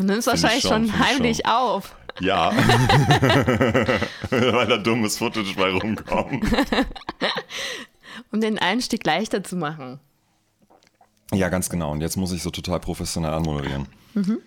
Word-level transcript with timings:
Du 0.00 0.06
nimmst 0.06 0.26
wahrscheinlich 0.28 0.62
schon, 0.62 0.86
schon 0.86 0.98
heimlich 0.98 1.42
schon. 1.44 1.52
auf. 1.52 1.94
Ja. 2.20 2.52
Weil 4.30 4.66
da 4.66 4.78
dummes 4.78 5.18
Footage 5.18 5.54
bei 5.54 5.70
rumkommt. 5.70 6.42
um 8.32 8.40
den 8.40 8.58
Einstieg 8.58 9.04
leichter 9.04 9.44
zu 9.44 9.56
machen. 9.56 10.00
Ja, 11.34 11.50
ganz 11.50 11.68
genau. 11.68 11.92
Und 11.92 12.00
jetzt 12.00 12.16
muss 12.16 12.32
ich 12.32 12.42
so 12.42 12.48
total 12.48 12.80
professionell 12.80 13.34
anmoderieren. 13.34 13.88
Mhm. 14.14 14.38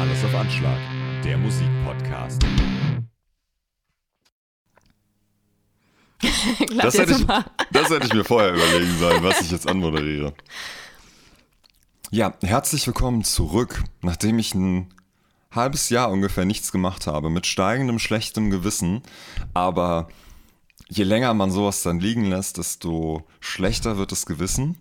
Alles 0.00 0.24
auf 0.24 0.34
Anschlag. 0.34 0.78
Der 1.24 1.38
Musikpodcast. 1.38 2.42
das, 6.80 6.98
hätte 6.98 7.12
ich, 7.12 7.26
das 7.72 7.90
hätte 7.90 8.06
ich 8.06 8.14
mir 8.14 8.24
vorher 8.24 8.54
überlegen 8.54 8.98
sollen, 8.98 9.22
was 9.22 9.40
ich 9.40 9.50
jetzt 9.50 9.68
anmoderiere. 9.68 10.34
Ja, 12.10 12.34
herzlich 12.42 12.86
willkommen 12.86 13.24
zurück, 13.24 13.82
nachdem 14.02 14.38
ich 14.38 14.54
ein 14.54 14.92
halbes 15.50 15.88
Jahr 15.90 16.10
ungefähr 16.10 16.44
nichts 16.44 16.72
gemacht 16.72 17.06
habe, 17.06 17.30
mit 17.30 17.46
steigendem 17.46 17.98
schlechtem 17.98 18.50
Gewissen. 18.50 19.02
Aber 19.54 20.08
je 20.88 21.04
länger 21.04 21.34
man 21.34 21.50
sowas 21.50 21.82
dann 21.82 22.00
liegen 22.00 22.26
lässt, 22.26 22.58
desto 22.58 23.26
schlechter 23.40 23.96
wird 23.96 24.12
das 24.12 24.26
Gewissen. 24.26 24.78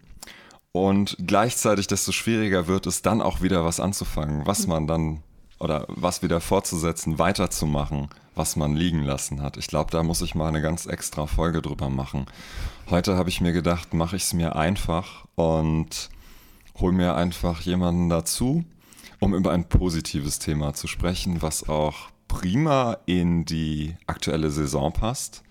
Und 0.74 1.18
gleichzeitig 1.26 1.88
desto 1.88 2.12
schwieriger 2.12 2.68
wird 2.68 2.88
es 2.88 3.02
dann 3.02 3.22
auch 3.22 3.42
wieder 3.42 3.66
was 3.66 3.80
anzufangen, 3.80 4.46
was 4.46 4.68
man 4.68 4.88
dann 4.88 5.24
oder 5.62 5.86
was 5.88 6.24
wieder 6.24 6.42
fortzusetzen, 6.42 7.20
weiterzumachen, 7.20 8.10
was 8.34 8.56
man 8.56 8.76
liegen 8.76 9.04
lassen 9.04 9.42
hat. 9.42 9.58
Ich 9.58 9.68
glaube, 9.68 9.92
da 9.92 10.02
muss 10.02 10.22
ich 10.22 10.34
mal 10.34 10.48
eine 10.48 10.62
ganz 10.62 10.88
extra 10.88 11.28
Folge 11.28 11.62
drüber 11.62 11.90
machen. 11.90 12.26
Heute 12.90 13.16
habe 13.16 13.30
ich 13.30 13.42
mir 13.42 13.54
gedacht, 13.54 13.94
mache 13.94 14.16
ich 14.16 14.24
es 14.24 14.34
mir 14.34 14.56
einfach 14.56 15.26
und 15.36 16.10
hol 16.80 16.92
mir 16.92 17.16
einfach 17.16 17.62
jemanden 17.62 18.10
dazu, 18.10 18.64
um 19.20 19.36
über 19.36 19.52
ein 19.52 19.70
positives 19.70 20.40
Thema 20.40 20.74
zu 20.74 20.88
sprechen, 20.88 21.44
was 21.44 21.70
auch 21.70 22.10
prima 22.28 22.98
in 23.06 23.46
die 23.46 23.96
aktuelle 24.08 24.50
Saison 24.50 24.92
passt. 24.92 25.44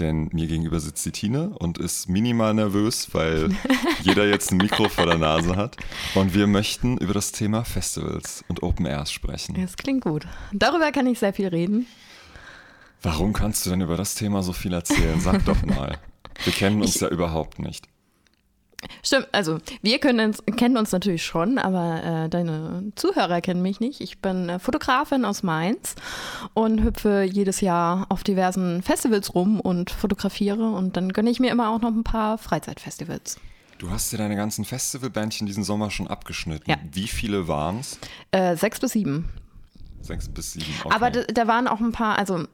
Denn 0.00 0.28
mir 0.32 0.46
gegenüber 0.46 0.80
sitzt 0.80 1.06
die 1.06 1.12
Tine 1.12 1.50
und 1.58 1.78
ist 1.78 2.08
minimal 2.08 2.54
nervös, 2.54 3.08
weil 3.12 3.50
jeder 4.02 4.26
jetzt 4.26 4.50
ein 4.50 4.56
Mikro 4.56 4.88
vor 4.88 5.06
der 5.06 5.18
Nase 5.18 5.56
hat. 5.56 5.76
Und 6.14 6.34
wir 6.34 6.46
möchten 6.46 6.98
über 6.98 7.14
das 7.14 7.32
Thema 7.32 7.64
Festivals 7.64 8.44
und 8.48 8.62
Open 8.62 8.86
Airs 8.86 9.12
sprechen. 9.12 9.54
Das 9.60 9.76
klingt 9.76 10.02
gut. 10.02 10.26
Darüber 10.52 10.90
kann 10.90 11.06
ich 11.06 11.18
sehr 11.18 11.32
viel 11.32 11.48
reden. 11.48 11.86
Warum 13.02 13.32
kannst 13.32 13.66
du 13.66 13.70
denn 13.70 13.82
über 13.82 13.96
das 13.96 14.14
Thema 14.14 14.42
so 14.42 14.52
viel 14.52 14.72
erzählen? 14.72 15.20
Sag 15.20 15.44
doch 15.44 15.62
mal. 15.64 15.98
Wir 16.42 16.52
kennen 16.52 16.80
uns 16.80 16.96
ich, 16.96 17.02
ja 17.02 17.08
überhaupt 17.08 17.58
nicht. 17.58 17.86
Stimmt, 19.02 19.28
also 19.32 19.58
wir 19.82 19.98
können, 19.98 20.34
kennen 20.56 20.76
uns 20.76 20.92
natürlich 20.92 21.24
schon, 21.24 21.58
aber 21.58 22.02
äh, 22.24 22.28
deine 22.28 22.92
Zuhörer 22.94 23.40
kennen 23.40 23.62
mich 23.62 23.80
nicht. 23.80 24.00
Ich 24.00 24.18
bin 24.20 24.48
äh, 24.48 24.58
Fotografin 24.58 25.24
aus 25.24 25.42
Mainz 25.42 25.94
und 26.54 26.82
hüpfe 26.82 27.22
jedes 27.22 27.60
Jahr 27.60 28.06
auf 28.08 28.24
diversen 28.24 28.82
Festivals 28.82 29.34
rum 29.34 29.60
und 29.60 29.90
fotografiere 29.90 30.70
und 30.70 30.96
dann 30.96 31.12
gönne 31.12 31.30
ich 31.30 31.40
mir 31.40 31.50
immer 31.50 31.70
auch 31.70 31.80
noch 31.80 31.92
ein 31.92 32.04
paar 32.04 32.38
Freizeitfestivals. 32.38 33.38
Du 33.78 33.90
hast 33.90 34.12
dir 34.12 34.18
deine 34.18 34.36
ganzen 34.36 34.64
Festivalbändchen 34.64 35.46
diesen 35.46 35.64
Sommer 35.64 35.90
schon 35.90 36.06
abgeschnitten. 36.06 36.70
Ja. 36.70 36.76
Wie 36.92 37.08
viele 37.08 37.48
waren 37.48 37.80
es? 37.80 37.98
Äh, 38.30 38.56
sechs 38.56 38.80
bis 38.80 38.92
sieben. 38.92 39.28
Sechs 40.00 40.28
bis 40.28 40.52
sieben, 40.52 40.72
okay. 40.84 40.94
Aber 40.94 41.10
da 41.10 41.46
waren 41.46 41.66
auch 41.66 41.80
ein 41.80 41.92
paar, 41.92 42.18
also 42.18 42.46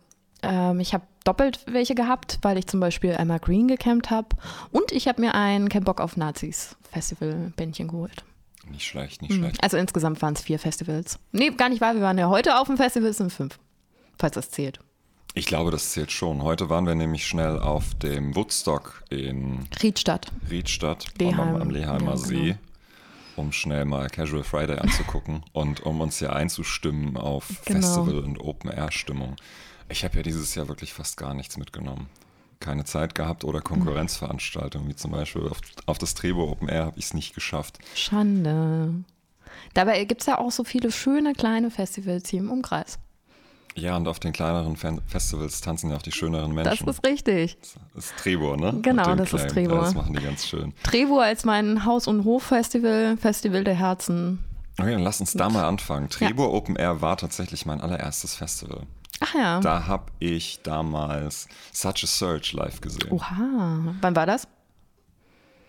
ähm, 0.43 0.81
ich 0.81 0.95
habe 0.95 1.05
doppelt 1.25 1.61
welche 1.67 1.95
gehabt, 1.95 2.39
weil 2.43 2.59
ich 2.59 2.67
zum 2.67 2.81
Beispiel 2.81 3.15
einmal 3.15 3.39
Green 3.39 3.69
gecampt 3.69 4.11
habe. 4.11 4.29
Und 4.71 4.93
ich 4.93 5.09
habe 5.09 5.21
mir 5.21 5.35
ein 5.35 5.69
Kein 5.69 5.85
Bock 5.85 6.01
auf 6.01 6.17
Nazis 6.17 6.77
Festival-Bändchen 6.93 7.89
geholt. 7.89 8.25
Nicht 8.69 8.87
schlecht, 8.87 9.23
nicht 9.23 9.33
mhm. 9.33 9.39
schlecht. 9.39 9.63
Also 9.63 9.77
insgesamt 9.77 10.21
waren 10.23 10.35
es 10.35 10.43
vier 10.43 10.59
Festivals. 10.59 11.19
Nee, 11.33 11.51
gar 11.51 11.69
nicht 11.69 11.81
wahr. 11.81 11.95
Wir 11.95 12.03
waren 12.03 12.19
ja 12.19 12.29
heute 12.29 12.59
auf 12.59 12.67
dem 12.67 12.77
Festival, 12.77 13.11
es 13.11 13.19
sind 13.19 13.33
fünf. 13.33 13.59
Falls 14.19 14.35
das 14.35 14.51
zählt. 14.51 14.81
Ich 15.35 15.47
glaube, 15.47 15.71
das 15.71 15.91
zählt 15.93 16.11
schon. 16.11 16.43
Heute 16.43 16.69
waren 16.69 16.87
wir 16.87 16.95
nämlich 16.95 17.27
schnell 17.27 17.59
auf 17.59 17.95
dem 17.95 18.35
Woodstock 18.35 19.05
in 19.11 19.69
Riedstadt. 19.83 20.33
Riedstadt 20.51 21.07
Leheim. 21.19 21.55
am, 21.55 21.63
am 21.63 21.71
Leheimer 21.71 22.13
ja, 22.13 22.17
See, 22.17 22.35
genau. 22.35 22.59
um 23.37 23.53
schnell 23.53 23.85
mal 23.85 24.09
Casual 24.09 24.43
Friday 24.43 24.79
anzugucken 24.79 25.45
und 25.53 25.81
um 25.81 26.01
uns 26.01 26.19
hier 26.19 26.35
einzustimmen 26.35 27.17
auf 27.17 27.47
genau. 27.65 27.81
Festival- 27.81 28.25
und 28.25 28.41
Open-Air-Stimmung. 28.41 29.37
Ich 29.91 30.05
habe 30.05 30.17
ja 30.17 30.23
dieses 30.23 30.55
Jahr 30.55 30.69
wirklich 30.69 30.93
fast 30.93 31.17
gar 31.17 31.35
nichts 31.35 31.57
mitgenommen. 31.57 32.09
Keine 32.61 32.85
Zeit 32.85 33.15
gehabt 33.15 33.45
oder 33.45 33.61
Konkurrenzveranstaltungen, 33.61 34.89
wie 34.89 34.95
zum 34.95 35.11
Beispiel 35.11 35.49
auf, 35.49 35.61
auf 35.87 35.99
das 35.99 36.15
Trebo 36.15 36.51
Open 36.51 36.69
Air 36.69 36.87
habe 36.87 36.99
ich 36.99 37.07
es 37.07 37.15
nicht 37.15 37.35
geschafft. 37.35 37.79
Schande. 37.95 38.95
Dabei 39.75 40.05
gibt 40.05 40.21
es 40.21 40.27
ja 40.27 40.39
auch 40.39 40.51
so 40.53 40.63
viele 40.63 40.93
schöne 40.93 41.33
kleine 41.33 41.71
Festivals 41.71 42.29
hier 42.29 42.41
im 42.41 42.51
Umkreis. 42.51 42.99
Ja, 43.75 43.97
und 43.97 44.09
auf 44.09 44.19
den 44.21 44.33
kleineren 44.33 44.77
Festivals 44.77 45.61
tanzen 45.61 45.91
ja 45.91 45.97
auch 45.97 46.03
die 46.03 46.13
schöneren 46.13 46.53
Menschen. 46.53 46.87
Das 46.87 46.97
ist 46.97 47.07
richtig. 47.07 47.57
Das 47.95 48.07
ist 48.07 48.17
Trebor, 48.19 48.57
ne? 48.57 48.79
Genau, 48.83 49.15
das 49.15 49.31
Claim. 49.31 49.47
ist 49.47 49.53
Trebor. 49.55 49.77
Ja, 49.77 49.83
das 49.83 49.95
machen 49.95 50.15
die 50.15 50.23
ganz 50.23 50.47
schön. 50.47 50.75
Trebor 50.83 51.23
als 51.23 51.45
mein 51.45 51.85
Haus- 51.85 52.09
und 52.09 52.25
Hof-Festival, 52.25 53.17
Festival 53.17 53.65
der 53.65 53.75
Herzen. 53.75 54.45
Okay, 54.79 54.93
dann 54.93 55.03
lass 55.03 55.21
uns 55.21 55.33
da 55.33 55.49
mal 55.49 55.65
anfangen. 55.65 56.09
Trebor 56.09 56.49
ja. 56.49 56.53
Open 56.53 56.77
Air 56.77 57.01
war 57.01 57.17
tatsächlich 57.17 57.65
mein 57.65 57.81
allererstes 57.81 58.35
Festival. 58.35 58.87
Ach 59.21 59.35
ja. 59.35 59.61
Da 59.61 59.87
habe 59.87 60.07
ich 60.19 60.63
damals 60.63 61.47
Such 61.73 62.03
a 62.03 62.07
Search 62.07 62.53
live 62.53 62.81
gesehen. 62.81 63.11
Oha. 63.11 63.95
Wann 64.01 64.17
war 64.17 64.27
das? 64.27 64.49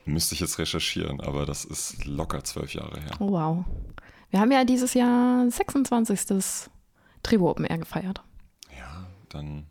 Müsste 0.05 0.33
ich 0.33 0.41
jetzt 0.41 0.57
recherchieren, 0.57 1.21
aber 1.21 1.45
das 1.45 1.65
ist 1.65 2.05
locker 2.05 2.43
zwölf 2.43 2.73
Jahre 2.73 2.99
her. 2.99 3.11
Oh, 3.19 3.31
wow. 3.31 3.65
Wir 4.29 4.39
haben 4.39 4.51
ja 4.51 4.63
dieses 4.63 4.93
Jahr 4.93 5.49
26. 5.49 6.69
Tribo 7.21 7.51
Open 7.51 7.65
Air 7.65 7.77
gefeiert. 7.77 8.23
Ja, 8.75 9.05
dann 9.29 9.67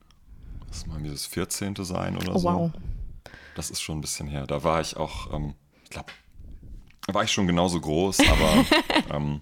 lass 0.68 0.86
mal 0.86 1.02
das 1.02 1.26
14. 1.26 1.74
sein 1.76 2.16
oder 2.16 2.36
oh, 2.36 2.38
so. 2.38 2.48
Wow. 2.48 2.70
Das 3.56 3.70
ist 3.70 3.80
schon 3.80 3.98
ein 3.98 4.00
bisschen 4.02 4.28
her. 4.28 4.46
Da 4.46 4.62
war 4.62 4.80
ich 4.80 4.96
auch, 4.96 5.32
ähm, 5.32 5.54
ich 5.84 5.90
glaube, 5.90 6.12
da 7.06 7.14
war 7.14 7.24
ich 7.24 7.32
schon 7.32 7.46
genauso 7.46 7.80
groß, 7.80 8.20
aber 8.20 8.64
ähm, 9.16 9.40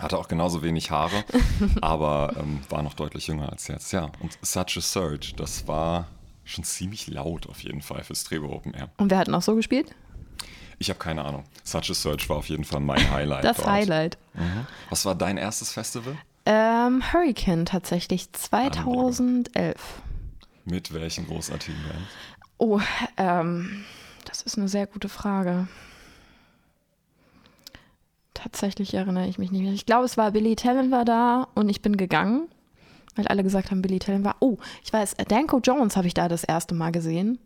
hatte 0.00 0.18
auch 0.18 0.28
genauso 0.28 0.62
wenig 0.62 0.90
Haare, 0.90 1.24
aber 1.80 2.34
ähm, 2.38 2.60
war 2.68 2.82
noch 2.82 2.94
deutlich 2.94 3.26
jünger 3.26 3.50
als 3.50 3.68
jetzt. 3.68 3.92
Ja, 3.92 4.10
und 4.20 4.38
Such 4.42 4.76
a 4.76 4.80
Surge, 4.80 5.32
das 5.36 5.66
war 5.68 6.08
schon 6.44 6.64
ziemlich 6.64 7.06
laut 7.06 7.48
auf 7.48 7.62
jeden 7.62 7.80
Fall 7.80 8.04
fürs 8.04 8.24
Trebo 8.24 8.52
Open 8.52 8.74
Air. 8.74 8.90
Und 8.98 9.10
wer 9.10 9.18
hat 9.18 9.28
noch 9.28 9.42
so 9.42 9.54
gespielt? 9.54 9.94
Ich 10.78 10.90
habe 10.90 10.98
keine 10.98 11.24
Ahnung. 11.24 11.44
Such 11.62 11.90
a 11.90 11.94
Surge 11.94 12.28
war 12.28 12.36
auf 12.36 12.48
jeden 12.48 12.64
Fall 12.64 12.80
mein 12.80 13.10
Highlight. 13.10 13.44
Das 13.44 13.58
dort. 13.58 13.68
Highlight. 13.68 14.18
Mhm. 14.34 14.66
Was 14.90 15.04
war 15.04 15.14
dein 15.14 15.36
erstes 15.36 15.72
Festival? 15.72 16.16
Ähm, 16.46 17.02
Hurricane 17.12 17.64
tatsächlich, 17.64 18.30
2011. 18.32 19.76
Mit 20.64 20.92
welchen 20.92 21.26
großartigen 21.26 21.80
Bands? 21.82 22.08
Oh, 22.58 22.80
ähm, 23.16 23.84
das 24.24 24.42
ist 24.42 24.58
eine 24.58 24.68
sehr 24.68 24.86
gute 24.86 25.08
Frage. 25.08 25.68
Tatsächlich 28.34 28.92
erinnere 28.94 29.28
ich 29.28 29.38
mich 29.38 29.52
nicht 29.52 29.62
mehr. 29.62 29.72
Ich 29.72 29.86
glaube, 29.86 30.04
es 30.04 30.16
war 30.16 30.32
Billy 30.32 30.56
Talent 30.56 30.90
war 30.90 31.04
da 31.04 31.48
und 31.54 31.68
ich 31.68 31.80
bin 31.80 31.96
gegangen, 31.96 32.48
weil 33.14 33.26
alle 33.28 33.44
gesagt 33.44 33.70
haben, 33.70 33.80
Billy 33.80 34.00
Talent 34.00 34.24
war. 34.24 34.36
Oh, 34.40 34.58
ich 34.84 34.92
weiß, 34.92 35.14
Danko 35.28 35.60
Jones 35.60 35.96
habe 35.96 36.08
ich 36.08 36.14
da 36.14 36.28
das 36.28 36.44
erste 36.44 36.74
Mal 36.74 36.90
gesehen 36.90 37.38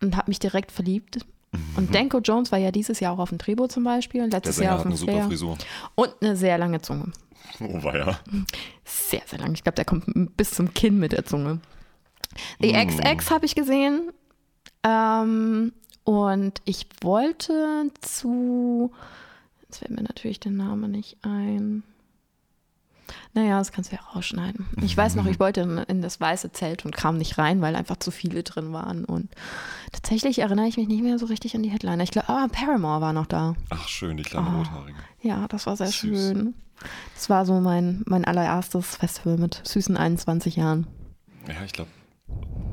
und 0.00 0.16
habe 0.16 0.30
mich 0.30 0.38
direkt 0.38 0.72
verliebt. 0.72 1.18
Und 1.76 1.90
mhm. 1.90 1.92
Danko 1.92 2.18
Jones 2.18 2.52
war 2.52 2.58
ja 2.58 2.70
dieses 2.70 3.00
Jahr 3.00 3.14
auch 3.14 3.18
auf 3.18 3.28
dem 3.30 3.38
Trebo 3.38 3.68
zum 3.68 3.84
Beispiel. 3.84 4.24
Letztes 4.24 4.56
Der 4.56 4.66
Jahr 4.66 4.76
auf 4.76 4.82
dem 4.82 4.96
Flair. 4.96 5.24
Frisur. 5.24 5.56
Und 5.94 6.14
eine 6.20 6.36
sehr 6.36 6.58
lange 6.58 6.80
Zunge. 6.80 7.12
Oh, 7.60 7.82
war 7.82 7.96
ja. 7.96 8.20
Sehr, 8.84 9.22
sehr 9.26 9.38
lang. 9.38 9.54
Ich 9.54 9.62
glaube, 9.62 9.76
der 9.76 9.84
kommt 9.84 10.36
bis 10.36 10.50
zum 10.50 10.74
Kinn 10.74 10.98
mit 10.98 11.12
der 11.12 11.24
Zunge. 11.24 11.60
The 12.60 12.72
mm. 12.72 12.88
XX 12.88 13.30
habe 13.30 13.46
ich 13.46 13.54
gesehen. 13.54 14.10
Ähm, 14.84 15.72
und 16.04 16.60
ich 16.64 16.86
wollte 17.02 17.90
zu 18.00 18.92
Jetzt 19.68 19.78
fällt 19.78 19.90
mir 19.90 20.02
natürlich 20.02 20.40
der 20.40 20.52
Name 20.52 20.88
nicht 20.88 21.18
ein. 21.22 21.82
Naja, 23.32 23.58
das 23.58 23.72
kannst 23.72 23.90
du 23.90 23.96
ja 23.96 24.02
rausschneiden. 24.02 24.66
Ich 24.82 24.96
weiß 24.96 25.14
noch, 25.14 25.26
ich 25.26 25.38
wollte 25.40 25.62
in, 25.62 25.78
in, 25.78 26.02
das 26.02 26.20
weiße 26.20 26.52
Zelt 26.52 26.84
und 26.84 26.94
kam 26.94 27.16
nicht 27.16 27.38
rein, 27.38 27.60
weil 27.60 27.74
einfach 27.74 27.96
zu 27.96 28.10
viele 28.10 28.42
drin 28.42 28.72
waren. 28.72 29.04
Und 29.04 29.30
tatsächlich 29.92 30.40
erinnere 30.40 30.66
ich 30.66 30.76
mich 30.76 30.88
nicht 30.88 31.02
mehr 31.02 31.18
so 31.18 31.26
richtig 31.26 31.54
an 31.54 31.62
die 31.62 31.70
Headliner. 31.70 32.02
Ich 32.02 32.10
glaube, 32.10 32.28
ah, 32.28 32.48
Paramore 32.50 33.00
war 33.00 33.12
noch 33.12 33.26
da. 33.26 33.54
Ach, 33.70 33.88
schön, 33.88 34.16
die 34.16 34.24
kleine 34.24 34.48
oh, 34.48 34.58
Rothaarige. 34.58 34.98
Ja, 35.22 35.48
das 35.48 35.66
war 35.66 35.76
sehr 35.76 35.88
Süß. 35.88 35.94
schön. 35.94 36.54
Das 37.14 37.28
war 37.28 37.44
so 37.44 37.60
mein, 37.60 38.02
mein 38.06 38.24
allererstes 38.24 38.96
Festival 38.96 39.36
mit 39.36 39.60
süßen 39.64 39.96
21 39.96 40.56
Jahren. 40.56 40.86
Ja, 41.46 41.64
ich 41.64 41.72
glaube, 41.72 41.90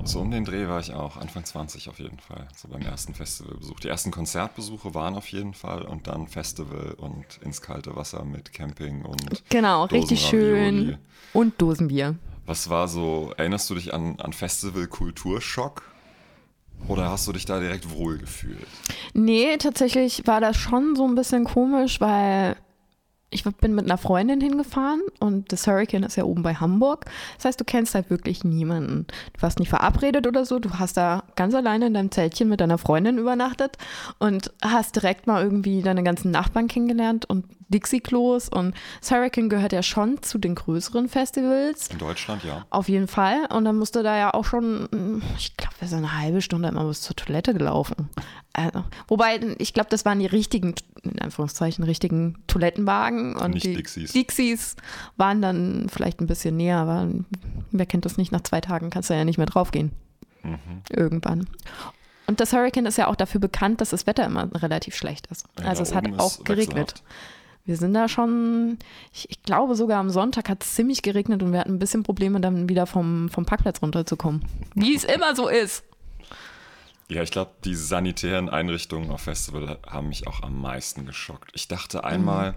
so 0.03 0.19
um 0.19 0.31
den 0.31 0.45
Dreh 0.45 0.67
war 0.67 0.79
ich 0.79 0.93
auch, 0.93 1.17
Anfang 1.17 1.43
20 1.43 1.89
auf 1.89 1.99
jeden 1.99 2.19
Fall, 2.19 2.47
so 2.55 2.67
beim 2.67 2.81
ersten 2.81 3.13
Festivalbesuch. 3.13 3.79
Die 3.79 3.87
ersten 3.87 4.11
Konzertbesuche 4.11 4.93
waren 4.93 5.15
auf 5.15 5.27
jeden 5.29 5.53
Fall 5.53 5.81
und 5.83 6.07
dann 6.07 6.27
Festival 6.27 6.93
und 6.97 7.25
ins 7.41 7.61
kalte 7.61 7.95
Wasser 7.95 8.23
mit 8.23 8.53
Camping 8.53 9.03
und 9.03 9.43
Genau, 9.49 9.85
richtig 9.85 10.21
schön. 10.21 10.97
Und 11.33 11.59
Dosenbier. 11.61 12.15
Was 12.45 12.69
war 12.69 12.87
so, 12.87 13.33
erinnerst 13.37 13.69
du 13.69 13.75
dich 13.75 13.93
an, 13.93 14.19
an 14.19 14.31
Festival-Kulturschock? 14.31 15.81
Oder 16.87 17.09
hast 17.09 17.27
du 17.27 17.33
dich 17.33 17.45
da 17.45 17.59
direkt 17.59 17.89
wohl 17.89 18.19
gefühlt? 18.19 18.67
Nee, 19.13 19.57
tatsächlich 19.57 20.27
war 20.27 20.39
das 20.39 20.55
schon 20.57 20.95
so 20.95 21.07
ein 21.07 21.15
bisschen 21.15 21.45
komisch, 21.45 21.99
weil 21.99 22.55
ich 23.29 23.43
bin 23.43 23.75
mit 23.75 23.85
einer 23.85 23.97
Freundin 23.97 24.39
hingefahren 24.39 25.01
und 25.19 25.51
das 25.51 25.67
Hurricane 25.67 26.03
ist 26.03 26.15
ja 26.15 26.23
oben 26.23 26.43
bei 26.43 26.55
Hamburg. 26.55 27.05
Das 27.35 27.45
heißt, 27.45 27.59
du 27.59 27.65
kennst 27.65 27.95
halt 27.95 28.09
wirklich 28.09 28.43
niemanden. 28.43 29.07
Du 29.33 29.41
warst 29.41 29.59
nicht 29.59 29.69
verabredet 29.69 30.27
oder 30.27 30.45
so. 30.45 30.59
Du 30.59 30.69
hast 30.79 30.95
da 30.97 31.23
ganz 31.35 31.53
alleine 31.53 31.87
in 31.87 31.93
deinem 31.93 32.11
Zeltchen 32.11 32.47
mit 32.49 32.61
deiner 32.61 32.77
Freundin 32.77 33.17
übernachtet 33.17 33.77
und 34.19 34.53
hast 34.63 34.95
direkt 34.95 35.27
mal 35.27 35.43
irgendwie 35.43 35.81
deine 35.81 36.03
ganzen 36.03 36.31
Nachbarn 36.31 36.67
kennengelernt 36.67 37.25
und 37.25 37.45
Dixie-Klos. 37.69 38.49
Und 38.49 38.75
das 38.99 39.11
Hurricane 39.11 39.49
gehört 39.49 39.73
ja 39.73 39.83
schon 39.83 40.21
zu 40.21 40.37
den 40.37 40.55
größeren 40.55 41.09
Festivals. 41.09 41.87
In 41.87 41.97
Deutschland, 41.97 42.43
ja. 42.43 42.65
Auf 42.69 42.89
jeden 42.89 43.07
Fall. 43.07 43.45
Und 43.51 43.65
dann 43.65 43.77
musste 43.77 44.03
da 44.03 44.17
ja 44.17 44.33
auch 44.33 44.45
schon, 44.45 45.21
ich 45.37 45.55
glaube, 45.57 45.75
wir 45.79 45.87
sind 45.87 45.99
eine 45.99 46.17
halbe 46.19 46.41
Stunde 46.41 46.69
immer 46.69 46.85
bis 46.85 47.01
zur 47.01 47.15
Toilette 47.15 47.53
gelaufen. 47.53 48.09
Also, 48.53 48.83
wobei, 49.07 49.39
ich 49.57 49.73
glaube, 49.73 49.89
das 49.89 50.05
waren 50.05 50.19
die 50.19 50.25
richtigen, 50.25 50.75
in 51.03 51.19
Anführungszeichen, 51.19 51.83
richtigen 51.83 52.37
Toilettenwagen. 52.47 53.35
Und 53.35 53.55
Nicht 53.55 53.65
die 53.65 53.75
Dixies. 53.75 54.13
Dixies 54.13 54.75
waren 55.17 55.41
dann 55.41 55.87
vielleicht 55.89 56.21
ein 56.21 56.27
bisschen 56.27 56.55
näher, 56.55 56.77
aber 56.77 57.09
wer 57.71 57.85
kennt 57.85 58.05
das 58.05 58.17
nicht? 58.17 58.31
Nach 58.31 58.41
zwei 58.41 58.61
Tagen 58.61 58.89
kannst 58.89 59.09
du 59.09 59.13
ja 59.13 59.25
nicht 59.25 59.37
mehr 59.37 59.47
draufgehen. 59.47 59.91
Mhm. 60.43 60.81
Irgendwann. 60.89 61.47
Und 62.27 62.39
das 62.39 62.53
Hurricane 62.53 62.85
ist 62.85 62.97
ja 62.97 63.07
auch 63.07 63.15
dafür 63.15 63.39
bekannt, 63.39 63.81
dass 63.81 63.89
das 63.89 64.07
Wetter 64.07 64.25
immer 64.25 64.49
relativ 64.55 64.95
schlecht 64.95 65.27
ist. 65.27 65.45
Ja, 65.59 65.65
also 65.65 65.83
es 65.83 65.93
hat 65.93 66.05
auch 66.17 66.43
geregnet. 66.43 66.77
wechselhaft. 66.77 67.03
Wir 67.65 67.77
sind 67.77 67.93
da 67.93 68.07
schon, 68.07 68.77
ich, 69.13 69.29
ich 69.29 69.41
glaube 69.43 69.75
sogar 69.75 69.99
am 69.99 70.09
Sonntag 70.11 70.49
hat 70.49 70.63
es 70.63 70.75
ziemlich 70.75 71.01
geregnet 71.01 71.41
und 71.41 71.51
wir 71.51 71.59
hatten 71.59 71.73
ein 71.73 71.79
bisschen 71.79 72.03
Probleme, 72.03 72.39
dann 72.39 72.69
wieder 72.69 72.85
vom, 72.85 73.29
vom 73.29 73.45
Parkplatz 73.45 73.81
runterzukommen. 73.81 74.43
Wie 74.75 74.95
es 74.95 75.03
immer 75.03 75.35
so 75.35 75.47
ist. 75.47 75.83
Ja, 77.09 77.21
ich 77.23 77.31
glaube, 77.31 77.51
die 77.63 77.75
sanitären 77.75 78.49
Einrichtungen 78.49 79.11
auf 79.11 79.21
Festival 79.21 79.77
haben 79.87 80.09
mich 80.09 80.27
auch 80.27 80.41
am 80.43 80.59
meisten 80.61 81.05
geschockt. 81.05 81.51
Ich 81.53 81.67
dachte 81.67 82.03
einmal 82.03 82.51
Mhm. 82.53 82.55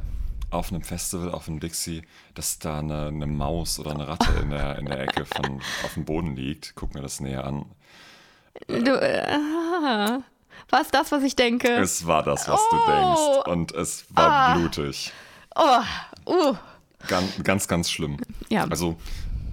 auf 0.50 0.72
einem 0.72 0.82
Festival, 0.82 1.30
auf 1.32 1.48
einem 1.48 1.60
Dixie, 1.60 2.02
dass 2.34 2.58
da 2.58 2.78
eine, 2.78 3.08
eine 3.08 3.26
Maus 3.26 3.78
oder 3.78 3.90
eine 3.92 4.08
Ratte 4.08 4.30
in 4.42 4.50
der, 4.50 4.78
in 4.78 4.86
der 4.86 5.00
Ecke 5.00 5.26
von, 5.26 5.60
auf 5.84 5.94
dem 5.94 6.04
Boden 6.06 6.34
liegt. 6.36 6.74
Guck 6.76 6.94
mir 6.94 7.02
das 7.02 7.20
näher 7.20 7.44
an. 7.44 7.66
Du, 8.66 8.92
äh, 9.00 10.18
war 10.70 10.80
es 10.80 10.88
das, 10.90 11.10
was 11.12 11.22
ich 11.22 11.36
denke? 11.36 11.68
Es 11.68 12.06
war 12.06 12.22
das, 12.22 12.48
was 12.48 12.60
Oh. 12.60 12.76
du 12.86 12.92
denkst. 12.92 13.48
Und 13.48 13.72
es 13.72 14.04
war 14.10 14.30
Ah. 14.30 14.54
blutig. 14.54 15.12
oh, 15.56 15.80
uh. 16.26 16.54
Ganz, 17.06 17.42
ganz, 17.44 17.68
ganz 17.68 17.90
schlimm. 17.90 18.16
Ja. 18.48 18.64
Also, 18.68 18.96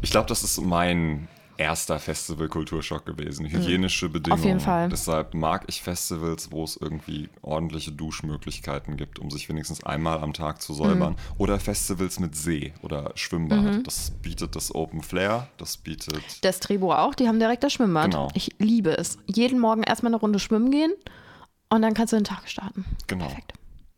ich 0.02 0.12
glaube, 0.12 0.28
das 0.28 0.44
ist 0.44 0.60
mein 0.62 1.28
erster 1.58 2.00
Festival-Kulturschock 2.00 3.06
gewesen. 3.06 3.46
Hygienische 3.46 4.10
Bedingungen. 4.10 4.44
jeden 4.44 4.60
Fall. 4.60 4.90
Deshalb 4.90 5.34
mag 5.34 5.66
ich 5.68 5.82
Festivals, 5.82 6.52
wo 6.52 6.64
es 6.64 6.78
irgendwie 6.78 7.30
ordentliche 7.42 7.92
Duschmöglichkeiten 7.92 8.98
gibt, 8.98 9.20
um 9.20 9.32
sich 9.32 9.50
wenigstens 9.50 9.84
einmal 9.84 10.20
am 10.20 10.34
Tag 10.34 10.62
zu 10.62 10.74
säubern. 10.74 11.14
Mhm. 11.14 11.36
Oder 11.38 11.60
Festivals 11.60 12.20
mit 12.20 12.36
See 12.36 12.74
oder 12.82 13.12
Schwimmbad. 13.16 13.86
Das 13.86 14.12
bietet 14.12 14.56
das 14.56 14.74
Open 14.74 15.02
Flair, 15.02 15.48
das 15.58 15.78
bietet. 15.78 16.44
Das 16.44 16.60
Trebo 16.60 16.94
auch, 16.94 17.16
die 17.16 17.28
haben 17.28 17.40
direkt 17.40 17.64
das 17.64 17.74
Schwimmbad. 17.74 18.12
Genau. 18.12 18.30
Ich 18.34 18.56
liebe 18.60 18.98
es. 18.98 19.18
Jeden 19.26 19.60
Morgen 19.60 19.84
erstmal 19.84 20.12
eine 20.12 20.20
Runde 20.20 20.40
schwimmen 20.40 20.72
gehen 20.72 20.94
und 21.70 21.82
dann 21.82 21.94
kannst 21.94 22.14
du 22.14 22.18
den 22.18 22.26
Tag 22.26 22.48
starten. 22.50 22.86
Genau. 23.08 23.26
Perfekt. 23.26 23.54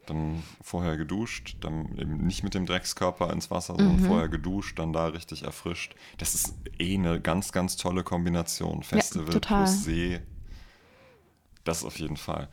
Dann 0.08 0.42
vorher 0.62 0.98
geduscht, 0.98 1.58
dann 1.62 1.98
eben 1.98 2.26
nicht 2.26 2.44
mit 2.44 2.54
dem 2.54 2.66
Dreckskörper 2.66 3.32
ins 3.32 3.52
Wasser, 3.52 3.76
sondern 3.76 3.98
Mhm. 4.02 4.06
vorher 4.08 4.30
geduscht, 4.30 4.80
dann 4.80 4.94
da 4.94 5.08
richtig 5.08 5.44
erfrischt. 5.44 5.96
Das 6.18 6.34
ist 6.34 6.56
eh 6.80 6.96
eine 6.96 7.22
ganz, 7.22 7.52
ganz 7.52 7.76
tolle 7.78 8.04
Kombination. 8.04 8.84
Festival 8.84 9.34
total. 9.34 9.64
plus 9.66 9.84
See. 9.84 10.20
Das 11.64 11.84
auf 11.84 12.00
jeden 12.00 12.18
Fall. 12.18 12.48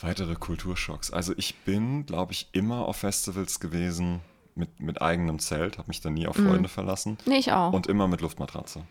Weitere 0.00 0.34
Kulturschocks. 0.36 1.10
Also 1.12 1.32
ich 1.36 1.54
bin, 1.60 2.06
glaube 2.06 2.32
ich, 2.32 2.48
immer 2.52 2.86
auf 2.86 2.96
Festivals 2.98 3.58
gewesen 3.60 4.20
mit, 4.54 4.80
mit 4.80 5.00
eigenem 5.02 5.38
Zelt, 5.38 5.78
habe 5.78 5.88
mich 5.88 6.00
da 6.00 6.10
nie 6.10 6.26
auf 6.26 6.36
Freunde 6.36 6.68
verlassen. 6.68 7.16
Nee, 7.26 7.38
ich 7.38 7.52
auch. 7.52 7.72
Und 7.72 7.86
immer 7.86 8.08
mit 8.08 8.20
Luftmatratze. 8.20 8.82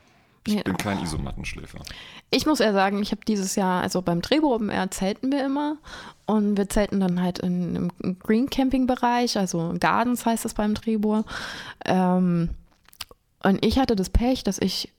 Ich 0.48 0.56
Nee, 0.56 0.64
bin 0.64 0.78
kein 0.78 1.04
Isomattenschläfer. 1.04 1.80
Ich 2.30 2.46
muss 2.46 2.62
eher 2.62 2.74
sagen, 2.74 3.02
ich 3.02 3.12
habe 3.12 3.22
dieses 3.28 3.56
Jahr, 3.56 3.82
also 3.82 4.02
beim 4.02 4.22
Trebo 4.22 4.56
Open 4.56 4.70
Air 4.70 4.90
zelten 4.92 5.32
wir 5.32 5.46
immer 5.46 5.78
und 6.26 6.58
wir 6.58 6.70
zelten 6.70 7.02
dann 7.02 7.22
halt 7.22 7.40
in, 7.40 7.92
im 8.02 8.20
Green 8.20 8.50
Camping 8.50 8.88
Bereich, 8.88 9.38
also 9.38 9.76
Gardens 9.78 10.26
heißt 10.26 10.46
das 10.46 10.54
beim 10.54 10.74
Trebo. 10.74 11.26
Ähm, 11.86 12.52
und 13.44 13.66
ich 13.66 13.78
hatte 13.78 13.96
das 13.96 14.10
Pech, 14.10 14.44
dass 14.46 14.58
ich 14.58 14.94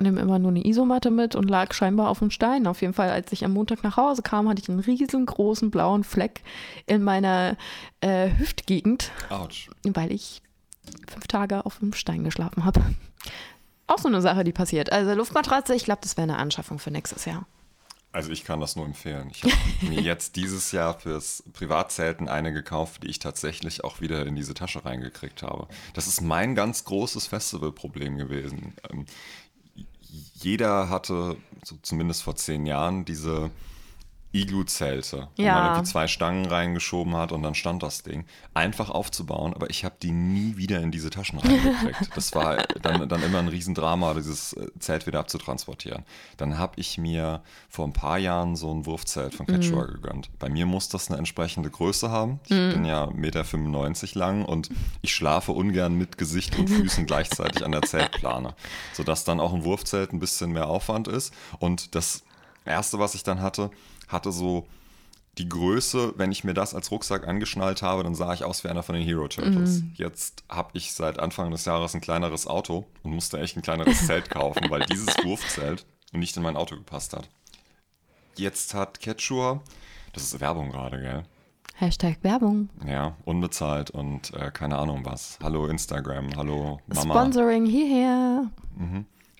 nehme 0.00 0.20
immer 0.20 0.40
nur 0.40 0.50
eine 0.50 0.66
Isomatte 0.66 1.10
mit 1.10 1.36
und 1.36 1.48
lag 1.48 1.72
scheinbar 1.74 2.08
auf 2.08 2.18
dem 2.18 2.30
Stein. 2.30 2.66
Auf 2.66 2.80
jeden 2.80 2.94
Fall, 2.94 3.10
als 3.10 3.30
ich 3.30 3.44
am 3.44 3.52
Montag 3.52 3.84
nach 3.84 3.96
Hause 3.96 4.22
kam, 4.22 4.48
hatte 4.48 4.60
ich 4.60 4.68
einen 4.68 4.80
riesengroßen 4.80 5.70
blauen 5.70 6.02
Fleck 6.02 6.42
in 6.86 7.04
meiner 7.04 7.56
äh, 8.00 8.30
Hüftgegend, 8.36 9.12
Autsch. 9.30 9.70
weil 9.84 10.10
ich 10.10 10.42
fünf 11.08 11.28
Tage 11.28 11.64
auf 11.66 11.78
dem 11.78 11.92
Stein 11.92 12.24
geschlafen 12.24 12.64
habe. 12.64 12.82
Auch 13.92 13.98
so 13.98 14.08
eine 14.08 14.22
Sache, 14.22 14.42
die 14.42 14.52
passiert. 14.52 14.90
Also 14.90 15.12
Luftmatratze, 15.12 15.74
ich 15.74 15.84
glaube, 15.84 16.00
das 16.02 16.16
wäre 16.16 16.22
eine 16.22 16.38
Anschaffung 16.38 16.78
für 16.78 16.90
nächstes 16.90 17.26
Jahr. 17.26 17.44
Also 18.10 18.30
ich 18.30 18.44
kann 18.44 18.58
das 18.58 18.74
nur 18.74 18.86
empfehlen. 18.86 19.30
Ich 19.34 19.42
habe 19.42 19.54
mir 19.82 20.00
jetzt 20.00 20.36
dieses 20.36 20.72
Jahr 20.72 20.98
fürs 20.98 21.42
Privatzelten 21.52 22.26
eine 22.26 22.54
gekauft, 22.54 23.02
die 23.02 23.08
ich 23.08 23.18
tatsächlich 23.18 23.84
auch 23.84 24.00
wieder 24.00 24.24
in 24.24 24.34
diese 24.34 24.54
Tasche 24.54 24.82
reingekriegt 24.84 25.42
habe. 25.42 25.68
Das 25.92 26.06
ist 26.06 26.22
mein 26.22 26.54
ganz 26.54 26.84
großes 26.84 27.26
Festivalproblem 27.26 28.16
gewesen. 28.16 28.74
Ähm, 28.90 29.04
jeder 30.34 30.88
hatte, 30.88 31.36
so 31.62 31.76
zumindest 31.82 32.22
vor 32.22 32.36
zehn 32.36 32.64
Jahren, 32.64 33.04
diese 33.04 33.50
Iglu-Zelte, 34.32 35.28
wo 35.36 35.42
Ja. 35.42 35.54
man 35.54 35.64
irgendwie 35.66 35.90
zwei 35.90 36.08
Stangen 36.08 36.46
reingeschoben 36.46 37.14
hat 37.16 37.32
und 37.32 37.42
dann 37.42 37.54
stand 37.54 37.82
das 37.82 38.02
Ding. 38.02 38.24
Einfach 38.54 38.90
aufzubauen, 38.90 39.52
aber 39.54 39.70
ich 39.70 39.84
habe 39.84 39.94
die 40.02 40.10
nie 40.12 40.56
wieder 40.56 40.80
in 40.80 40.90
diese 40.90 41.10
Taschen 41.10 41.38
reingekriegt. 41.38 42.16
Das 42.16 42.34
war 42.34 42.62
dann, 42.82 43.08
dann 43.08 43.22
immer 43.22 43.38
ein 43.38 43.48
Riesendrama, 43.48 44.14
dieses 44.14 44.54
äh, 44.54 44.66
Zelt 44.78 45.06
wieder 45.06 45.20
abzutransportieren. 45.20 46.04
Dann 46.36 46.58
habe 46.58 46.74
ich 46.76 46.98
mir 46.98 47.42
vor 47.68 47.86
ein 47.86 47.92
paar 47.92 48.18
Jahren 48.18 48.56
so 48.56 48.72
ein 48.72 48.86
Wurfzelt 48.86 49.34
von 49.34 49.46
Quechua 49.46 49.84
gegönnt. 49.84 50.30
Bei 50.38 50.48
mir 50.48 50.66
muss 50.66 50.88
das 50.88 51.08
eine 51.10 51.18
entsprechende 51.18 51.70
Größe 51.70 52.10
haben. 52.10 52.40
Ich 52.44 52.50
bin 52.50 52.84
ja 52.84 53.04
1,95 53.04 53.14
Meter 53.16 54.18
lang 54.18 54.44
und 54.44 54.70
ich 55.02 55.14
schlafe 55.14 55.52
ungern 55.52 55.94
mit 55.94 56.18
Gesicht 56.18 56.58
und 56.58 56.68
Füßen 56.68 57.06
gleichzeitig 57.06 57.64
an 57.64 57.72
der 57.72 57.82
Zeltplane, 57.82 58.54
sodass 58.92 59.24
dann 59.24 59.40
auch 59.40 59.52
ein 59.52 59.64
Wurfzelt 59.64 60.12
ein 60.12 60.20
bisschen 60.20 60.52
mehr 60.52 60.68
Aufwand 60.68 61.08
ist. 61.08 61.32
Und 61.58 61.94
das 61.94 62.22
Erste, 62.64 62.98
was 62.98 63.14
ich 63.14 63.24
dann 63.24 63.40
hatte, 63.42 63.70
hatte 64.12 64.32
so 64.32 64.66
die 65.38 65.48
Größe, 65.48 66.12
wenn 66.16 66.30
ich 66.30 66.44
mir 66.44 66.52
das 66.52 66.74
als 66.74 66.90
Rucksack 66.90 67.26
angeschnallt 67.26 67.80
habe, 67.80 68.02
dann 68.02 68.14
sah 68.14 68.34
ich 68.34 68.44
aus 68.44 68.64
wie 68.64 68.68
einer 68.68 68.82
von 68.82 68.94
den 68.94 69.04
Hero 69.04 69.28
Turtles. 69.28 69.82
Jetzt 69.94 70.44
habe 70.50 70.70
ich 70.74 70.92
seit 70.92 71.18
Anfang 71.18 71.50
des 71.50 71.64
Jahres 71.64 71.94
ein 71.94 72.02
kleineres 72.02 72.46
Auto 72.46 72.84
und 73.02 73.12
musste 73.14 73.40
echt 73.40 73.56
ein 73.56 73.62
kleineres 73.62 74.06
Zelt 74.06 74.28
kaufen, 74.28 74.68
weil 74.68 74.82
dieses 74.82 75.16
Wurfzelt 75.24 75.86
nicht 76.12 76.36
in 76.36 76.42
mein 76.42 76.56
Auto 76.56 76.76
gepasst 76.76 77.14
hat. 77.14 77.30
Jetzt 78.36 78.74
hat 78.74 79.00
Quechua, 79.00 79.62
das 80.12 80.24
ist 80.24 80.40
Werbung 80.40 80.70
gerade, 80.70 81.00
gell? 81.00 81.22
Hashtag 81.74 82.18
Werbung. 82.22 82.68
Ja, 82.86 83.16
unbezahlt 83.24 83.90
und 83.90 84.34
äh, 84.34 84.50
keine 84.50 84.78
Ahnung 84.78 85.00
was. 85.04 85.38
Hallo 85.42 85.66
Instagram, 85.66 86.36
hallo 86.36 86.78
Mama. 86.86 87.14
Sponsoring 87.14 87.64
hierher. 87.64 88.50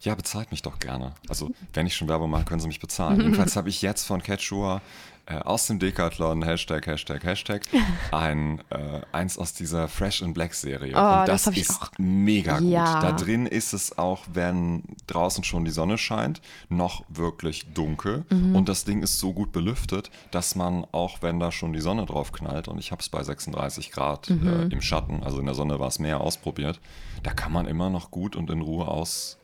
Ja, 0.02 0.14
bezahlt 0.14 0.50
mich 0.50 0.62
doch 0.62 0.78
gerne. 0.78 1.12
Also, 1.28 1.50
wenn 1.75 1.87
ich 1.87 1.94
schon 1.97 2.09
Werbung 2.09 2.30
mache, 2.30 2.44
können 2.44 2.61
sie 2.61 2.66
mich 2.68 2.80
bezahlen. 2.80 3.21
Jedenfalls 3.21 3.56
habe 3.56 3.68
ich 3.68 3.82
jetzt 3.82 4.04
von 4.04 4.21
Quechua 4.23 4.80
äh, 5.26 5.37
aus 5.37 5.68
dem 5.68 5.78
Decathlon, 5.78 6.42
Hashtag, 6.42 6.85
Hashtag, 6.88 7.23
Hashtag, 7.23 7.62
ein, 8.11 8.59
äh, 8.71 9.00
eins 9.12 9.38
aus 9.38 9.54
dieser 9.54 9.87
Fresh 9.87 10.21
and 10.25 10.35
Black 10.35 10.54
Serie. 10.54 10.92
Oh, 10.97 11.21
Und 11.21 11.28
das 11.28 11.44
das, 11.44 11.56
ist 11.56 11.71
auch. 11.80 11.90
mega 11.99 12.59
gut. 12.59 12.68
Ja. 12.68 13.00
Da 13.00 13.12
drin 13.12 13.47
ist 13.47 13.73
es 13.73 13.97
auch, 13.97 14.25
wenn 14.32 14.82
draußen 15.06 15.44
schon 15.44 15.64
die 15.64 15.71
Sonne 15.71 15.99
scheint, 15.99 16.42
noch 16.68 17.04
wirklich 17.09 17.73
dunkel. 17.73 18.25
Mhm. 18.30 18.56
Und 18.56 18.68
das 18.68 18.85
Ding 18.85 19.04
ist 19.04 19.21
so 19.21 19.32
gut 19.32 19.52
belüftet, 19.52 20.11
dass 20.32 20.56
man 20.56 20.85
auch, 20.90 21.23
wenn 21.23 21.38
da 21.38 21.52
schon 21.52 21.73
die 21.73 21.80
Sonne 21.80 22.06
drauf 22.06 22.32
knallt, 22.32 22.66
und 22.66 22.78
ich 22.80 22.90
habe 22.90 23.00
es 23.00 23.09
bei 23.09 23.23
36 23.23 23.92
Grad 23.92 24.30
Mhm. 24.30 24.49
äh, 24.49 24.62
im 24.75 24.82
Schatten, 24.82 25.23
also 25.23 25.38
in 25.38 25.47
der 25.47 25.54
Sonne 25.54 25.78
war 25.78 25.87
es 25.87 26.00
mehr 26.00 26.21
ausprobiert, 26.21 26.80
da 27.23 27.32
kann 27.32 27.52
man 27.52 27.66
immer 27.68 27.88
noch 27.90 28.11
gut 28.11 28.35
und 28.35 28.50
in 28.50 28.61
Ruhe 28.62 28.88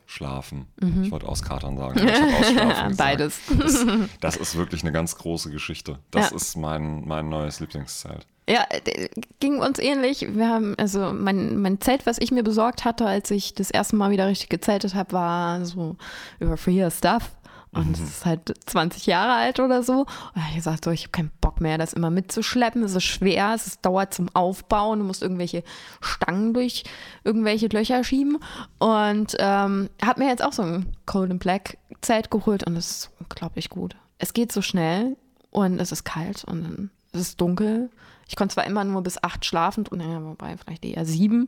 ausschlafen. 0.09 0.65
Ich 1.03 1.11
wollte 1.11 1.27
auskatern 1.27 1.77
sagen, 1.77 1.99
aber. 1.99 2.87
Mhm. 2.89 2.95
Beides. 2.97 3.39
Das, 3.57 3.85
das 4.21 4.35
ist 4.37 4.55
wirklich 4.55 4.81
eine 4.81 4.91
ganz 4.91 5.15
große 5.15 5.51
Geschichte. 5.51 5.99
Das 6.11 6.31
Ja. 6.31 6.35
ist 6.35 6.55
mein, 6.57 7.07
mein 7.07 7.29
neues 7.29 7.59
Lieblingszelt. 7.59 8.25
Ja, 8.49 8.65
äh, 8.71 9.09
ging 9.39 9.59
uns 9.59 9.77
ähnlich. 9.77 10.25
Wir 10.27 10.49
haben, 10.49 10.73
also 10.79 11.13
mein, 11.13 11.61
mein 11.61 11.79
Zelt, 11.79 12.07
was 12.07 12.17
ich 12.17 12.31
mir 12.31 12.43
besorgt 12.43 12.83
hatte, 12.83 13.05
als 13.05 13.29
ich 13.29 13.53
das 13.53 13.69
erste 13.69 13.95
Mal 13.95 14.09
wieder 14.09 14.27
richtig 14.27 14.49
gezeltet 14.49 14.95
habe, 14.95 15.11
war 15.13 15.63
so 15.65 15.95
über 16.39 16.57
Free 16.57 16.89
Stuff. 16.89 17.29
Und 17.71 17.95
es 17.95 18.01
ist 18.01 18.25
halt 18.25 18.53
20 18.65 19.05
Jahre 19.05 19.33
alt 19.33 19.59
oder 19.59 19.83
so. 19.83 19.99
Und 19.99 20.07
da 20.35 20.41
hab 20.41 20.49
ich 20.49 20.55
gesagt, 20.55 20.85
so, 20.85 20.91
ich 20.91 21.03
habe 21.03 21.11
keinen 21.11 21.31
Bock 21.39 21.61
mehr, 21.61 21.77
das 21.77 21.93
immer 21.93 22.09
mitzuschleppen. 22.09 22.83
Es 22.83 22.95
ist 22.95 23.03
schwer, 23.03 23.53
es 23.53 23.67
ist, 23.67 23.85
dauert 23.85 24.13
zum 24.13 24.27
Aufbauen. 24.33 24.99
Du 24.99 25.05
musst 25.05 25.21
irgendwelche 25.21 25.63
Stangen 26.01 26.53
durch 26.53 26.83
irgendwelche 27.23 27.67
Löcher 27.67 28.03
schieben. 28.03 28.39
Und 28.79 29.35
ähm, 29.39 29.89
habe 30.03 30.23
mir 30.23 30.29
jetzt 30.29 30.43
auch 30.43 30.53
so 30.53 30.63
ein 30.63 30.87
Cold 31.05 31.29
and 31.31 31.39
Black 31.39 31.77
Zelt 32.01 32.31
geholt 32.31 32.65
und 32.65 32.77
es 32.77 32.91
ist 32.91 33.11
unglaublich 33.19 33.69
gut. 33.69 33.95
Es 34.19 34.33
geht 34.33 34.51
so 34.51 34.61
schnell 34.61 35.17
und 35.51 35.79
es 35.79 35.91
ist 35.91 36.05
kalt 36.05 36.45
und 36.45 36.89
es 37.11 37.21
ist 37.21 37.41
dunkel. 37.41 37.89
Ich 38.27 38.35
konnte 38.35 38.53
zwar 38.53 38.65
immer 38.65 38.83
nur 38.83 39.01
bis 39.01 39.21
acht 39.21 39.43
schlafen, 39.43 39.85
und 39.87 39.97
naja, 39.97 40.23
wobei 40.23 40.55
vielleicht 40.57 40.85
eher 40.85 41.05
sieben, 41.05 41.47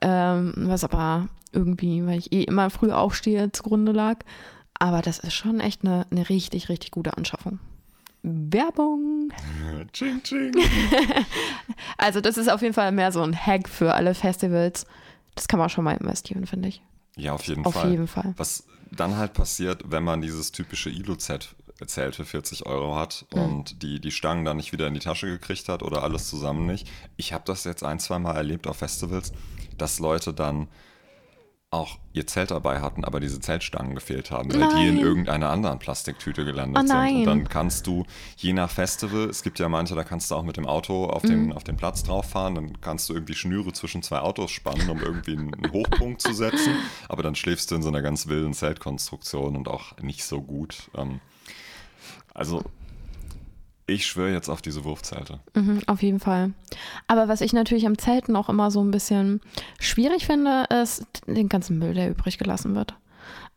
ähm, 0.00 0.52
was 0.56 0.84
aber 0.84 1.28
irgendwie, 1.52 2.06
weil 2.06 2.18
ich 2.18 2.32
eh 2.32 2.44
immer 2.44 2.70
früh 2.70 2.92
aufstehe, 2.92 3.50
zugrunde 3.52 3.92
lag. 3.92 4.18
Aber 4.78 5.02
das 5.02 5.18
ist 5.18 5.34
schon 5.34 5.60
echt 5.60 5.82
eine, 5.84 6.06
eine 6.10 6.28
richtig, 6.28 6.68
richtig 6.68 6.90
gute 6.90 7.16
Anschaffung. 7.16 7.58
Werbung. 8.22 9.30
Ching, 9.92 10.22
ching. 10.22 10.52
Also 11.98 12.20
das 12.20 12.36
ist 12.36 12.48
auf 12.50 12.62
jeden 12.62 12.74
Fall 12.74 12.92
mehr 12.92 13.12
so 13.12 13.22
ein 13.22 13.34
Hack 13.34 13.68
für 13.68 13.94
alle 13.94 14.14
Festivals. 14.14 14.86
Das 15.34 15.48
kann 15.48 15.58
man 15.58 15.68
schon 15.70 15.84
mal 15.84 15.96
investieren, 15.96 16.46
finde 16.46 16.68
ich. 16.68 16.82
Ja, 17.16 17.32
auf 17.32 17.44
jeden 17.44 17.64
Auf 17.64 17.74
Fall. 17.74 17.90
jeden 17.90 18.06
Fall. 18.08 18.34
Was 18.36 18.64
dann 18.90 19.16
halt 19.16 19.32
passiert, 19.32 19.82
wenn 19.86 20.02
man 20.04 20.20
dieses 20.20 20.52
typische 20.52 20.90
Ilo-Zelt 20.90 21.54
Zelt 21.86 22.14
für 22.16 22.24
40 22.24 22.66
Euro 22.66 22.94
hat 22.96 23.26
Mhm. 23.34 23.40
und 23.42 23.82
die, 23.82 24.00
die 24.00 24.10
Stangen 24.12 24.44
dann 24.44 24.56
nicht 24.56 24.72
wieder 24.72 24.86
in 24.86 24.94
die 24.94 25.00
Tasche 25.00 25.26
gekriegt 25.26 25.68
hat 25.68 25.82
oder 25.82 26.02
alles 26.02 26.30
zusammen 26.30 26.66
nicht. 26.66 26.88
Ich 27.16 27.32
habe 27.32 27.44
das 27.46 27.64
jetzt 27.64 27.82
ein, 27.82 27.98
zwei 27.98 28.18
Mal 28.18 28.36
erlebt 28.36 28.66
auf 28.68 28.76
Festivals, 28.78 29.32
dass 29.76 29.98
Leute 29.98 30.32
dann 30.32 30.68
auch 31.74 31.98
ihr 32.12 32.26
Zelt 32.26 32.50
dabei 32.52 32.80
hatten, 32.80 33.04
aber 33.04 33.20
diese 33.20 33.40
Zeltstangen 33.40 33.94
gefehlt 33.94 34.30
haben, 34.30 34.50
weil 34.52 34.68
die 34.76 34.86
in 34.88 34.94
Nein. 34.96 35.04
irgendeiner 35.04 35.50
anderen 35.50 35.78
Plastiktüte 35.78 36.44
gelandet 36.44 36.76
Oh 36.82 36.86
sind. 36.86 36.96
nein. 36.96 37.16
Und 37.16 37.24
dann 37.26 37.48
kannst 37.48 37.86
du, 37.86 38.04
je 38.36 38.52
nach 38.52 38.70
Festival, 38.70 39.28
es 39.28 39.42
gibt 39.42 39.58
ja 39.58 39.68
manche, 39.68 39.94
da 39.94 40.04
kannst 40.04 40.30
du 40.30 40.36
auch 40.36 40.44
mit 40.44 40.56
dem 40.56 40.66
Auto 40.66 41.06
auf 41.06 41.22
den, 41.22 41.46
Mhm. 41.46 41.52
auf 41.52 41.64
den 41.64 41.76
Platz 41.76 42.02
drauf 42.04 42.30
fahren, 42.30 42.54
dann 42.54 42.80
kannst 42.80 43.08
du 43.08 43.14
irgendwie 43.14 43.34
Schnüre 43.34 43.72
zwischen 43.72 44.02
zwei 44.02 44.20
Autos 44.20 44.50
spannen, 44.52 44.88
um 44.88 45.00
irgendwie 45.00 45.32
einen 45.32 45.52
einen 45.54 45.72
Hochpunkt 45.72 46.22
zu 46.22 46.32
setzen, 46.32 46.76
aber 47.08 47.22
dann 47.22 47.34
schläfst 47.34 47.70
du 47.70 47.74
in 47.74 47.82
so 47.82 47.88
einer 47.88 48.02
ganz 48.02 48.26
wilden 48.28 48.54
Zeltkonstruktion 48.54 49.56
und 49.56 49.68
auch 49.68 49.96
nicht 49.98 50.24
so 50.24 50.40
gut. 50.40 50.90
Ähm, 50.96 51.20
also, 52.32 52.62
ich 53.86 54.06
schwöre 54.06 54.32
jetzt 54.32 54.48
auf 54.48 54.62
diese 54.62 54.84
Wurfzelte. 54.84 55.40
Mhm, 55.54 55.80
auf 55.86 56.02
jeden 56.02 56.20
Fall. 56.20 56.52
Aber 57.06 57.28
was 57.28 57.40
ich 57.40 57.52
natürlich 57.52 57.86
am 57.86 57.98
Zelten 57.98 58.36
auch 58.36 58.48
immer 58.48 58.70
so 58.70 58.82
ein 58.82 58.90
bisschen 58.90 59.40
schwierig 59.78 60.26
finde, 60.26 60.64
ist 60.82 61.06
den 61.26 61.48
ganzen 61.48 61.78
Müll, 61.78 61.94
der 61.94 62.10
übrig 62.10 62.38
gelassen 62.38 62.74
wird. 62.74 62.94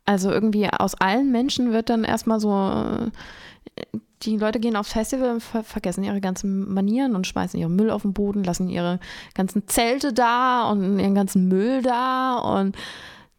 Also 0.04 0.30
irgendwie 0.30 0.68
aus 0.68 0.94
allen 0.94 1.30
Menschen 1.32 1.72
wird 1.72 1.90
dann 1.90 2.04
erstmal 2.04 2.40
so, 2.40 2.50
äh, 2.52 3.98
die 4.22 4.36
Leute 4.36 4.58
gehen 4.58 4.76
aufs 4.76 4.92
Festival 4.92 5.30
und 5.30 5.42
ver 5.42 5.62
vergessen 5.62 6.02
ihre 6.02 6.20
ganzen 6.20 6.72
Manieren 6.72 7.14
und 7.14 7.26
schmeißen 7.26 7.58
ihren 7.58 7.76
Müll 7.76 7.90
auf 7.90 8.02
den 8.02 8.14
Boden, 8.14 8.42
lassen 8.42 8.68
ihre 8.68 9.00
ganzen 9.34 9.68
Zelte 9.68 10.12
da 10.12 10.70
und 10.70 10.98
ihren 10.98 11.14
ganzen 11.14 11.48
Müll 11.48 11.82
da 11.82 12.36
und 12.36 12.76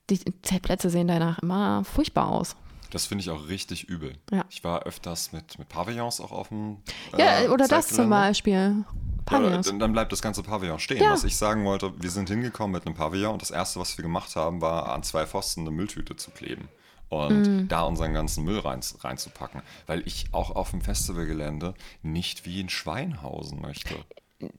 die 0.09 0.19
Zeltplätze 0.41 0.89
sehen 0.89 1.07
danach 1.07 1.39
immer 1.39 1.83
furchtbar 1.83 2.29
aus. 2.29 2.55
Das 2.91 3.05
finde 3.05 3.21
ich 3.23 3.29
auch 3.29 3.47
richtig 3.47 3.83
übel. 3.89 4.13
Ja. 4.31 4.45
Ich 4.49 4.63
war 4.63 4.83
öfters 4.83 5.31
mit, 5.31 5.59
mit 5.59 5.69
Pavillons 5.69 6.19
auch 6.21 6.31
auf 6.31 6.49
dem. 6.49 6.77
Ja, 7.17 7.41
äh, 7.41 7.47
oder 7.49 7.67
das 7.67 7.87
zum. 7.89 8.09
Beispiel. 8.09 8.53
Ja, 8.53 8.85
Pavillons. 9.25 9.67
dann, 9.67 9.79
dann 9.79 9.91
bleibt 9.91 10.11
das 10.11 10.21
ganze 10.21 10.41
Pavillon 10.43 10.79
stehen. 10.79 11.03
Ja. 11.03 11.11
Was 11.11 11.23
ich 11.23 11.37
sagen 11.37 11.63
wollte, 11.65 11.93
wir 12.01 12.09
sind 12.09 12.29
hingekommen 12.29 12.71
mit 12.71 12.85
einem 12.85 12.95
Pavillon 12.95 13.33
und 13.33 13.41
das 13.41 13.51
erste, 13.51 13.79
was 13.79 13.97
wir 13.97 14.03
gemacht 14.03 14.35
haben, 14.35 14.61
war 14.61 14.89
an 14.91 15.03
zwei 15.03 15.25
Pfosten 15.27 15.61
eine 15.61 15.71
Mülltüte 15.71 16.15
zu 16.15 16.31
kleben 16.31 16.67
und 17.09 17.41
Mhm. 17.47 17.67
da 17.67 17.81
unseren 17.83 18.13
ganzen 18.13 18.43
Müll 18.43 18.59
rein, 18.59 18.79
reinzupacken. 19.01 19.61
Weil 19.87 20.01
ich 20.07 20.25
auch 20.31 20.51
auf 20.55 20.71
dem 20.71 20.81
Festivalgelände 20.81 21.73
nicht 22.01 22.45
wie 22.45 22.59
ein 22.61 22.69
Schwein 22.69 23.21
hausen 23.21 23.61
möchte. 23.61 23.93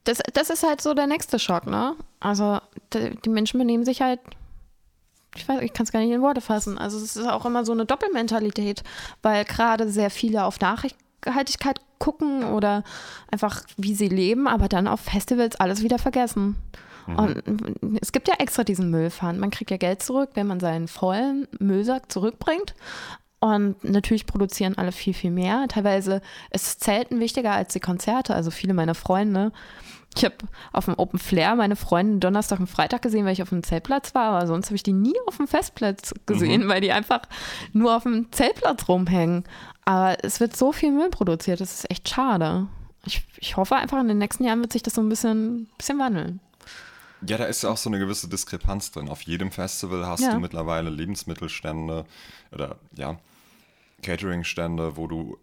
das, 0.05 0.19
das 0.35 0.51
ist 0.51 0.63
halt 0.63 0.81
so 0.83 0.95
der 0.95 1.07
nächste 1.07 1.39
Schock, 1.39 1.67
ne? 1.67 1.97
Also 2.21 2.61
die 2.93 3.29
Menschen 3.31 3.59
benehmen 3.59 3.85
sich 3.85 4.03
halt, 4.03 4.21
ich 5.37 5.49
weiß, 5.49 5.63
ich 5.63 5.73
kann 5.73 5.85
es 5.85 5.93
gar 5.93 6.01
nicht 6.01 6.11
in 6.11 6.23
Worte 6.23 6.41
fassen. 6.41 6.79
Also 6.79 6.99
es 6.99 7.17
ist 7.17 7.27
auch 7.27 7.47
immer 7.47 7.65
so 7.65 7.73
eine 7.73 7.87
Doppelmentalität, 7.87 8.83
weil 9.23 9.45
gerade 9.45 9.89
sehr 9.89 10.11
viele 10.11 10.45
auf 10.45 10.59
Nachhaltigkeit 10.61 11.81
gucken 11.99 12.45
oder 12.45 12.83
einfach 13.31 13.63
wie 13.77 13.95
sie 13.95 14.09
leben, 14.09 14.49
aber 14.49 14.69
dann 14.69 14.89
auf 14.89 15.01
Festivals 15.01 15.57
alles 15.57 15.83
wieder 15.83 15.99
vergessen. 15.99 16.57
Und 17.17 17.43
es 18.01 18.13
gibt 18.13 18.29
ja 18.29 18.35
extra 18.39 18.63
diesen 18.63 18.91
Müllfund. 18.91 19.39
Man 19.39 19.51
kriegt 19.51 19.71
ja 19.71 19.77
Geld 19.77 20.03
zurück, 20.03 20.31
wenn 20.35 20.47
man 20.47 20.61
seinen 20.61 20.87
vollen 20.87 21.49
Müllsack 21.59 22.11
zurückbringt. 22.13 22.75
Und 23.41 23.83
natürlich 23.83 24.27
produzieren 24.27 24.77
alle 24.77 24.93
viel, 24.93 25.15
viel 25.15 25.31
mehr. 25.31 25.67
Teilweise 25.69 26.21
ist 26.51 26.85
Zelten 26.85 27.19
wichtiger 27.21 27.53
als 27.53 27.73
die 27.73 27.81
Konzerte. 27.81 28.35
Also 28.35 28.51
viele 28.51 28.75
meiner 28.75 28.95
Freunde. 28.95 29.51
Ich 30.17 30.25
habe 30.25 30.35
auf 30.73 30.87
dem 30.87 30.95
Open 30.99 31.19
Flair 31.19 31.55
meine 31.55 31.77
Freunde 31.77 32.19
Donnerstag 32.19 32.59
und 32.59 32.67
Freitag 32.67 33.03
gesehen, 33.03 33.25
weil 33.27 33.33
ich 33.33 33.43
auf 33.43 33.51
dem 33.51 33.63
Zeltplatz 33.63 34.15
war, 34.15 34.33
aber 34.33 34.47
sonst 34.47 34.67
habe 34.67 34.77
ich 34.77 34.83
die 34.83 34.93
nie 34.93 35.15
auf 35.27 35.37
dem 35.37 35.47
Festplatz 35.47 36.13
gesehen, 36.27 36.69
weil 36.69 36.81
die 36.81 36.93
einfach 36.93 37.23
nur 37.73 37.97
auf 37.97 38.03
dem 38.03 38.31
Zeltplatz 38.33 38.89
rumhängen. 38.89 39.45
Aber 39.85 40.17
es 40.25 40.41
wird 40.41 40.57
so 40.57 40.73
viel 40.73 40.91
Müll 40.93 41.11
produziert, 41.11 41.61
das 41.61 41.73
ist 41.73 41.91
echt 41.91 42.09
schade. 42.09 42.67
Ich, 43.07 43.23
ich 43.39 43.57
hoffe 43.57 43.77
einfach, 43.77 44.01
in 44.01 44.09
den 44.09 44.19
nächsten 44.19 44.45
Jahren 44.45 44.61
wird 44.61 44.73
sich 44.73 44.83
das 44.83 44.95
so 44.95 45.01
ein 45.01 45.09
bisschen, 45.09 45.69
bisschen 45.79 45.99
wandeln. 45.99 46.41
Ja, 47.27 47.37
da 47.39 47.45
ist 47.45 47.63
ja 47.63 47.71
auch 47.71 47.77
so 47.77 47.89
eine 47.91 47.99
gewisse 47.99 48.29
Diskrepanz 48.29 48.91
drin. 48.93 49.09
Auf 49.09 49.23
jedem 49.23 49.51
Festival 49.53 50.07
hast 50.07 50.21
Ja. 50.23 50.33
du 50.35 50.41
mittlerweile 50.41 50.91
Lebensmittelstände 50.91 52.05
oder 52.53 52.77
ja, 52.97 53.19
Cateringstände, 54.03 54.97
wo 54.97 55.07
du 55.07 55.39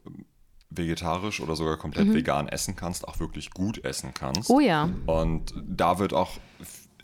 vegetarisch 0.69 1.39
oder 1.39 1.55
sogar 1.55 1.77
komplett 1.77 2.13
vegan 2.13 2.47
essen 2.47 2.75
kannst, 2.75 3.07
auch 3.07 3.19
wirklich 3.19 3.51
gut 3.51 3.83
essen 3.83 4.13
kannst. 4.13 4.50
Mhm. 4.50 4.55
Oh 4.55 4.59
ja. 4.59 4.89
Und 5.05 5.53
da 5.65 6.00
wird 6.00 6.13
auch 6.13 6.31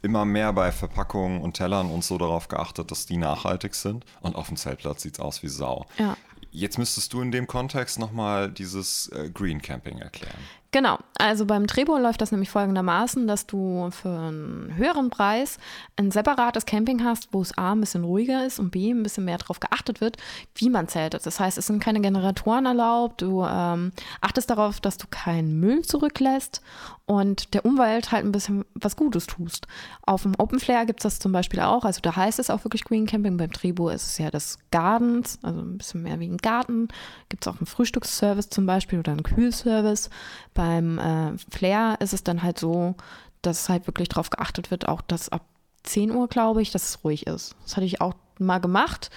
immer 0.02 0.26
mehr 0.26 0.52
bei 0.54 0.72
Verpackungen 0.72 1.42
und 1.42 1.54
Tellern 1.54 1.90
und 1.90 2.04
so 2.04 2.18
darauf 2.18 2.50
geachtet, 2.50 2.92
dass 2.92 3.06
die 3.06 3.18
nachhaltig 3.18 3.74
sind. 3.74 4.06
Und 4.22 4.36
auf 4.36 4.48
dem 4.48 4.58
Zeltplatz 4.58 5.02
sieht 5.02 5.14
es 5.16 5.20
aus 5.20 5.42
wie 5.44 5.48
Sau. 5.48 5.86
Ja. 5.98 6.18
Jetzt 6.52 6.78
müsstest 6.78 7.14
du 7.14 7.22
in 7.22 7.32
dem 7.32 7.48
Kontext 7.48 7.98
nochmal 7.98 8.52
dieses 8.52 9.08
äh, 9.08 9.32
Green 9.34 9.62
Camping 9.62 9.98
erklären. 10.00 10.38
Genau, 10.74 10.98
also 11.20 11.46
beim 11.46 11.68
Trebo 11.68 12.00
läuft 12.00 12.20
das 12.20 12.32
nämlich 12.32 12.50
folgendermaßen, 12.50 13.28
dass 13.28 13.46
du 13.46 13.92
für 13.92 14.10
einen 14.10 14.76
höheren 14.76 15.12
Preis 15.12 15.60
ein 15.98 16.10
separates 16.10 16.66
Camping 16.66 17.04
hast, 17.04 17.32
wo 17.32 17.44
es 17.44 17.56
A 17.56 17.74
ein 17.74 17.80
bisschen 17.80 18.04
ruhiger 18.04 18.44
ist 18.44 18.58
und 18.58 18.72
B 18.72 18.90
ein 18.90 19.04
bisschen 19.04 19.26
mehr 19.26 19.38
darauf 19.38 19.60
geachtet 19.60 20.02
wird, 20.02 20.18
wie 20.56 20.72
man 20.72 20.88
zeltet. 20.88 21.28
Das 21.28 21.40
heißt, 21.40 21.60
es 21.60 21.68
sind 21.68 21.80
keine 21.80 22.02
Generatoren 22.02 22.66
erlaubt, 22.66 23.22
du 23.22 23.44
ähm, 23.44 23.92
achtest 24.20 24.50
darauf, 24.50 24.82
dass 24.82 24.98
du 24.98 25.06
keinen 25.12 25.60
Müll 25.60 25.84
zurücklässt 25.84 26.64
und 27.06 27.54
der 27.54 27.66
Umwelt 27.66 28.12
halt 28.12 28.26
ein 28.26 28.32
bisschen 28.32 28.64
was 28.76 28.96
Gutes 28.96 29.28
tust. 29.28 29.68
Auf 30.04 30.24
dem 30.24 30.36
Open 30.38 30.60
Flare 30.60 30.86
gibt 30.86 31.02
es 31.02 31.04
das 31.04 31.20
zum 31.20 31.34
Beispiel 31.34 31.60
auch, 31.60 31.84
also 31.84 32.00
da 32.02 32.16
heißt 32.16 32.40
es 32.40 32.50
auch 32.50 32.64
wirklich 32.64 32.86
Green 32.86 33.06
Camping, 33.06 33.36
beim 33.36 33.52
Trebo 33.52 33.90
ist 33.90 34.08
es 34.08 34.18
ja 34.18 34.32
das 34.32 34.58
Gardens, 34.72 35.38
also 35.44 35.60
ein 35.60 35.78
bisschen 35.78 36.04
mehr 36.04 36.20
wie 36.20 36.30
ein 36.30 36.38
Garten. 36.38 36.88
Gibt 37.28 37.46
es 37.46 37.54
auch 37.54 37.60
einen 37.60 37.66
Frühstücksservice 37.66 38.50
zum 38.50 38.66
Beispiel 38.66 39.00
oder 39.00 39.12
einen 39.12 39.24
Kühlservice. 39.24 40.10
Beim 40.54 40.98
äh, 40.98 41.38
Flair 41.52 41.98
ist 42.00 42.14
es 42.14 42.24
dann 42.24 42.42
halt 42.42 42.58
so, 42.58 42.96
dass 43.42 43.68
halt 43.68 43.86
wirklich 43.88 44.08
darauf 44.08 44.30
geachtet 44.30 44.72
wird, 44.72 44.88
auch 44.88 45.02
dass 45.02 45.28
ab 45.28 45.46
10 45.84 46.12
Uhr, 46.12 46.30
glaube 46.30 46.62
ich, 46.62 46.72
dass 46.72 46.90
es 46.90 47.04
ruhig 47.04 47.28
ist. 47.28 47.56
Das 47.64 47.76
hatte 47.76 47.86
ich 47.86 48.00
auch 48.00 48.14
mal 48.40 48.60
gemacht, 48.60 49.12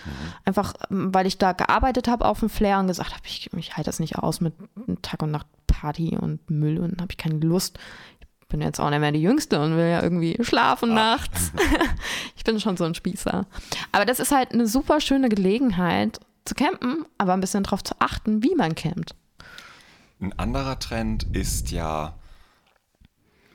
einfach 0.45 0.75
ähm, 0.91 1.15
weil 1.15 1.27
ich 1.27 1.39
da 1.39 1.53
gearbeitet 1.53 2.09
habe 2.09 2.27
auf 2.27 2.41
dem 2.41 2.51
Flair 2.51 2.81
und 2.81 2.89
gesagt 2.89 3.13
habe, 3.13 3.23
ich, 3.27 3.53
ich 3.53 3.77
halte 3.77 3.89
das 3.89 4.01
nicht 4.01 4.19
aus 4.19 4.41
mit 4.41 4.55
Tag 5.03 5.23
und 5.23 5.31
Nacht 5.31 5.47
Party 5.67 6.17
und 6.17 6.51
Müll 6.51 6.79
und 6.79 7.01
habe 7.01 7.13
ich 7.13 7.17
keine 7.17 7.39
Lust. 7.39 7.79
Ich 8.41 8.49
bin 8.49 8.61
jetzt 8.61 8.81
auch 8.81 8.91
nicht 8.91 9.01
mehr 9.01 9.13
die 9.13 9.23
Jüngste 9.23 9.61
und 9.61 9.77
will 9.77 9.89
ja 9.89 10.03
irgendwie 10.03 10.39
schlafen 10.43 10.95
nachts. 10.95 11.53
ich 12.37 12.45
bin 12.45 12.61
schon 12.61 12.77
so 12.77 12.85
ein 12.85 12.95
Spießer. 12.95 13.47
Aber 13.93 14.05
das 14.05 14.21
ist 14.21 14.31
halt 14.31 14.53
eine 14.53 14.67
super 14.67 15.01
schöne 15.01 15.29
Gelegenheit 15.29 16.21
zu 16.45 16.55
campen, 16.55 17.05
aber 17.19 17.33
ein 17.33 17.41
bisschen 17.41 17.65
darauf 17.65 17.83
zu 17.83 17.95
achten, 17.99 18.43
wie 18.43 18.55
man 18.55 18.75
campt. 18.75 19.15
Ein 20.21 20.39
anderer 20.39 20.79
Trend 20.79 21.25
ist 21.37 21.73
ja, 21.73 22.15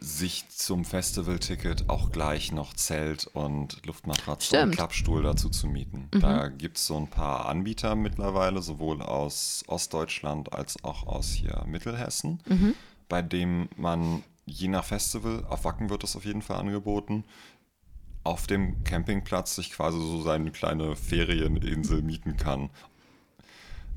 sich 0.04 0.50
zum 0.50 0.84
Festivalticket 0.84 1.88
auch 1.88 2.12
gleich 2.12 2.52
noch 2.52 2.74
Zelt 2.74 3.28
und 3.28 3.86
Luftmatratze 3.86 4.48
Stimmt. 4.48 4.64
und 4.64 4.76
Klappstuhl 4.76 5.22
dazu 5.22 5.50
zu 5.50 5.68
mieten. 5.68 6.10
Da 6.12 6.48
gibt 6.48 6.78
es 6.78 6.88
so 6.88 6.98
ein 6.98 7.08
paar 7.08 7.48
Anbieter 7.48 7.96
mittlerweile, 7.96 8.64
sowohl 8.64 9.04
aus 9.04 9.64
Ostdeutschland 9.68 10.54
als 10.54 10.84
auch 10.84 11.06
aus 11.06 11.30
hier 11.30 11.64
Mittelhessen, 11.68 12.42
bei 13.10 13.22
dem 13.22 13.70
man 13.76 14.24
je 14.46 14.68
nach 14.68 14.86
Festival, 14.86 15.46
auf 15.48 15.66
Wacken 15.66 15.92
wird 15.92 16.02
das 16.02 16.16
auf 16.16 16.26
jeden 16.26 16.42
Fall 16.42 16.58
angeboten, 16.58 17.24
auf 18.24 18.48
dem 18.48 18.84
Campingplatz 18.84 19.56
sich 19.56 19.72
quasi 19.72 20.00
so 20.00 20.22
seine 20.22 20.52
kleine 20.52 20.96
Ferieninsel 20.96 22.02
mieten 22.02 22.38
kann. 22.38 22.70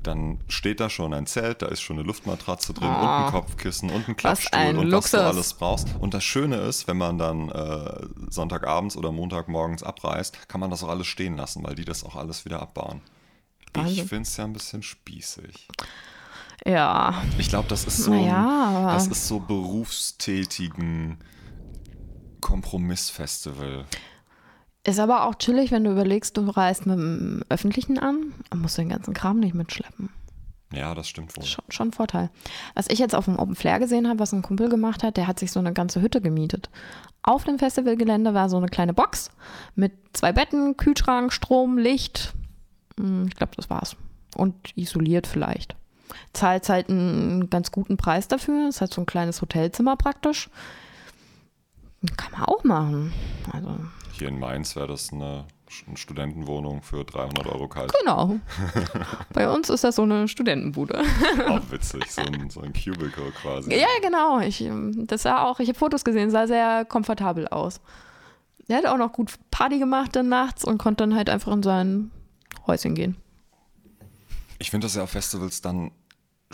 Dann 0.05 0.39
steht 0.47 0.79
da 0.79 0.89
schon 0.89 1.13
ein 1.13 1.25
Zelt, 1.25 1.61
da 1.61 1.67
ist 1.67 1.81
schon 1.81 1.97
eine 1.97 2.05
Luftmatratze 2.05 2.73
drin 2.73 2.87
und 2.89 2.95
ein 2.95 3.31
Kopfkissen 3.31 3.89
und 3.89 4.07
ein 4.07 4.15
Klappstuhl 4.15 4.59
ein 4.59 4.77
und 4.77 4.91
was 4.91 5.11
du 5.11 5.17
Luxus. 5.17 5.19
alles 5.19 5.53
brauchst. 5.55 5.87
Und 5.99 6.13
das 6.13 6.23
Schöne 6.23 6.57
ist, 6.57 6.87
wenn 6.87 6.97
man 6.97 7.17
dann 7.17 7.49
äh, 7.49 8.05
Sonntagabends 8.29 8.95
oder 8.97 9.11
Montagmorgens 9.11 9.81
abreist, 9.83 10.47
kann 10.47 10.61
man 10.61 10.69
das 10.69 10.83
auch 10.83 10.89
alles 10.89 11.07
stehen 11.07 11.35
lassen, 11.37 11.63
weil 11.63 11.75
die 11.75 11.85
das 11.85 12.03
auch 12.03 12.15
alles 12.15 12.45
wieder 12.45 12.61
abbauen. 12.61 13.01
Ich 13.73 13.81
Wahnsinn. 13.81 14.07
finde 14.07 14.23
es 14.23 14.37
ja 14.37 14.43
ein 14.45 14.53
bisschen 14.53 14.83
spießig. 14.83 15.67
Ja. 16.65 17.21
Ich 17.37 17.49
glaube, 17.49 17.67
das 17.67 17.83
ist 17.85 17.97
so, 17.97 18.11
Naja, 18.11 18.93
das 18.93 19.07
ist 19.07 19.27
so 19.27 19.39
berufstätigen 19.39 21.17
Kompromissfestival. 22.41 23.85
Ist 24.85 24.99
aber 24.99 25.25
auch 25.25 25.35
chillig, 25.35 25.71
wenn 25.71 25.83
du 25.83 25.91
überlegst, 25.91 26.37
du 26.37 26.47
reist 26.47 26.85
mit 26.85 26.97
dem 26.97 27.41
Öffentlichen 27.49 27.97
an 27.97 28.33
und 28.51 28.61
musst 28.61 28.77
den 28.77 28.89
ganzen 28.89 29.13
Kram 29.15 29.39
nicht 29.39 29.55
mitschleppen. 29.55 30.09
Ja, 30.71 30.93
das 30.93 31.07
stimmt 31.07 31.35
wohl. 31.37 31.43
Schon, 31.43 31.63
schon 31.69 31.87
ein 31.89 31.93
Vorteil. 31.93 32.29
Was 32.75 32.89
ich 32.89 32.99
jetzt 32.99 33.15
auf 33.15 33.25
dem 33.25 33.39
Open 33.39 33.55
Flair 33.55 33.79
gesehen 33.79 34.07
habe, 34.07 34.19
was 34.19 34.33
ein 34.33 34.41
Kumpel 34.41 34.69
gemacht 34.69 35.03
hat, 35.03 35.17
der 35.17 35.25
hat 35.27 35.39
sich 35.39 35.51
so 35.51 35.59
eine 35.59 35.73
ganze 35.73 36.01
Hütte 36.01 36.21
gemietet. 36.21 36.69
Auf 37.23 37.45
dem 37.45 37.57
Festivalgelände 37.57 38.33
war 38.33 38.49
so 38.49 38.57
eine 38.57 38.67
kleine 38.67 38.93
Box 38.93 39.31
mit 39.73 39.93
zwei 40.13 40.31
Betten, 40.33 40.77
Kühlschrank, 40.77 41.33
Strom, 41.33 41.77
Licht. 41.77 42.33
Hm, 42.99 43.25
Ich 43.27 43.35
glaube, 43.35 43.53
das 43.55 43.69
war's. 43.69 43.95
Und 44.35 44.55
isoliert 44.77 45.25
vielleicht. 45.27 45.75
Zahlt 46.33 46.67
halt 46.69 46.89
einen 46.89 47.49
ganz 47.49 47.71
guten 47.71 47.97
Preis 47.97 48.27
dafür. 48.27 48.67
Ist 48.69 48.81
halt 48.81 48.93
so 48.93 49.01
ein 49.01 49.07
kleines 49.07 49.41
Hotelzimmer 49.41 49.95
praktisch. 49.95 50.49
Kann 52.17 52.31
man 52.33 52.43
auch 52.43 52.63
machen. 52.63 53.13
Also, 53.51 53.69
Hier 54.17 54.29
in 54.29 54.39
Mainz 54.39 54.75
wäre 54.77 54.87
das 54.87 55.11
eine, 55.11 55.45
eine 55.87 55.97
Studentenwohnung 55.97 56.81
für 56.81 57.03
300 57.03 57.47
Euro 57.47 57.67
kalt. 57.67 57.91
genau. 57.99 58.37
Bei 59.33 59.49
uns 59.49 59.69
ist 59.69 59.83
das 59.83 59.97
so 59.97 60.03
eine 60.03 60.29
Studentenbude. 60.29 61.03
Auch 61.47 61.69
witzig, 61.69 62.09
so 62.09 62.21
ein, 62.21 62.49
so 62.49 62.61
ein 62.61 62.71
Cubicle 62.71 63.31
quasi. 63.41 63.73
Ja, 63.73 63.87
genau. 64.01 64.39
Ich, 64.39 64.61
ähm, 64.61 65.05
das 65.07 65.23
sah 65.23 65.43
auch, 65.43 65.59
ich 65.59 65.67
habe 65.67 65.77
Fotos 65.77 66.05
gesehen, 66.05 66.29
sah 66.29 66.47
sehr 66.47 66.85
komfortabel 66.85 67.49
aus. 67.49 67.81
Er 68.69 68.77
hat 68.77 68.85
auch 68.85 68.97
noch 68.97 69.11
gut 69.11 69.33
Party 69.51 69.79
gemacht 69.79 70.15
dann 70.15 70.29
nachts 70.29 70.63
und 70.63 70.77
konnte 70.77 71.03
dann 71.03 71.15
halt 71.15 71.29
einfach 71.29 71.51
in 71.51 71.61
sein 71.61 72.11
Häuschen 72.65 72.95
gehen. 72.95 73.17
Ich 74.59 74.71
finde 74.71 74.85
das 74.85 74.95
ja 74.95 75.03
auf 75.03 75.09
Festivals 75.09 75.61
dann 75.61 75.91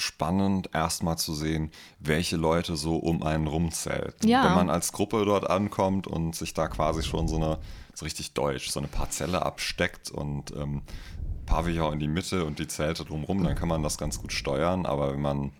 spannend, 0.02 0.70
erstmal 0.74 1.18
zu 1.18 1.34
sehen, 1.34 1.72
welche 2.00 2.38
Leute 2.38 2.76
so 2.76 2.98
um 2.98 3.24
einen 3.24 3.48
rumzelten. 3.48 4.30
Ja. 4.30 4.46
Wenn 4.46 4.56
man 4.56 4.70
als 4.70 4.92
Gruppe 4.92 5.24
dort 5.26 5.50
ankommt 5.50 6.08
und 6.08 6.36
sich 6.36 6.54
da 6.54 6.68
quasi 6.68 7.04
schon 7.04 7.28
so 7.28 7.38
eine, 7.38 7.60
so 7.94 8.06
richtig 8.06 8.34
deutsch, 8.34 8.70
so 8.70 8.80
eine 8.80 8.88
Parzelle 8.88 9.46
absteckt 9.46 10.12
und 10.12 10.52
ähm, 10.56 10.82
Pavillon 11.46 11.94
in 11.94 12.00
die 12.00 12.08
Mitte 12.08 12.46
und 12.46 12.60
die 12.60 12.68
Zelte 12.68 13.06
drumrum, 13.06 13.44
dann 13.44 13.56
kann 13.56 13.68
man 13.68 13.84
das 13.84 13.98
ganz 13.98 14.20
gut 14.20 14.34
steuern. 14.34 14.86
Aber 14.86 15.12
wenn 15.14 15.22
man 15.22 15.52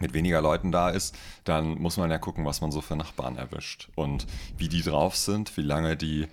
mit 0.00 0.14
weniger 0.14 0.40
Leuten 0.40 0.72
da 0.72 0.88
ist, 0.90 1.16
dann 1.44 1.78
muss 1.78 1.96
man 1.96 2.10
ja 2.10 2.18
gucken, 2.18 2.44
was 2.44 2.60
man 2.60 2.72
so 2.72 2.80
für 2.80 2.96
Nachbarn 2.96 3.36
erwischt 3.36 3.90
und 3.94 4.26
wie 4.56 4.68
die 4.68 4.82
drauf 4.82 5.16
sind, 5.16 5.56
wie 5.56 5.62
lange 5.62 5.96
die 5.96 6.26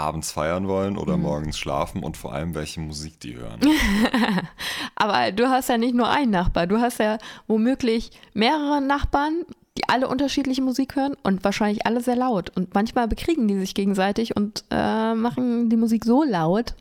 abends 0.00 0.32
feiern 0.32 0.66
wollen 0.66 0.96
oder 0.96 1.16
morgens 1.16 1.58
schlafen 1.58 2.02
und 2.02 2.16
vor 2.16 2.32
allem, 2.32 2.54
welche 2.54 2.80
Musik 2.80 3.20
die 3.20 3.36
hören. 3.36 3.60
Aber 4.96 5.32
du 5.32 5.48
hast 5.48 5.68
ja 5.68 5.78
nicht 5.78 5.94
nur 5.94 6.08
einen 6.08 6.30
Nachbar, 6.30 6.66
du 6.66 6.80
hast 6.80 6.98
ja 6.98 7.18
womöglich 7.46 8.10
mehrere 8.32 8.80
Nachbarn, 8.80 9.44
die 9.76 9.88
alle 9.88 10.08
unterschiedliche 10.08 10.62
Musik 10.62 10.96
hören 10.96 11.16
und 11.22 11.44
wahrscheinlich 11.44 11.86
alle 11.86 12.00
sehr 12.00 12.16
laut. 12.16 12.50
Und 12.50 12.74
manchmal 12.74 13.08
bekriegen 13.08 13.46
die 13.46 13.58
sich 13.58 13.74
gegenseitig 13.74 14.36
und 14.36 14.64
äh, 14.70 15.14
machen 15.14 15.70
die 15.70 15.76
Musik 15.76 16.04
so 16.04 16.24
laut, 16.24 16.74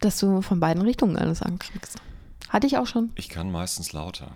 dass 0.00 0.18
du 0.18 0.42
von 0.42 0.60
beiden 0.60 0.82
Richtungen 0.82 1.16
alles 1.16 1.42
ankriegst. 1.42 1.98
Hatte 2.48 2.66
ich 2.66 2.78
auch 2.78 2.86
schon. 2.86 3.12
Ich 3.14 3.28
kann 3.28 3.50
meistens 3.52 3.92
lauter. 3.92 4.32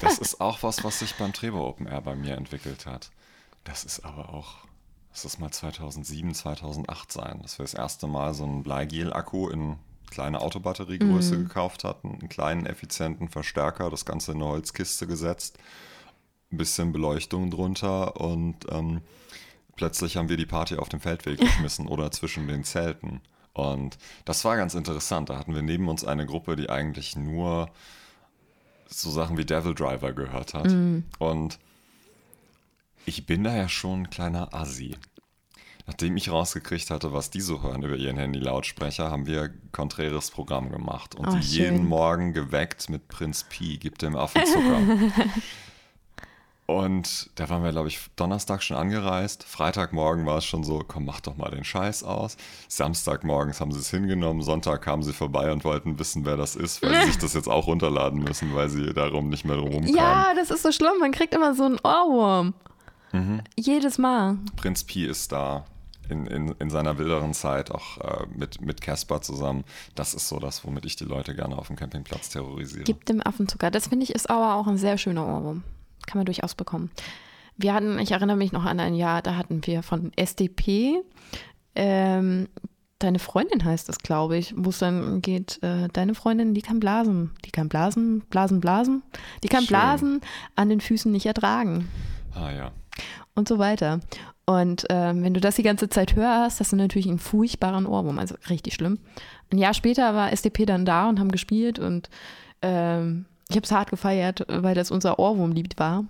Das 0.00 0.18
ist 0.20 0.40
auch 0.40 0.62
was, 0.62 0.84
was 0.84 1.00
sich 1.00 1.14
beim 1.14 1.32
Trebo 1.32 1.66
Open 1.66 1.86
Air 1.86 2.00
bei 2.00 2.14
mir 2.14 2.36
entwickelt 2.36 2.86
hat. 2.86 3.10
Das 3.64 3.84
ist 3.84 4.04
aber 4.04 4.32
auch, 4.32 4.58
das 5.12 5.24
ist 5.24 5.38
mal 5.38 5.50
2007, 5.50 6.34
2008 6.34 7.12
sein, 7.12 7.40
dass 7.42 7.58
wir 7.58 7.64
das 7.64 7.74
erste 7.74 8.06
Mal 8.06 8.34
so 8.34 8.44
einen 8.44 8.62
Bleigel-Akku 8.62 9.48
in 9.48 9.76
kleine 10.10 10.40
Autobatteriegröße 10.40 11.38
gekauft 11.38 11.84
hatten, 11.84 12.18
einen 12.18 12.28
kleinen 12.28 12.66
effizienten 12.66 13.28
Verstärker, 13.28 13.90
das 13.90 14.04
Ganze 14.04 14.32
in 14.32 14.38
eine 14.38 14.46
Holzkiste 14.46 15.06
gesetzt, 15.06 15.58
ein 16.50 16.58
bisschen 16.58 16.92
Beleuchtung 16.92 17.50
drunter 17.50 18.20
und 18.20 18.56
ähm, 18.70 19.00
plötzlich 19.76 20.16
haben 20.16 20.28
wir 20.28 20.36
die 20.36 20.46
Party 20.46 20.76
auf 20.76 20.88
dem 20.88 21.00
Feldweg 21.00 21.40
geschmissen 21.40 21.86
oder 21.86 22.10
zwischen 22.10 22.46
den 22.48 22.64
Zelten. 22.64 23.20
Und 23.54 23.98
das 24.24 24.44
war 24.44 24.56
ganz 24.56 24.74
interessant. 24.74 25.28
Da 25.28 25.38
hatten 25.38 25.54
wir 25.54 25.62
neben 25.62 25.88
uns 25.88 26.04
eine 26.04 26.24
Gruppe, 26.24 26.56
die 26.56 26.70
eigentlich 26.70 27.16
nur 27.16 27.68
so 28.86 29.10
Sachen 29.10 29.36
wie 29.36 29.44
Devil 29.44 29.74
Driver 29.74 30.12
gehört 30.12 30.54
hat. 30.54 30.68
Und 31.18 31.58
ich 33.06 33.26
bin 33.26 33.44
da 33.44 33.54
ja 33.54 33.68
schon 33.68 34.02
ein 34.02 34.10
kleiner 34.10 34.52
Assi. 34.54 34.96
Nachdem 35.86 36.16
ich 36.16 36.30
rausgekriegt 36.30 36.90
hatte, 36.90 37.12
was 37.12 37.30
die 37.30 37.40
so 37.40 37.62
hören 37.62 37.82
über 37.82 37.96
ihren 37.96 38.16
Handy-Lautsprecher, 38.16 39.10
haben 39.10 39.26
wir 39.26 39.50
konträres 39.72 40.30
Programm 40.30 40.70
gemacht 40.70 41.16
und 41.16 41.26
Oh, 41.26 41.36
die 41.36 41.40
jeden. 41.40 41.86
Morgen 41.86 42.32
geweckt 42.32 42.88
mit 42.88 43.08
Prinz 43.08 43.44
Pi, 43.44 43.78
gibt 43.78 44.02
dem 44.02 44.14
Affen 44.14 44.46
Zucker. 44.46 44.80
Und 46.66 47.30
da 47.34 47.50
waren 47.50 47.64
wir, 47.64 47.72
glaube 47.72 47.88
ich, 47.88 48.00
Donnerstag 48.16 48.62
schon 48.62 48.76
angereist. 48.76 49.42
Freitagmorgen 49.44 50.24
war 50.24 50.38
es 50.38 50.44
schon 50.44 50.62
so, 50.62 50.82
komm, 50.86 51.04
mach 51.04 51.20
doch 51.20 51.36
mal 51.36 51.50
den 51.50 51.64
Scheiß 51.64 52.04
aus. 52.04 52.36
Samstagmorgens 52.68 53.60
haben 53.60 53.72
sie 53.72 53.80
es 53.80 53.90
hingenommen. 53.90 54.42
Sonntag 54.42 54.80
kamen 54.80 55.02
sie 55.02 55.12
vorbei 55.12 55.52
und 55.52 55.64
wollten 55.64 55.98
wissen, 55.98 56.24
wer 56.24 56.36
das 56.36 56.56
ist, 56.56 56.80
weil 56.82 57.02
sie 57.02 57.08
sich 57.08 57.18
das 57.18 57.34
jetzt 57.34 57.48
auch 57.48 57.66
runterladen 57.66 58.22
müssen, 58.22 58.54
weil 58.54 58.68
sie 58.68 58.94
darum 58.94 59.28
nicht 59.28 59.44
mehr 59.44 59.56
drum 59.56 59.70
kamen. 59.84 59.94
Ja, 59.94 60.32
das 60.34 60.50
ist 60.50 60.62
so 60.62 60.72
schlimm. 60.72 60.98
Man 61.00 61.10
kriegt 61.12 61.34
immer 61.34 61.54
so 61.54 61.64
einen 61.64 61.78
Ohrwurm. 61.82 62.54
Jedes 63.56 63.98
Mal. 63.98 64.38
Prinz 64.56 64.84
Pi 64.84 65.04
ist 65.04 65.32
da 65.32 65.64
in, 66.08 66.26
in, 66.26 66.48
in 66.58 66.70
seiner 66.70 66.98
wilderen 66.98 67.34
Zeit 67.34 67.70
auch 67.70 67.98
äh, 67.98 68.26
mit, 68.34 68.60
mit 68.60 68.80
zusammen. 69.22 69.64
Das 69.94 70.14
ist 70.14 70.28
so 70.28 70.38
das, 70.38 70.64
womit 70.64 70.84
ich 70.84 70.96
die 70.96 71.04
Leute 71.04 71.34
gerne 71.34 71.56
auf 71.56 71.68
dem 71.68 71.76
Campingplatz 71.76 72.30
terrorisiere. 72.30 72.84
Gib 72.84 73.04
dem 73.06 73.24
Affen 73.24 73.48
Zucker. 73.48 73.70
Das 73.70 73.88
finde 73.88 74.04
ich 74.04 74.14
ist 74.14 74.30
aber 74.30 74.54
auch 74.54 74.66
ein 74.66 74.78
sehr 74.78 74.98
schöner 74.98 75.26
Ohrwurm. 75.26 75.62
Kann 76.06 76.18
man 76.18 76.26
durchaus 76.26 76.54
bekommen. 76.54 76.90
Wir 77.56 77.74
hatten, 77.74 77.98
ich 77.98 78.10
erinnere 78.12 78.36
mich 78.36 78.52
noch 78.52 78.64
an 78.64 78.80
ein 78.80 78.94
Jahr, 78.94 79.22
da 79.22 79.36
hatten 79.36 79.64
wir 79.66 79.82
von 79.82 80.10
SDP, 80.16 81.02
ähm, 81.74 82.48
deine 82.98 83.18
Freundin 83.18 83.64
heißt 83.64 83.88
es, 83.88 83.98
glaube 83.98 84.36
ich, 84.36 84.54
wo 84.56 84.70
es 84.70 84.78
dann 84.78 85.22
geht, 85.22 85.62
äh, 85.62 85.88
deine 85.92 86.14
Freundin, 86.14 86.54
die 86.54 86.62
kann 86.62 86.80
blasen. 86.80 87.30
Die 87.44 87.50
kann 87.50 87.68
blasen, 87.68 88.20
blasen, 88.30 88.60
blasen. 88.60 89.02
Die 89.42 89.48
kann 89.48 89.60
Schön. 89.60 89.68
blasen, 89.68 90.20
an 90.56 90.68
den 90.68 90.80
Füßen 90.80 91.10
nicht 91.10 91.26
ertragen. 91.26 91.88
Ah 92.34 92.50
ja. 92.50 92.72
und 93.34 93.48
so 93.48 93.58
weiter. 93.58 94.00
Und 94.44 94.86
ähm, 94.90 95.22
wenn 95.22 95.34
du 95.34 95.40
das 95.40 95.56
die 95.56 95.62
ganze 95.62 95.88
Zeit 95.88 96.16
hörst, 96.16 96.60
hast 96.60 96.72
du 96.72 96.76
natürlich 96.76 97.08
einen 97.08 97.18
furchtbaren 97.18 97.86
Ohrwurm, 97.86 98.18
also 98.18 98.34
richtig 98.50 98.74
schlimm. 98.74 98.98
Ein 99.52 99.58
Jahr 99.58 99.74
später 99.74 100.14
war 100.14 100.32
SDP 100.32 100.66
dann 100.66 100.84
da 100.84 101.08
und 101.08 101.20
haben 101.20 101.30
gespielt 101.30 101.78
und 101.78 102.10
ähm, 102.60 103.26
ich 103.48 103.56
habe 103.56 103.64
es 103.64 103.72
hart 103.72 103.90
gefeiert, 103.90 104.44
weil 104.48 104.74
das 104.74 104.90
unser 104.90 105.18
Ohrwurmlied 105.18 105.78
war. 105.78 106.04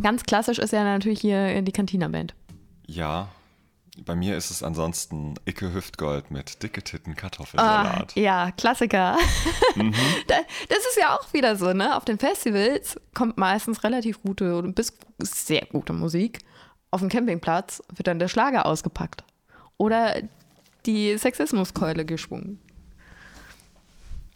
Ganz 0.00 0.22
klassisch 0.22 0.58
ist 0.58 0.72
ja 0.72 0.84
natürlich 0.84 1.20
hier 1.20 1.60
die 1.62 1.72
Cantina-Band. 1.72 2.34
Ja, 2.86 3.28
bei 4.04 4.14
mir 4.14 4.36
ist 4.36 4.50
es 4.50 4.62
ansonsten 4.62 5.34
Icke 5.44 5.72
Hüftgold 5.72 6.30
mit 6.30 6.62
dicke 6.62 6.82
Titten 6.82 7.12
Ah, 7.12 7.20
Kartoffelsalat. 7.20 8.14
ja, 8.16 8.50
Klassiker. 8.52 9.16
Da- 10.26 10.34
das 10.68 10.78
ist 10.78 10.98
ja 11.00 11.16
auch 11.16 11.32
wieder 11.32 11.56
so, 11.56 11.72
ne? 11.72 11.96
Auf 11.96 12.04
den 12.04 12.18
Festivals 12.18 12.98
kommt 13.14 13.36
meistens 13.38 13.82
relativ 13.84 14.20
gute 14.22 14.54
oder 14.54 14.68
bis 14.72 14.92
sehr 15.20 15.66
gute 15.66 15.92
Musik. 15.92 16.40
Auf 16.90 17.00
dem 17.00 17.08
Campingplatz 17.08 17.82
wird 17.94 18.06
dann 18.06 18.18
der 18.18 18.28
Schlager 18.28 18.66
ausgepackt. 18.66 19.24
Oder 19.76 20.22
die 20.86 21.16
Sexismuskeule 21.18 22.04
geschwungen. 22.04 22.60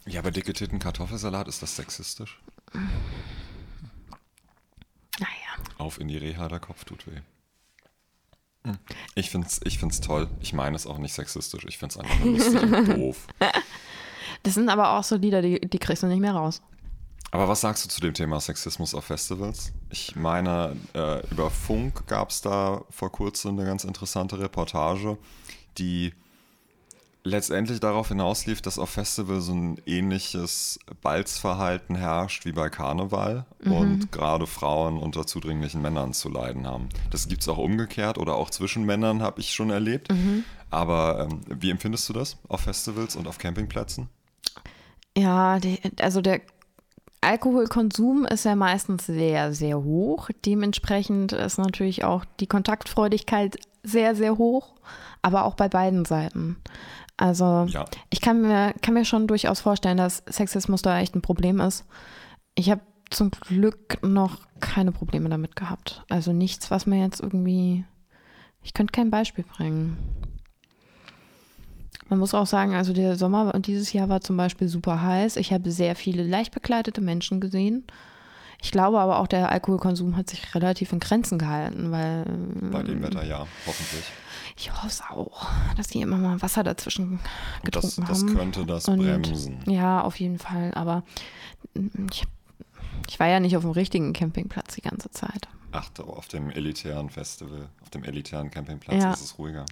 Ja, 0.06 0.20
aber 0.20 0.30
dicke 0.32 0.52
Titten 0.52 0.78
Kartoffelsalat, 0.80 1.48
ist 1.48 1.62
das 1.62 1.76
sexistisch? 1.76 2.40
Naja. 5.18 5.28
Auf 5.78 6.00
in 6.00 6.08
die 6.08 6.16
Reha, 6.18 6.48
der 6.48 6.60
Kopf 6.60 6.84
tut 6.84 7.06
weh. 7.06 7.20
Hm. 8.64 8.78
Ich 9.14 9.30
find's, 9.30 9.60
ich 9.64 9.78
find's 9.78 10.00
toll. 10.00 10.28
Ich 10.40 10.52
meine 10.52 10.76
es 10.76 10.86
auch 10.86 10.98
nicht 10.98 11.14
sexistisch. 11.14 11.64
Ich 11.66 11.78
find's 11.78 11.96
einfach 11.96 12.18
nur 12.20 12.34
lustig 12.34 12.62
und 12.62 12.88
doof. 12.96 13.26
Das 14.42 14.54
sind 14.54 14.68
aber 14.68 14.98
auch 14.98 15.04
so 15.04 15.16
Lieder, 15.16 15.42
die, 15.42 15.60
die 15.60 15.78
kriegst 15.78 16.02
du 16.02 16.06
nicht 16.06 16.20
mehr 16.20 16.34
raus. 16.34 16.62
Aber 17.32 17.48
was 17.48 17.62
sagst 17.62 17.84
du 17.84 17.88
zu 17.88 18.00
dem 18.02 18.12
Thema 18.12 18.40
Sexismus 18.40 18.94
auf 18.94 19.06
Festivals? 19.06 19.72
Ich 19.88 20.16
meine, 20.16 20.76
äh, 20.94 21.26
über 21.30 21.50
Funk 21.50 22.06
gab 22.06 22.28
es 22.28 22.42
da 22.42 22.82
vor 22.90 23.10
kurzem 23.10 23.58
eine 23.58 23.66
ganz 23.66 23.84
interessante 23.84 24.38
Reportage, 24.38 25.16
die 25.78 26.12
letztendlich 27.24 27.80
darauf 27.80 28.08
hinauslief, 28.08 28.62
dass 28.62 28.78
auf 28.78 28.90
Festivals 28.90 29.46
so 29.46 29.52
ein 29.52 29.80
ähnliches 29.86 30.78
Balzverhalten 31.02 31.94
herrscht 31.94 32.44
wie 32.44 32.52
bei 32.52 32.68
Karneval 32.68 33.46
und 33.64 34.10
gerade 34.12 34.46
Frauen 34.46 34.98
unter 34.98 35.26
zudringlichen 35.26 35.82
Männern 35.82 36.12
zu 36.12 36.28
leiden 36.28 36.66
haben. 36.66 36.88
Das 37.10 37.28
gibt 37.28 37.42
es 37.42 37.48
auch 37.48 37.58
umgekehrt 37.58 38.18
oder 38.18 38.34
auch 38.34 38.50
zwischen 38.50 38.84
Männern, 38.84 39.22
habe 39.22 39.40
ich 39.40 39.52
schon 39.52 39.70
erlebt. 39.70 40.08
Aber 40.70 41.28
ähm, 41.30 41.42
wie 41.48 41.70
empfindest 41.70 42.08
du 42.08 42.14
das 42.14 42.38
auf 42.48 42.62
Festivals 42.62 43.14
und 43.14 43.28
auf 43.28 43.38
Campingplätzen? 43.38 44.08
Ja, 45.16 45.58
die, 45.58 45.78
also 46.00 46.22
der 46.22 46.40
Alkoholkonsum 47.20 48.24
ist 48.24 48.44
ja 48.44 48.56
meistens 48.56 49.06
sehr, 49.06 49.52
sehr 49.52 49.82
hoch. 49.82 50.30
Dementsprechend 50.44 51.32
ist 51.32 51.58
natürlich 51.58 52.04
auch 52.04 52.24
die 52.40 52.46
Kontaktfreudigkeit 52.46 53.58
sehr, 53.84 54.14
sehr 54.14 54.38
hoch, 54.38 54.74
aber 55.20 55.44
auch 55.44 55.54
bei 55.54 55.68
beiden 55.68 56.04
Seiten. 56.04 56.56
Also 57.22 57.66
Ja. 57.68 57.84
ich 58.10 58.20
kann 58.20 58.42
mir, 58.42 58.74
kann 58.82 58.94
mir 58.94 59.04
schon 59.04 59.28
durchaus 59.28 59.60
vorstellen, 59.60 59.96
dass 59.96 60.24
Sexismus 60.26 60.82
da 60.82 60.98
echt 60.98 61.14
ein 61.14 61.22
Problem 61.22 61.60
ist. 61.60 61.84
ich 62.56 62.68
habe 62.68 62.80
zum 63.10 63.30
Glück 63.30 64.02
noch 64.02 64.38
keine 64.58 64.90
Probleme 64.90 65.28
damit 65.28 65.54
gehabt. 65.54 66.02
Also 66.08 66.32
nichts, 66.32 66.70
was 66.72 66.84
mir 66.86 67.00
jetzt 67.00 67.20
irgendwie. 67.20 67.84
Ich 68.62 68.74
könnte 68.74 68.90
kein 68.92 69.10
Beispiel 69.10 69.44
bringen. 69.44 69.96
Man 72.08 72.18
muss 72.18 72.34
auch 72.34 72.46
sagen, 72.46 72.74
also 72.74 72.92
der 72.92 73.16
Sommer 73.16 73.54
und 73.54 73.66
dieses 73.68 73.92
Jahr 73.92 74.08
war 74.08 74.20
zum 74.20 74.36
Beispiel 74.36 74.66
super 74.68 75.00
heiß. 75.02 75.36
Ich 75.36 75.52
habe 75.52 75.70
sehr 75.70 75.94
viele 75.94 76.24
leicht 76.24 76.52
bekleidete 76.52 77.00
Menschen 77.00 77.40
gesehen. 77.40 77.84
Ich 78.62 78.70
glaube 78.72 78.98
aber 78.98 79.18
auch, 79.18 79.26
der 79.26 79.50
Alkoholkonsum 79.52 80.16
hat 80.16 80.28
sich 80.30 80.54
relativ 80.54 80.92
in 80.92 81.00
Grenzen 81.00 81.38
gehalten, 81.38 81.90
weil. 81.92 82.24
Bei 82.70 82.82
dem 82.82 83.02
Wetter 83.02 83.24
ja, 83.24 83.46
hoffentlich. 83.66 84.04
Ich 84.56 84.70
hoffe 84.72 84.86
es 84.88 85.02
auch, 85.02 85.46
dass 85.76 85.88
die 85.88 86.00
immer 86.02 86.18
mal 86.18 86.40
Wasser 86.42 86.62
dazwischen 86.62 87.20
getrunken 87.64 88.02
das, 88.06 88.20
haben. 88.20 88.26
Das 88.28 88.36
könnte 88.36 88.66
das 88.66 88.88
Und- 88.88 88.98
bremsen. 89.00 89.60
Ja, 89.66 90.02
auf 90.02 90.20
jeden 90.20 90.38
Fall. 90.38 90.72
Aber 90.74 91.02
ich, 92.10 92.24
ich 93.08 93.18
war 93.20 93.28
ja 93.28 93.40
nicht 93.40 93.56
auf 93.56 93.62
dem 93.62 93.70
richtigen 93.72 94.12
Campingplatz 94.12 94.74
die 94.74 94.82
ganze 94.82 95.10
Zeit. 95.10 95.48
Ach, 95.74 95.88
auf 96.06 96.28
dem 96.28 96.50
elitären 96.50 97.08
Festival, 97.08 97.68
auf 97.80 97.88
dem 97.88 98.04
elitären 98.04 98.50
Campingplatz 98.50 99.02
Ja. 99.02 99.12
ist 99.14 99.22
es 99.22 99.38
ruhiger. 99.38 99.64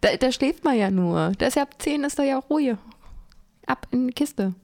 Da, 0.00 0.16
da 0.16 0.32
schläft 0.32 0.64
man 0.64 0.76
ja 0.78 0.90
nur. 0.90 1.32
Da 1.36 1.46
ist 1.46 1.56
ja 1.56 1.62
ab 1.62 1.74
10 1.78 2.04
ist 2.04 2.18
da 2.18 2.22
ja 2.22 2.38
Ruhe. 2.38 2.78
Ab 3.66 3.86
in 3.90 4.08
die 4.08 4.14
Kiste. 4.14 4.54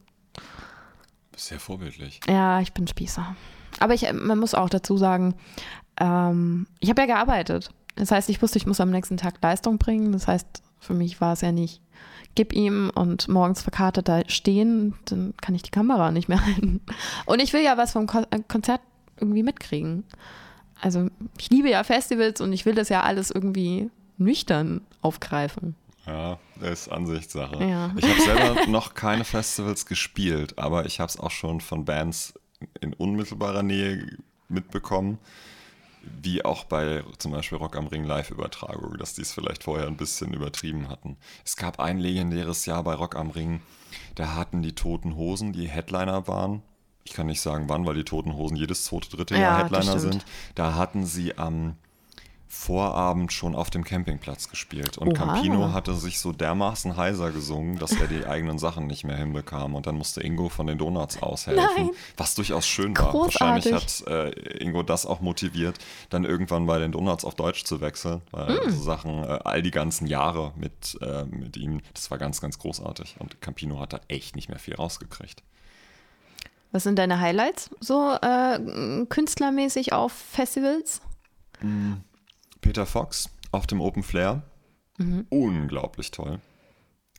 Sehr 1.37 1.61
vorbildlich. 1.61 2.21
Ja, 2.27 2.61
ich 2.61 2.73
bin 2.73 2.89
Spießer. 2.89 3.37
Aber 3.81 3.95
ich, 3.95 4.11
man 4.13 4.39
muss 4.39 4.55
auch 4.55 4.71
dazu 4.71 4.97
sagen, 4.97 5.35
ähm, 6.01 6.67
ich 6.81 6.89
habe 6.89 7.03
ja 7.03 7.07
gearbeitet. 7.07 7.71
Das 7.99 8.13
heißt, 8.13 8.31
ich 8.31 8.41
wusste, 8.41 8.59
ich 8.59 8.67
muss 8.67 8.81
am 8.81 8.91
nächsten 8.91 9.17
Tag 9.17 9.35
Leistung 9.43 9.79
bringen. 9.79 10.13
Das 10.13 10.29
heißt, 10.29 10.47
für 10.79 10.95
mich 10.95 11.21
war 11.21 11.33
es 11.33 11.41
ja 11.41 11.51
nicht, 11.51 11.81
gib 12.37 12.53
ihm 12.53 12.91
und 12.95 13.29
morgens 13.29 13.63
verkartet 13.63 14.09
da 14.09 14.23
stehen, 14.29 14.95
dann 15.07 15.35
kann 15.41 15.55
ich 15.55 15.63
die 15.63 15.71
Kamera 15.71 16.13
nicht 16.13 16.29
mehr 16.29 16.45
halten. 16.47 16.81
Und 17.27 17.41
ich 17.43 17.53
will 17.53 17.63
ja 17.63 17.77
was 17.77 17.93
vom 17.93 18.07
äh, 18.31 18.39
Konzert 18.47 18.81
irgendwie 19.19 19.43
mitkriegen. 19.43 20.05
Also 20.81 21.09
ich 21.39 21.51
liebe 21.51 21.69
ja 21.69 21.83
Festivals 21.83 22.41
und 22.41 22.53
ich 22.53 22.65
will 22.65 22.77
das 22.77 22.89
ja 22.89 23.03
alles 23.03 23.33
irgendwie 23.33 23.91
nüchtern 24.17 24.83
aufgreifen. 25.03 25.75
Ja, 26.07 26.39
das 26.61 26.83
ist 26.83 26.89
Ansichtssache. 26.89 27.63
Ja. 27.65 27.91
Ich 27.97 28.09
habe 28.09 28.21
selber 28.23 28.67
noch 28.69 28.95
keine 28.95 29.25
Festivals 29.25 29.87
gespielt, 29.87 30.57
aber 30.57 30.87
ich 30.87 31.01
habe 31.01 31.09
es 31.09 31.19
auch 31.19 31.33
schon 31.33 31.61
von 31.61 31.85
Bands 31.85 32.35
in 32.81 32.95
unmittelbarer 32.95 33.65
Nähe 33.65 34.07
mitbekommen, 34.49 35.19
wie 36.03 36.45
auch 36.45 36.65
bei 36.65 37.05
zum 37.19 37.33
Beispiel 37.33 37.59
Rock 37.59 37.77
am 37.77 37.87
Ring 37.87 38.05
Live-Übertragung, 38.05 38.97
dass 38.99 39.15
die 39.15 39.23
es 39.23 39.33
vielleicht 39.33 39.65
vorher 39.65 39.87
ein 39.87 39.97
bisschen 39.97 40.33
übertrieben 40.33 40.89
hatten. 40.89 41.17
Es 41.45 41.57
gab 41.57 41.81
ein 41.81 41.99
legendäres 41.99 42.67
Jahr 42.67 42.83
bei 42.85 42.95
Rock 42.95 43.17
am 43.17 43.31
Ring, 43.31 43.61
da 44.15 44.35
hatten 44.35 44.63
die 44.63 44.75
Toten 44.75 45.17
Hosen, 45.17 45.53
die 45.53 45.69
Headliner 45.69 46.27
waren. 46.29 46.63
Ich 47.05 47.15
kann 47.15 47.27
nicht 47.27 47.41
sagen 47.41 47.69
wann, 47.69 47.87
weil 47.87 47.95
die 47.95 48.05
Toten 48.05 48.35
Hosen 48.35 48.57
jedes 48.57 48.85
zweite, 48.85 49.09
dritte 49.09 49.35
Ja, 49.35 49.41
Jahr 49.41 49.59
Headliner 49.65 49.99
sind. 49.99 50.27
Da 50.55 50.75
hatten 50.75 51.07
sie 51.07 51.39
am 51.39 51.77
Vorabend 52.51 53.33
schon 53.33 53.55
auf 53.55 53.69
dem 53.69 53.85
Campingplatz 53.85 54.49
gespielt. 54.49 54.97
Und 54.97 55.09
Oha. 55.09 55.35
Campino 55.35 55.73
hatte 55.73 55.95
sich 55.95 56.19
so 56.19 56.33
dermaßen 56.33 56.97
heiser 56.97 57.31
gesungen, 57.31 57.79
dass 57.79 57.93
er 57.93 58.07
die 58.07 58.27
eigenen 58.27 58.59
Sachen 58.59 58.87
nicht 58.87 59.05
mehr 59.05 59.17
hinbekam. 59.17 59.75
Und 59.75 59.87
dann 59.87 59.97
musste 59.97 60.23
Ingo 60.23 60.49
von 60.49 60.67
den 60.67 60.79
Donuts 60.79 61.23
aushelfen. 61.23 61.65
Nein. 61.77 61.91
Was 62.17 62.35
durchaus 62.35 62.67
schön 62.67 62.97
war. 62.97 63.11
Großartig. 63.11 63.71
Wahrscheinlich 63.71 63.75
hat 63.75 64.07
äh, 64.07 64.65
Ingo 64.65 64.83
das 64.83 65.05
auch 65.05 65.21
motiviert, 65.21 65.79
dann 66.09 66.25
irgendwann 66.25 66.65
bei 66.67 66.79
den 66.79 66.91
Donuts 66.93 67.25
auf 67.25 67.35
Deutsch 67.35 67.65
zu 67.65 67.81
wechseln. 67.81 68.23
Weil 68.31 68.49
Hm. 68.49 68.71
so 68.71 68.83
Sachen, 68.83 69.25
äh, 69.25 69.39
all 69.45 69.61
die 69.63 69.71
ganzen 69.71 70.07
Jahre 70.07 70.53
mit, 70.57 70.99
äh, 71.03 71.25
mit 71.25 71.57
ihm, 71.59 71.83
das 71.93 72.11
war 72.11 72.17
ganz, 72.19 72.41
ganz 72.41 72.59
großartig. 72.59 73.17
Und 73.19 73.41
Campino 73.43 73.79
hat 73.79 73.93
da 73.93 74.01
echt 74.09 74.37
nicht 74.37 74.49
mehr 74.49 74.59
viel 74.59 74.75
rausgekriegt. 74.75 75.43
Was 76.73 76.83
sind 76.83 76.99
deine 76.99 77.21
Highlights 77.21 77.71
so 77.81 78.17
äh, 78.21 78.59
künstlermäßig 79.09 79.93
auf 79.93 80.13
Festivals? 80.13 81.01
Peter 82.69 82.85
Fox 82.85 83.31
auf 83.51 83.67
dem 83.67 83.81
Open 83.81 84.03
Flair. 84.03 84.43
Mhm. 84.99 85.25
Unglaublich 85.31 86.11
toll. 86.11 86.39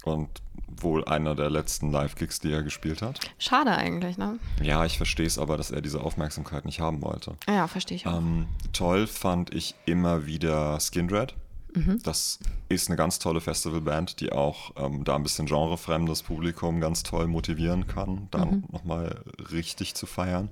Und 0.03 0.29
wohl 0.67 1.03
einer 1.05 1.33
der 1.33 1.49
letzten 1.49 1.91
Live-Kicks, 1.91 2.39
die 2.39 2.51
er 2.51 2.61
gespielt 2.61 3.01
hat. 3.01 3.19
Schade 3.39 3.71
eigentlich, 3.71 4.19
ne? 4.19 4.37
Ja, 4.61 4.85
ich 4.85 4.97
verstehe 4.97 5.25
es 5.25 5.39
aber, 5.39 5.57
dass 5.57 5.71
er 5.71 5.81
diese 5.81 6.01
Aufmerksamkeit 6.01 6.65
nicht 6.65 6.81
haben 6.81 7.01
wollte. 7.01 7.35
Ja, 7.47 7.67
verstehe 7.67 7.95
ich 7.95 8.05
auch. 8.05 8.19
Ähm, 8.19 8.45
toll 8.73 9.07
fand 9.07 9.51
ich 9.51 9.73
immer 9.87 10.27
wieder 10.27 10.79
Skindred. 10.79 11.33
Das 12.03 12.39
ist 12.67 12.89
eine 12.89 12.97
ganz 12.97 13.19
tolle 13.19 13.41
Festivalband, 13.41 14.19
die 14.19 14.31
auch 14.31 14.71
ähm, 14.75 15.03
da 15.03 15.15
ein 15.15 15.23
bisschen 15.23 15.45
genrefremdes 15.45 16.23
Publikum 16.23 16.79
ganz 16.81 17.03
toll 17.03 17.27
motivieren 17.27 17.87
kann, 17.87 18.27
da 18.31 18.45
nochmal 18.71 19.23
richtig 19.51 19.95
zu 19.95 20.05
feiern. 20.05 20.49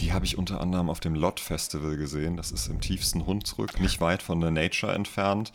Die 0.00 0.12
habe 0.12 0.24
ich 0.24 0.38
unter 0.38 0.60
anderem 0.60 0.88
auf 0.88 1.00
dem 1.00 1.14
Lot 1.14 1.40
Festival 1.40 1.96
gesehen. 1.96 2.36
Das 2.36 2.50
ist 2.50 2.68
im 2.68 2.80
tiefsten 2.80 3.26
Hunsrück, 3.26 3.80
nicht 3.80 4.00
weit 4.00 4.22
von 4.22 4.40
der 4.40 4.50
Nature 4.50 4.94
entfernt. 4.94 5.52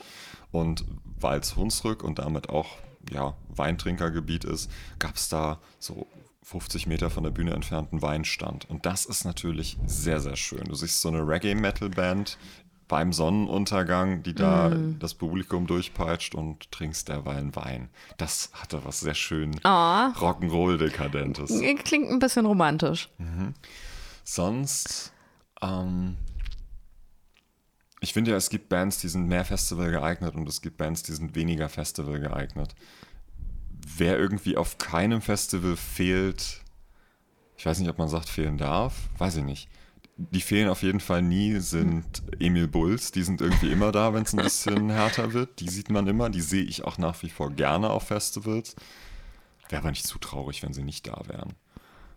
Und 0.51 0.85
weil 1.19 1.39
es 1.39 1.55
Hunsrück 1.55 2.03
und 2.03 2.19
damit 2.19 2.49
auch 2.49 2.77
ja, 3.11 3.35
Weintrinkergebiet 3.49 4.43
ist, 4.43 4.69
gab 4.99 5.15
es 5.15 5.29
da 5.29 5.59
so 5.79 6.07
50 6.43 6.87
Meter 6.87 7.09
von 7.09 7.23
der 7.23 7.31
Bühne 7.31 7.51
entfernten 7.51 8.01
Weinstand. 8.01 8.69
Und 8.69 8.85
das 8.85 9.05
ist 9.05 9.25
natürlich 9.25 9.77
sehr, 9.85 10.19
sehr 10.19 10.35
schön. 10.35 10.63
Du 10.65 10.75
siehst 10.75 11.01
so 11.01 11.09
eine 11.09 11.27
Reggae-Metal-Band 11.27 12.37
beim 12.89 13.13
Sonnenuntergang, 13.13 14.23
die 14.23 14.33
da 14.33 14.71
das 14.99 15.13
Publikum 15.13 15.67
durchpeitscht 15.67 16.35
und 16.35 16.69
trinkst 16.71 17.07
derweil 17.07 17.55
Wein. 17.55 17.89
Das 18.17 18.49
hatte 18.53 18.83
was 18.83 18.99
sehr 18.99 19.13
schön 19.13 19.57
Ah. 19.63 20.11
Rock'n'Roll-Dekadentes. 20.17 21.49
Klingt 21.85 22.09
ein 22.09 22.19
bisschen 22.19 22.45
romantisch. 22.45 23.07
Sonst, 24.25 25.13
ähm, 25.61 26.17
ich 28.01 28.11
finde 28.13 28.31
ja, 28.31 28.37
es 28.37 28.49
gibt 28.49 28.69
Bands, 28.69 28.97
die 28.99 29.07
sind 29.07 29.27
mehr 29.27 29.45
Festival 29.45 29.91
geeignet 29.91 30.35
und 30.35 30.49
es 30.49 30.61
gibt 30.61 30.77
Bands, 30.77 31.03
die 31.03 31.13
sind 31.13 31.35
weniger 31.35 31.69
Festival 31.69 32.19
geeignet. 32.19 32.73
Wer 33.97 34.17
irgendwie 34.17 34.57
auf 34.57 34.77
keinem 34.79 35.21
Festival 35.21 35.75
fehlt, 35.75 36.61
ich 37.55 37.65
weiß 37.65 37.79
nicht, 37.79 37.89
ob 37.89 37.97
man 37.99 38.09
sagt, 38.09 38.29
fehlen 38.29 38.57
darf, 38.57 38.95
weiß 39.19 39.37
ich 39.37 39.43
nicht. 39.43 39.69
Die 40.21 40.41
fehlen 40.41 40.67
auf 40.69 40.83
jeden 40.83 40.99
Fall 40.99 41.21
nie, 41.21 41.59
sind 41.59 42.23
Emil 42.39 42.67
Bulls. 42.67 43.13
Die 43.13 43.23
sind 43.23 43.39
irgendwie 43.39 43.71
immer 43.71 43.91
da, 43.93 44.13
wenn 44.13 44.23
es 44.23 44.33
ein 44.33 44.43
bisschen 44.43 44.89
härter 44.89 45.31
wird. 45.33 45.61
Die 45.61 45.69
sieht 45.69 45.89
man 45.89 46.07
immer. 46.07 46.29
Die 46.29 46.41
sehe 46.41 46.63
ich 46.63 46.83
auch 46.83 46.97
nach 46.97 47.21
wie 47.23 47.29
vor 47.29 47.51
gerne 47.51 47.89
auf 47.89 48.03
Festivals. 48.07 48.75
Wäre 49.69 49.81
aber 49.81 49.91
nicht 49.91 50.05
zu 50.05 50.19
traurig, 50.19 50.61
wenn 50.61 50.73
sie 50.73 50.83
nicht 50.83 51.07
da 51.07 51.21
wären. 51.27 51.53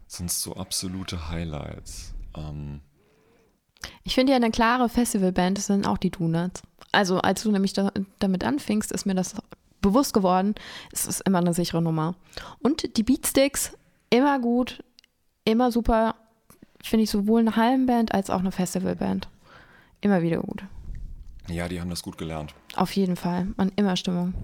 Sonst 0.08 0.42
so 0.42 0.56
absolute 0.56 1.28
Highlights. 1.28 2.12
Ähm, 2.36 2.80
Ich 4.02 4.14
finde 4.16 4.32
ja 4.32 4.36
eine 4.36 4.50
klare 4.50 4.88
Festivalband 4.88 5.58
das 5.58 5.66
sind 5.66 5.86
auch 5.86 5.98
die 5.98 6.10
Donuts. 6.10 6.62
Also 6.90 7.20
als 7.20 7.42
du 7.44 7.52
nämlich 7.52 7.72
da, 7.72 7.92
damit 8.18 8.42
anfingst, 8.42 8.90
ist 8.90 9.06
mir 9.06 9.14
das 9.14 9.36
bewusst 9.80 10.12
geworden. 10.12 10.54
Es 10.92 11.06
ist 11.06 11.20
immer 11.20 11.38
eine 11.38 11.54
sichere 11.54 11.80
Nummer. 11.80 12.16
Und 12.58 12.96
die 12.96 13.02
Beatsticks, 13.04 13.72
immer 14.10 14.38
gut, 14.40 14.82
immer 15.44 15.70
super. 15.70 16.16
Finde 16.82 17.04
ich 17.04 17.10
sowohl 17.10 17.40
eine 17.40 17.56
Hallenband 17.56 18.12
als 18.12 18.30
auch 18.30 18.40
eine 18.40 18.52
Festivalband. 18.52 19.28
Immer 20.00 20.22
wieder 20.22 20.38
gut. 20.38 20.64
ja, 21.48 21.68
die 21.68 21.80
haben 21.80 21.90
das 21.90 22.02
gut 22.02 22.18
gelernt. 22.18 22.54
Auf 22.76 22.92
jeden 22.96 23.16
Fall. 23.16 23.48
Man 23.56 23.70
immer 23.76 23.96
Stimmung. 23.96 24.34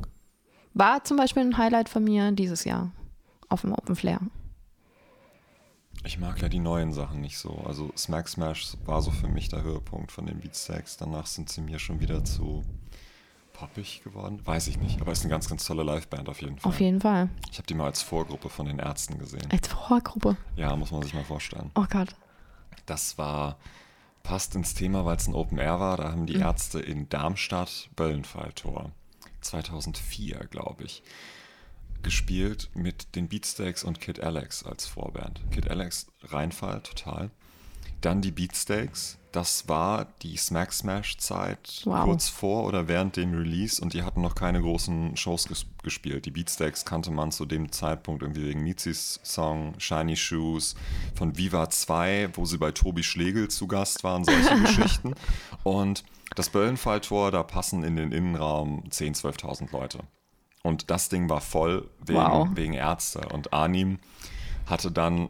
War 0.75 1.03
zum 1.05 1.17
Beispiel 1.17 1.43
ein 1.43 1.59
Highlight 1.59 1.89
von 1.89 2.05
mir 2.05 2.31
dieses 2.33 2.65
Jahr 2.65 2.93
auf 3.49 3.63
dem 3.63 3.73
Open 3.73 3.97
Flair. 3.97 4.21
Ich 6.05 6.19
mag 6.19 6.41
ja 6.41 6.49
die 6.49 6.61
neuen 6.61 6.93
Sachen 6.93 7.21
nicht 7.21 7.39
so. 7.39 7.63
Also 7.67 7.91
Smack 7.97 8.29
Smash 8.29 8.77
war 8.85 9.03
so 9.03 9.11
für 9.11 9.27
mich 9.27 9.49
der 9.49 9.63
Höhepunkt 9.63 10.13
von 10.13 10.27
den 10.27 10.39
Beatsteaks. 10.39 10.97
Danach 10.97 11.27
sind 11.27 11.51
sie 11.51 11.61
mir 11.61 11.81
schon 11.81 11.99
wieder 12.01 12.25
zu 12.25 12.65
poppig 13.53 14.03
geworden. 14.05 14.41
Weiß 14.45 14.69
ich 14.69 14.79
nicht, 14.79 15.01
aber 15.01 15.11
ist 15.11 15.23
eine 15.23 15.31
ganz, 15.31 15.49
ganz 15.49 15.65
tolle 15.65 15.83
Liveband 15.83 16.29
auf 16.29 16.41
jeden 16.41 16.59
Fall. 16.59 16.71
Auf 16.71 16.79
jeden 16.81 17.01
Fall. 17.01 17.29
Ich 17.51 17.59
habe 17.59 17.67
die 17.67 17.75
mal 17.75 17.87
als 17.87 18.03
Vorgruppe 18.03 18.49
von 18.49 18.67
den 18.67 18.79
Ärzten 18.79 19.19
gesehen. 19.19 19.49
Als 19.51 19.67
Vorgruppe. 19.67 20.37
Ja, 20.55 20.77
muss 20.77 20.93
man 20.93 21.03
sich 21.03 21.15
mal 21.15 21.25
vorstellen. 21.25 21.73
Oh 21.75 21.87
Gott. 21.91 22.15
Das 22.89 23.19
war, 23.19 23.59
passt 24.23 24.55
ins 24.55 24.73
Thema, 24.73 25.05
weil 25.05 25.17
es 25.17 25.29
ein 25.29 25.35
Open 25.35 25.59
Air 25.59 25.79
war. 25.79 25.97
Da 25.99 26.11
haben 26.11 26.25
die 26.25 26.37
Ärzte 26.37 26.81
in 26.81 27.09
Darmstadt 27.11 27.91
Böllenfalltor 27.97 28.93
2004, 29.43 30.47
glaube 30.51 30.85
ich, 30.85 31.03
gespielt 32.03 32.71
mit 32.75 33.15
den 33.15 33.29
Beatsteaks 33.29 33.85
und 33.85 34.01
Kid 34.01 34.21
Alex 34.21 34.65
als 34.65 34.87
Vorband. 34.87 35.43
Kid 35.51 35.69
Alex 35.69 36.07
Reinfall, 36.23 36.81
total. 36.83 37.31
Dann 38.01 38.23
die 38.23 38.31
Beatsteaks, 38.31 39.18
das 39.33 39.69
war 39.69 40.07
die 40.23 40.37
Smack 40.37 40.73
Smash 40.73 41.19
Zeit 41.19 41.83
Wow. 41.85 42.05
kurz 42.05 42.29
vor 42.29 42.65
oder 42.65 42.89
während 42.89 43.17
dem 43.17 43.35
Release 43.35 43.81
und 43.81 43.93
die 43.93 44.03
hatten 44.03 44.23
noch 44.23 44.35
keine 44.35 44.61
großen 44.63 45.17
Shows 45.17 45.47
ges 45.49 45.67
gespielt. 45.83 46.27
Die 46.27 46.31
Beatsteaks 46.31 46.85
kannte 46.85 47.11
man 47.11 47.31
zu 47.31 47.47
dem 47.47 47.71
Zeitpunkt 47.73 48.23
irgendwie 48.23 48.45
wegen 48.47 48.63
Mizis 48.63 49.21
Song 49.23 49.75
Shiny 49.79 50.17
Shoes 50.17 50.75
von 51.15 51.37
Viva 51.39 51.71
2, 51.71 52.31
wo 52.35 52.45
sie 52.45 52.59
bei 52.59 52.73
Tobi 52.73 53.03
Schlegel 53.03 53.49
zu 53.49 53.67
Gast 53.69 54.03
waren, 54.05 54.25
solche 54.25 54.57
Geschichten. 54.61 55.15
Und 55.63 56.05
das 56.35 56.51
Böllenfalltor, 56.51 57.31
da 57.31 57.43
passen 57.43 57.85
in 57.85 57.97
den 57.97 58.13
Innenraum 58.13 58.85
10.000, 58.91 59.39
12.000 59.41 59.73
Leute. 59.73 60.01
Und 60.63 60.91
das 60.91 61.09
Ding 61.09 61.29
war 61.31 61.41
voll 61.41 61.89
wegen, 62.05 62.19
Wow. 62.19 62.49
wegen 62.55 62.75
Ärzte. 62.75 63.21
Und 63.33 63.53
Arnim 63.53 63.99
hatte 64.67 64.91
dann 64.91 65.29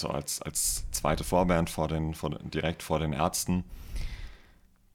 so 0.00 0.08
als, 0.08 0.42
als 0.42 0.84
zweite 0.90 1.24
Vorband 1.24 1.70
vor 1.70 1.88
den, 1.88 2.14
vor, 2.14 2.30
direkt 2.30 2.82
vor 2.82 2.98
den 2.98 3.12
Ärzten. 3.12 3.64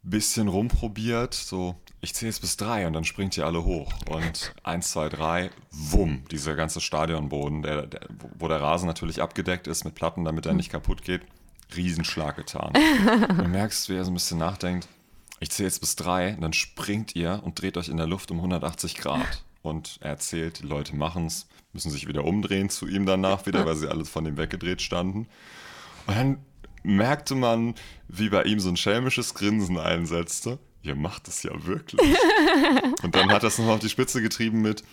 Bisschen 0.04 0.48
rumprobiert, 0.48 1.34
so 1.34 1.76
ich 2.06 2.14
zähle 2.14 2.30
jetzt 2.30 2.42
bis 2.42 2.56
drei 2.56 2.86
und 2.86 2.94
dann 2.94 3.04
springt 3.04 3.36
ihr 3.36 3.46
alle 3.48 3.66
hoch. 3.66 3.92
Und 4.08 4.54
eins, 4.64 4.92
zwei, 4.92 5.10
drei, 5.10 5.50
wumm, 5.72 6.24
dieser 6.30 6.54
ganze 6.54 6.80
Stadionboden, 6.80 7.64
der, 7.64 7.88
der, 7.88 8.02
wo 8.38 8.48
der 8.48 8.62
Rasen 8.62 8.86
natürlich 8.86 9.22
abgedeckt 9.22 9.66
ist 9.66 9.86
mit 9.86 9.96
Platten, 9.96 10.24
damit 10.24 10.46
er 10.46 10.54
nicht 10.54 10.70
kaputt 10.70 11.02
geht, 11.02 11.22
Riesenschlag 11.76 12.36
getan. 12.36 12.74
du 13.38 13.48
merkst, 13.48 13.90
wie 13.90 13.96
er 13.96 14.06
so 14.06 14.12
ein 14.12 14.14
bisschen 14.14 14.38
nachdenkt, 14.38 14.88
ich 15.40 15.50
zähle 15.50 15.68
jetzt 15.68 15.80
bis 15.80 15.96
drei, 15.96 16.38
dann 16.40 16.54
springt 16.54 17.16
ihr 17.16 17.42
und 17.44 17.60
dreht 17.60 17.76
euch 17.78 17.90
in 17.90 17.98
der 17.98 18.08
Luft 18.08 18.30
um 18.30 18.38
180 18.38 18.96
Grad. 18.96 19.44
Und 19.66 19.98
er 20.02 20.12
erzählt, 20.12 20.60
die 20.60 20.68
Leute 20.68 20.96
machen 20.96 21.26
es, 21.28 21.48
müssen 21.74 21.92
sich 21.92 22.08
wieder 22.08 22.24
umdrehen 22.24 22.70
zu 22.70 22.88
ihm 22.88 23.06
danach 23.06 23.46
wieder, 23.46 23.66
weil 23.66 23.76
sie 23.76 23.90
alle 23.90 24.06
von 24.06 24.26
ihm 24.26 24.38
weggedreht 24.38 24.82
standen. 24.82 25.28
Und 26.08 26.16
dann 26.16 26.38
merkte 26.84 27.36
man, 27.36 27.76
wie 28.08 28.30
bei 28.30 28.44
ihm 28.44 28.60
so 28.60 28.70
ein 28.70 28.78
schelmisches 28.78 29.34
Grinsen 29.34 29.78
einsetzte 29.78 30.60
ihr 30.86 30.96
macht 30.96 31.28
es 31.28 31.44
ja 31.44 31.52
wirklich. 31.66 32.00
und 33.04 33.16
dann 33.16 33.32
hat 33.32 33.44
er 33.44 33.48
es 33.48 33.58
noch 33.58 33.68
auf 33.68 33.80
die 33.80 33.90
Spitze 33.90 34.22
getrieben 34.22 34.62
mit, 34.62 34.84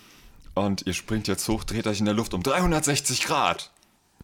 und 0.55 0.87
ihr 0.87 0.93
springt 0.93 1.29
jetzt 1.29 1.49
hoch, 1.49 1.65
dreht 1.65 1.87
euch 1.87 2.01
in 2.01 2.05
der 2.05 2.15
Luft 2.15 2.35
um 2.35 2.43
360 2.43 3.25
Grad. 3.25 3.71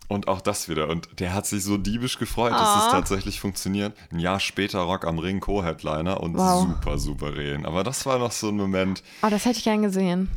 Und 0.08 0.26
auch 0.26 0.40
das 0.40 0.70
wieder. 0.70 0.88
Und 0.88 1.20
der 1.20 1.34
hat 1.34 1.46
sich 1.46 1.62
so 1.62 1.76
diebisch 1.76 2.18
gefreut, 2.18 2.52
oh. 2.54 2.58
dass 2.58 2.76
es 2.76 2.82
ah. 2.84 2.90
tatsächlich 2.92 3.40
funktioniert. 3.40 3.94
Ein 4.10 4.18
Jahr 4.18 4.40
später 4.40 4.80
Rock 4.80 5.06
am 5.06 5.18
Ring 5.18 5.40
Co-Headliner 5.40 6.20
und 6.20 6.36
wow. 6.36 6.66
super 6.66 6.98
souverän. 6.98 7.66
Aber 7.66 7.84
das 7.84 8.06
war 8.06 8.18
noch 8.18 8.32
so 8.32 8.48
ein 8.48 8.56
Moment. 8.56 9.02
Oh, 9.22 9.28
das 9.28 9.44
hätte 9.44 9.58
ich 9.58 9.64
gern 9.64 9.82
gesehen. 9.82 10.30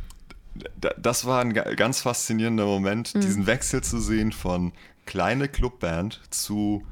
Das 0.98 1.24
war 1.24 1.40
ein 1.40 1.54
ganz 1.54 2.02
faszinierender 2.02 2.66
Moment, 2.66 3.14
mhm. 3.14 3.22
diesen 3.22 3.46
Wechsel 3.46 3.82
zu 3.82 3.98
sehen 3.98 4.32
von 4.32 4.72
kleine 5.06 5.48
Clubband 5.48 6.20
zu 6.28 6.84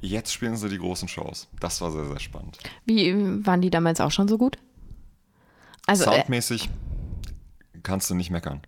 Jetzt 0.00 0.32
spielen 0.32 0.56
sie 0.56 0.68
die 0.68 0.78
großen 0.78 1.08
Shows. 1.08 1.48
Das 1.60 1.80
war 1.80 1.90
sehr, 1.90 2.06
sehr 2.06 2.20
spannend. 2.20 2.58
Wie 2.84 3.12
waren 3.44 3.60
die 3.60 3.70
damals 3.70 4.00
auch 4.00 4.12
schon 4.12 4.28
so 4.28 4.38
gut? 4.38 4.58
Also, 5.86 6.04
äh, 6.04 6.16
Soundmäßig 6.16 6.66
äh, 6.66 7.78
kannst 7.82 8.10
du 8.10 8.14
nicht 8.14 8.30
meckern. 8.30 8.60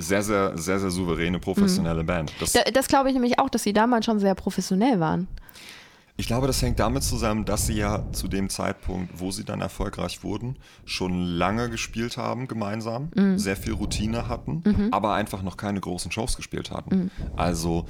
Sehr, 0.00 0.22
sehr, 0.22 0.56
sehr, 0.56 0.80
sehr 0.80 0.90
souveräne, 0.90 1.38
professionelle 1.38 2.02
mhm. 2.02 2.06
Band. 2.06 2.32
Das, 2.40 2.52
das, 2.52 2.64
das 2.72 2.88
glaube 2.88 3.08
ich 3.08 3.14
nämlich 3.14 3.38
auch, 3.38 3.48
dass 3.48 3.62
sie 3.62 3.72
damals 3.72 4.06
schon 4.06 4.18
sehr 4.18 4.34
professionell 4.34 5.00
waren. 5.00 5.28
Ich 6.20 6.26
glaube, 6.26 6.46
das 6.46 6.60
hängt 6.60 6.78
damit 6.78 7.02
zusammen, 7.02 7.46
dass 7.46 7.66
sie 7.66 7.76
ja 7.78 8.04
zu 8.12 8.28
dem 8.28 8.50
Zeitpunkt, 8.50 9.18
wo 9.18 9.30
sie 9.30 9.44
dann 9.44 9.62
erfolgreich 9.62 10.22
wurden, 10.22 10.56
schon 10.84 11.24
lange 11.24 11.70
gespielt 11.70 12.18
haben 12.18 12.46
gemeinsam, 12.46 13.08
mhm. 13.14 13.38
sehr 13.38 13.56
viel 13.56 13.72
Routine 13.72 14.28
hatten, 14.28 14.62
mhm. 14.66 14.88
aber 14.90 15.14
einfach 15.14 15.40
noch 15.40 15.56
keine 15.56 15.80
großen 15.80 16.12
Shows 16.12 16.36
gespielt 16.36 16.70
hatten. 16.70 16.96
Mhm. 16.96 17.10
Also 17.36 17.86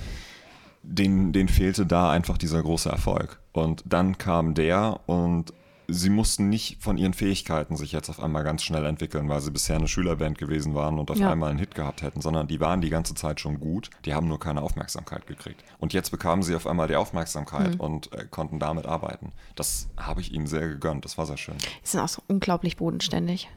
den, 0.85 1.33
denen 1.33 1.49
fehlte 1.49 1.87
da 1.87 2.12
einfach 2.12 2.38
dieser 2.38 2.62
große 2.62 2.88
Erfolg. 2.88 3.40
Und 3.53 3.83
dann 3.85 4.16
kam 4.16 4.55
der 4.55 5.01
und 5.07 5.53
sie 5.92 6.11
mussten 6.11 6.48
nicht 6.48 6.83
von 6.83 6.96
ihren 6.96 7.14
Fähigkeiten 7.14 7.76
sich 7.76 7.92
jetzt 7.92 8.09
auf 8.09 8.20
einmal 8.20 8.44
ganz 8.44 8.62
schnell 8.62 8.85
entwickeln, 8.85 9.29
weil 9.29 9.40
sie 9.40 9.50
bisher 9.50 9.76
eine 9.76 9.88
Schülerband 9.88 10.38
gewesen 10.38 10.74
waren 10.74 10.98
und 10.98 11.11
auf 11.11 11.18
ja. 11.18 11.31
einmal 11.31 11.50
einen 11.50 11.59
Hit 11.59 11.74
gehabt 11.74 12.03
hätten, 12.03 12.20
sondern 12.20 12.46
die 12.46 12.61
waren 12.61 12.81
die 12.81 12.90
ganze 12.90 13.14
Zeit 13.14 13.40
schon 13.40 13.61
gut, 13.61 13.90
die 14.05 14.14
haben 14.14 14.29
nur 14.29 14.40
keine 14.40 14.62
Aufmerksamkeit 14.62 15.26
gekriegt. 15.26 15.62
Und 15.79 15.92
jetzt 15.92 16.11
bekamen 16.11 16.42
sie 16.42 16.55
auf 16.55 16.66
einmal 16.66 16.88
die 16.88 16.96
Aufmerksamkeit 16.96 17.74
mhm. 17.74 17.81
und 17.81 18.12
äh, 18.12 18.24
konnten 18.31 18.59
damit 18.59 18.87
arbeiten. 18.87 19.33
Das 19.57 19.88
habe 19.96 20.20
ich 20.20 20.33
ihnen 20.33 20.46
sehr 20.46 20.68
gegönnt, 20.68 21.05
das 21.05 21.18
war 21.18 21.26
sehr 21.26 21.37
schön. 21.37 21.59
Sie 21.83 21.92
sind 21.92 22.00
auch 22.00 22.09
so 22.09 22.22
unglaublich 22.29 22.76
bodenständig. 22.76 23.48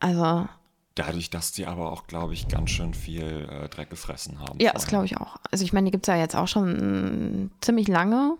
Also 0.00 0.48
Dadurch, 0.96 1.30
dass 1.30 1.52
die 1.52 1.66
aber 1.66 1.92
auch, 1.92 2.08
glaube 2.08 2.34
ich, 2.34 2.48
ganz 2.48 2.70
schön 2.70 2.94
viel 2.94 3.48
äh, 3.48 3.68
Dreck 3.68 3.90
gefressen 3.90 4.40
haben. 4.40 4.58
Ja, 4.60 4.72
das 4.72 4.86
glaube 4.86 5.06
ich 5.06 5.16
auch. 5.16 5.36
Also 5.50 5.64
ich 5.64 5.72
meine, 5.72 5.86
die 5.86 5.92
gibt 5.92 6.06
es 6.06 6.12
ja 6.12 6.20
jetzt 6.20 6.34
auch 6.34 6.48
schon 6.48 7.44
mh, 7.44 7.48
ziemlich 7.60 7.86
lange 7.86 8.36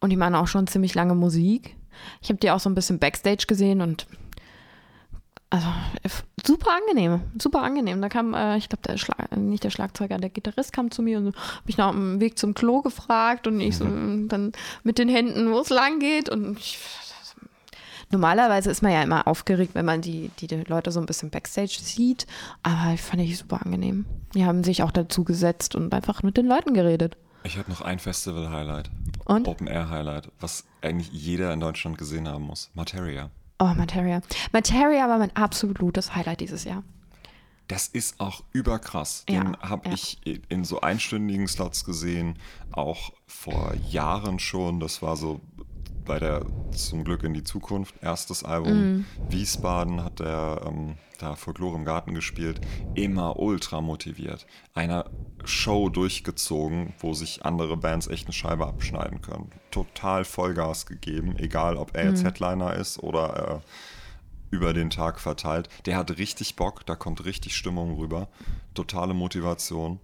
und 0.00 0.10
die 0.10 0.16
machen 0.16 0.34
auch 0.34 0.48
schon 0.48 0.66
ziemlich 0.66 0.94
lange 0.94 1.14
Musik. 1.14 1.76
Ich 2.20 2.28
habe 2.28 2.38
die 2.38 2.50
auch 2.50 2.60
so 2.60 2.70
ein 2.70 2.74
bisschen 2.74 2.98
Backstage 2.98 3.46
gesehen 3.46 3.80
und 3.80 4.06
also 5.50 5.66
super 6.46 6.70
angenehm, 6.70 7.20
super 7.38 7.62
angenehm. 7.62 8.00
Da 8.00 8.08
kam, 8.08 8.32
äh, 8.32 8.56
ich 8.56 8.70
glaube, 8.70 8.82
der 8.88 8.96
Schlag, 8.96 9.36
nicht 9.36 9.64
der 9.64 9.70
Schlagzeuger, 9.70 10.16
der 10.16 10.30
Gitarrist 10.30 10.72
kam 10.72 10.90
zu 10.90 11.02
mir 11.02 11.18
und 11.18 11.26
so, 11.26 11.32
habe 11.32 11.66
mich 11.66 11.76
nach 11.76 11.90
dem 11.90 12.20
Weg 12.20 12.38
zum 12.38 12.54
Klo 12.54 12.80
gefragt 12.80 13.46
und 13.46 13.60
ich 13.60 13.76
so 13.76 13.84
mhm. 13.84 14.28
dann 14.28 14.52
mit 14.82 14.98
den 14.98 15.10
Händen, 15.10 15.52
wo 15.52 15.60
es 15.60 15.68
lang 15.68 15.98
geht 15.98 16.30
und 16.30 16.58
ich 16.58 16.78
Normalerweise 18.12 18.70
ist 18.70 18.82
man 18.82 18.92
ja 18.92 19.02
immer 19.02 19.26
aufgeregt, 19.26 19.74
wenn 19.74 19.86
man 19.86 20.02
die, 20.02 20.30
die, 20.38 20.46
die 20.46 20.64
Leute 20.64 20.92
so 20.92 21.00
ein 21.00 21.06
bisschen 21.06 21.30
Backstage 21.30 21.78
sieht. 21.80 22.26
Aber 22.62 22.94
fand 22.98 23.22
ich 23.22 23.38
super 23.38 23.64
angenehm. 23.64 24.04
Die 24.34 24.44
haben 24.44 24.64
sich 24.64 24.82
auch 24.82 24.90
dazu 24.90 25.24
gesetzt 25.24 25.74
und 25.74 25.94
einfach 25.94 26.22
mit 26.22 26.36
den 26.36 26.46
Leuten 26.46 26.74
geredet. 26.74 27.16
Ich 27.44 27.58
habe 27.58 27.70
noch 27.70 27.80
ein 27.80 27.98
Festival-Highlight. 27.98 28.90
Und? 29.24 29.48
Open-Air-Highlight, 29.48 30.30
was 30.40 30.64
eigentlich 30.80 31.10
jeder 31.10 31.52
in 31.52 31.60
Deutschland 31.60 31.98
gesehen 31.98 32.28
haben 32.28 32.44
muss. 32.44 32.70
Materia. 32.74 33.30
Oh, 33.58 33.72
Materia. 33.76 34.20
Materia 34.52 35.08
war 35.08 35.18
mein 35.18 35.34
absolutes 35.36 36.14
Highlight 36.14 36.40
dieses 36.40 36.64
Jahr. 36.64 36.82
Das 37.68 37.88
ist 37.88 38.20
auch 38.20 38.42
überkrass. 38.52 39.24
Den 39.26 39.54
ja, 39.54 39.58
habe 39.60 39.88
ja. 39.88 39.94
ich 39.94 40.20
in 40.48 40.64
so 40.64 40.80
einstündigen 40.80 41.48
Slots 41.48 41.84
gesehen, 41.84 42.38
auch 42.72 43.12
vor 43.26 43.74
Jahren 43.88 44.38
schon. 44.38 44.80
Das 44.80 45.00
war 45.00 45.16
so 45.16 45.40
bei 46.04 46.18
der 46.18 46.44
Zum 46.72 47.04
Glück 47.04 47.22
in 47.22 47.34
die 47.34 47.44
Zukunft, 47.44 47.94
erstes 48.02 48.44
Album. 48.44 48.72
Mhm. 48.72 49.04
Wiesbaden 49.28 50.02
hat 50.02 50.20
er 50.20 50.62
ähm, 50.66 50.96
da 51.18 51.36
Folklore 51.36 51.76
im 51.76 51.84
Garten 51.84 52.14
gespielt. 52.14 52.60
Immer 52.94 53.38
ultra 53.38 53.80
motiviert. 53.80 54.46
Eine 54.74 55.04
Show 55.44 55.88
durchgezogen, 55.88 56.94
wo 56.98 57.14
sich 57.14 57.44
andere 57.44 57.76
Bands 57.76 58.08
echt 58.08 58.26
eine 58.26 58.32
Scheibe 58.32 58.66
abschneiden 58.66 59.22
können. 59.22 59.50
Total 59.70 60.24
Vollgas 60.24 60.86
gegeben, 60.86 61.36
egal 61.38 61.76
ob 61.76 61.96
er 61.96 62.06
jetzt 62.06 62.22
mhm. 62.22 62.26
Headliner 62.26 62.74
ist 62.74 62.98
oder 62.98 63.62
äh, 63.62 64.56
über 64.56 64.72
den 64.72 64.90
Tag 64.90 65.20
verteilt. 65.20 65.68
Der 65.86 65.96
hat 65.96 66.18
richtig 66.18 66.56
Bock, 66.56 66.84
da 66.86 66.94
kommt 66.94 67.24
richtig 67.24 67.56
Stimmung 67.56 67.96
rüber. 67.96 68.28
Totale 68.74 69.14
Motivation. 69.14 70.00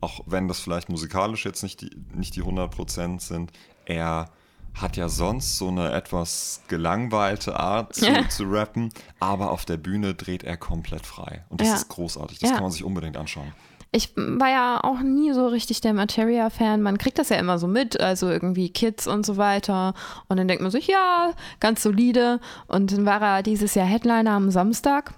Auch 0.00 0.20
wenn 0.26 0.48
das 0.48 0.60
vielleicht 0.60 0.88
musikalisch 0.88 1.44
jetzt 1.44 1.62
nicht 1.62 1.80
die, 1.80 1.90
nicht 2.14 2.36
die 2.36 2.42
100% 2.42 3.20
sind, 3.20 3.52
er 3.86 4.30
hat 4.76 4.96
ja 4.96 5.08
sonst 5.08 5.56
so 5.56 5.68
eine 5.68 5.92
etwas 5.92 6.62
gelangweilte 6.68 7.58
Art 7.58 7.94
zu, 7.94 8.06
ja. 8.06 8.28
zu 8.28 8.44
rappen, 8.44 8.92
aber 9.20 9.50
auf 9.50 9.64
der 9.64 9.78
Bühne 9.78 10.14
dreht 10.14 10.44
er 10.44 10.56
komplett 10.56 11.06
frei. 11.06 11.44
Und 11.48 11.60
das 11.60 11.68
ja. 11.68 11.74
ist 11.74 11.88
großartig. 11.88 12.38
Das 12.38 12.50
ja. 12.50 12.56
kann 12.56 12.64
man 12.64 12.72
sich 12.72 12.84
unbedingt 12.84 13.16
anschauen. 13.16 13.52
Ich 13.92 14.14
war 14.16 14.50
ja 14.50 14.80
auch 14.82 15.00
nie 15.00 15.32
so 15.32 15.46
richtig 15.46 15.80
der 15.80 15.94
Materia-Fan. 15.94 16.82
Man 16.82 16.98
kriegt 16.98 17.18
das 17.18 17.30
ja 17.30 17.36
immer 17.36 17.58
so 17.58 17.66
mit, 17.66 17.98
also 17.98 18.28
irgendwie 18.28 18.68
Kids 18.68 19.06
und 19.06 19.24
so 19.24 19.38
weiter. 19.38 19.94
Und 20.28 20.36
dann 20.36 20.48
denkt 20.48 20.62
man 20.62 20.70
sich, 20.70 20.88
ja, 20.88 21.32
ganz 21.60 21.82
solide. 21.82 22.40
Und 22.66 22.92
dann 22.92 23.06
war 23.06 23.22
er 23.22 23.42
dieses 23.42 23.74
Jahr 23.74 23.86
Headliner 23.86 24.32
am 24.32 24.50
Samstag 24.50 25.14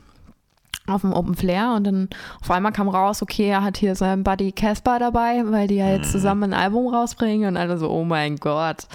auf 0.87 1.01
dem 1.03 1.13
Open 1.13 1.35
Flair 1.35 1.75
und 1.77 1.85
dann 1.85 2.09
auf 2.41 2.51
einmal 2.51 2.73
kam 2.73 2.89
raus, 2.89 3.21
okay, 3.21 3.49
er 3.49 3.63
hat 3.63 3.77
hier 3.77 3.95
seinen 3.95 4.25
Buddy 4.25 4.53
Casper 4.53 4.99
dabei, 4.99 5.43
weil 5.45 5.69
die 5.69 5.77
ja 5.77 5.91
jetzt 5.91 6.09
mhm. 6.09 6.13
zusammen 6.13 6.55
ein 6.55 6.59
Album 6.59 6.95
rausbringen 6.95 7.49
und 7.49 7.57
alle 7.57 7.77
so, 7.79 7.91
oh 7.91 8.05
mein 8.05 8.37
Gott, 8.37 8.87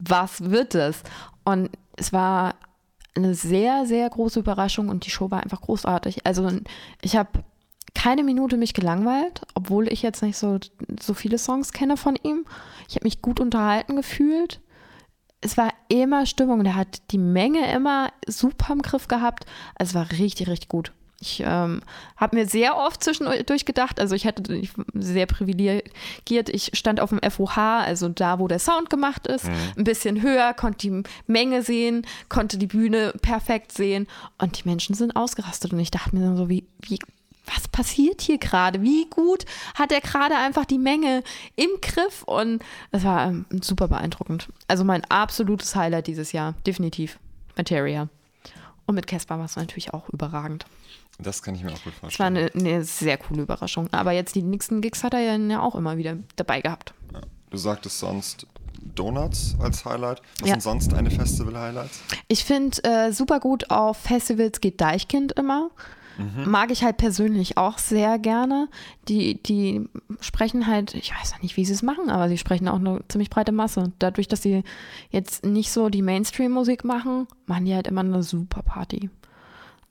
was 0.00 0.50
wird 0.50 0.74
es? 0.74 1.02
Und 1.44 1.70
es 1.96 2.12
war 2.12 2.54
eine 3.14 3.34
sehr, 3.34 3.86
sehr 3.86 4.08
große 4.08 4.40
Überraschung 4.40 4.88
und 4.88 5.06
die 5.06 5.10
Show 5.10 5.30
war 5.30 5.42
einfach 5.42 5.60
großartig. 5.60 6.26
Also 6.26 6.48
ich 7.02 7.16
habe 7.16 7.44
keine 7.94 8.22
Minute 8.22 8.56
mich 8.56 8.72
gelangweilt, 8.72 9.42
obwohl 9.54 9.92
ich 9.92 10.02
jetzt 10.02 10.22
nicht 10.22 10.36
so, 10.36 10.58
so 11.00 11.14
viele 11.14 11.38
Songs 11.38 11.72
kenne 11.72 11.96
von 11.96 12.16
ihm. 12.22 12.46
Ich 12.88 12.94
habe 12.94 13.04
mich 13.04 13.20
gut 13.20 13.40
unterhalten 13.40 13.96
gefühlt. 13.96 14.60
Es 15.40 15.56
war 15.56 15.72
immer 15.88 16.26
Stimmung. 16.26 16.64
Der 16.64 16.76
hat 16.76 17.10
die 17.10 17.18
Menge 17.18 17.72
immer 17.72 18.12
super 18.26 18.72
im 18.72 18.82
Griff 18.82 19.08
gehabt. 19.08 19.44
Also 19.74 19.90
es 19.90 19.94
war 19.94 20.18
richtig, 20.18 20.48
richtig 20.48 20.68
gut. 20.68 20.92
Ich 21.22 21.42
ähm, 21.44 21.82
habe 22.16 22.36
mir 22.36 22.46
sehr 22.46 22.78
oft 22.78 23.04
zwischendurch 23.04 23.66
gedacht, 23.66 24.00
also 24.00 24.14
ich 24.14 24.26
hatte 24.26 24.54
ich 24.54 24.70
sehr 24.94 25.26
privilegiert, 25.26 26.48
ich 26.48 26.70
stand 26.72 26.98
auf 26.98 27.10
dem 27.10 27.20
FOH, 27.20 27.82
also 27.84 28.08
da, 28.08 28.38
wo 28.38 28.48
der 28.48 28.58
Sound 28.58 28.88
gemacht 28.88 29.26
ist, 29.26 29.44
mhm. 29.44 29.54
ein 29.76 29.84
bisschen 29.84 30.22
höher, 30.22 30.54
konnte 30.54 30.88
die 30.88 31.02
Menge 31.26 31.62
sehen, 31.62 32.06
konnte 32.30 32.56
die 32.56 32.66
Bühne 32.66 33.12
perfekt 33.20 33.72
sehen 33.72 34.06
und 34.38 34.58
die 34.58 34.68
Menschen 34.68 34.94
sind 34.94 35.14
ausgerastet 35.14 35.74
und 35.74 35.80
ich 35.80 35.90
dachte 35.90 36.16
mir 36.16 36.34
so, 36.36 36.48
wie, 36.48 36.64
wie 36.80 36.98
was 37.54 37.68
passiert 37.68 38.22
hier 38.22 38.38
gerade? 38.38 38.80
Wie 38.80 39.06
gut 39.10 39.44
hat 39.74 39.92
er 39.92 40.00
gerade 40.00 40.36
einfach 40.36 40.64
die 40.64 40.78
Menge 40.78 41.22
im 41.56 41.68
Griff? 41.82 42.22
Und 42.22 42.62
das 42.92 43.04
war 43.04 43.26
ähm, 43.26 43.44
super 43.60 43.88
beeindruckend. 43.88 44.48
Also 44.68 44.84
mein 44.84 45.04
absolutes 45.06 45.74
Highlight 45.74 46.06
dieses 46.06 46.32
Jahr, 46.32 46.54
definitiv. 46.66 47.18
Materia. 47.56 48.08
Und 48.90 48.96
mit 48.96 49.06
Casper 49.06 49.38
war 49.38 49.44
es 49.44 49.54
natürlich 49.54 49.94
auch 49.94 50.08
überragend. 50.08 50.66
Das 51.20 51.44
kann 51.44 51.54
ich 51.54 51.62
mir 51.62 51.70
auch 51.70 51.84
gut 51.84 51.92
vorstellen. 51.92 52.34
Das 52.34 52.42
war 52.42 52.60
eine, 52.60 52.70
eine, 52.74 52.82
sehr 52.82 53.18
coole 53.18 53.42
Überraschung. 53.42 53.88
Aber 53.92 54.10
jetzt 54.10 54.34
die 54.34 54.42
nächsten 54.42 54.80
Gigs 54.80 55.04
hat 55.04 55.14
er 55.14 55.20
ja 55.20 55.60
auch 55.60 55.76
immer 55.76 55.96
wieder 55.96 56.16
dabei 56.34 56.60
gehabt. 56.60 56.92
Ja. 57.14 57.20
Du 57.50 57.56
sagtest 57.56 58.00
sonst 58.00 58.48
Donuts 58.96 59.54
als 59.60 59.84
Highlight. 59.84 60.22
Was 60.40 60.48
ja. 60.48 60.54
sind 60.54 60.62
sonst 60.62 60.88
deine 60.90 61.08
Festival-Highlights? 61.08 62.00
Ich 62.26 62.44
finde 62.44 62.82
äh, 62.82 63.12
super 63.12 63.38
gut 63.38 63.70
auf 63.70 63.96
Festivals 63.96 64.60
geht 64.60 64.80
Deichkind 64.80 65.38
immer. 65.38 65.70
Mag 66.46 66.70
ich 66.70 66.82
halt 66.84 66.96
persönlich 66.96 67.56
auch 67.56 67.78
sehr 67.78 68.18
gerne. 68.18 68.68
Die, 69.08 69.42
die 69.42 69.88
sprechen 70.20 70.66
halt, 70.66 70.94
ich 70.94 71.12
weiß 71.14 71.32
noch 71.32 71.42
nicht, 71.42 71.56
wie 71.56 71.64
sie 71.64 71.72
es 71.72 71.82
machen, 71.82 72.10
aber 72.10 72.28
sie 72.28 72.38
sprechen 72.38 72.68
auch 72.68 72.78
eine 72.78 73.00
ziemlich 73.08 73.30
breite 73.30 73.52
Masse. 73.52 73.92
Dadurch, 73.98 74.28
dass 74.28 74.42
sie 74.42 74.62
jetzt 75.10 75.44
nicht 75.44 75.70
so 75.72 75.88
die 75.88 76.02
Mainstream-Musik 76.02 76.84
machen, 76.84 77.26
machen 77.46 77.64
die 77.64 77.74
halt 77.74 77.86
immer 77.86 78.00
eine 78.02 78.22
super 78.22 78.62
Party. 78.62 79.10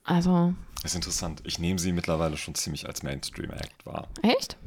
Also. 0.04 0.54
ist 0.84 0.96
interessant. 0.96 1.42
Ich 1.46 1.60
nehme 1.60 1.80
sie 1.80 1.92
mittlerweile 1.92 2.38
schon 2.38 2.56
ziemlich 2.56 2.88
als 2.88 3.04
Mainstream-Act 3.04 3.86
wahr. 3.86 4.08
Echt? 4.22 4.58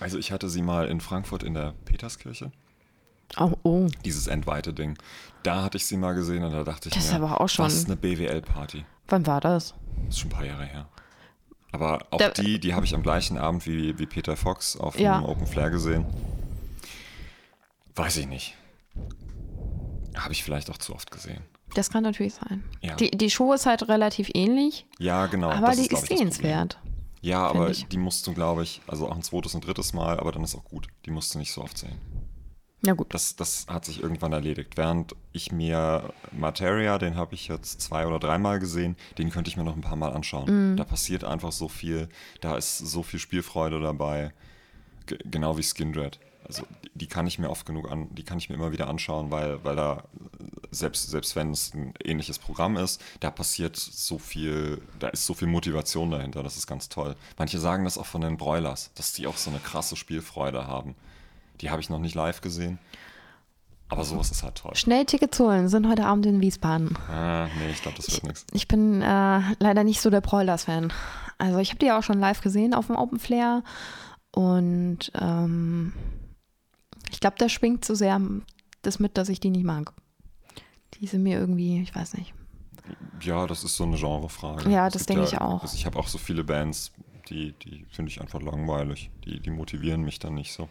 Also 0.00 0.18
ich 0.18 0.32
hatte 0.32 0.48
sie 0.48 0.62
mal 0.62 0.88
in 0.88 1.00
Frankfurt 1.00 1.42
in 1.42 1.54
der 1.54 1.74
Peterskirche. 1.84 2.52
Oh, 3.38 3.52
oh. 3.64 3.86
Dieses 4.04 4.26
entweite 4.26 4.72
Ding. 4.72 4.96
Da 5.42 5.62
hatte 5.62 5.78
ich 5.78 5.86
sie 5.86 5.96
mal 5.96 6.12
gesehen 6.14 6.44
und 6.44 6.52
da 6.52 6.62
dachte 6.64 6.88
ich 6.88 6.94
Das 6.94 7.06
ist 7.06 7.10
mir, 7.12 7.16
aber 7.22 7.40
auch 7.40 7.48
schon- 7.48 7.64
das 7.64 7.74
ist 7.74 7.86
eine 7.86 7.96
BWL-Party. 7.96 8.84
Wann 9.08 9.26
war 9.26 9.40
das? 9.40 9.74
Das 10.06 10.14
ist 10.14 10.20
schon 10.20 10.30
ein 10.30 10.34
paar 10.34 10.44
Jahre 10.44 10.64
her. 10.64 10.88
Aber 11.72 12.06
auch 12.10 12.18
Da- 12.18 12.30
die, 12.30 12.58
die 12.58 12.74
habe 12.74 12.84
ich 12.86 12.94
am 12.94 13.02
gleichen 13.02 13.36
Abend 13.38 13.66
wie, 13.66 13.98
wie 13.98 14.06
Peter 14.06 14.36
Fox 14.36 14.76
auf 14.76 14.98
Ja. 14.98 15.18
dem 15.20 15.26
Open 15.26 15.46
Flair 15.46 15.70
gesehen. 15.70 16.06
Weiß 17.94 18.16
ich 18.18 18.26
nicht. 18.26 18.54
Habe 20.16 20.32
ich 20.32 20.42
vielleicht 20.44 20.70
auch 20.70 20.78
zu 20.78 20.94
oft 20.94 21.10
gesehen. 21.10 21.42
Das 21.74 21.90
kann 21.90 22.02
natürlich 22.02 22.34
sein. 22.34 22.64
Ja. 22.80 22.94
Die, 22.96 23.10
die 23.10 23.30
Show 23.30 23.52
ist 23.52 23.66
halt 23.66 23.88
relativ 23.88 24.30
ähnlich, 24.34 24.86
Ja, 24.98 25.26
genau. 25.26 25.50
aber 25.50 25.72
die 25.72 25.80
ist 25.82 25.92
ich, 25.92 25.98
Problem. 25.98 26.18
sehenswert. 26.18 26.78
Ja, 27.20 27.46
aber 27.46 27.70
ich. 27.70 27.86
die 27.88 27.98
musst 27.98 28.26
du, 28.26 28.32
glaube 28.32 28.62
ich, 28.62 28.80
also 28.86 29.08
auch 29.08 29.16
ein 29.16 29.22
zweites 29.22 29.54
und 29.54 29.66
drittes 29.66 29.92
Mal, 29.92 30.18
aber 30.20 30.32
dann 30.32 30.44
ist 30.44 30.54
auch 30.54 30.64
gut. 30.64 30.86
Die 31.04 31.10
musst 31.10 31.34
du 31.34 31.38
nicht 31.38 31.52
so 31.52 31.62
oft 31.62 31.76
sehen. 31.76 31.98
Ja, 32.86 32.94
gut. 32.94 33.12
Das, 33.12 33.34
das 33.34 33.66
hat 33.68 33.84
sich 33.84 34.02
irgendwann 34.02 34.32
erledigt. 34.32 34.76
Während 34.76 35.16
ich 35.32 35.50
mir 35.50 36.14
Materia, 36.30 36.98
den 36.98 37.16
habe 37.16 37.34
ich 37.34 37.48
jetzt 37.48 37.80
zwei 37.80 38.06
oder 38.06 38.20
dreimal 38.20 38.60
gesehen, 38.60 38.96
den 39.18 39.30
könnte 39.30 39.48
ich 39.48 39.56
mir 39.56 39.64
noch 39.64 39.74
ein 39.74 39.80
paar 39.80 39.96
Mal 39.96 40.12
anschauen. 40.12 40.72
Mhm. 40.72 40.76
Da 40.76 40.84
passiert 40.84 41.24
einfach 41.24 41.52
so 41.52 41.68
viel, 41.68 42.08
da 42.40 42.56
ist 42.56 42.78
so 42.78 43.02
viel 43.02 43.18
Spielfreude 43.18 43.80
dabei. 43.80 44.32
G 45.06 45.18
genau 45.24 45.58
wie 45.58 45.62
Skindred. 45.62 46.20
Also 46.46 46.62
die, 46.84 46.90
die 46.94 47.06
kann 47.08 47.26
ich 47.26 47.40
mir 47.40 47.50
oft 47.50 47.66
genug 47.66 47.90
an, 47.90 48.14
die 48.14 48.22
kann 48.22 48.38
ich 48.38 48.48
mir 48.48 48.54
immer 48.54 48.70
wieder 48.70 48.86
anschauen, 48.86 49.32
weil, 49.32 49.64
weil 49.64 49.74
da, 49.74 50.04
selbst, 50.70 51.10
selbst 51.10 51.34
wenn 51.34 51.50
es 51.50 51.74
ein 51.74 51.92
ähnliches 52.04 52.38
Programm 52.38 52.76
ist, 52.76 53.02
da 53.18 53.32
passiert 53.32 53.74
so 53.74 54.18
viel, 54.18 54.80
da 55.00 55.08
ist 55.08 55.26
so 55.26 55.34
viel 55.34 55.48
Motivation 55.48 56.10
dahinter, 56.12 56.44
das 56.44 56.56
ist 56.56 56.68
ganz 56.68 56.88
toll. 56.88 57.16
Manche 57.36 57.58
sagen 57.58 57.84
das 57.84 57.98
auch 57.98 58.06
von 58.06 58.20
den 58.20 58.36
Broilers, 58.36 58.92
dass 58.94 59.12
die 59.12 59.26
auch 59.26 59.36
so 59.36 59.50
eine 59.50 59.58
krasse 59.58 59.96
Spielfreude 59.96 60.68
haben. 60.68 60.94
Die 61.60 61.70
habe 61.70 61.80
ich 61.80 61.90
noch 61.90 61.98
nicht 61.98 62.14
live 62.14 62.40
gesehen. 62.40 62.78
Aber 63.88 64.04
sowas 64.04 64.30
ist 64.32 64.42
halt 64.42 64.56
toll. 64.56 64.74
Schnell 64.74 65.04
Tickets 65.04 65.38
holen, 65.38 65.68
sind 65.68 65.88
heute 65.88 66.06
Abend 66.06 66.26
in 66.26 66.40
Wiesbaden. 66.40 66.96
Ah, 67.08 67.46
nee, 67.58 67.70
ich 67.70 67.82
glaube, 67.82 67.96
das 67.96 68.10
wird 68.10 68.24
nichts. 68.24 68.46
Ich 68.52 68.66
bin 68.66 69.00
äh, 69.00 69.40
leider 69.60 69.84
nicht 69.84 70.00
so 70.00 70.10
der 70.10 70.20
Broilers-Fan. 70.20 70.92
Also 71.38 71.58
ich 71.58 71.70
habe 71.70 71.78
die 71.78 71.86
ja 71.86 71.98
auch 71.98 72.02
schon 72.02 72.18
live 72.18 72.40
gesehen 72.40 72.74
auf 72.74 72.88
dem 72.88 72.96
Open 72.96 73.18
Flair 73.20 73.62
und 74.32 75.12
ähm, 75.14 75.92
ich 77.12 77.20
glaube, 77.20 77.36
da 77.38 77.48
schwingt 77.48 77.84
so 77.84 77.94
sehr 77.94 78.20
das 78.82 78.98
mit, 78.98 79.16
dass 79.16 79.28
ich 79.28 79.38
die 79.38 79.50
nicht 79.50 79.64
mag. 79.64 79.92
Die 80.94 81.06
sind 81.06 81.22
mir 81.22 81.38
irgendwie, 81.38 81.80
ich 81.80 81.94
weiß 81.94 82.14
nicht. 82.14 82.34
Ja, 83.20 83.46
das 83.46 83.64
ist 83.64 83.76
so 83.76 83.84
eine 83.84 83.96
Genrefrage. 83.96 84.70
Ja, 84.70 84.88
das 84.88 85.06
denke 85.06 85.24
ich 85.24 85.40
auch. 85.40 85.62
Also 85.62 85.76
ich 85.76 85.86
habe 85.86 85.98
auch 85.98 86.08
so 86.08 86.18
viele 86.18 86.44
Bands, 86.44 86.92
die, 87.28 87.52
die 87.52 87.84
finde 87.90 88.10
ich 88.10 88.20
einfach 88.20 88.40
langweilig. 88.40 89.10
Die, 89.24 89.40
die 89.40 89.50
motivieren 89.50 90.02
mich 90.02 90.18
dann 90.18 90.34
nicht 90.34 90.52
so. 90.52 90.68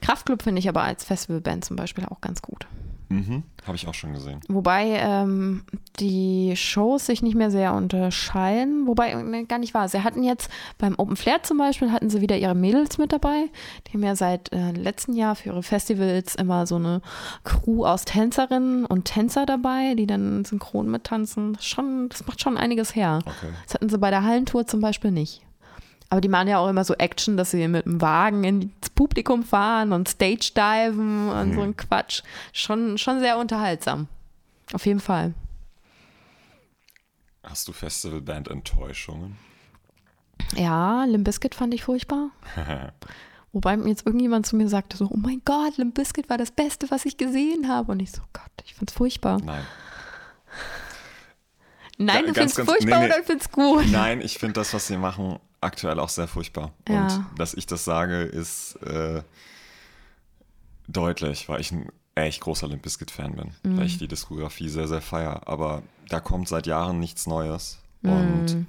Kraftklub 0.00 0.42
finde 0.42 0.60
ich 0.60 0.68
aber 0.68 0.82
als 0.82 1.04
Festivalband 1.04 1.64
zum 1.64 1.76
Beispiel 1.76 2.04
auch 2.06 2.20
ganz 2.20 2.42
gut. 2.42 2.66
Mhm, 3.10 3.42
habe 3.66 3.76
ich 3.76 3.88
auch 3.88 3.94
schon 3.94 4.12
gesehen. 4.12 4.40
Wobei 4.48 4.98
ähm, 5.00 5.62
die 5.98 6.52
Shows 6.56 7.06
sich 7.06 7.22
nicht 7.22 7.36
mehr 7.36 7.50
sehr 7.50 7.72
unterscheiden. 7.72 8.86
Wobei, 8.86 9.12
gar 9.44 9.58
nicht 9.58 9.72
wahr. 9.72 9.88
Sie 9.88 10.02
hatten 10.02 10.22
jetzt 10.22 10.50
beim 10.76 10.94
Open 10.98 11.16
Flair 11.16 11.42
zum 11.42 11.56
Beispiel, 11.56 11.90
hatten 11.90 12.10
sie 12.10 12.20
wieder 12.20 12.36
ihre 12.36 12.54
Mädels 12.54 12.98
mit 12.98 13.12
dabei. 13.12 13.46
Die 13.86 13.94
haben 13.94 14.02
ja 14.02 14.14
seit 14.14 14.52
äh, 14.52 14.72
letztem 14.72 15.14
Jahr 15.14 15.36
für 15.36 15.50
ihre 15.50 15.62
Festivals 15.62 16.34
immer 16.34 16.66
so 16.66 16.76
eine 16.76 17.00
Crew 17.44 17.86
aus 17.86 18.04
Tänzerinnen 18.04 18.84
und 18.84 19.06
Tänzer 19.06 19.46
dabei, 19.46 19.94
die 19.94 20.06
dann 20.06 20.44
synchron 20.44 20.90
mittanzen. 20.90 21.56
Schon, 21.60 22.10
das 22.10 22.26
macht 22.26 22.42
schon 22.42 22.58
einiges 22.58 22.94
her. 22.94 23.20
Okay. 23.24 23.52
Das 23.64 23.74
hatten 23.74 23.88
sie 23.88 23.98
bei 23.98 24.10
der 24.10 24.24
Hallentour 24.24 24.66
zum 24.66 24.80
Beispiel 24.80 25.12
nicht. 25.12 25.42
Aber 26.10 26.20
die 26.22 26.28
machen 26.28 26.48
ja 26.48 26.58
auch 26.58 26.68
immer 26.68 26.84
so 26.84 26.94
Action, 26.94 27.36
dass 27.36 27.50
sie 27.50 27.68
mit 27.68 27.84
dem 27.84 28.00
Wagen 28.00 28.42
ins 28.44 28.88
Publikum 28.94 29.42
fahren 29.42 29.92
und 29.92 30.08
Stage 30.08 30.52
diven 30.56 31.28
und 31.28 31.54
so 31.54 31.60
ein 31.60 31.76
Quatsch. 31.76 32.22
Schon, 32.52 32.96
schon 32.96 33.20
sehr 33.20 33.36
unterhaltsam. 33.38 34.08
Auf 34.72 34.86
jeden 34.86 35.00
Fall. 35.00 35.34
Hast 37.42 37.68
du 37.68 37.72
Festivalband-Enttäuschungen? 37.72 39.36
Ja, 40.54 41.04
Limp 41.04 41.24
Bizkit 41.24 41.54
fand 41.54 41.74
ich 41.74 41.82
furchtbar. 41.84 42.30
Wobei 43.52 43.76
mir 43.76 43.88
jetzt 43.88 44.06
irgendjemand 44.06 44.46
zu 44.46 44.56
mir 44.56 44.68
sagte 44.68 44.96
so, 44.96 45.06
oh 45.10 45.16
mein 45.16 45.42
Gott, 45.44 45.76
Limp 45.78 45.94
Bizkit 45.94 46.28
war 46.30 46.38
das 46.38 46.50
Beste, 46.50 46.90
was 46.90 47.04
ich 47.06 47.16
gesehen 47.16 47.68
habe. 47.68 47.92
Und 47.92 48.00
ich 48.00 48.12
so, 48.12 48.22
Gott, 48.32 48.50
ich 48.64 48.74
find's 48.74 48.92
furchtbar. 48.94 49.40
Nein. 49.42 49.64
Nein, 51.98 52.16
Ja, 52.16 52.20
du 52.20 52.26
ganz, 52.26 52.36
findest 52.54 52.56
ganz- 52.56 52.68
furchtbar 52.70 53.00
nee, 53.00 53.08
nee. 53.08 53.14
oder 53.14 53.22
findest 53.24 53.52
gut? 53.52 53.86
Nein, 53.90 54.20
ich 54.20 54.38
finde 54.38 54.54
das, 54.54 54.72
was 54.72 54.86
sie 54.86 54.96
machen, 54.96 55.38
aktuell 55.60 55.98
auch 55.98 56.08
sehr 56.08 56.28
furchtbar. 56.28 56.72
Ja. 56.88 57.06
Und 57.06 57.38
dass 57.38 57.54
ich 57.54 57.66
das 57.66 57.84
sage, 57.84 58.22
ist 58.22 58.76
äh, 58.82 59.22
deutlich, 60.86 61.48
weil 61.48 61.60
ich 61.60 61.72
ein 61.72 61.90
echt 62.14 62.40
großer 62.40 62.68
Limp 62.68 62.82
Bizkit-Fan 62.82 63.36
bin. 63.36 63.54
Mhm. 63.62 63.78
Weil 63.78 63.86
ich 63.86 63.98
die 63.98 64.08
Diskografie 64.08 64.68
sehr, 64.68 64.88
sehr 64.88 65.00
feier. 65.00 65.42
Aber 65.46 65.82
da 66.08 66.20
kommt 66.20 66.48
seit 66.48 66.66
Jahren 66.66 66.98
nichts 67.00 67.26
Neues. 67.26 67.78
Mhm. 68.02 68.66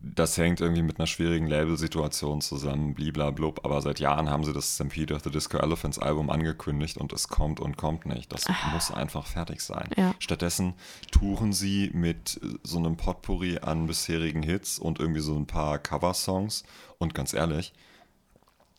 Das 0.00 0.36
hängt 0.36 0.60
irgendwie 0.60 0.82
mit 0.82 0.98
einer 0.98 1.06
schwierigen 1.06 1.46
Labelsituation 1.46 2.40
zusammen, 2.40 2.94
bliblablub. 2.94 3.64
Aber 3.64 3.80
seit 3.82 4.00
Jahren 4.00 4.28
haben 4.28 4.42
sie 4.44 4.52
das 4.52 4.74
Stampede 4.74 5.14
of 5.14 5.22
the 5.22 5.30
Disco 5.30 5.58
Elephants 5.58 5.98
Album 5.98 6.28
angekündigt 6.30 6.96
und 6.96 7.12
es 7.12 7.28
kommt 7.28 7.60
und 7.60 7.76
kommt 7.76 8.06
nicht. 8.06 8.32
Das 8.32 8.46
muss 8.72 8.90
einfach 8.90 9.26
fertig 9.26 9.60
sein. 9.60 9.88
Ja. 9.96 10.14
Stattdessen 10.18 10.74
touren 11.12 11.52
sie 11.52 11.90
mit 11.94 12.40
so 12.64 12.78
einem 12.78 12.96
Potpourri 12.96 13.58
an 13.58 13.86
bisherigen 13.86 14.42
Hits 14.42 14.78
und 14.78 14.98
irgendwie 14.98 15.20
so 15.20 15.36
ein 15.36 15.46
paar 15.46 15.78
Coversongs. 15.78 16.64
Und 16.98 17.14
ganz 17.14 17.32
ehrlich, 17.32 17.72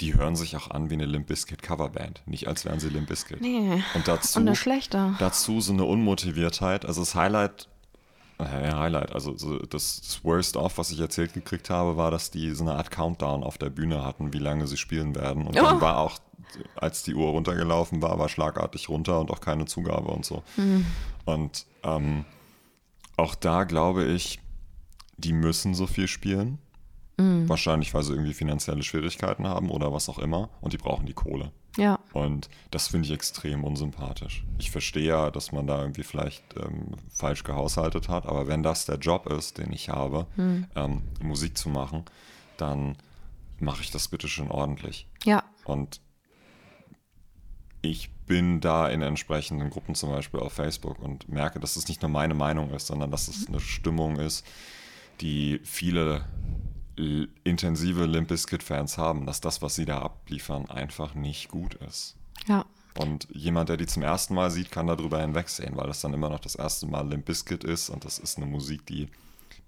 die 0.01 0.15
hören 0.15 0.35
sich 0.35 0.55
auch 0.55 0.69
an 0.71 0.89
wie 0.89 0.93
eine 0.95 1.05
Limp 1.05 1.27
Bizkit 1.27 1.61
Coverband. 1.61 2.21
Nicht 2.25 2.47
als 2.47 2.65
wären 2.65 2.79
sie 2.79 2.89
Limp 2.89 3.07
Bizkit. 3.09 3.41
Nee. 3.41 3.83
Und 3.93 4.07
dazu, 4.07 4.39
Und 4.39 4.47
eine 4.47 4.55
schlechte. 4.55 5.15
dazu 5.19 5.61
so 5.61 5.73
eine 5.73 5.85
Unmotiviertheit. 5.85 6.85
Also 6.85 7.01
das 7.01 7.15
Highlight, 7.15 7.67
Highlight, 8.41 9.11
also 9.13 9.35
so 9.37 9.59
das, 9.59 10.01
das 10.01 10.23
Worst 10.23 10.55
of, 10.55 10.77
was 10.77 10.91
ich 10.91 10.99
erzählt 10.99 11.33
gekriegt 11.33 11.69
habe, 11.69 11.97
war, 11.97 12.09
dass 12.11 12.31
die 12.31 12.51
so 12.55 12.63
eine 12.63 12.73
Art 12.73 12.89
Countdown 12.91 13.43
auf 13.43 13.57
der 13.57 13.69
Bühne 13.69 14.05
hatten, 14.05 14.31
wie 14.33 14.39
lange 14.39 14.65
sie 14.67 14.77
spielen 14.77 15.13
werden. 15.15 15.45
Und 15.45 15.55
dann 15.55 15.77
Oh. 15.77 15.81
war 15.81 15.97
auch, 15.97 16.19
als 16.75 17.03
die 17.03 17.15
Uhr 17.15 17.29
runtergelaufen 17.31 18.01
war, 18.01 18.17
war 18.17 18.29
schlagartig 18.29 18.87
runter 18.89 19.19
und 19.19 19.29
auch 19.31 19.41
keine 19.41 19.65
Zugabe 19.65 20.07
und 20.09 20.25
so. 20.25 20.41
Und 21.25 21.65
ähm, 21.83 22.25
auch 23.17 23.35
da 23.35 23.65
glaube 23.65 24.05
ich, 24.05 24.39
die 25.17 25.33
müssen 25.33 25.73
so 25.75 25.85
viel 25.87 26.07
spielen. 26.07 26.59
Wahrscheinlich, 27.17 27.93
weil 27.93 28.03
sie 28.03 28.13
irgendwie 28.13 28.33
finanzielle 28.33 28.81
Schwierigkeiten 28.81 29.45
haben 29.45 29.69
oder 29.71 29.91
was 29.91 30.07
auch 30.07 30.19
immer. 30.19 30.49
Und 30.61 30.71
die 30.71 30.77
brauchen 30.77 31.05
die 31.05 31.13
Kohle. 31.13 31.51
Ja. 31.79 31.99
Und 32.13 32.49
das 32.71 32.87
finde 32.89 33.07
ich 33.07 33.13
extrem 33.13 33.63
unsympathisch. 33.63 34.43
Ich 34.57 34.71
verstehe 34.71 35.07
ja, 35.07 35.31
dass 35.31 35.51
man 35.51 35.67
da 35.67 35.79
irgendwie 35.81 36.03
vielleicht 36.03 36.43
ähm, 36.57 36.91
falsch 37.09 37.43
gehaushaltet 37.43 38.09
hat, 38.09 38.25
aber 38.25 38.47
wenn 38.47 38.63
das 38.63 38.85
der 38.85 38.97
Job 38.97 39.27
ist, 39.27 39.57
den 39.57 39.71
ich 39.71 39.89
habe, 39.89 40.27
ähm, 40.75 41.01
Musik 41.21 41.57
zu 41.57 41.69
machen, 41.69 42.05
dann 42.57 42.97
mache 43.59 43.81
ich 43.81 43.91
das 43.91 44.07
bitte 44.07 44.27
schön 44.27 44.51
ordentlich. 44.51 45.07
Ja. 45.23 45.43
Und 45.65 46.01
ich 47.81 48.11
bin 48.25 48.59
da 48.59 48.87
in 48.89 49.01
entsprechenden 49.01 49.69
Gruppen 49.69 49.95
zum 49.95 50.09
Beispiel 50.09 50.39
auf 50.39 50.53
Facebook 50.53 50.99
und 50.99 51.29
merke, 51.29 51.59
dass 51.59 51.75
es 51.75 51.87
nicht 51.87 52.01
nur 52.01 52.11
meine 52.11 52.33
Meinung 52.33 52.71
ist, 52.71 52.87
sondern 52.87 53.11
dass 53.11 53.27
es 53.27 53.47
eine 53.47 53.59
Stimmung 53.59 54.17
ist, 54.17 54.45
die 55.21 55.59
viele 55.63 56.25
intensive 57.43 58.05
Limp 58.05 58.27
Bizkit-Fans 58.29 58.97
haben, 58.97 59.25
dass 59.25 59.41
das, 59.41 59.61
was 59.61 59.75
sie 59.75 59.85
da 59.85 59.99
abliefern, 60.01 60.69
einfach 60.69 61.15
nicht 61.15 61.49
gut 61.49 61.75
ist. 61.75 62.15
Ja. 62.47 62.65
Und 62.97 63.27
jemand, 63.31 63.69
der 63.69 63.77
die 63.77 63.85
zum 63.85 64.03
ersten 64.03 64.33
Mal 64.33 64.51
sieht, 64.51 64.71
kann 64.71 64.87
darüber 64.87 65.21
hinwegsehen, 65.21 65.77
weil 65.77 65.87
das 65.87 66.01
dann 66.01 66.13
immer 66.13 66.29
noch 66.29 66.39
das 66.39 66.55
erste 66.55 66.87
Mal 66.87 67.07
Limp 67.07 67.25
Bizkit 67.25 67.63
ist 67.63 67.89
und 67.89 68.03
das 68.03 68.19
ist 68.19 68.37
eine 68.37 68.45
Musik, 68.45 68.85
die 68.87 69.07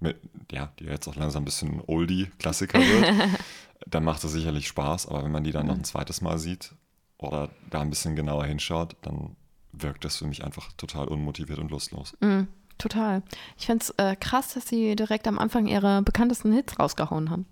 mit, 0.00 0.16
ja, 0.50 0.72
die 0.78 0.84
jetzt 0.84 1.08
auch 1.08 1.14
langsam 1.14 1.42
ein 1.42 1.46
bisschen 1.46 1.80
Oldie-Klassiker 1.86 2.78
wird. 2.80 3.30
dann 3.86 4.04
macht 4.04 4.22
es 4.24 4.32
sicherlich 4.32 4.68
Spaß, 4.68 5.06
aber 5.08 5.24
wenn 5.24 5.32
man 5.32 5.44
die 5.44 5.52
dann 5.52 5.66
noch 5.66 5.74
ein 5.74 5.84
zweites 5.84 6.20
Mal 6.20 6.38
sieht 6.38 6.74
oder 7.18 7.50
da 7.70 7.80
ein 7.80 7.90
bisschen 7.90 8.16
genauer 8.16 8.44
hinschaut, 8.44 8.96
dann 9.02 9.36
wirkt 9.72 10.04
das 10.04 10.16
für 10.16 10.26
mich 10.26 10.44
einfach 10.44 10.72
total 10.76 11.08
unmotiviert 11.08 11.58
und 11.58 11.70
lustlos. 11.70 12.16
Mhm, 12.20 12.48
total. 12.82 13.22
Ich 13.56 13.66
finde 13.66 13.82
es 13.82 13.90
äh, 13.96 14.16
krass, 14.16 14.54
dass 14.54 14.68
sie 14.68 14.96
direkt 14.96 15.26
am 15.28 15.38
Anfang 15.38 15.66
ihre 15.66 16.02
bekanntesten 16.02 16.52
Hits 16.52 16.78
rausgehauen 16.78 17.30
haben. 17.30 17.46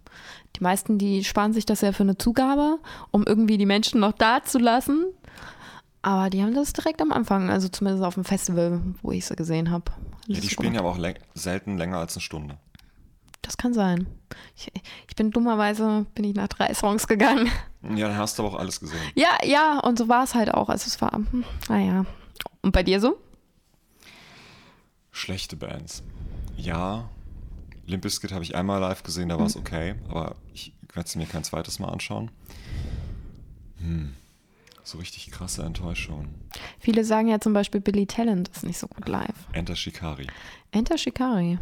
Die 0.57 0.63
meisten, 0.63 0.99
die 0.99 1.25
sparen 1.25 1.53
sich 1.53 1.65
das 1.67 1.81
ja 1.81 1.93
für 1.93 2.03
eine 2.03 2.19
Zugabe, 2.19 2.79
um 3.11 3.25
irgendwie 3.25 3.57
die 3.59 3.67
Menschen 3.67 4.01
noch 4.01 4.13
da 4.13 4.43
zu 4.43 4.59
lassen. 4.59 5.07
Aber 6.03 6.31
die 6.31 6.43
haben 6.43 6.55
das 6.55 6.73
direkt 6.73 7.03
am 7.03 7.13
Anfang, 7.13 7.51
also 7.51 7.69
zumindest 7.69 8.05
auf 8.05 8.15
dem 8.15 8.25
Festival, 8.25 8.81
wo 9.03 9.13
ich 9.13 9.27
sie 9.27 9.37
gesehen 9.37 9.71
habe, 9.71 9.85
Ja, 10.27 10.41
die 10.41 10.49
spielen 10.49 10.75
ja 10.75 10.81
aber 10.81 10.91
auch 10.91 10.99
läng 10.99 11.17
selten 11.35 11.77
länger 11.77 11.99
als 11.99 12.15
eine 12.15 12.23
Stunde. 12.23 12.59
Das 13.43 13.57
kann 13.57 13.75
sein. 13.75 14.07
Ich, 14.57 14.71
ich 15.09 15.17
bin 15.17 15.31
dummerweise, 15.31 16.07
bin 16.15 16.25
ich 16.25 16.35
nach 16.35 16.49
drei 16.49 16.73
Songs 16.75 17.07
gegangen. 17.07 17.51
Ja, 17.97 18.09
dann 18.09 18.19
hast 18.19 18.39
du 18.39 18.45
aber 18.45 18.55
auch 18.55 18.59
alles 18.61 18.81
gesehen. 18.81 19.01
Ja, 19.15 19.39
ja, 19.45 19.79
und 19.81 19.99
so 19.99 20.09
war 20.09 20.25
es 20.25 20.35
halt 20.35 20.53
auch. 20.53 20.69
Also 20.69 20.87
es 20.87 21.01
war, 21.01 21.13
hm, 21.13 21.45
naja. 21.69 22.05
Und 22.63 22.73
bei 22.73 22.83
dir 22.83 23.01
so? 23.01 23.19
Schlechte 25.21 25.55
Bands. 25.55 26.03
Ja, 26.57 27.11
Limp 27.87 28.03
Bizkit 28.03 28.33
habe 28.33 28.43
ich 28.43 28.55
einmal 28.55 28.81
live 28.81 29.03
gesehen, 29.03 29.29
da 29.29 29.39
war 29.39 29.47
es 29.47 29.57
okay, 29.57 29.95
aber 30.09 30.37
ich 30.55 30.73
werde 30.95 31.07
es 31.07 31.15
mir 31.15 31.27
kein 31.27 31.45
zweites 31.45 31.79
Mal 31.79 31.89
anschauen. 31.89 32.31
Hm. 33.79 34.15
So 34.83 34.97
richtig 34.97 35.31
krasse 35.31 35.63
Enttäuschung. 35.63 36.29
Viele 36.79 37.05
sagen 37.05 37.29
ja 37.29 37.39
zum 37.39 37.53
Beispiel 37.53 37.83
Billy 37.83 38.07
Talent 38.07 38.49
ist 38.49 38.65
nicht 38.65 38.79
so 38.79 38.89
gut 38.89 39.09
live. 39.09 39.35
Enter 39.53 39.77
Shikari. 39.77 40.27
Enter 40.73 40.97
Shikari. 40.97 41.59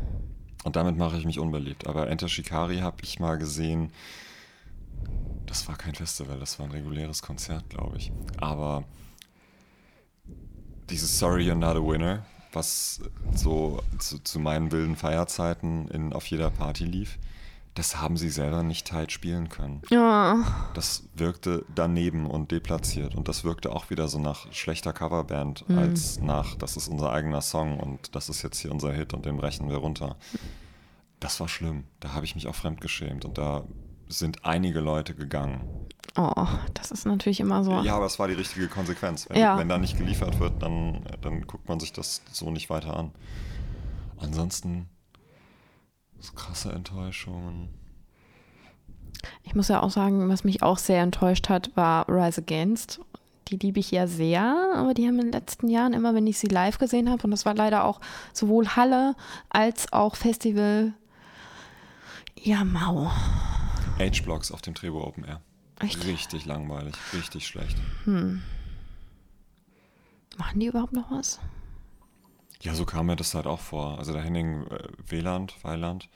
Und 0.63 0.77
damit 0.77 0.97
mache 0.97 1.19
ich 1.19 1.25
mich 1.25 1.41
unbeliebt. 1.41 1.89
Aber 1.89 2.09
Enter 2.09 2.29
Shikari 2.29 2.79
habe 2.79 2.99
ich 3.03 3.19
mal 3.19 3.39
gesehen. 3.39 3.93
Das 5.47 5.67
war 5.67 5.77
kein 5.77 5.97
Festival, 5.97 6.39
das 6.39 6.59
war 6.61 6.67
ein 6.67 6.73
reguläres 6.73 7.23
Konzert, 7.23 7.69
glaube 7.71 7.97
ich. 7.97 8.13
Aber 8.37 8.85
dieses 10.91 11.19
Sorry 11.19 11.51
You're 11.51 11.55
Not 11.55 11.77
a 11.77 11.83
Winner, 11.83 12.25
was 12.59 13.01
so 13.35 13.81
zu, 13.99 14.19
zu 14.19 14.41
meinen 14.41 14.73
wilden 14.73 14.97
Feierzeiten 14.97 15.89
in, 15.89 16.13
auf 16.13 16.27
jeder 16.27 16.51
Party 16.51 16.85
lief, 16.85 17.19
das 17.75 18.01
haben 18.01 18.17
sie 18.17 18.29
selber 18.29 18.65
nicht 18.65 18.89
tight 18.89 19.13
spielen 19.13 19.49
können. 19.49 19.83
Ja. 19.89 20.45
Das 20.75 21.05
wirkte 21.15 21.65
daneben 21.73 22.27
und 22.27 22.51
deplatziert. 22.51 23.15
Und 23.15 23.29
das 23.29 23.45
wirkte 23.45 23.71
auch 23.71 23.89
wieder 23.91 24.09
so 24.09 24.19
nach 24.19 24.53
schlechter 24.53 24.93
Coverband, 24.93 25.65
als 25.77 26.21
nach, 26.21 26.57
das 26.57 26.77
ist 26.77 26.89
unser 26.89 27.13
eigener 27.13 27.41
Song 27.41 27.79
und 27.79 28.17
das 28.17 28.29
ist 28.29 28.43
jetzt 28.43 28.59
hier 28.59 28.73
unser 28.73 28.93
Hit 28.93 29.15
und 29.15 29.25
den 29.25 29.37
brechen 29.37 29.71
wir 29.71 29.77
runter. 29.77 30.17
Das 31.21 31.39
war 31.39 31.49
schlimm. 31.49 31.85
Da 32.01 32.15
habe 32.15 32.25
ich 32.25 32.35
mich 32.35 32.49
auch 32.49 32.57
fremdgeschämt 32.57 33.25
und 33.25 33.39
da 33.39 33.63
sind 34.09 34.45
einige 34.45 34.81
Leute 34.81 35.15
gegangen. 35.15 35.61
Oh, 36.17 36.47
das 36.75 36.91
ist 36.91 37.07
natürlich 37.07 37.41
immer 37.41 37.63
so. 37.63 37.81
Ja, 37.83 37.95
aber 37.97 38.07
es 38.07 38.19
war 38.19 38.27
die 38.29 38.35
richtige 38.35 38.69
Konsequenz. 38.69 39.29
Wenn, 39.29 39.39
Ja. 39.41 39.57
wenn 39.59 39.69
da 39.69 39.79
nicht 39.79 39.97
geliefert 39.97 40.41
wird, 40.41 40.63
dann, 40.63 41.05
dann 41.21 41.47
guckt 41.47 41.69
man 41.69 41.79
sich 41.79 41.93
das 41.93 42.23
so 42.33 42.51
nicht 42.51 42.71
weiter 42.71 42.97
an. 42.97 43.13
Ansonsten 44.19 44.89
so 46.19 46.33
krasse 46.33 46.73
Enttäuschungen. 46.73 47.69
Ich 49.45 49.55
muss 49.55 49.69
ja 49.69 49.83
auch 49.83 49.91
sagen, 49.91 50.29
was 50.29 50.43
mich 50.45 50.63
auch 50.63 50.79
sehr 50.79 51.03
enttäuscht 51.03 51.49
hat, 51.49 51.71
war 51.77 52.09
Rise 52.09 52.41
Against. 52.41 53.01
Die 53.49 53.57
liebe 53.57 53.81
ich 53.81 53.91
ja 53.91 54.07
sehr, 54.07 54.73
aber 54.75 54.95
die 54.95 55.07
haben 55.07 55.19
in 55.21 55.27
den 55.27 55.33
letzten 55.33 55.69
Jahren 55.69 55.93
immer, 55.93 56.15
wenn 56.15 56.27
ich 56.27 56.39
sie 56.39 56.49
live 56.49 56.79
gesehen 56.79 57.09
habe, 57.11 57.23
und 57.25 57.31
das 57.31 57.47
war 57.47 57.55
leider 57.55 57.85
auch 57.85 58.01
sowohl 58.33 58.69
Halle 58.69 59.15
als 59.49 59.93
auch 59.93 60.17
Festival, 60.17 60.93
ja, 62.37 62.65
mau. 62.65 63.11
H-Blocks 63.99 64.53
auf 64.53 64.63
dem 64.63 64.75
Trebo 64.75 65.03
Open 65.05 65.25
Air. 65.25 65.41
Echt? 65.81 66.05
Richtig 66.07 66.45
langweilig, 66.47 66.95
richtig 67.15 67.47
schlecht. 67.47 67.77
Machen 68.07 68.43
die 70.61 70.67
überhaupt 70.67 70.93
noch 70.93 71.11
was? 71.11 71.39
Ja, 72.63 72.75
so 72.75 72.85
kam 72.85 73.07
mir 73.07 73.17
das 73.17 73.35
halt 73.35 73.47
auch 73.47 73.61
vor. 73.61 73.99
Also 73.99 74.13
der 74.13 74.23
Henning 74.23 74.67
äh, 74.67 74.79
Wieland, 75.07 75.55
Weiland, 75.63 76.09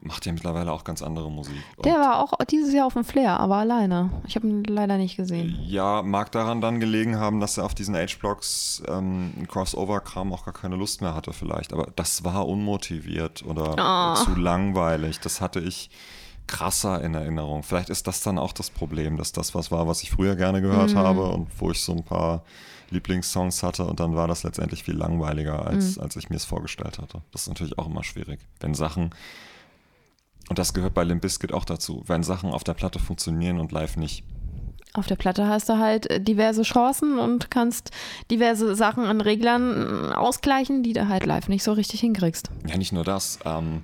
macht 0.00 0.24
ja 0.26 0.32
mittlerweile 0.32 0.70
auch 0.70 0.84
ganz 0.84 1.02
andere 1.02 1.28
Musik. 1.30 1.56
Und 1.76 1.84
Der 1.86 1.94
war 1.94 2.20
auch 2.22 2.32
dieses 2.48 2.72
Jahr 2.72 2.86
auf 2.86 2.92
dem 2.94 3.02
Flair, 3.04 3.40
aber 3.40 3.56
alleine. 3.56 4.10
Ich 4.28 4.36
habe 4.36 4.46
ihn 4.46 4.62
leider 4.62 4.96
nicht 4.96 5.16
gesehen. 5.16 5.58
ja, 5.66 6.02
mag 6.02 6.30
daran 6.30 6.60
dann 6.60 6.78
gelegen 6.78 7.18
haben, 7.18 7.40
dass 7.40 7.58
er 7.58 7.64
auf 7.64 7.74
diesen 7.74 7.96
H-Blocks 7.96 8.84
ähm, 8.86 9.32
Crossover-Kram 9.48 10.32
auch 10.32 10.44
gar 10.44 10.54
keine 10.54 10.76
Lust 10.76 11.00
mehr 11.00 11.16
hatte 11.16 11.32
vielleicht. 11.32 11.72
Aber 11.72 11.88
das 11.96 12.22
war 12.22 12.46
unmotiviert 12.46 13.44
oder 13.44 13.74
Ah. 13.76 14.14
zu 14.14 14.36
langweilig. 14.36 15.18
Das 15.18 15.40
hatte 15.40 15.58
ich 15.58 15.90
krasser 16.48 17.02
in 17.02 17.14
Erinnerung. 17.14 17.62
Vielleicht 17.62 17.90
ist 17.90 18.06
das 18.06 18.22
dann 18.22 18.38
auch 18.38 18.52
das 18.52 18.70
Problem, 18.70 19.16
dass 19.16 19.32
das 19.32 19.54
was 19.54 19.70
war, 19.70 19.86
was 19.86 20.02
ich 20.02 20.10
früher 20.10 20.34
gerne 20.34 20.60
gehört 20.60 20.94
habe 20.94 21.30
und 21.30 21.48
wo 21.58 21.70
ich 21.70 21.80
so 21.80 21.92
ein 21.92 22.02
paar 22.02 22.42
Lieblingssongs 22.90 23.62
hatte 23.62 23.84
und 23.84 24.00
dann 24.00 24.16
war 24.16 24.26
das 24.26 24.42
letztendlich 24.42 24.82
viel 24.82 24.96
langweiliger, 24.96 25.66
als, 25.66 25.98
als 25.98 26.16
ich 26.16 26.30
mir 26.30 26.36
es 26.36 26.44
vorgestellt 26.44 26.98
hatte. 26.98 27.22
Das 27.32 27.42
ist 27.42 27.48
natürlich 27.48 27.78
auch 27.78 27.86
immer 27.86 28.02
schwierig. 28.02 28.40
Wenn 28.60 28.74
Sachen, 28.74 29.10
und 30.48 30.58
das 30.58 30.72
gehört 30.72 30.94
bei 30.94 31.04
Limp 31.04 31.22
Bizkit 31.22 31.52
auch 31.52 31.64
dazu, 31.64 32.02
wenn 32.06 32.22
Sachen 32.22 32.50
auf 32.50 32.64
der 32.64 32.74
Platte 32.74 32.98
funktionieren 32.98 33.60
und 33.60 33.72
live 33.72 33.96
nicht. 33.96 34.24
Auf 34.94 35.06
der 35.06 35.16
Platte 35.16 35.46
hast 35.46 35.68
du 35.68 35.78
halt 35.78 36.10
äh, 36.10 36.20
diverse 36.20 36.62
Chancen 36.62 37.18
und 37.18 37.50
kannst 37.50 37.90
diverse 38.30 38.74
Sachen 38.74 39.04
an 39.04 39.20
Reglern 39.20 40.10
äh, 40.10 40.14
ausgleichen, 40.14 40.82
die 40.82 40.94
du 40.94 41.08
halt 41.08 41.26
live 41.26 41.48
nicht 41.48 41.62
so 41.62 41.72
richtig 41.72 42.00
hinkriegst. 42.00 42.50
Ja, 42.66 42.78
nicht 42.78 42.92
nur 42.92 43.04
das. 43.04 43.38
Ähm, 43.44 43.82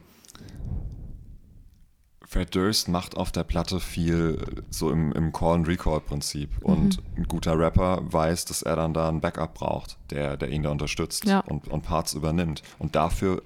Fred 2.34 2.52
Durst 2.54 2.88
macht 2.88 3.16
auf 3.16 3.30
der 3.30 3.44
Platte 3.44 3.78
viel 3.78 4.38
äh, 4.58 4.62
so 4.68 4.90
im, 4.90 5.12
im 5.12 5.32
Call-and-Recall-Prinzip. 5.32 6.50
Und 6.62 7.00
ein 7.16 7.24
guter 7.28 7.56
Rapper 7.56 8.00
weiß, 8.04 8.44
dass 8.46 8.62
er 8.62 8.74
dann 8.74 8.92
da 8.92 9.08
einen 9.08 9.20
Backup 9.20 9.54
braucht, 9.54 9.98
der, 10.10 10.36
der 10.36 10.48
ihn 10.50 10.64
da 10.64 10.70
unterstützt 10.70 11.26
Ja. 11.26 11.40
und, 11.40 11.68
und 11.68 11.82
Parts 11.82 12.12
übernimmt. 12.14 12.62
Und 12.80 12.96
dafür 12.96 13.40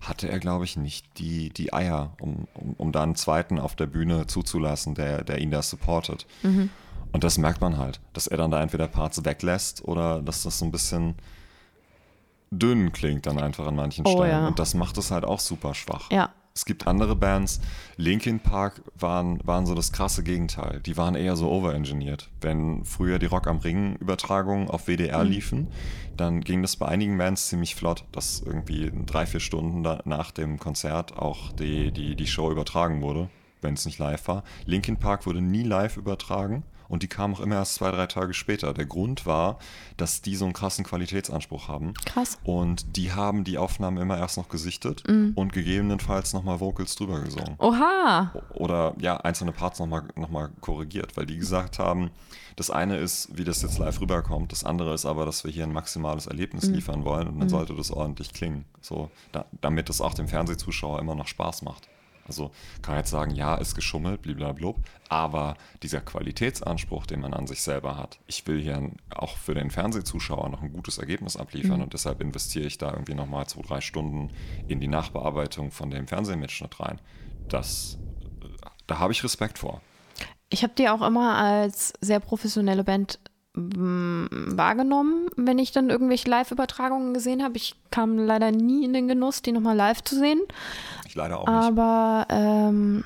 hatte 0.00 0.30
er, 0.30 0.38
glaube 0.38 0.64
ich, 0.64 0.78
nicht 0.78 1.18
die, 1.18 1.50
die 1.50 1.74
Eier, 1.74 2.12
um, 2.22 2.48
um, 2.54 2.72
um 2.78 2.90
da 2.92 3.02
einen 3.02 3.16
zweiten 3.16 3.58
auf 3.58 3.76
der 3.76 3.86
Bühne 3.86 4.26
zuzulassen, 4.26 4.94
der, 4.94 5.22
der 5.22 5.38
ihn 5.42 5.50
da 5.50 5.60
supportet. 5.62 6.26
Und 7.12 7.22
das 7.24 7.36
merkt 7.38 7.60
man 7.60 7.76
halt, 7.76 8.00
dass 8.14 8.26
er 8.26 8.38
dann 8.38 8.50
da 8.50 8.62
entweder 8.62 8.88
Parts 8.88 9.24
weglässt 9.26 9.84
oder 9.84 10.20
dass 10.22 10.42
das 10.42 10.58
so 10.58 10.64
ein 10.64 10.72
bisschen 10.72 11.14
dünn 12.50 12.92
klingt 12.92 13.26
dann 13.26 13.38
einfach 13.38 13.66
an 13.66 13.76
manchen 13.76 14.06
Oh, 14.06 14.12
Stellen. 14.16 14.30
ja. 14.30 14.46
Und 14.48 14.58
das 14.58 14.74
macht 14.74 14.96
es 14.98 15.10
halt 15.10 15.24
auch 15.24 15.40
super 15.40 15.74
schwach. 15.74 16.10
Ja. 16.10 16.30
Es 16.56 16.64
gibt 16.64 16.86
andere 16.86 17.16
Bands, 17.16 17.60
Linkin 17.96 18.38
Park 18.38 18.80
waren, 18.96 19.40
waren 19.44 19.66
so 19.66 19.74
das 19.74 19.90
krasse 19.90 20.22
Gegenteil. 20.22 20.80
Die 20.86 20.96
waren 20.96 21.16
eher 21.16 21.34
so 21.34 21.50
overengineert. 21.50 22.30
Wenn 22.40 22.84
früher 22.84 23.18
die 23.18 23.26
Rock 23.26 23.48
am 23.48 23.58
Ring 23.58 23.96
Übertragungen 23.96 24.70
auf 24.70 24.86
WDR 24.86 25.24
liefen, 25.24 25.66
dann 26.16 26.42
ging 26.42 26.62
das 26.62 26.76
bei 26.76 26.86
einigen 26.86 27.18
Bands 27.18 27.48
ziemlich 27.48 27.74
flott, 27.74 28.04
dass 28.12 28.40
irgendwie 28.40 28.92
drei, 29.04 29.26
vier 29.26 29.40
Stunden 29.40 29.82
da, 29.82 30.00
nach 30.04 30.30
dem 30.30 30.60
Konzert 30.60 31.18
auch 31.18 31.50
die, 31.50 31.90
die, 31.90 32.14
die 32.14 32.26
Show 32.28 32.52
übertragen 32.52 33.02
wurde, 33.02 33.30
wenn 33.60 33.74
es 33.74 33.84
nicht 33.84 33.98
live 33.98 34.28
war. 34.28 34.44
Linkin 34.64 34.96
Park 34.96 35.26
wurde 35.26 35.42
nie 35.42 35.64
live 35.64 35.96
übertragen 35.96 36.62
und 36.88 37.02
die 37.02 37.08
kamen 37.08 37.34
auch 37.34 37.40
immer 37.40 37.56
erst 37.56 37.74
zwei, 37.74 37.90
drei 37.90 38.06
Tage 38.06 38.34
später. 38.34 38.72
Der 38.74 38.86
Grund 38.86 39.26
war, 39.26 39.58
dass 39.96 40.22
die 40.22 40.36
so 40.36 40.44
einen 40.44 40.54
krassen 40.54 40.84
Qualitätsanspruch 40.84 41.68
haben. 41.68 41.94
Krass. 42.04 42.38
Und 42.44 42.96
die 42.96 43.12
haben 43.12 43.44
die 43.44 43.58
Aufnahmen 43.58 43.98
immer 43.98 44.18
erst 44.18 44.36
noch 44.36 44.48
gesichtet 44.48 45.04
und 45.34 45.52
gegebenenfalls 45.52 46.32
nochmal 46.32 46.60
Vocals 46.60 46.94
drüber 46.96 47.20
gesungen. 47.20 47.54
Oha. 47.58 48.32
Oder 48.54 48.94
ja, 48.98 49.16
einzelne 49.18 49.52
Parts 49.52 49.78
nochmal 49.78 50.04
noch 50.16 50.30
mal 50.30 50.50
korrigiert, 50.60 51.16
weil 51.16 51.26
die 51.26 51.36
gesagt 51.36 51.78
haben, 51.78 52.10
das 52.56 52.70
eine 52.70 52.98
ist, 52.98 53.36
wie 53.36 53.44
das 53.44 53.62
jetzt 53.62 53.78
live 53.78 54.00
rüberkommt, 54.00 54.52
das 54.52 54.64
andere 54.64 54.94
ist 54.94 55.06
aber, 55.06 55.26
dass 55.26 55.44
wir 55.44 55.50
hier 55.50 55.64
ein 55.64 55.72
maximales 55.72 56.26
Erlebnis 56.26 56.66
liefern 56.66 57.04
wollen 57.04 57.28
und 57.28 57.40
dann 57.40 57.48
sollte 57.48 57.74
das 57.74 57.90
ordentlich 57.90 58.32
klingen. 58.32 58.64
So, 58.80 59.10
da, 59.32 59.46
damit 59.60 59.90
es 59.90 60.00
auch 60.00 60.14
dem 60.14 60.28
Fernsehzuschauer 60.28 61.00
immer 61.00 61.14
noch 61.14 61.26
Spaß 61.26 61.62
macht. 61.62 61.88
Also 62.26 62.50
kann 62.82 62.96
jetzt 62.96 63.10
sagen, 63.10 63.34
ja, 63.34 63.54
ist 63.54 63.74
geschummelt, 63.74 64.22
blablabla, 64.22 64.74
aber 65.08 65.56
dieser 65.82 66.00
Qualitätsanspruch, 66.00 67.06
den 67.06 67.20
man 67.20 67.34
an 67.34 67.46
sich 67.46 67.62
selber 67.62 67.96
hat, 67.96 68.18
ich 68.26 68.46
will 68.46 68.60
hier 68.60 68.90
auch 69.14 69.36
für 69.36 69.54
den 69.54 69.70
Fernsehzuschauer 69.70 70.48
noch 70.48 70.62
ein 70.62 70.72
gutes 70.72 70.98
Ergebnis 70.98 71.36
abliefern 71.36 71.82
und 71.82 71.92
deshalb 71.92 72.20
investiere 72.20 72.66
ich 72.66 72.78
da 72.78 72.90
irgendwie 72.90 73.14
nochmal 73.14 73.46
zwei, 73.46 73.62
drei 73.62 73.80
Stunden 73.80 74.30
in 74.68 74.80
die 74.80 74.88
Nachbearbeitung 74.88 75.70
von 75.70 75.90
dem 75.90 76.06
Fernsehmitschnitt 76.06 76.80
rein. 76.80 77.00
Das, 77.48 77.98
da 78.86 78.98
habe 78.98 79.12
ich 79.12 79.22
Respekt 79.22 79.58
vor. 79.58 79.80
Ich 80.50 80.62
habe 80.62 80.72
die 80.76 80.88
auch 80.88 81.02
immer 81.02 81.36
als 81.36 81.92
sehr 82.00 82.20
professionelle 82.20 82.84
Band 82.84 83.18
mm, 83.54 84.56
wahrgenommen, 84.56 85.28
wenn 85.36 85.58
ich 85.58 85.72
dann 85.72 85.90
irgendwelche 85.90 86.28
Live-Übertragungen 86.30 87.12
gesehen 87.14 87.42
habe. 87.42 87.56
Ich 87.56 87.74
kam 87.90 88.18
leider 88.18 88.50
nie 88.52 88.84
in 88.84 88.92
den 88.92 89.08
Genuss, 89.08 89.42
die 89.42 89.52
nochmal 89.52 89.76
live 89.76 90.02
zu 90.02 90.18
sehen. 90.18 90.40
Ich 91.14 91.16
leider 91.16 91.38
auch 91.38 91.46
nicht. 91.46 91.56
Aber 91.78 92.26
ähm, 92.28 93.04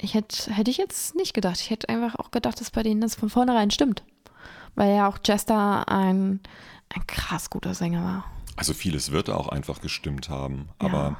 ich 0.00 0.14
hätte 0.14 0.52
hätte 0.54 0.70
ich 0.70 0.76
jetzt 0.76 1.16
nicht 1.16 1.34
gedacht. 1.34 1.58
Ich 1.60 1.70
hätte 1.70 1.88
einfach 1.88 2.14
auch 2.14 2.30
gedacht, 2.30 2.60
dass 2.60 2.70
bei 2.70 2.84
denen 2.84 3.00
das 3.00 3.16
von 3.16 3.28
vornherein 3.28 3.72
stimmt. 3.72 4.04
Weil 4.76 4.94
ja 4.94 5.08
auch 5.08 5.18
Jester 5.24 5.88
ein, 5.88 6.38
ein 6.94 7.06
krass 7.08 7.50
guter 7.50 7.74
Sänger 7.74 8.04
war. 8.04 8.24
Also 8.54 8.72
vieles 8.72 9.10
wird 9.10 9.30
auch 9.30 9.48
einfach 9.48 9.80
gestimmt 9.80 10.28
haben, 10.28 10.68
aber 10.78 10.96
Ja. 11.02 11.16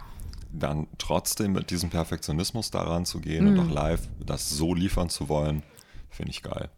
dann 0.52 0.86
trotzdem 0.98 1.52
mit 1.52 1.70
diesem 1.72 1.90
Perfektionismus 1.90 2.70
daran 2.70 3.04
zu 3.04 3.20
gehen 3.20 3.48
und 3.48 3.58
auch 3.58 3.68
live 3.68 4.08
das 4.24 4.50
so 4.50 4.74
liefern 4.74 5.08
zu 5.08 5.28
wollen, 5.28 5.64
finde 6.10 6.30
ich 6.30 6.42
geil. 6.44 6.70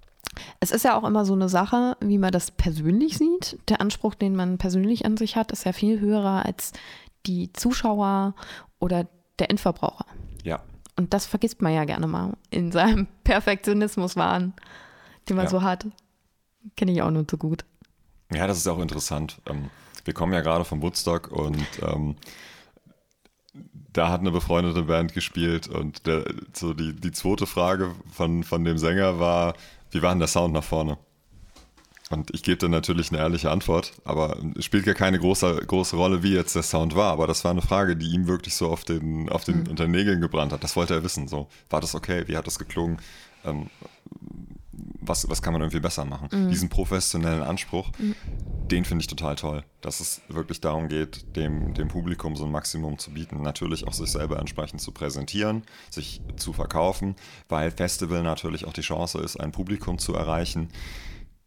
Es 0.61 0.71
ist 0.71 0.85
ja 0.85 0.97
auch 0.97 1.05
immer 1.05 1.27
so 1.27 1.35
eine 1.35 1.51
Sache, 1.51 1.99
wie 2.01 2.17
man 2.19 2.33
das 2.33 2.51
persönlich 2.53 3.19
sieht. 3.19 3.59
Der 3.69 3.83
Anspruch, 3.83 4.15
den 4.15 4.35
man 4.35 4.57
persönlich 4.57 5.05
an 5.05 5.19
sich 5.19 5.37
hat, 5.37 5.53
ist 5.53 5.65
ja 5.65 5.73
viel 5.75 6.01
höherer 6.01 6.47
als 6.47 6.73
die 7.27 7.53
Zuschauer 7.55 8.35
oder 8.85 9.07
der 9.39 9.51
Endverbraucher. 9.51 10.05
Ja, 10.45 10.61
Und 10.99 11.13
das 11.15 11.25
vergisst 11.27 11.63
man 11.63 11.73
ja 11.73 11.85
gerne 11.85 12.07
mal 12.07 12.35
in 12.51 12.71
seinem 12.71 13.07
Perfektionismuswahn, 13.25 14.53
den 15.29 15.37
man 15.37 15.47
Ja. 15.47 15.51
so 15.51 15.63
hat. 15.63 15.87
Kenne 16.77 16.93
ich 16.93 17.01
auch 17.03 17.11
nur 17.11 17.27
zu 17.27 17.39
gut. 17.39 17.65
Ja, 18.33 18.47
das 18.47 18.59
ist 18.59 18.69
auch 18.69 18.79
interessant. 18.81 19.41
Ähm, 19.47 19.71
Wir 20.05 20.13
kommen 20.15 20.33
ja 20.35 20.41
gerade 20.43 20.65
vom 20.67 20.83
Woodstock 20.83 21.33
und 21.33 21.67
ähm, 21.83 22.17
da 23.93 24.11
hat 24.11 24.21
eine 24.21 24.31
befreundete 24.33 24.83
Band 24.83 25.15
gespielt 25.15 25.69
und 25.69 26.07
der, 26.07 26.25
so 26.53 26.75
die, 26.75 26.93
die 26.95 27.13
zweite 27.13 27.47
Frage 27.47 27.95
von, 28.13 28.43
von 28.45 28.65
dem 28.65 28.77
Sänger 28.77 29.19
war, 29.19 29.55
wie 29.93 30.03
war 30.03 30.11
denn 30.11 30.19
der 30.19 30.29
Sound 30.29 30.53
nach 30.53 30.65
vorne? 30.65 30.99
Und 32.15 32.31
ich 32.33 32.43
gebe 32.43 32.57
dann 32.57 32.71
natürlich 32.71 33.11
eine 33.11 33.21
ehrliche 33.21 33.51
Antwort, 33.51 33.93
aber 34.05 34.39
es 34.57 34.65
spielt 34.65 34.87
ja 34.87 34.95
keine 34.95 35.19
große, 35.19 35.63
große 35.67 35.97
Rolle, 35.97 36.23
wie 36.23 36.33
jetzt 36.33 36.55
der 36.55 36.63
Sound 36.63 36.95
war. 36.95 37.13
Aber 37.13 37.27
das 37.27 37.45
war 37.45 37.51
eine 37.51 37.63
Frage, 37.63 37.97
die 37.97 38.07
ihm 38.07 38.27
wirklich 38.27 38.55
so 38.55 38.71
auf 38.71 38.85
den, 38.85 39.29
auf 39.29 39.45
den, 39.45 39.65
mhm. 39.65 39.69
unter 39.69 39.85
den 39.85 39.91
Nägeln 39.91 40.21
gebrannt 40.21 40.53
hat. 40.53 40.65
Das 40.65 40.77
wollte 40.77 40.95
er 40.95 41.05
wissen. 41.05 41.29
So, 41.29 41.49
war 41.71 41.81
das 41.81 41.95
okay? 41.95 42.25
Wie 42.27 42.37
hat 42.37 42.47
das 42.47 42.59
geklungen? 42.59 42.99
Ähm, 43.45 43.69
was, 45.01 45.29
was 45.29 45.43
kann 45.43 45.53
man 45.53 45.63
irgendwie 45.63 45.81
besser 45.81 46.05
machen? 46.05 46.29
Mhm. 46.33 46.51
Diesen 46.51 46.69
professionellen 46.69 47.43
Anspruch, 47.43 47.91
mhm. 47.99 48.15
den 48.69 48.85
finde 48.85 49.03
ich 49.03 49.07
total 49.07 49.37
toll. 49.37 49.65
Dass 49.81 50.01
es 50.01 50.23
wirklich 50.29 50.61
darum 50.61 50.89
geht, 50.89 51.37
dem, 51.37 51.75
dem 51.75 51.89
Publikum 51.89 52.37
so 52.37 52.45
ein 52.45 52.53
Maximum 52.53 52.99
zu 52.99 53.11
bieten. 53.11 53.43
Natürlich 53.43 53.87
auch 53.87 53.93
sich 53.93 54.11
selber 54.11 54.39
entsprechend 54.39 54.81
zu 54.81 54.93
präsentieren, 54.93 55.63
sich 55.91 56.21
zu 56.37 56.53
verkaufen, 56.53 57.17
weil 57.49 57.71
Festival 57.71 58.23
natürlich 58.23 58.65
auch 58.65 58.73
die 58.73 58.81
Chance 58.81 59.19
ist, 59.19 59.37
ein 59.37 59.53
Publikum 59.53 59.99
zu 59.99 60.15
erreichen, 60.15 60.69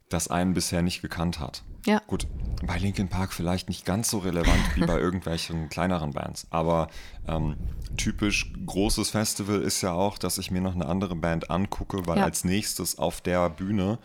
das 0.10 0.28
einen 0.28 0.54
bisher 0.54 0.82
nicht 0.82 1.02
gekannt 1.02 1.40
hat. 1.40 1.64
Ja. 1.86 2.02
Gut, 2.08 2.28
bei 2.66 2.78
Linkin 2.78 3.08
Park 3.08 3.32
vielleicht 3.32 3.70
nicht 3.70 3.86
ganz 3.86 4.10
so 4.10 4.20
relevant 4.20 4.76
wie 4.76 4.86
bei 4.86 4.98
irgendwelchen 5.00 5.70
kleineren 5.70 6.12
Bands, 6.12 6.48
aber 6.50 6.90
ähm, 7.28 7.56
typisch 7.96 8.52
großes 8.66 9.12
Festival 9.12 9.62
ist 9.62 9.82
ja 9.82 9.94
auch, 9.94 10.18
dass 10.18 10.38
ich 10.38 10.52
mir 10.52 10.62
noch 10.62 10.76
eine 10.76 10.88
andere 10.88 11.16
Band 11.16 11.50
angucke, 11.50 12.06
weil 12.06 12.18
ja. 12.18 12.26
als 12.26 12.44
nächstes 12.44 12.98
auf 12.98 13.22
der 13.22 13.50
Bühne 13.50 14.00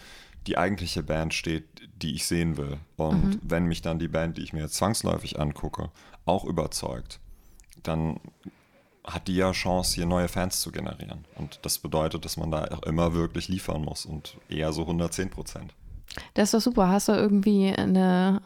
die 0.47 0.59
eigentliche 0.59 1.03
Band 1.03 1.35
steht, 1.35 1.65
die 2.01 2.15
ich 2.15 2.27
sehen 2.27 2.57
will. 2.57 2.79
Und 2.97 3.25
mhm. 3.25 3.41
wenn 3.43 3.67
mich 3.67 3.83
dann 3.83 3.99
die 3.99 4.09
Band, 4.09 4.37
die 4.37 4.43
ich 4.43 4.53
mir 4.53 4.63
jetzt 4.63 4.75
zwangsläufig 4.75 5.39
angucke, 5.39 5.91
auch 6.25 6.45
überzeugt, 6.45 7.21
dann 7.83 8.21
hat 9.05 9.27
die 9.29 9.37
ja 9.37 9.51
Chance, 9.53 9.95
hier 9.97 10.07
neue 10.07 10.29
Fans 10.29 10.61
zu 10.61 10.71
generieren. 10.71 11.25
Und 11.37 11.61
das 11.63 11.79
bedeutet, 11.79 12.25
dass 12.25 12.37
man 12.37 12.51
da 12.51 12.65
auch 12.67 12.83
immer 12.85 13.15
wirklich 13.15 13.49
liefern 13.49 13.83
muss 13.83 14.07
und 14.07 14.37
eher 14.49 14.73
so 14.73 14.83
110 14.83 15.31
Prozent. 15.31 15.75
Das 16.35 16.45
ist 16.45 16.55
doch 16.55 16.61
super. 16.61 16.89
Hast 16.89 17.09
du 17.09 17.13
irgendwie 17.13 17.75
eine 17.75 18.43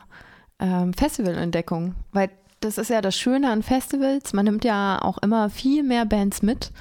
ähm, 0.59 0.93
Festivalentdeckung? 0.95 1.95
Weil 2.13 2.31
das 2.61 2.79
ist 2.79 2.91
ja 2.91 3.01
das 3.01 3.17
Schöne 3.17 3.51
an 3.51 3.63
Festivals. 3.63 4.33
Man 4.33 4.45
nimmt 4.45 4.65
ja 4.65 5.01
auch 5.03 5.19
immer 5.19 5.51
viel 5.51 5.83
mehr 5.83 6.05
Bands 6.05 6.43
mit. 6.43 6.73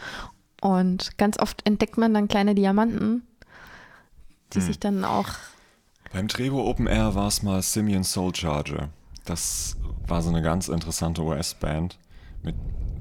Und 0.62 1.18
ganz 1.18 1.38
oft 1.38 1.66
entdeckt 1.66 1.98
man 1.98 2.14
dann 2.14 2.28
kleine 2.28 2.56
Diamanten, 2.56 3.24
die 4.54 4.60
hm. 4.60 4.66
sich 4.66 4.80
dann 4.80 5.04
auch. 5.04 5.28
Beim 6.14 6.28
Trebo 6.28 6.68
Open 6.68 6.88
Air 6.88 7.14
war 7.14 7.28
es 7.28 7.44
mal 7.44 7.62
Simeon 7.62 8.04
Soul 8.04 8.34
Charger. 8.34 8.90
Das 9.26 9.76
war 10.08 10.22
so 10.22 10.30
eine 10.30 10.42
ganz 10.42 10.68
interessante 10.68 11.22
US-Band. 11.22 11.98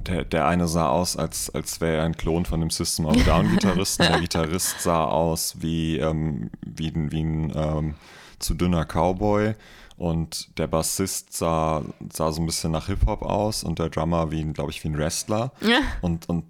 Der, 0.04 0.24
der 0.24 0.46
eine 0.46 0.68
sah 0.68 0.88
aus, 0.88 1.16
als, 1.16 1.50
als 1.50 1.80
wäre 1.80 1.98
er 1.98 2.04
ein 2.04 2.16
Klon 2.16 2.44
von 2.44 2.60
dem 2.60 2.70
System 2.70 3.06
of 3.06 3.22
Down-Gitarristen. 3.24 4.06
der 4.08 4.20
Gitarrist 4.20 4.80
sah 4.80 5.04
aus 5.04 5.56
wie, 5.60 5.98
ähm, 5.98 6.50
wie, 6.64 6.92
wie 6.94 7.22
ein 7.22 7.52
ähm, 7.54 7.94
zu 8.38 8.54
dünner 8.54 8.84
Cowboy. 8.84 9.54
Und 9.96 10.58
der 10.58 10.66
Bassist 10.66 11.34
sah, 11.34 11.82
sah 12.12 12.32
so 12.32 12.42
ein 12.42 12.46
bisschen 12.46 12.72
nach 12.72 12.86
Hip-Hop 12.86 13.22
aus 13.22 13.62
und 13.62 13.78
der 13.78 13.90
Drummer 13.90 14.30
wie, 14.30 14.42
glaube 14.52 14.70
ich, 14.70 14.82
wie 14.82 14.88
ein 14.88 14.98
Wrestler. 14.98 15.52
Ja. 15.60 15.78
Und, 16.00 16.28
und 16.28 16.44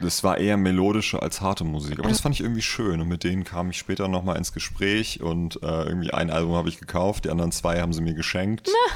das 0.00 0.24
war 0.24 0.38
eher 0.38 0.56
melodische 0.56 1.22
als 1.22 1.40
harte 1.40 1.64
Musik. 1.64 1.98
Aber 1.98 2.08
das 2.08 2.20
fand 2.20 2.34
ich 2.34 2.40
irgendwie 2.40 2.62
schön. 2.62 3.00
Und 3.00 3.08
mit 3.08 3.22
denen 3.22 3.44
kam 3.44 3.70
ich 3.70 3.78
später 3.78 4.08
nochmal 4.08 4.36
ins 4.36 4.52
Gespräch 4.52 5.20
und 5.20 5.62
äh, 5.62 5.84
irgendwie 5.84 6.12
ein 6.12 6.30
Album 6.30 6.54
habe 6.54 6.68
ich 6.68 6.78
gekauft, 6.78 7.26
die 7.26 7.30
anderen 7.30 7.52
zwei 7.52 7.80
haben 7.80 7.92
sie 7.92 8.02
mir 8.02 8.14
geschenkt. 8.14 8.68
Na, 8.68 8.94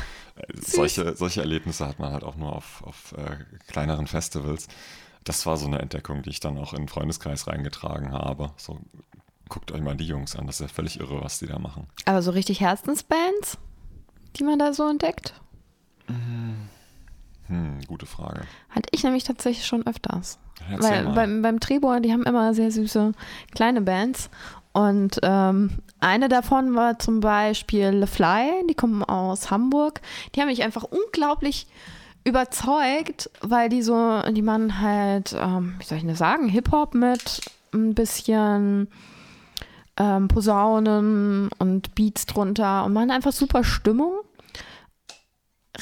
solche, 0.60 1.16
solche 1.16 1.40
Erlebnisse 1.40 1.86
hat 1.86 1.98
man 1.98 2.12
halt 2.12 2.24
auch 2.24 2.36
nur 2.36 2.54
auf, 2.54 2.82
auf 2.84 3.14
äh, 3.16 3.36
kleineren 3.66 4.06
Festivals. 4.06 4.68
Das 5.24 5.44
war 5.46 5.56
so 5.56 5.66
eine 5.66 5.78
Entdeckung, 5.80 6.22
die 6.22 6.30
ich 6.30 6.40
dann 6.40 6.58
auch 6.58 6.72
in 6.72 6.82
den 6.82 6.88
Freundeskreis 6.88 7.46
reingetragen 7.46 8.12
habe. 8.12 8.52
So 8.56 8.78
guckt 9.48 9.72
euch 9.72 9.80
mal 9.80 9.96
die 9.96 10.06
Jungs 10.06 10.36
an, 10.36 10.46
das 10.46 10.56
ist 10.56 10.68
ja 10.68 10.68
völlig 10.68 11.00
irre, 11.00 11.22
was 11.22 11.38
die 11.38 11.46
da 11.46 11.58
machen. 11.58 11.86
Aber 12.04 12.22
so 12.22 12.30
richtig 12.30 12.60
Herzensbands, 12.60 13.58
die 14.36 14.44
man 14.44 14.58
da 14.58 14.72
so 14.72 14.88
entdeckt? 14.88 15.34
Hm, 16.06 16.68
hm 17.46 17.80
gute 17.86 18.06
Frage. 18.06 18.42
Hatte 18.68 18.88
ich 18.92 19.02
nämlich 19.04 19.24
tatsächlich 19.24 19.66
schon 19.66 19.86
öfters. 19.86 20.38
Erzähl 20.70 20.90
Weil 20.90 21.04
mal. 21.04 21.14
beim, 21.14 21.42
beim 21.42 21.60
Trebor, 21.60 22.00
die 22.00 22.12
haben 22.12 22.24
immer 22.24 22.54
sehr 22.54 22.70
süße 22.70 23.12
kleine 23.54 23.80
Bands. 23.80 24.30
Und 24.72 25.18
ähm, 25.22 25.82
eine 26.00 26.28
davon 26.28 26.74
war 26.74 26.98
zum 26.98 27.20
Beispiel 27.20 27.88
Le 27.88 28.06
Fly, 28.06 28.66
die 28.68 28.74
kommen 28.74 29.02
aus 29.02 29.50
Hamburg. 29.50 30.00
Die 30.34 30.40
haben 30.40 30.48
mich 30.48 30.62
einfach 30.62 30.84
unglaublich 30.84 31.66
überzeugt, 32.24 33.30
weil 33.40 33.68
die 33.68 33.82
so, 33.82 34.22
die 34.30 34.42
machen 34.42 34.80
halt, 34.80 35.34
ähm, 35.38 35.74
wie 35.78 35.84
soll 35.84 35.98
ich 35.98 36.06
das 36.06 36.18
sagen, 36.18 36.48
Hip-Hop 36.48 36.94
mit 36.94 37.40
ein 37.72 37.94
bisschen 37.94 38.88
ähm, 39.96 40.28
Posaunen 40.28 41.48
und 41.58 41.94
Beats 41.94 42.26
drunter 42.26 42.84
und 42.84 42.92
machen 42.92 43.10
einfach 43.10 43.32
super 43.32 43.64
Stimmung. 43.64 44.12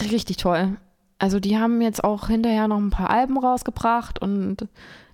Richtig 0.00 0.38
toll. 0.38 0.76
Also 1.18 1.40
die 1.40 1.58
haben 1.58 1.80
jetzt 1.80 2.04
auch 2.04 2.28
hinterher 2.28 2.68
noch 2.68 2.78
ein 2.78 2.90
paar 2.90 3.10
Alben 3.10 3.38
rausgebracht 3.38 4.20
und 4.20 4.68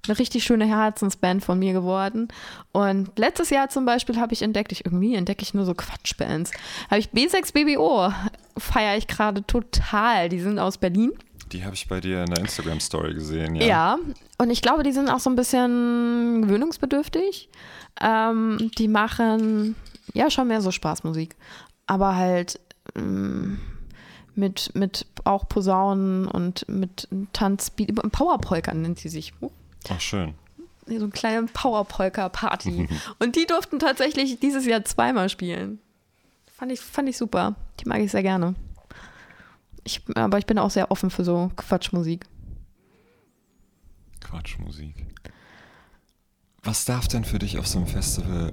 eine 0.06 0.18
richtig 0.18 0.42
schöne 0.42 0.66
Herzensband 0.66 1.44
von 1.44 1.58
mir 1.58 1.72
geworden. 1.72 2.28
Und 2.72 3.16
letztes 3.16 3.50
Jahr 3.50 3.68
zum 3.68 3.84
Beispiel 3.84 4.18
habe 4.18 4.32
ich 4.32 4.42
entdeckt, 4.42 4.72
ich 4.72 4.84
irgendwie 4.84 5.14
entdecke 5.14 5.42
ich 5.42 5.54
nur 5.54 5.64
so 5.64 5.74
Quatschbands, 5.74 6.50
habe 6.90 6.98
ich 6.98 7.10
B6BBO, 7.10 8.12
feiere 8.58 8.96
ich 8.96 9.06
gerade 9.06 9.46
total. 9.46 10.28
Die 10.28 10.40
sind 10.40 10.58
aus 10.58 10.78
Berlin. 10.78 11.12
Die 11.52 11.64
habe 11.64 11.74
ich 11.74 11.86
bei 11.86 12.00
dir 12.00 12.24
in 12.24 12.30
der 12.30 12.40
Instagram-Story 12.40 13.14
gesehen, 13.14 13.54
ja. 13.54 13.66
Ja, 13.66 13.98
und 14.38 14.50
ich 14.50 14.62
glaube, 14.62 14.82
die 14.82 14.92
sind 14.92 15.08
auch 15.08 15.20
so 15.20 15.30
ein 15.30 15.36
bisschen 15.36 16.42
gewöhnungsbedürftig. 16.42 17.48
Ähm, 18.00 18.70
die 18.78 18.88
machen 18.88 19.76
ja 20.14 20.30
schon 20.30 20.48
mehr 20.48 20.62
so 20.62 20.70
Spaßmusik, 20.70 21.36
aber 21.86 22.16
halt 22.16 22.58
ähm, 22.96 23.60
mit, 24.34 24.74
mit 24.74 25.06
auch 25.24 25.48
Posaunen 25.48 26.26
und 26.26 26.68
mit 26.68 27.08
Tanzbeat, 27.32 27.94
Powerpolka 28.12 28.74
nennt 28.74 28.98
sie 28.98 29.08
sich. 29.08 29.32
Oh. 29.40 29.50
Ach, 29.88 30.00
schön. 30.00 30.34
So 30.86 30.94
eine 30.94 31.08
kleine 31.10 31.46
Powerpolka-Party. 31.46 32.88
und 33.18 33.36
die 33.36 33.46
durften 33.46 33.78
tatsächlich 33.78 34.40
dieses 34.40 34.66
Jahr 34.66 34.84
zweimal 34.84 35.28
spielen. 35.28 35.78
Fand 36.56 36.72
ich, 36.72 36.80
fand 36.80 37.08
ich 37.08 37.16
super. 37.16 37.54
Die 37.80 37.88
mag 37.88 38.00
ich 38.00 38.10
sehr 38.10 38.22
gerne. 38.22 38.54
Ich, 39.84 40.02
aber 40.14 40.38
ich 40.38 40.46
bin 40.46 40.58
auch 40.58 40.70
sehr 40.70 40.90
offen 40.90 41.10
für 41.10 41.24
so 41.24 41.50
Quatschmusik. 41.56 42.24
Quatschmusik. 44.20 44.94
Was 46.62 46.84
darf 46.84 47.08
denn 47.08 47.24
für 47.24 47.40
dich 47.40 47.58
auf 47.58 47.66
so 47.66 47.78
einem 47.78 47.88
Festival 47.88 48.50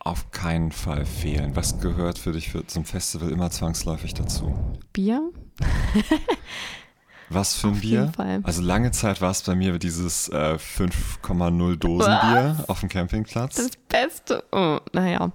auf 0.00 0.30
keinen 0.30 0.72
Fall 0.72 1.06
fehlen? 1.06 1.56
Was 1.56 1.80
gehört 1.80 2.18
für 2.18 2.32
dich 2.32 2.50
für, 2.50 2.66
zum 2.66 2.84
Festival 2.84 3.30
immer 3.30 3.50
zwangsläufig 3.50 4.14
dazu? 4.14 4.54
Bier. 4.92 5.30
Was 7.30 7.56
für 7.56 7.68
ein 7.68 7.74
auf 7.74 7.80
Bier? 7.80 8.12
Also 8.42 8.62
lange 8.62 8.90
Zeit 8.90 9.20
war 9.20 9.30
es 9.30 9.42
bei 9.42 9.54
mir 9.54 9.78
dieses 9.78 10.28
äh, 10.30 10.56
5,0 10.56 11.76
Dosenbier 11.76 12.56
Was? 12.58 12.68
auf 12.68 12.80
dem 12.80 12.88
Campingplatz. 12.88 13.56
Das 13.56 13.70
Beste. 13.88 14.44
Oh, 14.50 14.78
naja. 14.92 15.30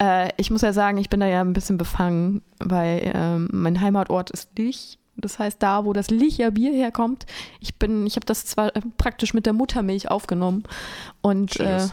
Äh, 0.00 0.30
ich 0.38 0.50
muss 0.50 0.62
ja 0.62 0.72
sagen, 0.72 0.96
ich 0.98 1.10
bin 1.10 1.20
da 1.20 1.26
ja 1.26 1.42
ein 1.42 1.52
bisschen 1.52 1.76
befangen, 1.76 2.42
weil 2.58 3.12
ähm, 3.14 3.48
mein 3.52 3.80
Heimatort 3.80 4.30
ist 4.30 4.58
Lich. 4.58 4.98
Das 5.16 5.38
heißt, 5.38 5.62
da, 5.62 5.84
wo 5.84 5.92
das 5.92 6.08
Licher 6.08 6.50
Bier 6.50 6.72
herkommt, 6.72 7.26
ich 7.60 7.76
bin, 7.76 8.06
ich 8.06 8.16
habe 8.16 8.24
das 8.24 8.46
zwar 8.46 8.74
äh, 8.74 8.80
praktisch 8.96 9.34
mit 9.34 9.44
der 9.44 9.52
Muttermilch 9.52 10.10
aufgenommen 10.10 10.62
und 11.20 11.60
äh, 11.60 11.86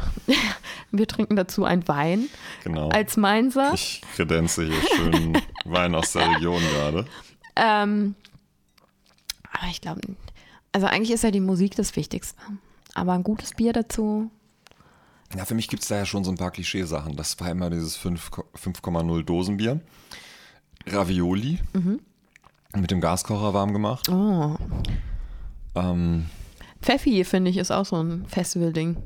wir 0.92 1.08
trinken 1.08 1.36
dazu 1.36 1.66
ein 1.66 1.86
Wein 1.90 2.30
genau. 2.64 2.88
als 2.90 3.18
Mainzer. 3.18 3.74
Ich 3.74 4.02
kredenze 4.16 4.66
hier 4.66 4.82
schön 4.96 5.38
Wein 5.66 5.94
aus 5.94 6.14
der 6.14 6.30
Region 6.36 6.62
gerade. 6.74 7.06
Ähm, 7.58 8.16
aber 9.52 9.68
ich 9.70 9.82
glaube, 9.82 10.02
also 10.72 10.88
eigentlich 10.88 11.12
ist 11.12 11.24
ja 11.24 11.32
die 11.32 11.40
Musik 11.40 11.76
das 11.76 11.96
Wichtigste. 11.96 12.40
Aber 12.94 13.14
ein 13.14 13.24
gutes 13.24 13.54
Bier 13.54 13.74
dazu 13.74 14.32
ja, 15.36 15.46
für 15.46 15.56
mich 15.56 15.68
gibt 15.68 15.84
es 15.84 15.90
da 15.90 15.98
ja 15.98 16.06
schon 16.06 16.24
so 16.24 16.32
ein 16.32 16.38
paar 16.38 16.52
Klischeesachen. 16.52 17.16
Das 17.16 17.40
war 17.40 17.50
immer 17.52 17.70
dieses 17.70 18.00
5,0 18.00 19.24
Dosenbier. 19.24 19.82
Ravioli. 20.86 21.60
Mhm. 21.74 22.00
Mit 22.76 22.92
dem 22.92 23.02
Gaskocher 23.02 23.54
warm 23.54 23.74
gemacht. 23.74 24.08
Oh. 24.10 24.56
Ähm, 25.76 26.28
Pfeffi, 26.82 27.24
finde 27.26 27.52
ich, 27.52 27.58
ist 27.58 27.72
auch 27.72 27.86
so 27.86 28.02
ein 28.02 28.26
Festival-Ding. 28.28 28.98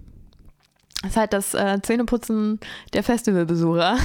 Das 1.02 1.12
ist 1.12 1.18
halt 1.18 1.34
das 1.34 1.54
äh, 1.56 1.80
Zähneputzen 1.82 2.60
der 2.94 3.04
Festivalbesucher. 3.04 3.98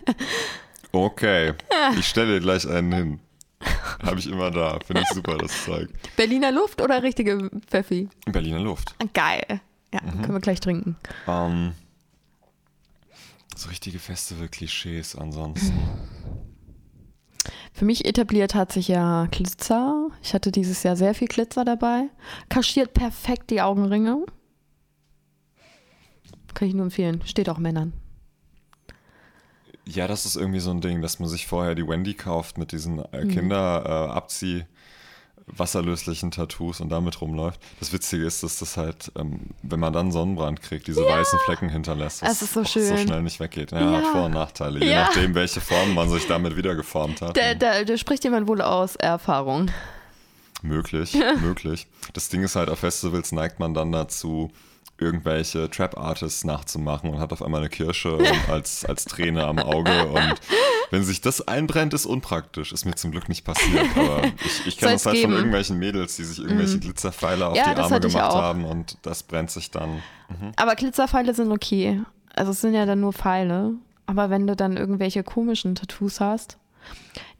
okay. 0.92 1.54
Ich 1.98 2.06
stelle 2.06 2.40
gleich 2.40 2.68
einen 2.68 2.92
hin. 2.92 3.20
Habe 4.02 4.18
ich 4.18 4.28
immer 4.28 4.50
da. 4.50 4.78
Finde 4.84 5.02
ich 5.02 5.08
super, 5.14 5.36
das 5.38 5.64
Zeug. 5.64 5.90
Berliner 6.16 6.52
Luft 6.52 6.80
oder 6.80 7.02
richtige 7.02 7.50
Pfeffi? 7.66 8.08
Berliner 8.26 8.60
Luft. 8.60 8.94
Geil. 9.12 9.60
Ja, 9.92 10.00
mhm. 10.02 10.22
können 10.22 10.34
wir 10.34 10.40
gleich 10.40 10.60
trinken. 10.60 10.96
Ähm, 11.26 11.72
so 13.56 13.68
richtige 13.68 13.98
Festival-Klischees 13.98 15.16
ansonsten. 15.16 15.76
Für 17.72 17.84
mich 17.84 18.04
etabliert 18.04 18.54
hat 18.54 18.72
sich 18.72 18.88
ja 18.88 19.26
Glitzer. 19.30 20.08
Ich 20.22 20.34
hatte 20.34 20.52
dieses 20.52 20.82
Jahr 20.82 20.96
sehr 20.96 21.14
viel 21.14 21.28
Glitzer 21.28 21.64
dabei. 21.64 22.08
Kaschiert 22.48 22.94
perfekt 22.94 23.50
die 23.50 23.62
Augenringe. 23.62 24.24
Kann 26.54 26.68
ich 26.68 26.74
nur 26.74 26.84
empfehlen. 26.84 27.22
Steht 27.24 27.48
auch 27.48 27.58
Männern. 27.58 27.92
Ja, 29.92 30.06
das 30.06 30.26
ist 30.26 30.36
irgendwie 30.36 30.60
so 30.60 30.70
ein 30.70 30.80
Ding, 30.80 31.02
dass 31.02 31.18
man 31.18 31.28
sich 31.28 31.46
vorher 31.46 31.74
die 31.74 31.86
Wendy 31.86 32.14
kauft 32.14 32.58
mit 32.58 32.72
diesen 32.72 32.98
äh, 33.12 33.26
Kinderabzieh. 33.26 34.64
wasserlöslichen 35.52 36.30
Tattoos 36.30 36.80
und 36.80 36.90
damit 36.90 37.20
rumläuft. 37.20 37.60
Das 37.80 37.92
Witzige 37.92 38.24
ist, 38.24 38.44
dass 38.44 38.60
das 38.60 38.76
halt, 38.76 39.10
ähm, 39.18 39.40
wenn 39.62 39.80
man 39.80 39.92
dann 39.92 40.12
Sonnenbrand 40.12 40.62
kriegt, 40.62 40.86
diese 40.86 41.00
weißen 41.04 41.40
Flecken 41.40 41.68
hinterlässt, 41.68 42.22
Es 42.22 42.40
ist 42.40 42.52
so 42.54 42.64
schön. 42.64 42.86
so 42.86 42.96
schnell 42.96 43.22
nicht 43.22 43.40
weggeht. 43.40 43.72
Ja, 43.72 43.80
Ja. 43.80 43.92
hat 43.98 44.06
Vor- 44.12 44.26
und 44.26 44.32
Nachteile, 44.34 44.78
je 44.78 44.92
Ja. 44.92 45.02
nachdem, 45.06 45.34
welche 45.34 45.60
Form 45.60 45.94
man 45.94 46.08
sich 46.08 46.28
damit 46.28 46.56
wieder 46.56 46.76
geformt 46.76 47.20
hat. 47.20 47.36
Da, 47.36 47.54
da, 47.54 47.82
da 47.82 47.96
spricht 47.96 48.22
jemand 48.22 48.46
wohl 48.46 48.62
aus 48.62 48.94
Erfahrung. 48.94 49.72
Möglich, 50.62 51.14
möglich. 51.42 51.88
Das 52.12 52.28
Ding 52.28 52.44
ist 52.44 52.54
halt, 52.54 52.68
auf 52.68 52.78
Festivals 52.78 53.32
neigt 53.32 53.58
man 53.58 53.74
dann 53.74 53.90
dazu, 53.90 54.52
irgendwelche 55.00 55.70
Trap-Artists 55.70 56.44
nachzumachen 56.44 57.10
und 57.10 57.18
hat 57.18 57.32
auf 57.32 57.42
einmal 57.42 57.60
eine 57.60 57.70
Kirsche 57.70 58.18
als, 58.48 58.84
als 58.84 59.04
Träne 59.04 59.46
am 59.46 59.58
Auge. 59.58 60.06
Und 60.08 60.34
wenn 60.90 61.04
sich 61.04 61.20
das 61.20 61.46
einbrennt, 61.46 61.94
ist 61.94 62.06
unpraktisch. 62.06 62.72
Ist 62.72 62.84
mir 62.84 62.94
zum 62.94 63.10
Glück 63.10 63.28
nicht 63.28 63.44
passiert. 63.44 63.86
Aber 63.96 64.22
ich, 64.44 64.66
ich 64.66 64.76
kenne 64.76 64.92
das 64.92 65.06
halt 65.06 65.16
geben. 65.16 65.30
Mhm. 65.30 65.34
von 65.34 65.38
irgendwelchen 65.38 65.78
Mädels, 65.78 66.16
die 66.16 66.24
sich 66.24 66.38
irgendwelche 66.38 66.78
Glitzerpfeile 66.78 67.46
auf 67.46 67.56
Ja, 67.56 67.74
die 67.74 67.80
Arme 67.80 68.00
gemacht 68.00 68.34
haben 68.34 68.64
und 68.64 68.98
das 69.02 69.22
brennt 69.22 69.50
sich 69.50 69.70
dann. 69.70 70.02
Aber 70.56 70.74
Glitzerpfeile 70.74 71.34
sind 71.34 71.50
okay. 71.50 72.00
Also 72.34 72.52
es 72.52 72.60
sind 72.60 72.74
ja 72.74 72.86
dann 72.86 73.00
nur 73.00 73.12
Pfeile. 73.12 73.72
Aber 74.06 74.28
wenn 74.30 74.46
du 74.46 74.56
dann 74.56 74.76
irgendwelche 74.76 75.22
komischen 75.22 75.74
Tattoos 75.74 76.20
hast. 76.20 76.58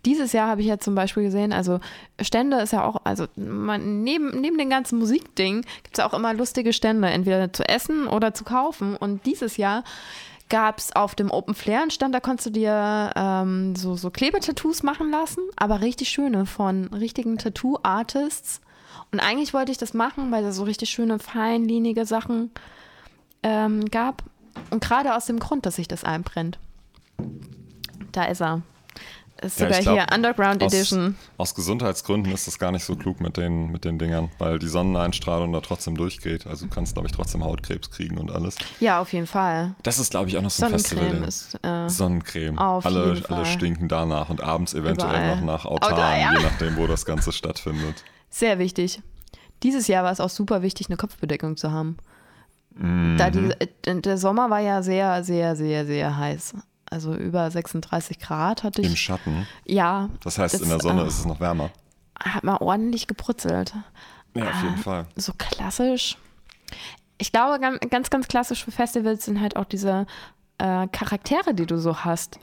Dieses 0.07 0.33
Jahr 0.33 0.49
habe 0.49 0.63
ich 0.63 0.67
ja 0.67 0.79
zum 0.79 0.95
Beispiel 0.95 1.25
gesehen, 1.25 1.53
also 1.53 1.79
Stände 2.21 2.59
ist 2.61 2.73
ja 2.73 2.85
auch, 2.85 3.03
also 3.05 3.27
man, 3.37 4.03
neben, 4.03 4.41
neben 4.41 4.57
dem 4.57 4.71
ganzen 4.71 4.99
Musikding 4.99 5.63
gibt 5.83 5.99
es 5.99 6.05
auch 6.05 6.15
immer 6.15 6.33
lustige 6.33 6.73
Stände, 6.73 7.09
entweder 7.09 7.53
zu 7.53 7.69
essen 7.69 8.07
oder 8.07 8.33
zu 8.33 8.45
kaufen. 8.45 8.97
Und 8.97 9.27
dieses 9.27 9.59
Jahr 9.59 9.85
gab 10.49 10.79
es 10.79 10.95
auf 10.95 11.15
dem 11.15 11.31
Open 11.31 11.55
Flair 11.55 11.83
einen 11.83 11.91
Stand, 11.91 12.15
da 12.15 12.21
konntest 12.21 12.47
du 12.47 12.51
dir 12.51 13.13
ähm, 13.15 13.77
so, 13.77 13.95
so 13.95 14.11
Klebetattoos 14.11 14.83
machen 14.83 15.11
lassen, 15.11 15.43
aber 15.57 15.81
richtig 15.81 16.09
schöne 16.09 16.47
von 16.47 16.87
richtigen 16.89 17.39
Tattoo-Artists. 17.39 18.61
Und 19.13 19.21
eigentlich 19.21 19.55
wollte 19.55 19.73
ich 19.73 19.79
das 19.79 19.95
machen, 19.95 20.31
weil 20.31 20.43
da 20.43 20.53
so 20.53 20.65
richtig 20.65 20.91
schöne, 20.91 21.19
feinlinige 21.19 22.07
Sachen 22.07 22.51
ähm, 23.43 23.87
gab. 23.87 24.23
Und 24.71 24.83
gerade 24.83 25.15
aus 25.15 25.27
dem 25.27 25.39
Grund, 25.39 25.67
dass 25.67 25.77
sich 25.77 25.89
das 25.89 26.05
einbrennt. 26.05 26.59
Da 28.13 28.25
ist 28.25 28.41
er. 28.43 28.63
Ist 29.43 29.59
Ja, 29.59 29.67
sogar 29.67 29.81
glaub, 29.81 29.95
hier 29.97 30.07
Underground 30.15 30.63
aus, 30.63 30.73
Edition. 30.75 31.17
Aus 31.39 31.55
Gesundheitsgründen 31.55 32.33
ist 32.33 32.47
das 32.47 32.59
gar 32.59 32.73
nicht 32.73 32.85
so 32.85 32.95
klug 32.95 33.21
mit 33.21 33.37
den, 33.37 33.73
mit 33.73 33.85
den 33.85 33.99
Dingern, 33.99 34.31
weil 34.39 34.59
die 34.59 34.69
Sonneneinstrahlung 34.69 35.53
da 35.53 35.61
trotzdem 35.61 35.97
durchgeht. 35.97 36.47
Also 36.47 36.67
du 36.67 36.71
kannst, 36.75 36.95
glaube 36.95 37.09
ich, 37.09 37.13
trotzdem 37.15 37.43
Hautkrebs 37.43 37.91
kriegen 37.91 38.19
und 38.19 38.31
alles. 38.31 38.57
Ja, 38.81 39.01
auf 39.01 39.13
jeden 39.13 39.27
Fall. 39.27 39.75
Das 39.83 39.99
ist, 39.99 40.11
glaube 40.11 40.29
ich, 40.29 40.37
auch 40.37 40.43
noch 40.43 40.51
so 40.51 40.67
ein 40.67 40.79
Sonnencreme 40.79 41.25
Festival. 41.25 41.29
ist. 41.29 41.59
Äh, 41.65 41.89
Sonnencreme. 41.89 42.59
Auf 42.59 42.85
alle, 42.85 43.15
jeden 43.15 43.27
alle 43.27 43.45
Fall. 43.45 43.47
stinken 43.47 43.89
danach 43.89 44.29
und 44.29 44.43
abends 44.43 44.75
eventuell 44.75 45.11
Überall. 45.11 45.37
noch 45.37 45.43
nach 45.45 45.65
Oh, 45.65 45.77
Autan, 45.77 45.97
da, 45.97 46.19
ja. 46.19 46.33
je 46.35 46.43
nachdem, 46.43 46.77
wo 46.77 46.87
das 46.87 47.07
Ganze 47.07 47.33
stattfindet. 47.33 48.05
sehr 48.29 48.59
wichtig. 48.59 49.01
Dieses 49.63 49.89
Jahr 49.89 50.05
war 50.05 50.13
es 50.13 50.21
auch 50.21 50.31
super 50.31 50.63
wichtig, 50.63 50.89
eine 50.89 50.97
Kopfbedeckung 50.97 51.57
zu 51.57 51.71
haben. 51.71 51.97
Mhm. 52.75 53.17
Da 53.19 53.31
die, 53.31 53.51
äh, 53.59 54.01
der 54.01 54.17
Sommer 54.19 54.49
war 54.51 54.61
ja 54.61 54.83
sehr, 54.83 55.25
sehr, 55.25 55.57
sehr, 55.57 55.85
sehr 55.87 56.17
heiß. 56.17 56.55
Also 56.91 57.15
über 57.15 57.51
36 57.51 58.19
Grad 58.19 58.65
hatte 58.65 58.83
Im 58.83 58.93
ich. 58.93 59.01
Schatten. 59.01 59.47
Ja. 59.65 60.11
Das 60.25 60.39
heißt, 60.39 60.55
Das, 60.55 60.61
in 60.63 60.69
der 60.69 60.81
Sonne 60.81 61.03
äh, 61.03 61.07
ist 61.07 61.21
es 61.21 61.25
noch 61.25 61.39
wärmer. 61.41 61.71
Hat 62.19 62.43
man 62.45 62.57
ordentlich 62.57 63.07
gebrutzelt. 63.07 63.73
Ja, 64.35 64.51
auf 64.51 64.63
jeden 64.63 64.77
Fall. 64.77 65.07
so 65.17 65.33
klassisch. 65.39 66.17
Ich 67.19 67.33
glaube, 67.33 67.59
ganz, 67.91 68.11
ganz, 68.11 68.29
klassisch 68.29 68.65
für 68.65 68.71
Festivals 68.73 69.25
sind 69.25 69.41
halt 69.41 69.57
auch 69.57 69.65
diese 69.65 70.07
äh, 70.59 70.87
Charaktere, 70.89 71.55
die 71.55 71.67
du 71.67 71.79
so 71.79 71.99
hast. 72.05 72.39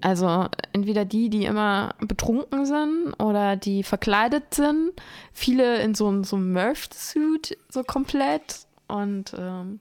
Also 0.00 0.48
entweder 0.72 1.04
die, 1.04 1.30
die 1.30 1.44
immer 1.44 1.94
betrunken 2.00 2.66
sind 2.66 3.14
oder 3.20 3.56
die 3.56 3.82
verkleidet 3.82 4.52
sind. 4.54 4.90
Viele 5.32 5.78
in 5.80 5.94
so, 5.94 6.08
einem- 6.08 6.24
so 6.24 6.36
einem 6.36 6.52
Merch-Suit, 6.52 7.56
so 7.68 7.82
komplett. 7.84 8.66
Und 8.88 9.32
ähm, 9.38 9.80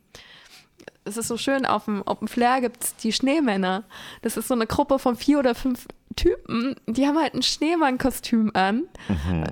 es 1.05 1.17
ist 1.17 1.27
so 1.27 1.37
schön, 1.37 1.65
auf 1.65 1.85
dem 1.85 2.01
Open 2.05 2.27
Flair 2.27 2.61
gibt 2.61 2.83
es 2.83 2.95
die 2.95 3.11
Schneemänner. 3.11 3.83
Das 4.21 4.37
ist 4.37 4.47
so 4.47 4.53
eine 4.53 4.67
Gruppe 4.67 4.99
von 4.99 5.15
vier 5.15 5.39
oder 5.39 5.55
fünf 5.55 5.87
Typen, 6.15 6.75
die 6.85 7.07
haben 7.07 7.17
halt 7.17 7.33
ein 7.33 7.41
Schneemann-Kostüm 7.41 8.51
an. 8.53 8.83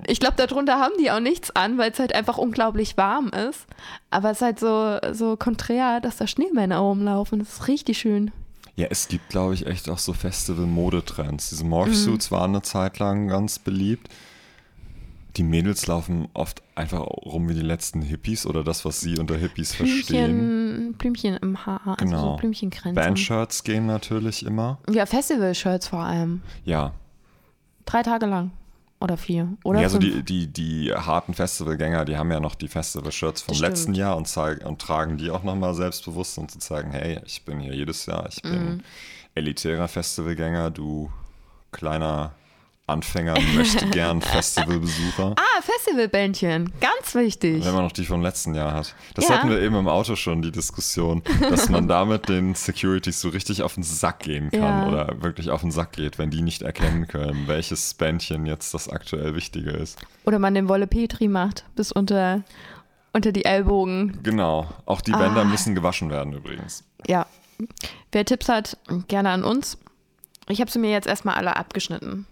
Ich 0.05 0.19
glaube, 0.19 0.35
darunter 0.37 0.77
haben 0.79 0.93
die 0.99 1.09
auch 1.09 1.19
nichts 1.19 1.49
an, 1.55 1.79
weil 1.79 1.91
es 1.91 1.97
halt 1.99 2.13
einfach 2.13 2.37
unglaublich 2.37 2.97
warm 2.97 3.29
ist. 3.29 3.65
Aber 4.11 4.29
es 4.29 4.37
ist 4.37 4.41
halt 4.43 4.59
so, 4.59 4.99
so 5.11 5.37
konträr, 5.37 5.99
dass 6.01 6.17
da 6.17 6.27
Schneemänner 6.27 6.77
rumlaufen. 6.77 7.39
Das 7.39 7.53
ist 7.53 7.67
richtig 7.67 7.97
schön. 7.97 8.29
Ja, 8.75 8.87
es 8.91 9.07
gibt, 9.07 9.29
glaube 9.29 9.55
ich, 9.55 9.65
echt 9.65 9.89
auch 9.89 9.97
so 9.97 10.13
Festival-Modetrends. 10.13 11.49
Diese 11.49 11.63
Mhm. 11.63 11.71
Morphsuits 11.71 12.29
waren 12.31 12.51
eine 12.51 12.61
Zeit 12.61 12.99
lang 12.99 13.27
ganz 13.27 13.57
beliebt. 13.57 14.07
Die 15.37 15.43
Mädels 15.43 15.87
laufen 15.87 16.27
oft 16.33 16.61
einfach 16.75 16.99
rum 17.01 17.47
wie 17.49 17.53
die 17.53 17.61
letzten 17.61 18.01
Hippies 18.01 18.45
oder 18.45 18.63
das, 18.63 18.83
was 18.85 18.99
sie 18.99 19.17
unter 19.17 19.37
Hippies 19.37 19.73
verstehen. 19.73 20.60
Blümchen, 20.71 20.93
Blümchen 20.97 21.37
im 21.37 21.65
Haar, 21.65 21.81
also 21.85 22.05
Genau. 22.05 22.21
so 22.31 22.35
Blümchenkränze. 22.37 22.99
Bandshirts 22.99 23.63
gehen 23.63 23.85
natürlich 23.85 24.45
immer. 24.45 24.79
Ja, 24.89 25.05
Festival-Shirts 25.05 25.87
vor 25.87 25.99
allem. 25.99 26.41
Ja, 26.65 26.93
Drei 27.85 28.03
Tage 28.03 28.25
lang. 28.25 28.51
Oder 28.99 29.17
vier. 29.17 29.47
Oder 29.63 29.79
ja, 29.79 29.85
also 29.85 29.97
die, 29.97 30.21
die, 30.21 30.45
die 30.45 30.93
harten 30.93 31.33
Festivalgänger, 31.33 32.05
die 32.05 32.15
haben 32.17 32.31
ja 32.31 32.39
noch 32.39 32.53
die 32.53 32.67
Festival-Shirts 32.67 33.41
vom 33.41 33.57
letzten. 33.57 33.95
Jahr 33.95 34.15
und, 34.15 34.27
zeigen, 34.27 34.63
und 34.63 34.79
tragen 34.79 35.17
die 35.17 35.31
auch 35.31 35.41
nochmal 35.43 35.73
selbstbewusst, 35.73 36.37
um 36.37 36.47
zu 36.47 36.59
zeigen, 36.59 36.91
hey, 36.91 37.19
ich 37.25 37.43
bin 37.43 37.59
hier 37.59 37.73
jedes 37.73 38.05
Jahr, 38.05 38.29
ich 38.29 38.41
bin 38.43 38.83
elitärer 39.33 39.87
Festivalgänger, 39.87 40.69
du 40.69 41.11
kleiner 41.71 42.31
Anfänger, 42.87 43.35
möchte 43.55 43.85
gern 43.87 44.21
Festivalbesucher. 44.21 45.35
Ah, 45.37 45.61
Festivalbändchen. 45.61 46.73
Ganz 46.81 47.15
wichtig. 47.15 47.63
Wenn 47.63 47.73
man 47.73 47.83
noch 47.85 47.91
die 47.91 48.03
vom 48.05 48.21
letzten 48.21 48.53
Jahr 48.53 48.73
hat. 48.73 48.95
Das 49.13 49.29
Ja. 49.29 49.35
hatten 49.37 49.49
wir 49.49 49.61
eben 49.61 49.75
im 49.75 49.87
Auto 49.87 50.15
schon, 50.15 50.41
die 50.41 50.51
Diskussion, 50.51 51.21
dass 51.49 51.69
man 51.69 51.87
damit 51.87 52.27
den 52.27 52.53
Securities 52.55 53.21
so 53.21 53.29
richtig 53.29 53.61
auf 53.63 53.75
den 53.75 53.83
Sack 53.83 54.19
gehen 54.19 54.49
kann 54.51 54.61
Ja. 54.61 54.87
oder 54.87 55.21
wirklich 55.21 55.51
auf 55.51 55.61
den 55.61 55.71
Sack 55.71 55.93
geht, 55.93 56.17
wenn 56.17 56.31
die 56.31 56.41
nicht 56.41 56.63
erkennen 56.63 57.07
können, 57.07 57.47
welches 57.47 57.93
Bändchen 57.93 58.45
jetzt 58.45 58.73
das 58.73 58.89
aktuell 58.89 59.35
Wichtige 59.35 59.69
ist. 59.71 59.97
Oder 60.25 60.39
man 60.39 60.53
den 60.53 60.67
Wolle 60.67 60.87
Petri 60.87 61.27
macht, 61.29 61.63
bis 61.75 61.91
unter, 61.93 62.43
unter 63.13 63.31
die 63.31 63.45
Ellbogen. 63.45 64.19
Genau. 64.23 64.67
Auch 64.85 65.01
die 65.01 65.13
Ah. 65.13 65.17
Bänder 65.19 65.45
müssen 65.45 65.75
gewaschen 65.75 66.09
werden 66.09 66.33
übrigens. 66.33 66.83
Ja. 67.07 67.25
Wer 68.11 68.25
Tipps 68.25 68.49
hat, 68.49 68.77
gerne 69.07 69.29
an 69.29 69.43
uns. 69.43 69.77
Ich 70.49 70.59
habe 70.59 70.69
sie 70.71 70.79
mir 70.79 70.91
jetzt 70.91 71.07
erstmal 71.07 71.35
alle 71.35 71.55
abgeschnitten. 71.55 72.25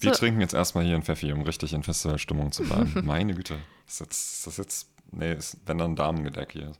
Wir 0.00 0.12
So. 0.12 0.18
trinken 0.18 0.40
jetzt 0.40 0.54
erstmal 0.54 0.84
hier 0.84 0.94
einen 0.94 1.02
Pfeffi, 1.02 1.32
um 1.32 1.42
richtig 1.42 1.72
in 1.72 1.82
Festivalstimmung 1.82 2.52
zu 2.52 2.62
bleiben. 2.64 2.92
Meine 3.04 3.34
Güte. 3.34 3.58
Ist 3.86 4.00
jetzt, 4.00 4.34
ist 4.38 4.46
das 4.46 4.56
jetzt, 4.56 4.88
nee, 5.12 5.32
ist, 5.32 5.56
wenn 5.66 5.78
dann 5.78 5.96
Damengedeck 5.96 6.52
hier. 6.52 6.72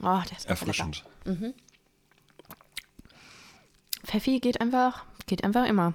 Oh, 0.00 0.22
der 0.28 0.36
ist 0.36 0.46
Erfrischend. 0.46 1.04
lecker. 1.24 1.54
Pfeffi 4.04 4.40
geht 4.40 4.60
einfach, 4.60 5.04
geht 5.26 5.44
einfach 5.44 5.66
immer. 5.66 5.94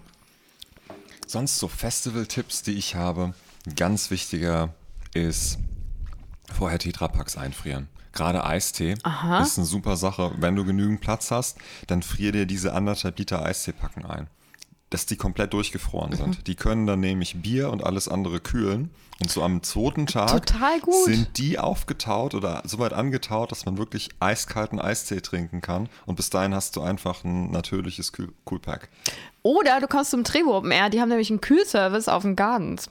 Sonst 1.27 1.57
so 1.57 1.67
Festival-Tipps, 1.67 2.63
die 2.63 2.73
ich 2.73 2.95
habe. 2.95 3.33
Ein 3.65 3.75
Ganz 3.75 4.11
wichtiger 4.11 4.73
ist 5.13 5.57
vorher 6.53 6.79
Tetrapacks 6.79 7.37
einfrieren. 7.37 7.87
Gerade 8.13 8.45
Eistee 8.45 8.95
Aha. 9.03 9.41
ist 9.41 9.57
eine 9.57 9.65
super 9.65 9.95
Sache. 9.97 10.31
Wenn 10.37 10.55
du 10.55 10.63
genügend 10.65 11.01
Platz 11.01 11.31
hast, 11.31 11.57
dann 11.87 12.03
frier 12.03 12.31
dir 12.31 12.45
diese 12.45 12.73
anderthalb 12.73 13.17
Liter 13.19 13.43
Eisteepacken 13.45 14.05
ein. 14.05 14.27
Dass 14.91 15.07
die 15.07 15.15
komplett 15.17 15.53
durchgefroren 15.53 16.11
Mhm. 16.11 16.15
sind. 16.17 16.47
Die 16.47 16.53
können 16.55 16.85
dann 16.85 16.99
nämlich 16.99 17.41
Bier 17.41 17.71
und 17.71 17.83
alles 17.83 18.07
andere 18.07 18.39
kühlen. 18.39 18.91
Und 19.19 19.31
so 19.31 19.41
am 19.41 19.63
zweiten 19.63 20.05
Tag 20.05 20.43
sind 21.05 21.37
die 21.37 21.57
aufgetaut 21.57 22.35
oder 22.35 22.61
so 22.65 22.77
weit 22.79 22.93
angetaut, 22.93 23.51
dass 23.51 23.65
man 23.65 23.77
wirklich 23.77 24.09
eiskalten 24.19 24.79
Eistee 24.79 25.21
trinken 25.21 25.61
kann. 25.61 25.89
Und 26.05 26.15
bis 26.15 26.29
dahin 26.29 26.53
hast 26.53 26.75
du 26.75 26.81
einfach 26.81 27.23
ein 27.23 27.49
natürliches 27.49 28.13
Kühl- 28.13 28.33
Coolpack. 28.45 28.89
Oder 29.41 29.79
du 29.79 29.87
kommst 29.87 30.11
zum 30.11 30.23
Trevo 30.23 30.55
Open 30.57 30.71
Air, 30.71 30.89
die 30.91 31.01
haben 31.01 31.09
nämlich 31.09 31.29
einen 31.31 31.41
Kühlservice 31.41 32.07
auf 32.07 32.21
dem 32.23 32.35
Gardens. 32.35 32.89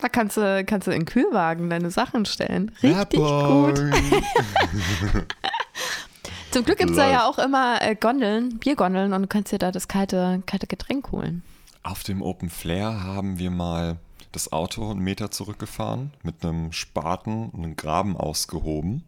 Da 0.00 0.08
kannst 0.08 0.36
du, 0.36 0.64
kannst 0.64 0.86
du 0.86 0.92
in 0.92 1.00
den 1.00 1.06
Kühlwagen 1.06 1.70
deine 1.70 1.90
Sachen 1.90 2.24
stellen. 2.24 2.70
Richtig 2.82 3.18
gut. 3.18 3.78
Zum 6.50 6.64
Glück 6.64 6.78
gibt 6.78 6.90
es 6.90 6.96
da 6.96 7.10
ja 7.10 7.26
auch 7.28 7.38
immer 7.38 7.82
äh, 7.82 7.94
Gondeln, 7.94 8.58
Biergondeln 8.58 9.12
und 9.12 9.22
du 9.22 9.28
kannst 9.28 9.52
dir 9.52 9.58
da 9.58 9.70
das 9.70 9.86
kalte, 9.86 10.42
kalte 10.46 10.66
Getränk 10.66 11.12
holen. 11.12 11.42
Auf 11.82 12.04
dem 12.04 12.22
Open 12.22 12.48
Flair 12.48 13.04
haben 13.04 13.38
wir 13.38 13.50
mal 13.50 13.98
das 14.38 14.52
Auto 14.52 14.90
einen 14.90 15.00
Meter 15.00 15.30
zurückgefahren, 15.30 16.12
mit 16.22 16.44
einem 16.44 16.72
Spaten 16.72 17.50
einen 17.54 17.76
Graben 17.76 18.16
ausgehoben 18.16 19.04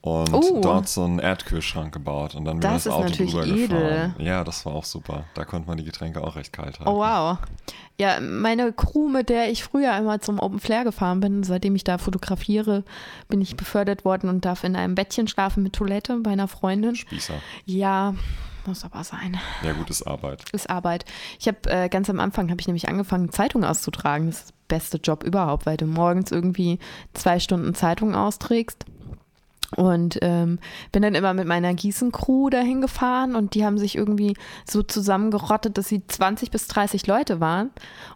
und 0.00 0.32
Oh. 0.32 0.60
dort 0.62 0.88
so 0.88 1.04
einen 1.04 1.18
Erdkühlschrank 1.18 1.92
gebaut 1.92 2.34
und 2.34 2.44
dann 2.44 2.60
Das 2.60 2.72
das, 2.84 2.86
ist 2.86 2.92
Auto 2.92 3.04
natürlich 3.08 3.32
drüber 3.32 3.46
edel. 3.46 3.68
gefahren. 3.68 4.14
Ja, 4.18 4.44
das 4.44 4.64
war 4.66 4.74
auch 4.74 4.84
super. 4.84 5.24
Da 5.34 5.44
konnte 5.44 5.68
man 5.68 5.76
die 5.76 5.84
Getränke 5.84 6.22
auch 6.22 6.36
recht 6.36 6.52
kalt 6.52 6.80
halten. 6.80 6.90
Oh 6.90 6.98
wow. 6.98 7.38
Ja, 8.00 8.18
meine 8.20 8.72
Crew, 8.72 9.08
mit 9.08 9.28
der 9.28 9.50
ich 9.50 9.62
früher 9.62 9.92
einmal 9.92 10.20
zum 10.20 10.40
Open 10.40 10.58
Flair 10.58 10.82
gefahren 10.84 11.20
bin, 11.20 11.44
seitdem 11.44 11.76
ich 11.76 11.84
da 11.84 11.98
fotografiere, 11.98 12.82
bin 13.28 13.40
ich 13.40 13.56
befördert 13.56 14.04
worden 14.04 14.28
und 14.28 14.44
darf 14.44 14.64
in 14.64 14.74
einem 14.74 14.94
Bettchen 14.94 15.28
schlafen 15.28 15.62
mit 15.62 15.74
Toilette 15.74 16.16
bei 16.18 16.30
einer 16.30 16.48
Freundin. 16.48 16.96
Spießer. 16.96 17.34
Ja, 17.66 18.14
muss 18.66 18.84
aber 18.84 19.04
sein. 19.04 19.38
Ja, 19.62 19.72
gut, 19.72 19.90
ist 19.90 20.02
Arbeit. 20.02 20.44
Ist 20.52 20.70
Arbeit. 20.70 21.04
Ich 21.38 21.48
habe 21.48 21.58
äh, 21.66 21.88
ganz 21.88 22.08
am 22.10 22.20
Anfang 22.20 22.50
habe 22.50 22.60
ich 22.60 22.66
nämlich 22.66 22.88
angefangen, 22.88 23.32
Zeitung 23.32 23.64
auszutragen. 23.64 24.26
Das 24.26 24.40
ist 24.40 24.48
der 24.50 24.76
beste 24.76 24.98
Job 24.98 25.24
überhaupt, 25.24 25.66
weil 25.66 25.76
du 25.76 25.86
morgens 25.86 26.30
irgendwie 26.30 26.78
zwei 27.14 27.38
Stunden 27.38 27.74
Zeitung 27.74 28.14
austrägst. 28.14 28.84
Und 29.76 30.18
ähm, 30.20 30.58
bin 30.92 31.02
dann 31.02 31.14
immer 31.14 31.32
mit 31.32 31.46
meiner 31.46 31.72
Gießen-Crew 31.72 32.50
dahin 32.50 32.82
gefahren 32.82 33.34
und 33.34 33.54
die 33.54 33.64
haben 33.64 33.78
sich 33.78 33.96
irgendwie 33.96 34.36
so 34.68 34.82
zusammengerottet, 34.82 35.78
dass 35.78 35.88
sie 35.88 36.06
20 36.06 36.50
bis 36.50 36.68
30 36.68 37.06
Leute 37.06 37.40
waren. 37.40 37.70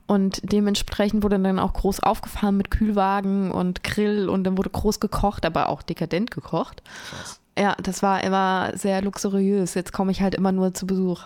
Und 0.07 0.41
dementsprechend 0.45 1.23
wurde 1.23 1.39
dann 1.39 1.59
auch 1.59 1.73
groß 1.73 2.01
aufgefahren 2.01 2.59
mit 2.59 2.71
Kühlwagen 2.71 3.53
und 3.53 3.83
Grill 3.83 4.29
und 4.29 4.45
dann 4.45 4.59
wurde 4.59 4.71
groß 4.71 5.01
gekocht, 5.01 5.47
aber 5.47 5.71
auch 5.71 5.83
dekadent 5.83 6.31
gekocht. 6.31 6.83
Krass. 7.09 7.41
Ja, 7.59 7.75
das 7.83 8.03
war 8.03 8.23
immer 8.23 8.73
sehr 8.77 9.03
luxuriös. 9.03 9.75
Jetzt 9.75 9.93
komme 9.93 10.13
ich 10.13 10.21
halt 10.21 10.35
immer 10.35 10.53
nur 10.53 10.75
zu 10.75 10.87
Besuch. 10.87 11.23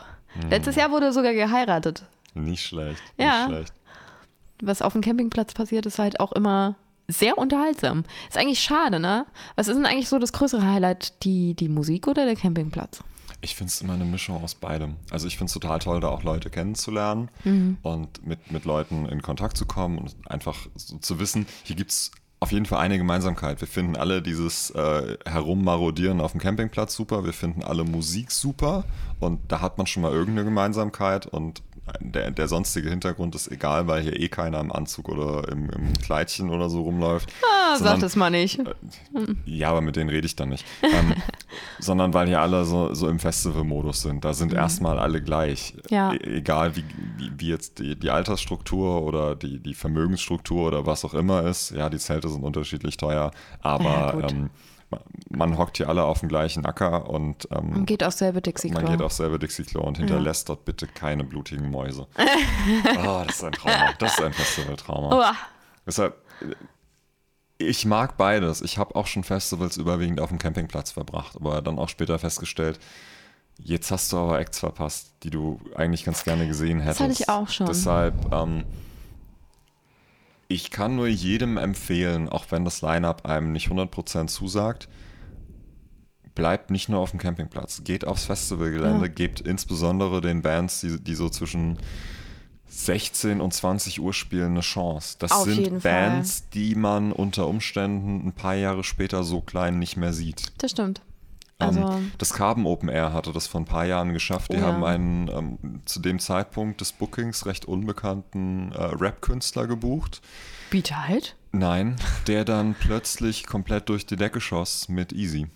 Letztes 0.49 0.77
Jahr 0.77 0.91
wurde 0.93 1.13
sogar 1.13 1.33
geheiratet. 1.33 2.05
Nicht 2.35 2.65
schlecht. 2.65 3.03
Ja. 3.19 3.47
Nicht 3.47 3.57
schlecht. 3.57 3.73
Was 4.63 4.83
auf 4.83 4.93
dem 4.93 5.03
Campingplatz 5.03 5.55
passiert, 5.55 5.87
ist 5.87 5.99
halt 5.99 6.21
auch 6.21 6.33
immer 6.33 6.77
sehr 7.09 7.39
unterhaltsam. 7.39 8.05
Ist 8.29 8.39
eigentlich 8.39 8.61
schade, 8.61 9.01
ne? 9.01 9.27
Was 9.57 9.69
ist 9.69 9.77
denn 9.77 9.87
eigentlich 9.87 10.09
so 10.09 10.19
das 10.19 10.33
größere 10.33 10.65
Highlight? 10.65 11.25
Die, 11.25 11.55
die 11.55 11.69
Musik 11.69 12.07
oder 12.07 12.25
der 12.25 12.37
Campingplatz? 12.37 13.03
Ich 13.41 13.57
finde 13.57 13.71
es 13.71 13.81
immer 13.81 13.95
eine 13.95 14.05
Mischung 14.05 14.43
aus 14.45 14.55
beidem. 14.55 14.97
Also 15.11 15.27
ich 15.27 15.39
finde 15.39 15.47
es 15.47 15.55
total 15.55 15.79
toll, 15.79 16.01
da 16.01 16.09
auch 16.09 16.23
Leute 16.23 16.51
kennenzulernen 16.51 17.31
und 17.83 18.27
mit, 18.27 18.53
mit 18.53 18.67
Leuten 18.67 19.07
in 19.07 19.23
Kontakt 19.23 19.57
zu 19.57 19.65
kommen 19.65 19.97
und 19.99 20.15
einfach 20.27 20.59
so 20.75 20.99
zu 20.99 21.19
wissen, 21.19 21.47
hier 21.65 21.75
gibt 21.75 21.91
es 21.91 22.11
auf 22.43 22.53
jeden 22.53 22.65
Fall 22.65 22.79
eine 22.81 22.97
Gemeinsamkeit. 22.97 23.61
Wir 23.61 23.69
finden 23.69 23.97
alle 23.97 24.23
dieses 24.23 24.71
äh, 24.71 25.19
Herummarodieren 25.27 26.23
auf 26.23 26.33
dem 26.33 26.41
Campingplatz 26.41 26.95
super, 26.95 27.25
wir 27.25 27.35
finden 27.35 27.63
alle 27.63 27.85
Musik 27.85 28.31
super. 28.31 28.85
Und 29.21 29.41
da 29.49 29.61
hat 29.61 29.77
man 29.77 29.87
schon 29.87 30.03
mal 30.03 30.13
irgendeine 30.13 30.47
Gemeinsamkeit. 30.47 31.27
Und 31.27 31.63
der, 32.01 32.31
der 32.31 32.47
sonstige 32.49 32.89
Hintergrund 32.89 33.35
ist 33.35 33.51
egal, 33.51 33.87
weil 33.89 34.03
hier 34.03 34.19
eh 34.19 34.29
keiner 34.29 34.61
im 34.61 34.71
Anzug 34.71 35.09
oder 35.09 35.49
im, 35.49 35.69
im 35.71 35.93
Kleidchen 35.95 36.51
oder 36.51 36.71
so 36.71 36.83
rumläuft. 36.83 37.33
Ah, 37.43 37.77
Sondern- 37.77 37.95
sag 37.97 38.01
das 38.03 38.17
mal 38.17 38.31
nicht. 38.31 38.61
ja, 39.45 39.71
aber 39.71 39.81
mit 39.81 39.97
denen 39.97 40.09
rede 40.11 40.27
ich 40.27 40.37
dann 40.37 40.51
nicht. 40.51 40.65
Ähm, 40.83 41.15
sondern 41.81 42.15
weil 42.15 42.29
hier 42.29 42.41
alle 42.41 42.65
so, 42.65 42.95
so 42.95 43.09
im 43.09 43.19
Festival-Modus 43.19 44.03
sind. 44.03 44.25
Da 44.25 44.35
sind 44.35 44.53
erstmal 44.53 44.99
alle 44.99 45.21
gleich. 45.23 45.75
Mhm. 45.75 45.81
Ja. 45.91 46.13
E 46.13 46.37
egal 46.39 46.77
wie, 46.77 46.85
wie, 47.19 47.31
wie 47.37 47.49
jetzt 47.49 47.79
die, 47.79 47.99
die 47.99 48.11
Altersstruktur 48.11 49.03
oder 49.03 49.35
die, 49.35 49.59
die 49.59 49.75
Vermögensstruktur 49.75 50.69
oder 50.69 50.87
was 50.87 51.05
auch 51.05 51.15
immer 51.15 51.45
ist. 51.45 51.71
Ja, 51.73 51.91
die 51.91 51.99
Zelte 51.99 52.29
sind 52.29 52.43
unterschiedlich 52.45 52.97
teuer, 52.97 53.31
Ja, 53.33 53.33
aber 53.63 54.25
ähm, 54.31 54.43
ma- 54.43 54.51
man 55.31 55.57
hockt 55.57 55.77
hier 55.77 55.89
alle 55.89 56.05
auf 56.05 56.21
dem 56.21 56.29
gleichen 56.29 56.67
Acker 56.67 57.09
und 57.09 57.49
ähm, 57.53 57.71
Man 57.71 57.87
geht 57.87 58.03
aufs 58.03 58.19
selbe 58.19 58.43
Dixie-Klo. 58.43 58.81
man 58.81 58.91
geht 58.91 59.03
aufs 59.03 59.19
selbe 59.19 59.39
Dixie-Klo 59.39 59.81
und 59.83 59.99
hinterlässt 59.99 60.49
dort 60.49 60.65
bitte 60.65 60.87
keine 60.87 61.25
blutigen 61.25 61.71
Mäuse. 61.71 62.07
oh, 62.19 63.23
das 63.27 63.37
ist 63.37 63.45
ein 63.45 63.53
Trauma. 63.53 63.93
Das 63.99 64.15
ist 64.15 64.23
ein 64.23 64.33
Festival-Trauma. 64.33 65.37
Deshalb, 65.87 66.17
ich 67.59 67.85
mag 67.87 68.17
beides. 68.17 68.63
Ich 68.63 68.79
habe 68.79 68.97
auch 68.97 69.07
schon 69.07 69.23
Festivals 69.23 69.77
überwiegend 69.77 70.21
auf 70.21 70.31
dem 70.31 70.39
Campingplatz 70.39 70.91
verbracht, 70.93 71.37
aber 71.37 71.63
dann 71.63 71.79
auch 71.79 71.89
später 71.89 72.19
festgestellt, 72.19 72.81
jetzt 73.59 73.91
hast 73.91 74.13
du 74.13 74.19
aber 74.19 74.41
Acts 74.41 74.59
verpasst, 74.59 75.13
die 75.23 75.31
du 75.31 75.61
eigentlich 75.77 76.05
ganz 76.05 76.25
gerne 76.25 76.47
gesehen 76.47 76.81
hättest. 76.81 77.01
hatte 77.01 77.13
ich 77.13 77.29
auch 77.29 77.49
schon. 77.49 77.67
Deshalb, 77.67 78.33
ähm, 78.33 78.65
ich 80.51 80.71
kann 80.71 80.97
nur 80.97 81.07
jedem 81.07 81.57
empfehlen, 81.57 82.29
auch 82.29 82.47
wenn 82.51 82.65
das 82.65 82.83
Line-Up 82.83 83.25
einem 83.25 83.53
nicht 83.53 83.69
100% 83.71 84.27
zusagt, 84.27 84.89
bleibt 86.35 86.71
nicht 86.71 86.89
nur 86.89 86.99
auf 87.01 87.11
dem 87.11 87.21
Campingplatz. 87.21 87.83
Geht 87.85 88.05
aufs 88.05 88.25
Festivalgelände, 88.25 89.07
Ja. 89.07 89.13
gebt 89.13 89.41
insbesondere 89.41 90.21
den 90.21 90.43
Bands, 90.43 90.81
die, 90.81 90.99
die 91.01 91.15
so 91.15 91.29
zwischen 91.29 91.79
16 92.69 93.41
und 93.41 93.53
20 93.53 94.01
Uhr 94.01 94.13
spielen, 94.13 94.53
eine 94.53 94.61
Chance. 94.61 95.17
Das 95.19 95.33
Auf 95.33 95.45
sind 95.45 95.59
jeden 95.59 95.81
Fall. 95.81 95.93
Bands, 96.11 96.49
die 96.51 96.75
man 96.75 97.13
unter 97.13 97.47
Umständen 97.49 98.27
ein 98.29 98.33
paar 98.33 98.55
Jahre 98.55 98.85
später 98.85 99.23
so 99.25 99.41
klein 99.41 99.79
nicht 99.79 99.97
mehr 99.97 100.13
sieht. 100.13 100.53
Das 100.59 100.71
stimmt. 100.73 101.01
Also, 101.61 101.81
Ähm, 101.81 102.13
das 102.19 102.33
Carbon 102.33 102.67
Open 102.67 102.89
Air 102.89 103.13
hatte 103.13 103.33
das 103.33 103.47
vor 103.47 103.61
ein 103.61 103.65
paar 103.67 103.85
Jahren 103.85 104.13
geschafft. 104.13 104.53
Die 104.53 104.57
Oh 104.57 104.61
ja. 104.61 104.67
haben 104.67 104.83
einen 104.85 105.29
ähm, 105.29 105.83
zu 105.85 106.01
dem 106.01 106.19
Zeitpunkt 106.19 106.81
des 106.81 106.93
Bookings 106.93 107.47
recht 107.47 107.67
unbekannten 107.67 108.73
äh, 108.73 108.83
Rap-Künstler 108.83 109.67
gebucht. 109.67 110.21
biete 110.71 111.07
halt. 111.07 111.37
Nein, 111.53 111.97
der 112.27 112.45
dann 112.45 112.75
plötzlich 112.75 113.47
komplett 113.47 113.89
durch 113.89 114.07
die 114.07 114.17
Decke 114.17 114.41
schoss 114.41 114.89
mit 114.89 115.13
Easy. 115.13 115.49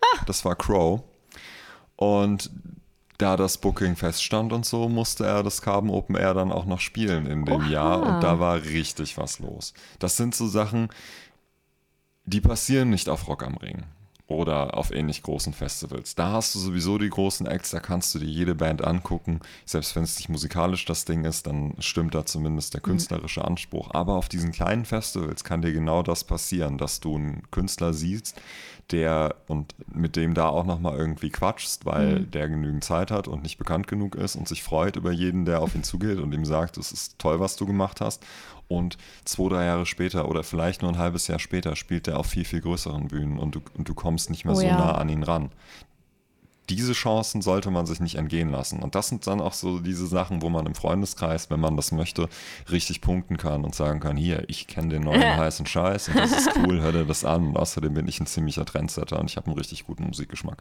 Ah. 0.00 0.22
Das 0.26 0.44
war 0.44 0.56
Crow. 0.56 1.02
Und 1.96 2.50
da 3.18 3.36
das 3.38 3.56
Booking 3.56 3.96
feststand 3.96 4.52
und 4.52 4.66
so, 4.66 4.88
musste 4.90 5.24
er 5.24 5.42
das 5.42 5.62
Carbon 5.62 5.88
Open 5.88 6.16
Air 6.16 6.34
dann 6.34 6.52
auch 6.52 6.66
noch 6.66 6.80
spielen 6.80 7.24
in 7.26 7.46
dem 7.46 7.62
Oha. 7.62 7.68
Jahr. 7.68 8.02
Und 8.02 8.20
da 8.22 8.38
war 8.38 8.56
richtig 8.62 9.16
was 9.16 9.38
los. 9.38 9.72
Das 9.98 10.18
sind 10.18 10.34
so 10.34 10.46
Sachen, 10.46 10.90
die 12.26 12.42
passieren 12.42 12.90
nicht 12.90 13.08
auf 13.08 13.26
Rock 13.28 13.42
am 13.44 13.56
Ring 13.56 13.84
oder 14.28 14.76
auf 14.76 14.90
ähnlich 14.90 15.22
großen 15.22 15.52
Festivals. 15.52 16.16
Da 16.16 16.32
hast 16.32 16.54
du 16.54 16.58
sowieso 16.58 16.98
die 16.98 17.08
großen 17.08 17.46
Acts, 17.46 17.70
da 17.70 17.80
kannst 17.80 18.14
du 18.14 18.18
dir 18.18 18.26
jede 18.26 18.54
Band 18.56 18.82
angucken. 18.84 19.40
Selbst 19.64 19.94
wenn 19.94 20.02
es 20.02 20.16
nicht 20.16 20.28
musikalisch 20.28 20.84
das 20.84 21.04
Ding 21.04 21.24
ist, 21.24 21.46
dann 21.46 21.74
stimmt 21.78 22.14
da 22.14 22.26
zumindest 22.26 22.74
der 22.74 22.80
künstlerische 22.80 23.44
Anspruch. 23.44 23.90
Aber 23.92 24.14
auf 24.14 24.28
diesen 24.28 24.50
kleinen 24.50 24.84
Festivals 24.84 25.44
kann 25.44 25.62
dir 25.62 25.72
genau 25.72 26.02
das 26.02 26.24
passieren, 26.24 26.76
dass 26.76 26.98
du 26.98 27.14
einen 27.14 27.42
Künstler 27.52 27.94
siehst, 27.94 28.40
der 28.90 29.36
und 29.46 29.74
mit 29.92 30.16
dem 30.16 30.34
da 30.34 30.48
auch 30.48 30.64
nochmal 30.64 30.96
irgendwie 30.96 31.30
quatschst, 31.30 31.86
weil 31.86 32.20
der 32.20 32.48
genügend 32.48 32.84
Zeit 32.84 33.10
hat 33.10 33.28
und 33.28 33.42
nicht 33.42 33.58
bekannt 33.58 33.86
genug 33.86 34.14
ist 34.14 34.36
und 34.36 34.48
sich 34.48 34.62
freut 34.62 34.96
über 34.96 35.10
jeden, 35.10 35.44
der 35.44 35.60
auf 35.60 35.74
ihn 35.74 35.84
zugeht 35.84 36.18
und 36.18 36.32
ihm 36.32 36.44
sagt, 36.44 36.76
es 36.78 36.92
ist 36.92 37.18
toll, 37.18 37.40
was 37.40 37.56
du 37.56 37.66
gemacht 37.66 38.00
hast. 38.00 38.24
Und 38.68 38.98
zwei, 39.24 39.48
drei 39.48 39.64
Jahre 39.66 39.86
später 39.86 40.28
oder 40.28 40.42
vielleicht 40.42 40.82
nur 40.82 40.90
ein 40.90 40.98
halbes 40.98 41.28
Jahr 41.28 41.38
später 41.38 41.76
spielt 41.76 42.08
er 42.08 42.18
auf 42.18 42.26
viel, 42.26 42.44
viel 42.44 42.60
größeren 42.60 43.08
Bühnen 43.08 43.38
und 43.38 43.54
du, 43.54 43.60
und 43.74 43.88
du 43.88 43.94
kommst 43.94 44.30
nicht 44.30 44.44
mehr 44.44 44.54
Oh 44.54 44.58
so 44.58 44.66
ja. 44.66 44.76
nah 44.76 44.92
an 44.92 45.08
ihn 45.08 45.22
ran. 45.22 45.50
Diese 46.68 46.94
Chancen 46.94 47.42
sollte 47.42 47.70
man 47.70 47.86
sich 47.86 48.00
nicht 48.00 48.16
entgehen 48.16 48.50
lassen. 48.50 48.82
Und 48.82 48.96
das 48.96 49.06
sind 49.06 49.24
dann 49.28 49.40
auch 49.40 49.52
so 49.52 49.78
diese 49.78 50.08
Sachen, 50.08 50.42
wo 50.42 50.48
man 50.48 50.66
im 50.66 50.74
Freundeskreis, 50.74 51.48
wenn 51.48 51.60
man 51.60 51.76
das 51.76 51.92
möchte, 51.92 52.28
richtig 52.68 53.00
punkten 53.00 53.36
kann 53.36 53.62
und 53.62 53.76
sagen 53.76 54.00
kann, 54.00 54.16
hier, 54.16 54.42
ich 54.48 54.66
kenne 54.66 54.88
den 54.88 55.02
neuen 55.02 55.22
heißen 55.36 55.66
Scheiß 55.66 56.08
und 56.08 56.16
das 56.16 56.32
ist 56.32 56.50
cool, 56.56 56.80
hör 56.80 56.90
dir 56.90 57.04
das 57.04 57.24
an. 57.24 57.48
Und 57.48 57.56
außerdem 57.56 57.94
bin 57.94 58.08
ich 58.08 58.18
ein 58.18 58.26
ziemlicher 58.26 58.64
Trendsetter 58.64 59.20
und 59.20 59.30
ich 59.30 59.36
habe 59.36 59.46
einen 59.46 59.58
richtig 59.58 59.86
guten 59.86 60.08
Musikgeschmack. 60.08 60.60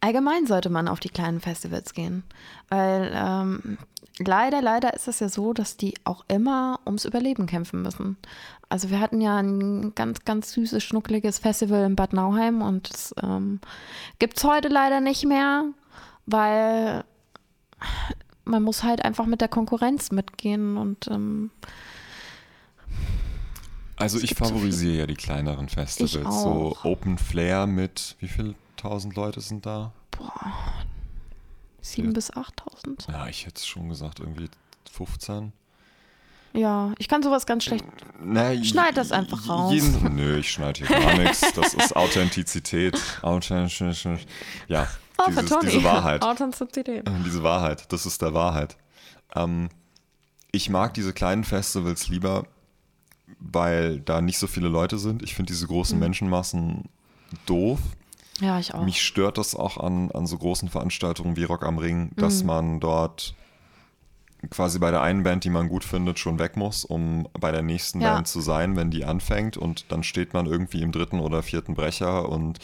Allgemein 0.00 0.46
sollte 0.46 0.70
man 0.70 0.88
auf 0.88 1.00
die 1.00 1.10
kleinen 1.10 1.40
Festivals 1.40 1.92
gehen. 1.92 2.24
Weil 2.68 3.12
ähm, 3.14 3.78
leider, 4.26 4.62
leider 4.62 4.94
ist 4.94 5.08
es 5.08 5.20
ja 5.20 5.28
so, 5.28 5.52
dass 5.52 5.76
die 5.76 5.94
auch 6.04 6.24
immer 6.28 6.80
ums 6.86 7.04
Überleben 7.04 7.46
kämpfen 7.46 7.82
müssen. 7.82 8.16
Also 8.68 8.90
wir 8.90 9.00
hatten 9.00 9.20
ja 9.20 9.38
ein 9.38 9.94
ganz, 9.94 10.24
ganz 10.24 10.52
süßes, 10.52 10.82
schnuckliges 10.82 11.38
Festival 11.38 11.84
in 11.84 11.96
Bad 11.96 12.12
Nauheim 12.12 12.62
und 12.62 12.90
das 12.90 13.14
ähm, 13.22 13.60
gibt 14.18 14.36
es 14.36 14.44
heute 14.44 14.68
leider 14.68 15.00
nicht 15.00 15.24
mehr, 15.26 15.64
weil 16.26 17.04
man 18.44 18.62
muss 18.62 18.82
halt 18.82 19.04
einfach 19.04 19.26
mit 19.26 19.40
der 19.40 19.48
Konkurrenz 19.48 20.12
mitgehen 20.12 20.76
und 20.76 21.08
ähm, 21.08 21.50
Also 23.96 24.18
ich 24.18 24.34
favorisiere 24.34 24.98
ja 24.98 25.06
die 25.06 25.14
kleineren 25.14 25.68
Festivals. 25.68 26.42
So. 26.42 26.76
Open 26.84 27.18
Flair 27.18 27.66
mit, 27.66 28.16
wie 28.20 28.28
viele 28.28 28.54
tausend 28.76 29.16
Leute 29.16 29.40
sind 29.40 29.66
da? 29.66 29.92
7.000 31.82 32.04
Ja. 32.06 32.10
bis 32.12 32.32
8.000. 32.32 33.10
Ja, 33.12 33.26
ich 33.28 33.46
hätte 33.46 33.56
es 33.56 33.66
schon 33.66 33.88
gesagt, 33.88 34.20
irgendwie 34.20 34.48
15. 34.90 35.52
Ja, 36.52 36.92
ich 36.98 37.06
kann 37.08 37.22
sowas 37.22 37.46
ganz 37.46 37.62
schlecht. 37.64 37.84
Na, 38.20 38.52
Schneid 38.64 38.96
das 38.96 39.12
einfach 39.12 39.48
raus. 39.48 39.72
Jeden, 39.72 40.16
nö, 40.16 40.38
ich 40.38 40.50
schneide 40.50 40.84
hier 40.84 40.98
gar 41.00 41.16
nichts. 41.16 41.52
Das 41.54 41.74
ist 41.74 41.94
Authentizität. 41.94 43.00
Authentisch. 43.22 44.04
Ja, 44.66 44.88
Oh, 45.18 45.24
dieses, 45.28 45.58
diese 45.60 45.84
Wahrheit. 45.84 46.22
Authentizität. 46.22 47.06
Diese 47.26 47.42
Wahrheit, 47.42 47.92
das 47.92 48.06
ist 48.06 48.22
der 48.22 48.32
Wahrheit. 48.32 48.78
Ähm, 49.34 49.68
ich 50.50 50.70
mag 50.70 50.94
diese 50.94 51.12
kleinen 51.12 51.44
Festivals 51.44 52.08
lieber, 52.08 52.46
weil 53.38 54.00
da 54.00 54.22
nicht 54.22 54.38
so 54.38 54.46
viele 54.46 54.68
Leute 54.68 54.98
sind. 54.98 55.22
Ich 55.22 55.34
finde 55.34 55.52
diese 55.52 55.66
großen 55.66 55.96
Mhm. 55.98 56.00
Menschenmassen 56.00 56.84
doof. 57.44 57.80
Ja, 58.40 58.58
ich 58.58 58.74
auch. 58.74 58.84
Mich 58.84 59.02
stört 59.02 59.38
das 59.38 59.54
auch 59.54 59.76
an, 59.76 60.10
an 60.12 60.26
so 60.26 60.38
großen 60.38 60.68
Veranstaltungen 60.68 61.36
wie 61.36 61.44
Rock 61.44 61.64
am 61.64 61.78
Ring, 61.78 62.10
dass 62.16 62.40
Mhm. 62.42 62.46
man 62.46 62.80
dort 62.80 63.34
quasi 64.48 64.78
bei 64.78 64.90
der 64.90 65.02
einen 65.02 65.22
Band, 65.22 65.44
die 65.44 65.50
man 65.50 65.68
gut 65.68 65.84
findet, 65.84 66.18
schon 66.18 66.38
weg 66.38 66.56
muss, 66.56 66.84
um 66.84 67.28
bei 67.38 67.52
der 67.52 67.62
nächsten 67.62 68.00
Ja. 68.00 68.14
Band 68.14 68.26
zu 68.28 68.40
sein, 68.40 68.74
wenn 68.76 68.90
die 68.90 69.04
anfängt 69.04 69.56
und 69.58 69.92
dann 69.92 70.02
steht 70.02 70.32
man 70.32 70.46
irgendwie 70.46 70.80
im 70.82 70.92
dritten 70.92 71.20
oder 71.20 71.42
vierten 71.42 71.74
Brecher 71.74 72.26
und 72.28 72.58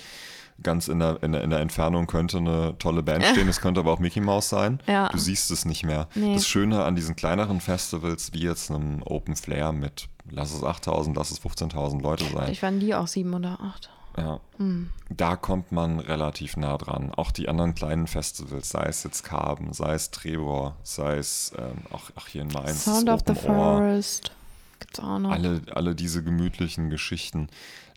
ganz 0.62 0.88
in 0.88 1.00
der, 1.00 1.22
in 1.22 1.32
der, 1.32 1.44
in 1.44 1.50
der 1.50 1.60
Entfernung 1.60 2.06
könnte 2.06 2.38
eine 2.38 2.78
tolle 2.78 3.02
Band 3.02 3.24
stehen, 3.26 3.46
es 3.46 3.60
könnte 3.60 3.80
aber 3.80 3.92
auch 3.92 3.98
Mickey 3.98 4.20
Mouse 4.22 4.48
sein. 4.48 4.80
Ja. 4.86 5.10
Du 5.10 5.18
siehst 5.18 5.50
es 5.50 5.66
nicht 5.66 5.84
mehr. 5.84 6.08
Nee. 6.14 6.32
Das 6.32 6.48
Schöne 6.48 6.82
an 6.82 6.96
diesen 6.96 7.14
kleineren 7.14 7.60
Festivals, 7.60 8.32
wie 8.32 8.40
jetzt 8.44 8.70
einem 8.70 9.02
Open 9.02 9.36
Flair 9.36 9.72
mit, 9.72 10.08
lass 10.30 10.54
es 10.54 10.64
8000, 10.64 11.14
lass 11.14 11.30
es 11.30 11.42
15.000 11.42 12.00
Leute 12.00 12.24
sein, 12.32 12.50
Ich 12.50 12.62
waren 12.62 12.80
die 12.80 12.94
auch 12.94 13.06
sieben 13.06 13.34
oder 13.34 13.60
acht. 13.60 13.90
Ja. 14.16 14.40
Hm. 14.58 14.90
Da 15.10 15.36
kommt 15.36 15.72
man 15.72 16.00
relativ 16.00 16.56
nah 16.56 16.76
dran. 16.78 17.12
Auch 17.14 17.30
die 17.30 17.48
anderen 17.48 17.74
kleinen 17.74 18.06
Festivals, 18.06 18.70
sei 18.70 18.84
es 18.86 19.04
jetzt 19.04 19.22
Carben, 19.22 19.72
sei 19.72 19.94
es 19.94 20.10
Trebor, 20.10 20.76
sei 20.82 21.16
es 21.18 21.52
ähm, 21.58 21.78
auch, 21.92 22.10
auch 22.16 22.26
hier 22.26 22.42
in 22.42 22.48
Mainz. 22.48 22.84
Sound 22.84 23.08
of 23.08 23.20
the 23.26 23.32
Ohr, 23.32 23.78
Forest. 23.78 24.32
Gibt's 24.78 25.00
auch 25.00 25.18
noch. 25.18 25.30
alle, 25.30 25.62
alle 25.74 25.94
diese 25.94 26.22
gemütlichen 26.22 26.90
Geschichten, 26.90 27.48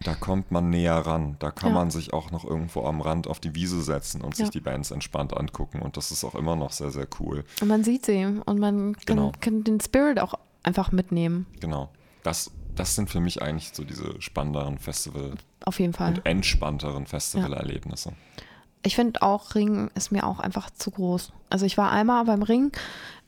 da 0.06 0.16
kommt 0.16 0.50
man 0.52 0.70
näher 0.70 0.96
ran. 0.96 1.36
Da 1.40 1.52
kann 1.52 1.70
Ja. 1.70 1.76
man 1.76 1.92
sich 1.92 2.14
auch 2.14 2.32
noch 2.32 2.46
irgendwo 2.46 2.86
am 2.86 3.02
Rand 3.02 3.28
auf 3.28 3.40
die 3.42 3.54
Wiese 3.54 3.82
setzen 3.82 4.22
und 4.22 4.36
sich 4.36 4.46
Ja. 4.46 4.52
die 4.52 4.62
Bands 4.62 4.92
entspannt 4.92 5.36
angucken. 5.36 5.82
Und 5.82 5.98
das 5.98 6.12
ist 6.12 6.24
auch 6.24 6.36
immer 6.36 6.56
noch 6.56 6.72
sehr, 6.72 6.92
sehr 6.92 7.08
cool. 7.20 7.44
Und 7.62 7.68
man 7.68 7.84
sieht 7.84 8.06
sie 8.06 8.24
und 8.26 8.60
man 8.60 8.94
kann, 8.94 9.06
Genau. 9.06 9.32
kann 9.42 9.64
den 9.66 9.82
Spirit 9.82 10.20
auch 10.20 10.36
einfach 10.64 10.92
mitnehmen. 10.94 11.48
Genau. 11.60 11.90
Das, 12.24 12.52
das 12.80 12.96
sind 12.96 13.10
für 13.10 13.20
mich 13.20 13.42
eigentlich 13.42 13.72
so 13.74 13.84
diese 13.84 14.22
spannenderen 14.22 14.78
Festival- 14.78 15.34
Auf 15.66 15.80
jeden 15.80 15.94
Fall. 15.94 16.14
und 16.14 16.26
entspannteren 16.26 17.06
Festivalerlebnisse. 17.06 18.14
Ich 18.84 18.96
finde 18.96 19.22
auch, 19.22 19.56
Ring 19.56 19.92
ist 19.96 20.12
mir 20.12 20.26
auch 20.26 20.40
einfach 20.40 20.70
zu 20.70 20.92
groß. 20.92 21.34
Also 21.50 21.66
ich 21.66 21.78
war 21.78 21.92
einmal 21.92 22.24
beim 22.24 22.42
Ring 22.42 22.72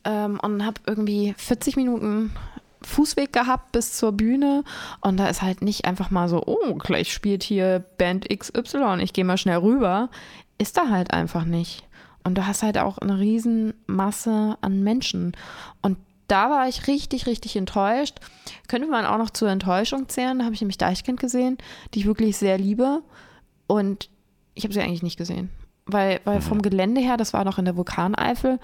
ähm, 0.06 0.40
und 0.42 0.66
habe 0.66 0.80
irgendwie 0.88 1.34
40 1.38 1.76
Minuten 1.76 2.32
Fußweg 2.82 3.34
gehabt 3.34 3.74
bis 3.74 3.98
zur 3.98 4.14
Bühne 4.14 4.64
und 5.02 5.18
da 5.18 5.28
ist 5.28 5.42
halt 5.42 5.62
nicht 5.62 5.86
einfach 5.86 6.10
mal 6.10 6.30
so, 6.30 6.42
oh, 6.46 6.76
gleich 6.76 7.12
spielt 7.12 7.44
hier 7.44 7.84
Band 7.98 8.28
XY, 8.30 9.00
ich 9.02 9.12
gehe 9.14 9.26
mal 9.26 9.38
schnell 9.38 9.58
rüber. 9.58 10.10
Ist 10.58 10.78
da 10.78 10.90
halt 10.90 11.12
einfach 11.12 11.44
nicht. 11.44 11.84
Und 12.24 12.38
du 12.38 12.48
hast 12.48 12.64
halt 12.64 12.78
auch 12.78 13.00
eine 13.00 13.20
riesen 13.20 13.74
Masse 13.88 14.58
an 14.62 14.84
Menschen. 14.84 15.34
Und 15.82 15.98
da 16.32 16.50
war 16.50 16.68
ich 16.68 16.88
richtig, 16.88 17.26
richtig 17.28 17.56
enttäuscht. 17.56 18.20
Könnte 18.68 18.88
man 18.88 19.06
auch 19.06 19.18
noch 19.18 19.30
zur 19.30 19.50
Enttäuschung 19.50 20.08
zählen. 20.10 20.40
Da 20.40 20.46
habe 20.46 20.56
ich 20.56 20.62
nämlich 20.62 20.78
Deichkind 20.78 21.20
gesehen, 21.20 21.58
die 21.94 22.00
ich 22.00 22.06
wirklich 22.06 22.38
sehr 22.38 22.58
liebe. 22.58 23.02
Und 23.68 24.10
ich 24.54 24.64
habe 24.64 24.74
sie 24.74 24.82
eigentlich 24.82 25.04
nicht 25.04 25.18
gesehen. 25.18 25.50
Weil, 25.86 26.22
weil 26.24 26.42
vom 26.42 26.62
Gelände 26.62 27.02
her, 27.02 27.18
das 27.18 27.34
war 27.34 27.44
noch 27.44 27.58
in 27.58 27.66
der 27.66 27.76
Vulkaneifel, 27.76 28.60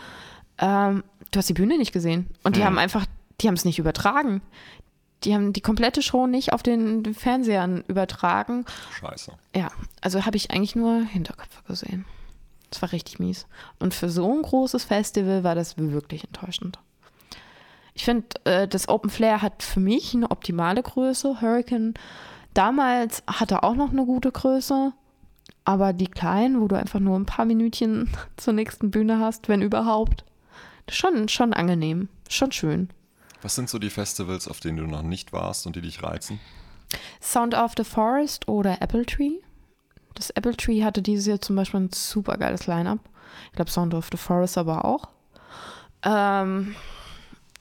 ähm, 0.59 1.03
du 1.32 1.38
hast 1.39 1.49
die 1.49 1.53
Bühne 1.53 1.78
nicht 1.78 1.91
gesehen. 1.91 2.28
Und 2.43 2.55
die 2.55 2.61
Mhm. 2.61 2.65
haben 2.65 2.78
einfach, 2.78 3.05
die 3.41 3.47
haben 3.47 3.55
es 3.55 3.65
nicht 3.65 3.80
übertragen. 3.80 4.41
Die 5.24 5.34
haben 5.34 5.51
die 5.51 5.61
komplette 5.61 6.01
Show 6.03 6.28
nicht 6.28 6.53
auf 6.53 6.61
den 6.63 7.13
Fernsehern 7.15 7.84
übertragen. 7.88 8.65
Scheiße. 8.99 9.32
Ja, 9.55 9.70
also 10.01 10.26
habe 10.26 10.38
ich 10.38 10.51
eigentlich 10.51 10.76
nur 10.76 11.01
Hinterköpfe 11.01 11.63
gesehen. 11.68 12.05
Das 12.70 12.82
war 12.82 12.91
richtig 12.91 13.18
mies. 13.20 13.47
Und 13.80 13.93
für 13.93 14.09
so 14.09 14.32
ein 14.32 14.41
großes 14.43 14.84
Festival 14.84 15.43
war 15.43 15.55
das 15.55 15.78
wirklich 15.78 16.24
enttäuschend. 16.26 16.80
Ich 17.97 18.05
finde, 18.05 18.27
äh, 18.43 18.67
das 18.67 18.89
Open 18.89 19.09
Flair 19.09 19.41
hat 19.41 19.63
für 19.63 19.79
mich 19.79 20.13
eine 20.13 20.29
optimale 20.29 20.83
Größe. 20.83 21.41
Hurricane 21.41 21.95
damals 22.53 23.23
hatte 23.25 23.63
auch 23.63 23.73
noch 23.73 23.89
eine 23.89 24.05
gute 24.05 24.31
Größe. 24.31 24.93
Aber 25.65 25.93
die 25.93 26.05
kleinen, 26.05 26.61
wo 26.61 26.67
du 26.67 26.77
einfach 26.77 26.99
nur 26.99 27.17
ein 27.17 27.25
paar 27.25 27.45
Minütchen 27.45 28.11
zur 28.37 28.53
nächsten 28.53 28.91
Bühne 28.91 29.19
hast, 29.19 29.49
wenn 29.49 29.63
überhaupt, 29.63 30.25
schon, 30.87 31.27
schon 31.27 31.53
angenehm, 31.53 32.07
schon 32.29 32.51
schön. 32.51 32.89
Was 33.41 33.55
sind 33.55 33.67
so 33.67 33.79
die 33.79 33.89
Festivals, 33.89 34.47
auf 34.47 34.59
denen 34.59 34.77
du 34.77 34.85
noch 34.85 35.01
nicht 35.01 35.33
warst 35.33 35.65
und 35.65 35.75
die 35.75 35.81
dich 35.81 36.03
reizen? 36.03 36.39
Sound 37.19 37.55
of 37.55 37.73
the 37.77 37.83
Forest 37.83 38.47
oder 38.47 38.79
Apple 38.79 39.07
Tree. 39.07 39.39
Das 40.13 40.29
Apple 40.29 40.55
Tree 40.55 40.83
hatte 40.83 41.01
dieses 41.01 41.25
Jahr 41.25 41.41
zum 41.41 41.55
Beispiel 41.55 41.79
ein 41.79 41.89
super 41.91 42.37
geiles 42.37 42.67
Line-Up. 42.67 42.99
Ich 43.47 43.53
glaube, 43.53 43.71
Sound 43.71 43.95
of 43.95 44.09
the 44.11 44.17
Forest 44.17 44.59
aber 44.59 44.85
auch. 44.85 45.09
Ähm, 46.03 46.75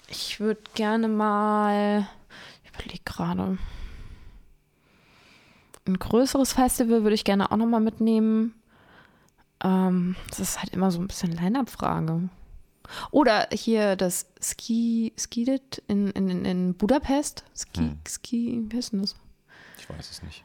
ich 0.09 0.41
würde 0.41 0.61
gerne 0.75 1.09
mal, 1.09 2.07
ich 2.65 2.71
überlege 2.75 3.03
gerade, 3.05 3.59
ein 5.87 5.99
größeres 5.99 6.53
Festival 6.53 7.03
würde 7.03 7.15
ich 7.15 7.25
gerne 7.25 7.51
auch 7.51 7.57
nochmal 7.57 7.81
mitnehmen. 7.81 8.55
Ähm, 9.63 10.17
das 10.29 10.41
ist 10.41 10.59
halt 10.61 10.71
immer 10.75 10.91
so 10.91 11.01
ein 11.01 11.07
bisschen 11.07 11.33
Line-Up-Frage. 11.33 12.29
Oder 13.11 13.49
hier 13.53 13.97
das 13.97 14.27
Ski, 14.41 15.13
Skidit 15.19 15.83
in, 15.89 16.11
in, 16.11 16.45
in 16.45 16.75
Budapest. 16.75 17.45
Ski, 17.57 17.81
Hm. 17.81 17.99
Ski, 18.09 18.65
wie 18.69 18.77
heißt 18.77 18.93
denn 18.93 19.03
das? 19.03 19.17
Ich 19.79 19.89
weiß 19.89 20.11
es 20.11 20.23
nicht. 20.23 20.45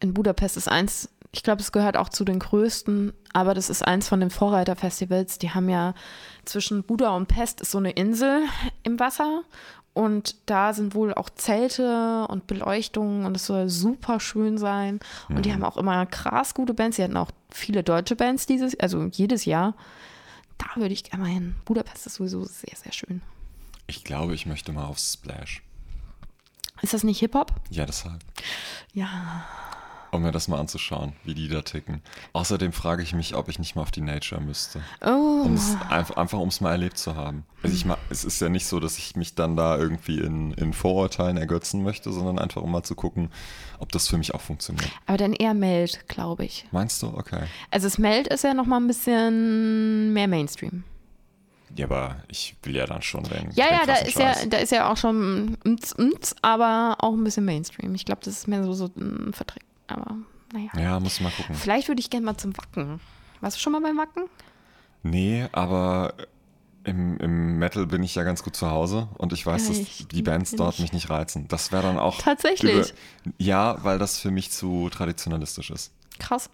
in 0.00 0.12
Budapest 0.14 0.56
ist 0.56 0.68
eins, 0.68 1.08
ich 1.36 1.42
glaube, 1.42 1.60
es 1.60 1.70
gehört 1.70 1.98
auch 1.98 2.08
zu 2.08 2.24
den 2.24 2.38
größten, 2.38 3.12
aber 3.34 3.52
das 3.52 3.68
ist 3.68 3.86
eins 3.86 4.08
von 4.08 4.20
den 4.20 4.30
Vorreiterfestivals. 4.30 5.36
Die 5.36 5.50
haben 5.50 5.68
ja 5.68 5.92
zwischen 6.46 6.82
Buda 6.82 7.10
und 7.10 7.26
Pest 7.26 7.60
ist 7.60 7.72
so 7.72 7.78
eine 7.78 7.90
Insel 7.90 8.44
im 8.84 8.98
Wasser 8.98 9.42
und 9.92 10.36
da 10.46 10.72
sind 10.72 10.94
wohl 10.94 11.12
auch 11.12 11.28
Zelte 11.28 12.26
und 12.28 12.46
Beleuchtungen 12.46 13.26
und 13.26 13.36
es 13.36 13.44
soll 13.44 13.68
super 13.68 14.18
schön 14.18 14.56
sein. 14.56 14.98
Und 15.28 15.44
die 15.44 15.52
haben 15.52 15.62
auch 15.62 15.76
immer 15.76 16.06
krass 16.06 16.54
gute 16.54 16.72
Bands. 16.72 16.96
Sie 16.96 17.04
hatten 17.04 17.18
auch 17.18 17.30
viele 17.50 17.82
deutsche 17.82 18.16
Bands 18.16 18.46
dieses, 18.46 18.78
also 18.80 19.04
jedes 19.12 19.44
Jahr. 19.44 19.74
Da 20.56 20.80
würde 20.80 20.94
ich 20.94 21.04
gerne 21.04 21.24
mal 21.24 21.30
hin. 21.30 21.54
Budapest 21.66 22.06
ist 22.06 22.14
sowieso 22.14 22.44
sehr, 22.44 22.76
sehr 22.82 22.92
schön. 22.94 23.20
Ich 23.86 24.04
glaube, 24.04 24.34
ich 24.34 24.46
möchte 24.46 24.72
mal 24.72 24.86
auf 24.86 24.98
Splash. 24.98 25.62
Ist 26.80 26.94
das 26.94 27.04
nicht 27.04 27.20
Hip-Hop? 27.20 27.52
Ja, 27.68 27.84
deshalb. 27.84 28.20
Ja. 28.94 29.44
Um 30.16 30.22
mir 30.22 30.32
das 30.32 30.48
mal 30.48 30.58
anzuschauen, 30.58 31.12
wie 31.24 31.34
die 31.34 31.48
da 31.48 31.62
ticken. 31.62 32.02
Außerdem 32.32 32.72
frage 32.72 33.02
ich 33.02 33.14
mich, 33.14 33.34
ob 33.36 33.48
ich 33.48 33.58
nicht 33.58 33.76
mal 33.76 33.82
auf 33.82 33.90
die 33.90 34.00
Nature 34.00 34.40
müsste. 34.40 34.80
Oh. 35.04 35.42
Um's, 35.44 35.76
einfach, 35.88 36.16
einfach 36.16 36.38
um 36.38 36.48
es 36.48 36.60
mal 36.60 36.72
erlebt 36.72 36.98
zu 36.98 37.14
haben. 37.16 37.44
Also 37.62 37.74
ich 37.76 37.84
ma- 37.84 37.98
es 38.10 38.24
ist 38.24 38.40
ja 38.40 38.48
nicht 38.48 38.66
so, 38.66 38.80
dass 38.80 38.98
ich 38.98 39.14
mich 39.16 39.34
dann 39.34 39.56
da 39.56 39.76
irgendwie 39.76 40.18
in, 40.18 40.52
in 40.54 40.72
Vorurteilen 40.72 41.36
ergötzen 41.36 41.82
möchte, 41.82 42.12
sondern 42.12 42.38
einfach 42.38 42.62
um 42.62 42.72
mal 42.72 42.82
zu 42.82 42.94
gucken, 42.94 43.30
ob 43.78 43.92
das 43.92 44.08
für 44.08 44.18
mich 44.18 44.34
auch 44.34 44.40
funktioniert. 44.40 44.90
Aber 45.06 45.18
dann 45.18 45.32
eher 45.32 45.54
Meld, 45.54 46.08
glaube 46.08 46.44
ich. 46.44 46.66
Meinst 46.72 47.02
du? 47.02 47.08
Okay. 47.08 47.44
Also 47.70 47.86
das 47.86 47.98
Meld 47.98 48.26
ist 48.28 48.42
ja 48.44 48.54
noch 48.54 48.66
mal 48.66 48.78
ein 48.80 48.86
bisschen 48.86 50.12
mehr 50.12 50.28
Mainstream. 50.28 50.84
Ja, 51.74 51.84
aber 51.86 52.16
ich 52.28 52.56
will 52.62 52.74
ja 52.74 52.86
dann 52.86 53.02
schon 53.02 53.24
den. 53.24 53.50
Ja, 53.52 53.66
den 53.66 53.74
ja, 53.74 53.86
da 53.86 53.94
ist 53.96 54.18
ja, 54.18 54.32
Scheiß. 54.32 54.48
da 54.48 54.56
ist 54.58 54.72
ja 54.72 54.90
auch 54.90 54.96
schon 54.96 55.58
mts, 55.64 55.98
mts, 55.98 56.36
aber 56.40 56.96
auch 57.00 57.12
ein 57.12 57.22
bisschen 57.24 57.44
Mainstream. 57.44 57.94
Ich 57.94 58.06
glaube, 58.06 58.22
das 58.24 58.34
ist 58.34 58.48
mehr 58.48 58.64
so, 58.64 58.72
so 58.72 58.88
ein 58.96 59.32
Vertrieb. 59.34 59.62
Aber 59.88 60.16
naja. 60.52 60.70
Ja, 60.78 61.00
muss 61.00 61.20
mal 61.20 61.30
gucken. 61.32 61.54
Vielleicht 61.54 61.88
würde 61.88 62.00
ich 62.00 62.10
gerne 62.10 62.26
mal 62.26 62.36
zum 62.36 62.56
Wacken. 62.56 63.00
Warst 63.40 63.56
du 63.56 63.60
schon 63.60 63.72
mal 63.72 63.80
beim 63.82 63.96
Wacken? 63.98 64.24
Nee, 65.02 65.46
aber 65.52 66.14
im, 66.84 67.18
im 67.18 67.58
Metal 67.58 67.86
bin 67.86 68.02
ich 68.02 68.14
ja 68.14 68.22
ganz 68.24 68.42
gut 68.42 68.56
zu 68.56 68.70
Hause 68.70 69.08
und 69.18 69.32
ich 69.32 69.44
weiß, 69.44 69.62
Ja, 69.62 69.68
dass 69.68 69.78
ich 69.78 70.06
die 70.08 70.22
Bands 70.22 70.52
dort 70.52 70.74
ich- 70.74 70.80
mich 70.80 70.92
nicht 70.92 71.10
reizen. 71.10 71.48
Das 71.48 71.72
wäre 71.72 71.82
dann 71.82 71.98
auch. 71.98 72.18
Tatsächlich? 72.18 72.94
ja, 73.38 73.82
weil 73.84 73.98
das 73.98 74.18
für 74.18 74.30
mich 74.30 74.50
zu 74.50 74.88
traditionalistisch 74.90 75.70
ist. 75.70 75.92
Krass. 76.18 76.48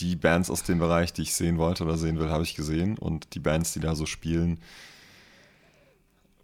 Die 0.00 0.14
Bands 0.16 0.50
aus 0.50 0.62
dem 0.62 0.78
Bereich, 0.78 1.12
die 1.12 1.22
ich 1.22 1.34
sehen 1.34 1.58
wollte 1.58 1.82
oder 1.84 1.96
sehen 1.96 2.18
will, 2.20 2.30
habe 2.30 2.44
ich 2.44 2.54
gesehen 2.54 2.98
und 2.98 3.34
die 3.34 3.40
Bands, 3.40 3.72
die 3.72 3.80
da 3.80 3.94
so 3.96 4.06
spielen, 4.06 4.60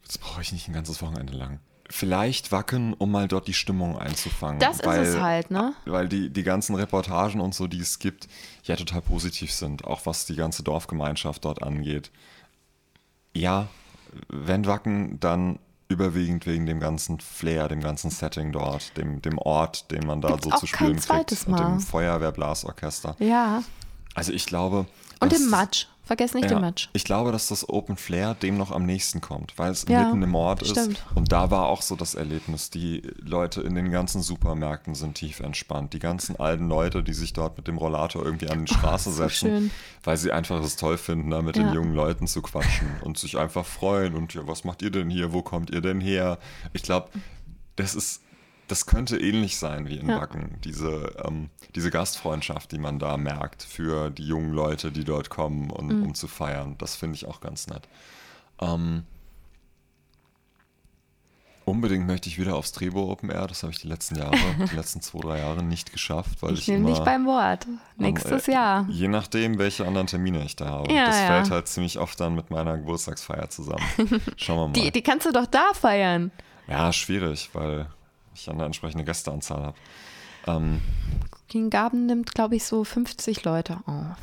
das 0.07 0.19
brauche 0.19 0.43
ich 0.43 0.53
nicht 0.53 0.69
ein 0.69 0.75
ganzes 0.75 1.01
Wochenende 1.03 1.35
lang. 1.35 1.61
Vielleicht 1.97 2.51
Wacken, 2.51 2.93
um 2.95 3.13
mal 3.13 3.29
dort 3.29 3.47
die 3.47 3.55
Stimmung 3.55 3.97
einzufangen. 3.97 4.59
Das 4.59 4.81
ist 4.81 4.87
es 4.87 5.21
halt, 5.21 5.53
ne? 5.53 5.75
Weil 5.85 6.09
die, 6.09 6.29
die 6.29 6.43
ganzen 6.43 6.75
Reportagen 6.75 7.41
und 7.41 7.55
so, 7.55 7.69
die 7.69 7.79
es 7.79 8.01
gibt, 8.01 8.27
ja 8.65 8.75
total 8.75 9.01
positiv 9.01 9.53
sind, 9.53 9.85
auch 9.85 10.05
was 10.05 10.27
die 10.27 10.35
ganze 10.35 10.65
Dorfgemeinschaft 10.65 11.45
dort 11.45 11.63
angeht. 11.63 12.11
Ja, 13.33 13.69
wenn 14.29 14.67
Wacken, 14.67 15.21
dann 15.21 15.61
überwiegend 15.87 16.47
wegen 16.47 16.67
dem 16.67 16.81
ganzen 16.81 17.21
Flair, 17.21 17.69
dem 17.69 17.81
ganzen 17.81 18.11
Setting 18.11 18.51
dort, 18.51 18.97
dem, 18.97 19.23
dem 19.23 19.39
Ort, 19.39 19.93
den 19.93 20.05
man 20.05 20.21
da 20.21 20.31
Gibt's 20.31 20.47
so 20.47 20.51
zu 20.51 20.67
kein 20.67 20.67
spüren 20.67 20.93
kriegt. 20.95 21.05
zweites 21.05 21.45
Und 21.45 21.61
dem 21.61 21.75
Mal. 21.75 21.79
Feuerwehrblasorchester. 21.81 23.15
Ja. 23.21 23.63
Also 24.17 24.33
ich 24.33 24.47
glaube. 24.47 24.87
Und 25.21 25.33
im 25.33 25.49
Matsch. 25.49 25.87
Vergesst 26.07 26.35
nicht 26.35 26.45
ja, 26.45 26.57
den 26.57 26.61
Matsch. 26.61 26.89
Ich 26.93 27.05
glaube, 27.05 27.33
dass 27.33 27.49
das 27.49 27.67
Open 27.67 27.97
Flair 27.97 28.35
dem 28.35 28.59
noch 28.59 28.71
am 28.71 28.85
nächsten 28.85 29.23
kommt, 29.23 29.55
weil 29.57 29.73
es 29.73 29.87
Ja, 29.89 30.05
mitten 30.05 30.23
im 30.23 30.35
Ort 30.35 30.61
ist. 30.61 30.73
stimmt. 30.73 31.03
Und 31.15 31.33
da 31.33 31.51
war 31.51 31.67
auch 31.69 31.81
so 31.81 31.97
das 31.97 32.15
Erlebnis. 32.15 32.69
Die 32.69 33.01
Leute 33.23 33.63
in 33.63 33.75
den 33.75 33.91
ganzen 33.91 34.21
Supermärkten 34.21 34.95
sind 34.95 35.15
tief 35.15 35.41
entspannt. 35.41 35.95
Die 35.95 35.99
ganzen 36.01 36.37
alten 36.39 36.69
Leute, 36.69 37.03
die 37.03 37.15
sich 37.15 37.33
dort 37.33 37.57
mit 37.57 37.69
dem 37.69 37.79
Rollator 37.79 38.23
irgendwie 38.23 38.49
an 38.51 38.67
die 38.67 38.73
Straße 38.75 39.11
so 39.13 39.17
setzen, 39.23 39.49
schön. 39.49 39.71
weil 40.03 40.19
sie 40.19 40.31
einfach 40.31 40.63
es 40.63 40.77
toll 40.77 40.99
finden, 40.99 41.31
da 41.31 41.41
mit 41.41 41.57
Ja. 41.57 41.63
den 41.65 41.73
jungen 41.73 41.95
Leuten 41.95 42.27
zu 42.27 42.43
quatschen 42.43 42.89
und 43.03 43.17
sich 43.17 43.39
einfach 43.39 43.65
freuen. 43.65 44.15
Und 44.15 44.35
ja, 44.35 44.47
was 44.47 44.65
macht 44.65 44.83
ihr 44.83 44.91
denn 44.91 45.09
hier? 45.09 45.33
Wo 45.33 45.41
kommt 45.41 45.71
ihr 45.71 45.81
denn 45.81 46.03
her? 46.03 46.39
Ich 46.75 46.83
glaube, 46.83 47.09
das 47.77 47.95
ist. 47.95 48.21
Das 48.69 48.87
könnte 48.87 49.19
ähnlich 49.19 49.59
sein 49.59 49.89
wie 49.89 49.99
in 49.99 50.09
Ja. 50.09 50.21
Wacken, 50.21 50.59
diese, 50.65 51.15
ähm, 51.25 51.51
diese 51.75 51.91
Gastfreundschaft, 51.91 52.73
die 52.73 52.79
man 52.79 52.99
da 52.99 53.17
merkt 53.19 53.63
für 53.63 54.11
die 54.11 54.27
jungen 54.27 54.53
Leute, 54.53 54.91
die 54.91 55.05
dort 55.05 55.29
kommen, 55.29 55.71
und, 55.71 55.89
Mhm. 55.89 56.03
um 56.03 56.15
zu 56.15 56.29
feiern. 56.29 56.77
Das 56.79 56.97
finde 56.97 57.17
ich 57.17 57.27
auch 57.27 57.41
ganz 57.41 57.67
nett. 57.67 57.87
Ähm, 58.61 59.05
Unbedingt 61.67 62.07
möchte 62.07 62.29
ich 62.29 62.39
wieder 62.39 62.57
aufs 62.57 62.73
Trebo 62.73 63.11
Open 63.11 63.31
Air. 63.31 63.47
Das 63.47 63.63
habe 63.63 63.73
ich 63.73 63.79
die 63.81 63.89
letzten 63.89 64.17
Jahre, 64.17 64.37
die 64.71 64.77
letzten 64.77 65.01
zwei, 65.01 65.21
drei 65.21 65.39
Jahre 65.39 65.63
nicht 65.63 65.93
geschafft, 65.93 66.43
weil 66.43 66.53
ich, 66.53 66.61
Ich 66.61 66.69
nehme 66.69 66.91
dich 66.91 66.99
beim 66.99 67.25
Wort. 67.25 67.67
Nächstes 67.97 68.49
äh, 68.49 68.53
Jahr. 68.53 68.87
Je 68.91 69.09
nachdem, 69.09 69.57
welche 69.59 69.87
anderen 69.87 70.07
Termine 70.07 70.45
ich 70.45 70.57
da 70.57 70.67
habe. 70.67 70.93
Ja, 70.93 71.07
das 71.07 71.19
ja. 71.21 71.27
fällt 71.27 71.51
halt 71.51 71.69
ziemlich 71.69 71.99
oft 71.99 72.21
dann 72.21 72.35
mit 72.35 72.51
meiner 72.51 72.77
Geburtstagsfeier 72.77 73.49
zusammen. 73.49 73.83
Schauen 74.37 74.59
wir 74.59 74.67
mal. 74.69 74.73
Die, 74.75 74.91
die 74.91 75.01
kannst 75.01 75.25
du 75.27 75.33
doch 75.33 75.47
da 75.47 75.73
feiern. 75.73 76.33
ja, 76.69 76.93
schwierig, 76.93 77.49
weil 77.55 77.87
ich 78.35 78.51
eine 78.51 78.65
entsprechende 78.65 79.05
Gästeanzahl 79.05 79.63
habe. 79.63 79.77
Ähm, 80.47 80.81
Gaben 81.71 82.07
nimmt, 82.07 82.35
glaube 82.35 82.57
ich, 82.57 82.65
so 82.65 82.85
50 82.85 83.45
Leute 83.45 83.79
auf. 83.87 84.17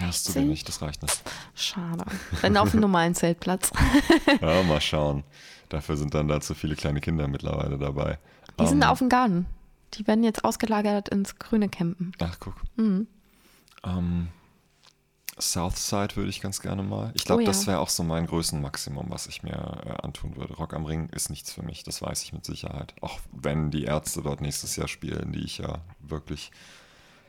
hast 0.00 0.28
du 0.28 0.32
16? 0.32 0.42
wenig, 0.42 0.64
das 0.64 0.82
reicht 0.82 1.02
nicht. 1.02 1.22
Schade. 1.54 2.04
Dann 2.42 2.56
auf 2.56 2.72
einem 2.72 2.80
normalen 2.82 3.14
Zeltplatz. 3.14 3.70
Ja, 4.40 4.62
mal 4.62 4.80
schauen. 4.80 5.24
Dafür 5.70 5.96
sind 5.96 6.14
dann 6.14 6.28
da 6.28 6.40
zu 6.40 6.54
viele 6.54 6.76
kleine 6.76 7.00
Kinder 7.00 7.26
mittlerweile 7.28 7.78
dabei. 7.78 8.18
Die 8.60 8.66
sind 8.66 8.82
Ähm, 8.82 8.88
auf 8.88 8.98
dem 8.98 9.08
Garten. 9.08 9.46
Die 9.94 10.06
werden 10.06 10.24
jetzt 10.24 10.44
ausgelagert 10.44 11.08
ins 11.08 11.38
grüne 11.38 11.68
Campen. 11.68 12.12
Ach, 12.20 12.36
guck. 12.38 12.54
Mhm. 12.76 13.06
Ähm, 13.84 14.28
Southside 15.42 16.16
würde 16.16 16.30
ich 16.30 16.40
ganz 16.40 16.60
gerne 16.60 16.82
mal. 16.82 17.10
Ich 17.14 17.24
glaube, 17.24 17.42
Oh 17.42 17.44
ja. 17.44 17.50
das 17.50 17.66
wäre 17.66 17.78
auch 17.80 17.88
so 17.88 18.02
mein 18.02 18.26
Größenmaximum, 18.26 19.06
was 19.10 19.26
ich 19.26 19.42
mir 19.42 19.52
äh, 19.84 20.02
antun 20.02 20.36
würde. 20.36 20.54
Rock 20.54 20.72
am 20.74 20.84
Ring 20.86 21.08
ist 21.10 21.28
nichts 21.30 21.52
für 21.52 21.62
mich, 21.62 21.82
das 21.82 22.00
weiß 22.02 22.22
ich 22.22 22.32
mit 22.32 22.44
Sicherheit. 22.44 22.94
Auch 23.00 23.18
wenn 23.32 23.70
die 23.70 23.84
Ärzte 23.84 24.22
dort 24.22 24.40
nächstes 24.40 24.76
Jahr 24.76 24.88
spielen, 24.88 25.32
die 25.32 25.40
ich 25.44 25.58
ja 25.58 25.78
wirklich 26.00 26.50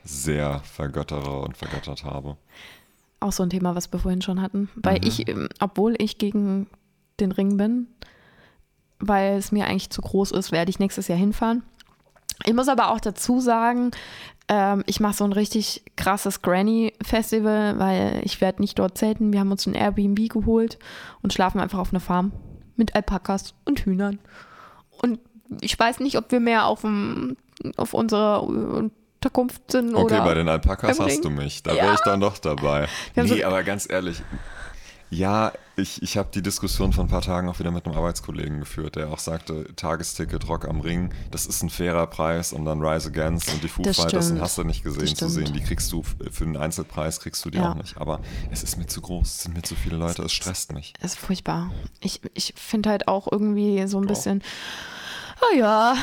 sehr 0.04 0.60
vergöttere 0.62 1.40
und 1.42 1.58
vergöttert 1.58 2.04
habe. 2.04 2.38
Auch 3.20 3.32
so 3.32 3.44
ein 3.44 3.50
Thema, 3.50 3.74
was 3.76 3.92
wir 3.92 4.00
vorhin 4.00 4.22
schon 4.22 4.42
hatten. 4.42 4.70
Weil 4.76 5.00
Mhm. 5.00 5.08
ich, 5.08 5.28
ähm, 5.30 5.50
obwohl 5.60 5.96
ich 5.98 6.18
gegen 6.18 6.68
den 7.20 7.32
Ring 7.32 7.58
bin, 7.58 7.88
weil 9.00 9.38
es 9.38 9.52
mir 9.52 9.66
eigentlich 9.66 9.90
zu 9.90 10.02
groß 10.02 10.32
ist, 10.32 10.52
werde 10.52 10.70
ich 10.70 10.80
nächstes 10.80 11.08
Jahr 11.08 11.18
hinfahren. 11.18 11.64
Ich 12.46 12.54
muss 12.54 12.68
aber 12.68 12.92
auch 12.92 13.00
dazu 13.00 13.40
sagen, 13.40 13.92
ähm, 14.50 14.84
ich 14.88 15.00
mache 15.00 15.14
so 15.14 15.24
ein 15.24 15.34
richtig 15.34 15.84
krasses 15.96 16.42
Granny-Festival, 16.42 17.80
weil 17.80 18.22
ich 18.24 18.42
werde 18.42 18.62
nicht 18.62 18.78
dort 18.80 18.98
zelten. 18.98 19.32
Wir 19.34 19.40
haben 19.40 19.52
uns 19.52 19.66
ein 19.66 19.76
Airbnb 19.76 20.30
geholt 20.30 20.78
und 21.22 21.34
schlafen 21.34 21.60
einfach 21.62 21.80
auf 21.80 21.92
einer 21.92 22.00
Farm 22.00 22.32
mit 22.76 22.96
Alpakas 22.96 23.54
und 23.66 23.80
Hühnern. 23.82 24.20
Und 25.02 25.20
ich 25.62 25.78
weiß 25.78 26.00
nicht, 26.00 26.18
ob 26.18 26.32
wir 26.32 26.40
mehr 26.40 26.66
auf, 26.66 26.82
dem, 26.82 27.38
auf 27.78 27.94
unserer 27.94 28.44
Unterkunft 28.44 29.72
sind 29.72 29.94
Okay, 29.96 30.16
oder. 30.16 30.24
bei 30.26 30.34
den 30.34 30.50
Alpakas 30.50 31.00
hast 31.00 31.08
Ring. 31.08 31.22
du 31.22 31.30
mich. 31.30 31.64
Da 31.64 31.74
Ja. 31.74 31.84
wäre 31.84 31.94
ich 31.94 32.02
dann 32.02 32.20
doch 32.20 32.38
dabei. 32.38 32.88
Nee, 33.16 33.28
so- 33.28 33.46
aber 33.46 33.64
ganz 33.64 33.88
ehrlich. 33.90 34.22
Ja, 35.10 35.52
ich, 35.76 36.02
ich 36.04 36.18
habe 36.18 36.30
die 36.34 36.42
Diskussion 36.44 36.94
vor 36.94 37.04
ein 37.04 37.08
paar 37.10 37.22
Tagen 37.22 37.50
auch 37.50 37.58
wieder 37.60 37.72
mit 37.72 37.86
einem 37.86 37.96
Arbeitskollegen 37.96 38.60
geführt, 38.60 38.96
der 38.96 39.10
auch 39.10 39.18
sagte, 39.20 39.74
Tagesticket 39.76 40.48
Rock 40.48 40.68
am 40.68 40.82
Ring, 40.82 41.12
das 41.32 41.48
ist 41.48 41.64
ein 41.64 41.70
fairer 41.72 42.06
Preis 42.08 42.54
und 42.54 42.66
dann 42.66 42.82
Rise 42.82 43.10
Against 43.10 43.52
und 43.52 43.64
die 43.64 43.68
Foo 43.70 43.82
Das 43.82 43.98
Fighters 43.98 44.26
stimmt. 44.28 44.42
hast 44.42 44.58
du 44.58 44.64
nicht 44.64 44.84
gesehen 44.84 45.16
zu 45.16 45.28
sehen. 45.30 45.52
Die 45.52 45.62
kriegst 45.62 45.92
du 45.92 46.04
für 46.04 46.44
einen 46.44 46.58
Einzelpreis, 46.58 47.20
kriegst 47.20 47.44
du 47.46 47.50
die 47.50 47.58
Ja. 47.58 47.72
auch 47.72 47.76
nicht. 47.76 47.98
Aber 47.98 48.20
es 48.52 48.62
ist 48.64 48.78
mir 48.78 48.86
zu 48.86 49.02
groß, 49.02 49.28
es 49.28 49.42
sind 49.44 49.56
mir 49.56 49.64
zu 49.64 49.76
viele 49.76 49.98
Leute, 49.98 50.22
es 50.22 50.32
stresst 50.32 50.74
mich. 50.74 50.94
ist 51.02 51.18
furchtbar. 51.18 51.72
Ich, 52.02 52.22
ich 52.36 52.54
finde 52.56 52.90
halt 52.92 53.08
auch 53.08 53.28
irgendwie 53.32 53.88
so 53.88 53.98
ein 53.98 54.04
Ja. 54.04 54.08
bisschen, 54.10 54.44
oh 55.42 55.58
ja, 55.58 55.96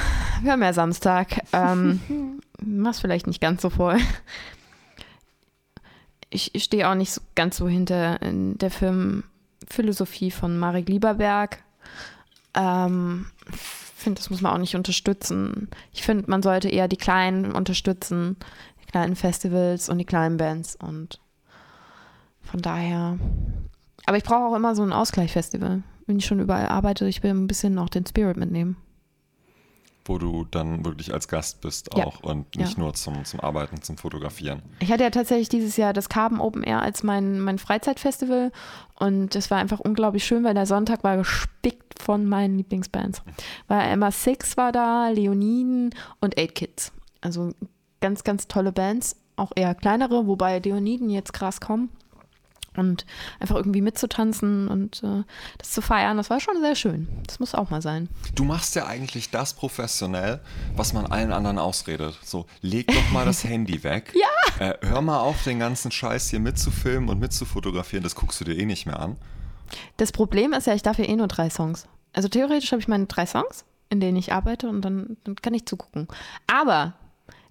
wir 0.42 0.52
haben 0.52 0.62
ja 0.62 0.72
Samstag. 0.72 1.42
Ähm, 1.52 2.40
mach's 2.60 2.98
vielleicht 3.00 3.28
nicht 3.28 3.40
ganz 3.40 3.62
so 3.62 3.70
voll. 3.70 3.98
Ich, 6.32 6.52
stehe 6.62 6.88
auch 6.88 6.94
nicht 6.94 7.12
so 7.12 7.20
ganz 7.34 7.56
so 7.56 7.66
hinter 7.68 8.22
in 8.22 8.56
der 8.58 8.70
Filmphilosophie 9.70 10.30
von 10.30 10.58
Marek 10.58 10.88
Lieberberg. 10.88 11.62
Ähm, 12.54 13.26
finde, 14.00 14.18
das 14.18 14.30
muss 14.30 14.40
man 14.40 14.52
auch 14.52 14.58
nicht 14.58 14.74
unterstützen. 14.74 15.68
Ich 15.92 16.02
finde, 16.02 16.28
man 16.28 16.42
sollte 16.42 16.68
eher 16.68 16.88
die 16.88 16.96
Kleinen 16.96 17.52
unterstützen, 17.52 18.36
die 18.82 18.90
kleinen 18.90 19.14
Festivals 19.14 19.88
und 19.88 19.98
die 19.98 20.04
kleinen 20.04 20.36
Bands 20.36 20.76
und 20.76 21.20
von 22.42 22.60
daher. 22.60 23.18
Aber 24.06 24.16
ich 24.16 24.24
brauche 24.24 24.46
auch 24.46 24.56
immer 24.56 24.74
so 24.74 24.82
ein 24.82 24.92
Ausgleichsfestival. 24.92 25.82
Wenn 26.06 26.18
ich 26.18 26.26
schon 26.26 26.40
überall 26.40 26.66
arbeite, 26.66 27.06
ich 27.06 27.22
will 27.22 27.30
ein 27.30 27.46
bisschen 27.46 27.74
noch 27.74 27.88
den 27.88 28.06
Spirit 28.06 28.36
mitnehmen. 28.36 28.76
Wo 30.06 30.18
du 30.18 30.46
dann 30.50 30.84
wirklich 30.84 31.12
als 31.12 31.28
Gast 31.28 31.60
bist 31.60 31.90
Ja. 31.94 32.04
auch 32.06 32.20
und 32.22 32.56
nicht 32.56 32.72
Ja. 32.76 32.78
nur 32.82 32.94
zum, 32.94 33.24
zum 33.24 33.40
Arbeiten, 33.40 33.82
zum 33.82 33.96
Fotografieren. 33.98 34.62
Ich 34.80 34.90
hatte 34.90 35.04
ja 35.04 35.10
tatsächlich 35.10 35.48
dieses 35.50 35.76
Jahr 35.76 35.92
das 35.92 36.08
Carbon 36.08 36.40
Open 36.40 36.62
Air 36.62 36.80
als 36.82 37.02
mein, 37.02 37.40
mein 37.40 37.58
Freizeitfestival 37.58 38.50
und 38.98 39.34
das 39.34 39.50
war 39.50 39.58
einfach 39.58 39.78
unglaublich 39.80 40.24
schön, 40.24 40.42
weil 40.44 40.54
der 40.54 40.66
Sonntag 40.66 41.04
war 41.04 41.16
gespickt 41.18 42.00
von 42.02 42.26
meinen 42.26 42.56
Lieblingsbands. 42.56 43.22
Weil 43.68 43.90
Emma 43.92 44.10
Six 44.10 44.56
war 44.56 44.72
da, 44.72 45.08
Leoniden 45.10 45.90
und 46.20 46.38
Eight 46.38 46.54
Kids. 46.54 46.92
Also 47.20 47.52
ganz, 48.00 48.24
ganz 48.24 48.48
tolle 48.48 48.72
Bands, 48.72 49.16
auch 49.36 49.52
eher 49.54 49.74
kleinere, 49.74 50.26
wobei 50.26 50.58
Leoniden 50.58 51.10
jetzt 51.10 51.32
krass 51.34 51.60
kommen. 51.60 51.90
Und 52.80 53.06
einfach 53.38 53.56
irgendwie 53.56 53.80
mitzutanzen 53.80 54.68
und 54.68 55.02
äh, 55.02 55.22
das 55.58 55.70
zu 55.70 55.82
feiern, 55.82 56.16
das 56.16 56.30
war 56.30 56.40
schon 56.40 56.60
sehr 56.60 56.74
schön. 56.74 57.08
Das 57.26 57.38
muss 57.38 57.54
auch 57.54 57.70
mal 57.70 57.82
sein. 57.82 58.08
Du 58.34 58.44
machst 58.44 58.74
ja 58.74 58.86
eigentlich 58.86 59.30
das 59.30 59.54
professionell, 59.54 60.40
was 60.74 60.92
man 60.92 61.06
allen 61.06 61.32
anderen 61.32 61.58
ausredet. 61.58 62.18
So, 62.24 62.46
leg 62.62 62.86
doch 62.88 63.10
mal 63.12 63.24
das 63.24 63.44
Handy 63.50 63.84
weg. 63.84 64.14
Ja. 64.14 64.66
Äh, 64.66 64.78
hör 64.82 65.02
mal 65.02 65.20
auf, 65.20 65.44
den 65.44 65.58
ganzen 65.58 65.90
Scheiß 65.90 66.30
hier 66.30 66.40
mitzufilmen 66.40 67.08
und 67.08 67.20
mitzufotografieren. 67.20 68.02
Das 68.02 68.14
guckst 68.14 68.40
du 68.40 68.44
dir 68.44 68.56
eh 68.56 68.66
nicht 68.66 68.86
mehr 68.86 68.98
an. 68.98 69.16
Das 69.96 70.12
Problem 70.12 70.52
ist 70.52 70.66
ja, 70.66 70.74
ich 70.74 70.82
darf 70.82 70.98
ja 70.98 71.04
eh 71.04 71.16
nur 71.16 71.28
drei 71.28 71.50
Songs. 71.50 71.86
Also 72.12 72.28
theoretisch 72.28 72.72
habe 72.72 72.80
ich 72.80 72.88
meine 72.88 73.06
drei 73.06 73.26
Songs, 73.26 73.64
in 73.88 74.00
denen 74.00 74.16
ich 74.16 74.32
arbeite 74.32 74.68
und 74.68 74.82
dann, 74.82 75.16
dann 75.24 75.36
kann 75.36 75.54
ich 75.54 75.66
zugucken. 75.66 76.08
Aber 76.46 76.94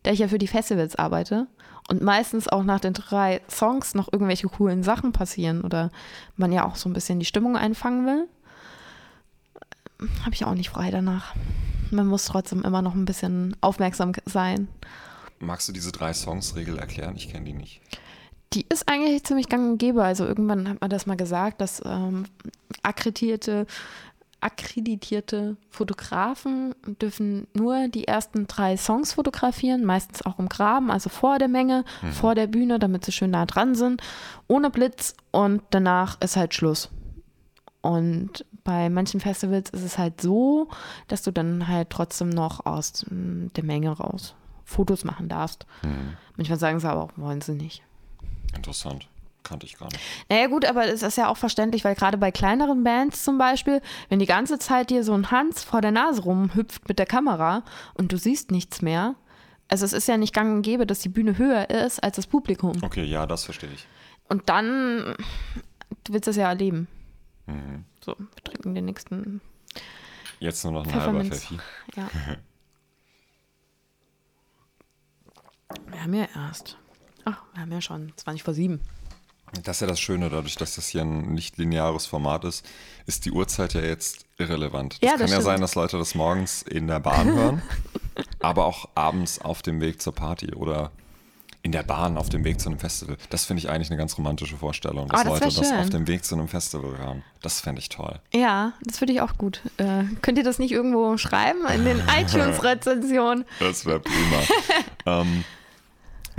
da 0.04 0.12
ich 0.12 0.20
ja 0.20 0.28
für 0.28 0.38
die 0.38 0.47
Festivals 0.47 0.95
arbeite 0.95 1.47
und 1.89 2.02
meistens 2.02 2.47
auch 2.47 2.64
nach 2.64 2.80
den 2.80 2.93
drei 2.93 3.41
Songs 3.50 3.95
noch 3.95 4.12
irgendwelche 4.12 4.47
coolen 4.47 4.84
Sachen 4.84 5.12
passieren 5.12 5.62
oder 5.62 5.91
man 6.38 6.52
ja 6.52 6.66
auch 6.66 6.76
so 6.76 6.88
ein 6.89 6.93
bisschen 6.93 7.20
die 7.20 7.26
Stimmung 7.26 7.58
einfangen 7.58 8.06
will, 8.06 8.28
habe 10.22 10.34
ich 10.34 10.45
auch 10.45 10.54
nicht 10.54 10.70
frei 10.70 10.91
danach. 10.91 11.36
Man 11.91 12.08
muss 12.08 12.26
trotzdem 12.26 12.64
immer 12.64 12.82
noch 12.82 12.93
ein 12.93 13.06
bisschen 13.06 13.56
aufmerksam 13.62 14.14
sein. 14.26 14.68
Magst 15.39 15.68
du 15.68 15.72
diese 15.72 15.91
drei 15.91 16.14
Songs-Regel 16.14 16.78
erklären? 16.78 17.16
Ich 17.16 17.30
kenne 17.30 17.45
die 17.45 17.54
nicht. 17.54 17.82
Die 18.54 18.66
ist 18.68 18.88
eigentlich 18.88 19.24
ziemlich 19.24 19.47
gang 19.47 19.72
und 19.72 19.78
gäbe. 19.78 20.04
Also 20.04 20.26
irgendwann 20.26 20.68
hat 20.68 20.82
man 20.82 20.89
das 20.89 21.06
mal 21.06 21.18
gesagt, 21.18 21.62
dass 21.62 21.82
ähm, 21.86 22.26
akkreditierte, 22.84 23.66
akkreditierte 24.42 25.58
Fotografen 25.70 26.74
dürfen 27.02 27.48
nur 27.54 27.88
die 27.88 28.08
ersten 28.08 28.48
drei 28.48 28.78
Songs 28.78 29.14
fotografieren, 29.14 29.86
meistens 29.86 30.26
auch 30.26 30.40
im 30.40 30.50
Graben, 30.50 30.92
also 30.92 31.10
vor 31.10 31.40
der 31.40 31.48
Menge, 31.48 31.84
vor 32.12 32.36
der 32.36 32.48
Bühne, 32.48 32.80
damit 32.80 33.06
sie 33.06 33.12
schön 33.12 33.32
nah 33.32 33.46
dran 33.46 33.76
sind, 33.76 34.02
ohne 34.48 34.70
Blitz 34.70 35.14
und 35.32 35.62
danach 35.72 36.20
ist 36.22 36.38
halt 36.38 36.54
Schluss. 36.54 36.90
Und 37.82 38.46
bei 38.64 38.90
manchen 38.90 39.20
Festivals 39.20 39.70
ist 39.70 39.84
es 39.84 39.98
halt 39.98 40.22
so, 40.22 40.70
dass 41.08 41.24
du 41.24 41.32
dann 41.32 41.68
halt 41.68 41.90
trotzdem 41.90 42.30
noch 42.30 42.66
aus 42.66 43.06
mm, 43.10 43.48
der 43.56 43.64
Menge 43.64 43.92
raus 43.92 44.36
Fotos 44.66 45.04
machen 45.04 45.30
darfst. 45.30 45.66
Manchmal 46.38 46.60
sagen 46.60 46.80
sie 46.80 46.90
aber 46.90 47.04
auch, 47.04 47.12
wollen 47.16 47.42
sie 47.42 47.54
nicht. 47.54 47.82
Interessant. 48.56 49.08
Kannte 49.44 49.66
ich 49.66 49.78
gar 49.78 49.88
nicht. 49.88 50.00
Naja 50.30 50.48
gut, 50.48 50.66
aber 50.66 50.86
es 50.86 51.02
ist 51.02 51.18
ja 51.18 51.28
auch 51.30 51.38
verständlich, 51.38 51.84
weil 51.84 51.96
gerade 51.96 52.18
bei 52.18 52.32
kleineren 52.32 52.84
Bands 52.84 53.24
zum 53.24 53.38
Beispiel, 53.38 53.82
wenn 54.10 54.20
die 54.20 54.26
ganze 54.26 54.60
Zeit 54.60 54.90
dir 54.90 55.04
so 55.04 55.14
ein 55.14 55.32
Hans 55.32 55.64
vor 55.64 55.82
der 55.82 55.92
Nase 55.92 56.24
rumhüpft 56.24 56.88
mit 56.88 57.00
der 57.00 57.06
Kamera 57.06 57.64
und 57.94 58.12
du 58.12 58.18
siehst 58.18 58.52
nichts 58.52 58.82
mehr, 58.82 59.16
also 59.70 59.86
es 59.86 59.94
ist 59.94 60.08
ja 60.08 60.18
nicht 60.18 60.34
gang 60.34 60.56
und 60.56 60.62
gäbe, 60.62 60.86
dass 60.86 61.00
die 61.00 61.10
Bühne 61.10 61.38
höher 61.38 61.70
ist 61.70 62.04
als 62.04 62.18
das 62.18 62.28
Publikum. 62.28 62.74
Okay, 62.82 63.04
ja, 63.04 63.26
das 63.26 63.46
verstehe 63.46 63.72
ich. 63.72 63.88
Und 64.28 64.50
dann, 64.50 65.16
du 66.04 66.14
willst 66.14 66.28
das 66.28 66.36
ja 66.36 66.50
erleben. 66.50 66.88
Mhm. 67.46 67.86
So, 68.04 68.16
wir 68.18 68.44
trinken 68.44 68.76
den 68.76 68.86
nächsten, 68.86 69.42
Jetzt 70.40 70.64
nur 70.64 70.74
noch 70.74 70.86
ein 70.86 70.94
halber. 70.94 71.24
Pfeffi. 71.26 71.58
ja. 71.96 72.10
wir 75.88 76.04
haben 76.04 76.14
ja 76.14 76.28
erst, 76.34 76.78
ach, 77.26 77.44
wir 77.54 77.62
haben 77.62 77.72
ja 77.72 77.82
schon 77.82 78.14
20 78.16 78.44
vor 78.44 78.54
7. 78.54 78.80
Das 79.64 79.78
ist 79.78 79.82
ja 79.82 79.88
das 79.88 80.00
Schöne, 80.00 80.30
dadurch, 80.30 80.56
dass 80.56 80.76
das 80.76 80.88
hier 80.88 81.02
ein 81.02 81.34
nicht 81.34 81.58
lineares 81.58 82.06
Format 82.06 82.43
ist, 82.45 82.66
ist 83.06 83.26
die 83.26 83.32
Uhrzeit 83.32 83.74
ja 83.74 83.82
jetzt 83.82 84.26
irrelevant. 84.38 84.93
Das 84.93 85.00
Ja, 85.02 85.10
kann 85.12 85.20
das 85.22 85.32
ja 85.32 85.36
stimmt. 85.38 85.45
sein, 85.45 85.62
dass 85.62 85.76
Leute 85.76 85.97
das 85.97 86.16
morgens 86.16 86.62
in 86.62 86.88
der 86.88 87.00
Bahn 87.00 87.28
hören, 87.34 87.62
aber 88.39 88.66
auch 88.66 88.89
abends 88.95 89.39
auf 89.41 89.62
dem 89.62 89.82
Weg 89.82 90.02
zur 90.02 90.14
Party 90.14 90.54
oder 90.54 90.91
in 91.62 91.74
der 91.74 91.84
Bahn 91.84 92.18
auf 92.18 92.30
dem 92.30 92.45
Weg 92.45 92.62
zu 92.62 92.70
einem 92.70 92.80
Festival. 92.80 93.18
Das 93.32 93.43
finde 93.45 93.60
ich 93.60 93.70
eigentlich 93.70 93.89
eine 93.89 93.97
ganz 93.97 94.18
romantische 94.18 94.56
Vorstellung, 94.56 95.10
dass 95.10 95.22
Oh, 95.22 95.24
das 95.30 95.39
Leute 95.41 95.56
das 95.70 95.72
auf 95.74 95.89
dem 95.89 96.08
Weg 96.08 96.24
zu 96.24 96.36
einem 96.36 96.47
Festival 96.47 96.97
hören. 96.97 97.22
Das 97.41 97.60
fände 97.60 97.82
ich 97.82 97.89
toll. 97.89 98.20
Ja, 98.34 98.72
das 98.86 99.00
finde 99.00 99.14
ich 99.14 99.22
auch 99.22 99.38
gut. 99.38 99.62
Äh, 99.76 100.04
könnt 100.22 100.38
ihr 100.38 100.45
das 100.45 100.58
nicht 100.60 100.72
irgendwo 100.72 101.18
schreiben 101.18 101.60
in 101.76 101.84
den 101.84 102.02
iTunes-Rezensionen? 102.18 103.43
Das 103.60 103.86
wäre 103.86 104.00
prima. 104.00 104.41
ähm, 105.22 105.43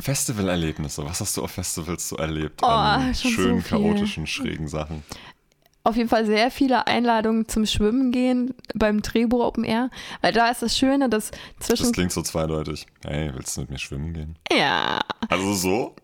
Festivalerlebnisse. 0.00 1.04
Was 1.04 1.20
hast 1.20 1.36
du 1.36 1.42
auf 1.42 1.50
Festivals 1.50 2.08
so 2.08 2.16
erlebt? 2.16 2.60
Oh, 2.62 2.66
an 2.66 3.14
schönen, 3.14 3.62
so 3.62 3.68
chaotischen, 3.68 4.26
schrägen 4.26 4.68
Sachen. 4.68 5.02
auf 5.84 5.96
jeden 5.96 6.08
Fall 6.08 6.26
sehr 6.26 6.50
viele 6.50 6.86
Einladungen 6.86 7.48
zum 7.48 7.66
Schwimmen 7.66 8.12
gehen 8.12 8.54
beim 8.74 9.02
Trebo 9.02 9.46
Open 9.46 9.64
Air, 9.64 9.90
weil 10.20 10.32
da 10.32 10.48
ist 10.50 10.62
das 10.62 10.76
Schöne, 10.76 11.08
dass 11.08 11.30
zwischen. 11.58 11.84
Das 11.84 11.92
klingt 11.92 12.12
so 12.12 12.22
zweideutig. 12.22 12.86
Hey, 13.04 13.30
willst 13.34 13.56
du 13.56 13.62
mit 13.62 13.70
mir 13.70 13.78
schwimmen 13.78 14.12
gehen? 14.12 14.36
Ja. 14.52 15.00
Also 15.28 15.54
so? 15.54 15.94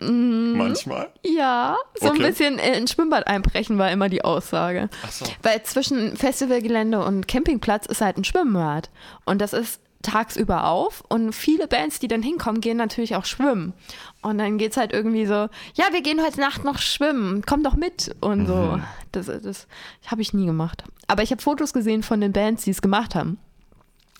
Mhm. 0.00 0.56
Manchmal? 0.56 1.10
Ja, 1.24 1.76
so 2.00 2.08
okay. 2.08 2.16
ein 2.16 2.30
bisschen 2.30 2.58
in 2.58 2.88
Schwimmbad 2.88 3.26
einbrechen 3.26 3.76
war 3.76 3.90
immer 3.90 4.08
die 4.08 4.24
Aussage. 4.24 4.88
Ach 5.04 5.12
so. 5.12 5.26
Weil 5.42 5.62
zwischen 5.64 6.16
Festivalgelände 6.16 7.04
und 7.04 7.28
Campingplatz 7.28 7.84
ist 7.86 8.00
halt 8.00 8.16
ein 8.16 8.24
Schwimmbad. 8.24 8.88
Und 9.26 9.40
das 9.42 9.52
ist 9.52 9.80
tagsüber 10.02 10.66
auf 10.66 11.02
und 11.08 11.34
viele 11.34 11.68
Bands, 11.68 11.98
die 11.98 12.08
dann 12.08 12.22
hinkommen, 12.22 12.60
gehen 12.60 12.76
natürlich 12.76 13.16
auch 13.16 13.24
schwimmen. 13.24 13.74
Und 14.22 14.38
dann 14.38 14.58
geht 14.58 14.72
es 14.72 14.76
halt 14.76 14.92
irgendwie 14.92 15.26
so, 15.26 15.34
ja, 15.74 15.86
wir 15.92 16.02
gehen 16.02 16.22
heute 16.22 16.40
Nacht 16.40 16.64
noch 16.64 16.78
schwimmen, 16.78 17.42
komm 17.46 17.62
doch 17.62 17.76
mit 17.76 18.14
und 18.20 18.46
so. 18.46 18.54
Mhm. 18.54 18.82
Das, 19.12 19.26
das 19.26 19.66
habe 20.06 20.22
ich 20.22 20.32
nie 20.32 20.46
gemacht. 20.46 20.84
Aber 21.06 21.22
ich 21.22 21.30
habe 21.30 21.42
Fotos 21.42 21.72
gesehen 21.72 22.02
von 22.02 22.20
den 22.20 22.32
Bands, 22.32 22.64
die 22.64 22.70
es 22.70 22.82
gemacht 22.82 23.14
haben. 23.14 23.38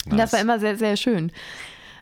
Nice. 0.06 0.18
Das 0.18 0.32
war 0.32 0.40
immer 0.40 0.58
sehr, 0.58 0.76
sehr 0.76 0.96
schön. 0.96 1.32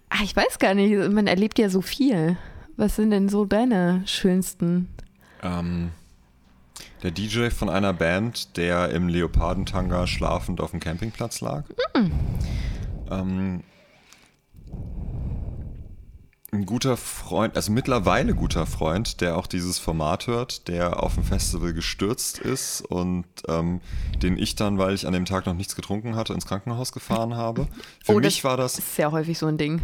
Ach, 0.09 0.22
ich 0.22 0.35
weiß 0.35 0.59
gar 0.59 0.74
nicht, 0.74 0.97
man 1.12 1.26
erlebt 1.26 1.59
ja 1.59 1.68
so 1.68 1.83
viel. 1.83 2.37
Was 2.76 2.97
sind 2.97 3.11
denn 3.11 3.29
so 3.29 3.45
deine 3.45 4.03
schönsten? 4.07 4.89
Ähm, 5.43 5.91
der 7.03 7.11
DJ 7.11 7.51
von 7.51 7.68
einer 7.68 7.93
Band, 7.93 8.57
der 8.57 8.91
im 8.91 9.09
Leopardentanga 9.09 10.07
schlafend 10.07 10.61
auf 10.61 10.70
dem 10.70 10.81
Campingplatz 10.81 11.41
lag. 11.41 11.64
Mhm. 11.95 12.12
Ähm, 13.11 13.63
ein 16.51 16.65
guter 16.65 16.97
Freund, 16.97 17.57
also 17.57 17.71
mittlerweile 17.73 18.35
guter 18.35 18.65
Freund, 18.65 19.21
der 19.21 19.37
auch 19.37 19.47
dieses 19.47 19.79
Format 19.79 20.27
hört, 20.27 20.69
der 20.69 21.03
auf 21.03 21.15
dem 21.15 21.25
Festival 21.25 21.75
gestürzt 21.75 22.39
ist 22.39 22.81
und 22.81 23.27
ähm, 23.49 23.81
den 24.23 24.39
ich 24.39 24.57
dann, 24.57 24.79
weil 24.79 24.95
ich 24.95 25.07
an 25.07 25.13
dem 25.13 25.27
Tag 25.27 25.45
noch 25.45 25.55
nichts 25.55 25.77
getrunken 25.77 26.17
hatte, 26.17 26.33
ins 26.33 26.47
Krankenhaus 26.47 26.93
gefahren 26.93 27.35
habe. 27.35 27.69
Für 28.03 28.15
oh, 28.15 28.21
mich 28.21 28.45
war 28.45 28.57
das. 28.57 28.79
Ist 28.79 28.97
sehr 28.97 29.13
häufig 29.13 29.39
so 29.39 29.47
ein 29.47 29.59
Ding. 29.59 29.83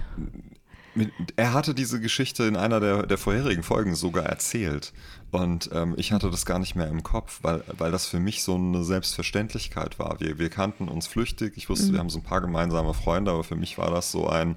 Er 1.36 1.52
hatte 1.52 1.74
diese 1.74 2.00
Geschichte 2.00 2.44
in 2.44 2.56
einer 2.56 2.80
der, 2.80 3.06
der 3.06 3.18
vorherigen 3.18 3.62
Folgen 3.62 3.94
sogar 3.94 4.24
erzählt. 4.24 4.92
Und 5.30 5.70
ähm, 5.72 5.94
ich 5.96 6.12
hatte 6.12 6.30
das 6.30 6.46
gar 6.46 6.60
nicht 6.60 6.76
mehr 6.76 6.86
im 6.86 7.02
Kopf, 7.02 7.40
weil, 7.42 7.64
weil 7.76 7.90
das 7.90 8.06
für 8.06 8.20
mich 8.20 8.44
so 8.44 8.54
eine 8.54 8.84
Selbstverständlichkeit 8.84 9.98
war. 9.98 10.20
Wir, 10.20 10.38
wir 10.38 10.48
kannten 10.48 10.88
uns 10.88 11.08
flüchtig. 11.08 11.54
Ich 11.56 11.68
wusste, 11.68 11.88
mhm. 11.88 11.92
wir 11.92 11.98
haben 12.00 12.10
so 12.10 12.20
ein 12.20 12.24
paar 12.24 12.40
gemeinsame 12.40 12.94
Freunde, 12.94 13.32
aber 13.32 13.42
für 13.42 13.56
mich 13.56 13.76
war 13.76 13.90
das 13.90 14.12
so 14.12 14.28
ein, 14.28 14.54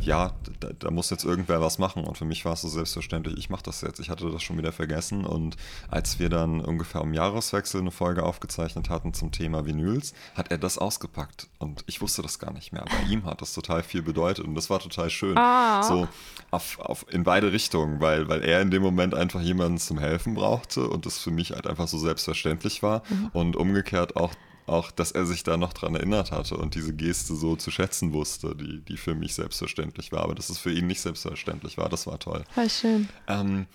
ja, 0.00 0.32
da, 0.60 0.70
da, 0.78 0.90
muss 0.90 1.10
jetzt 1.10 1.24
irgendwer 1.24 1.60
was 1.60 1.78
machen. 1.78 2.04
Und 2.04 2.18
für 2.18 2.24
mich 2.24 2.44
war 2.44 2.54
es 2.54 2.62
so 2.62 2.68
selbstverständlich, 2.68 3.36
ich 3.38 3.50
mache 3.50 3.62
das 3.62 3.80
jetzt. 3.82 4.00
Ich 4.00 4.10
hatte 4.10 4.30
das 4.30 4.42
schon 4.42 4.58
wieder 4.58 4.72
vergessen. 4.72 5.24
Und 5.24 5.56
als 5.88 6.18
wir 6.18 6.28
dann 6.28 6.60
ungefähr 6.60 7.02
um 7.02 7.14
Jahreswechsel 7.14 7.80
eine 7.80 7.90
Folge 7.90 8.24
aufgezeichnet 8.24 8.90
hatten 8.90 9.14
zum 9.14 9.30
Thema 9.30 9.64
Vinyls, 9.64 10.12
hat 10.34 10.50
er 10.50 10.58
das 10.58 10.78
ausgepackt. 10.78 11.48
Und 11.58 11.84
ich 11.86 12.00
wusste 12.00 12.22
das 12.22 12.38
gar 12.38 12.52
nicht 12.52 12.72
mehr. 12.72 12.84
Bei 12.84 13.10
ihm 13.10 13.24
hat 13.24 13.40
das 13.40 13.54
total 13.54 13.82
viel 13.82 14.02
bedeutet 14.02 14.44
und 14.44 14.54
das 14.54 14.70
war 14.70 14.80
total 14.80 15.10
schön. 15.10 15.38
Ah. 15.38 15.82
So 15.82 16.08
auf, 16.50 16.78
auf, 16.80 17.06
in 17.10 17.22
beide 17.22 17.52
Richtungen, 17.52 18.00
weil, 18.00 18.28
weil 18.28 18.42
er 18.42 18.60
in 18.60 18.70
dem 18.70 18.82
Moment 18.82 19.14
einfach 19.14 19.40
jemanden 19.40 19.78
zum 19.78 19.98
Helfen 19.98 20.34
brauchte 20.34 20.88
und 20.88 21.06
das 21.06 21.18
für 21.18 21.30
mich 21.30 21.52
halt 21.52 21.66
einfach 21.66 21.88
so 21.88 21.98
selbstverständlich 21.98 22.82
war. 22.82 23.02
Mhm. 23.08 23.30
Und 23.32 23.56
umgekehrt 23.56 24.16
auch 24.16 24.34
auch, 24.66 24.90
dass 24.90 25.12
er 25.12 25.26
sich 25.26 25.42
da 25.42 25.56
noch 25.56 25.72
dran 25.72 25.94
erinnert 25.94 26.32
hatte 26.32 26.56
und 26.56 26.74
diese 26.74 26.94
Geste 26.94 27.34
so 27.34 27.56
zu 27.56 27.70
schätzen 27.70 28.12
wusste, 28.12 28.54
die, 28.54 28.80
die 28.80 28.96
für 28.96 29.14
mich 29.14 29.34
selbstverständlich 29.34 30.12
war, 30.12 30.22
aber 30.22 30.34
dass 30.34 30.50
es 30.50 30.58
für 30.58 30.72
ihn 30.72 30.86
nicht 30.86 31.00
selbstverständlich 31.00 31.78
war, 31.78 31.88
das 31.88 32.06
war 32.06 32.18
toll. 32.18 32.44
War 32.54 32.68
schön. 32.68 33.08
Ähm, 33.26 33.66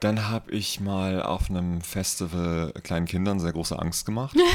dann 0.00 0.28
habe 0.28 0.52
ich 0.52 0.80
mal 0.80 1.22
auf 1.22 1.50
einem 1.50 1.80
Festival 1.80 2.72
kleinen 2.82 3.06
Kindern 3.06 3.40
sehr 3.40 3.52
große 3.52 3.78
Angst 3.78 4.06
gemacht. 4.06 4.36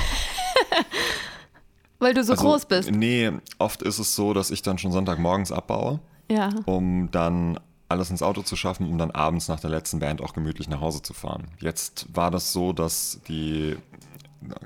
Weil 2.00 2.14
du 2.14 2.24
so 2.24 2.34
also, 2.34 2.46
groß 2.46 2.66
bist. 2.66 2.92
Nee, 2.92 3.32
oft 3.58 3.82
ist 3.82 4.00
es 4.00 4.16
so, 4.16 4.34
dass 4.34 4.52
ich 4.52 4.62
dann 4.62 4.78
schon 4.78 4.92
Sonntagmorgens 4.92 5.52
abbaue, 5.52 6.00
ja. 6.30 6.50
um 6.66 7.10
dann 7.12 7.60
alles 7.90 8.12
ins 8.12 8.22
Auto 8.22 8.44
zu 8.44 8.56
schaffen, 8.56 8.88
um 8.88 8.98
dann 8.98 9.12
abends 9.12 9.48
nach 9.48 9.60
der 9.60 9.72
letzten 9.72 10.00
Band 10.00 10.22
auch 10.22 10.34
gemütlich 10.34 10.70
nach 10.70 10.80
Hause 10.80 11.02
zu 11.02 11.14
fahren. 11.14 11.48
Jetzt 11.60 12.06
war 12.14 12.32
das 12.32 12.54
so, 12.54 12.72
dass 12.72 13.20
die 13.28 13.78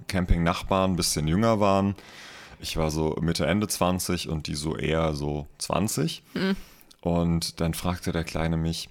Camping-Nachbarn 0.07 0.91
ein 0.91 0.95
bisschen 0.95 1.27
jünger 1.27 1.59
waren. 1.59 1.95
Ich 2.59 2.77
war 2.77 2.91
so 2.91 3.17
Mitte, 3.21 3.45
Ende 3.45 3.67
20 3.67 4.29
und 4.29 4.47
die 4.47 4.55
so 4.55 4.77
eher 4.77 5.13
so 5.13 5.47
20. 5.57 6.23
Mhm. 6.33 6.55
Und 7.01 7.59
dann 7.59 7.73
fragte 7.73 8.11
der 8.11 8.23
Kleine 8.23 8.55
mich, 8.55 8.89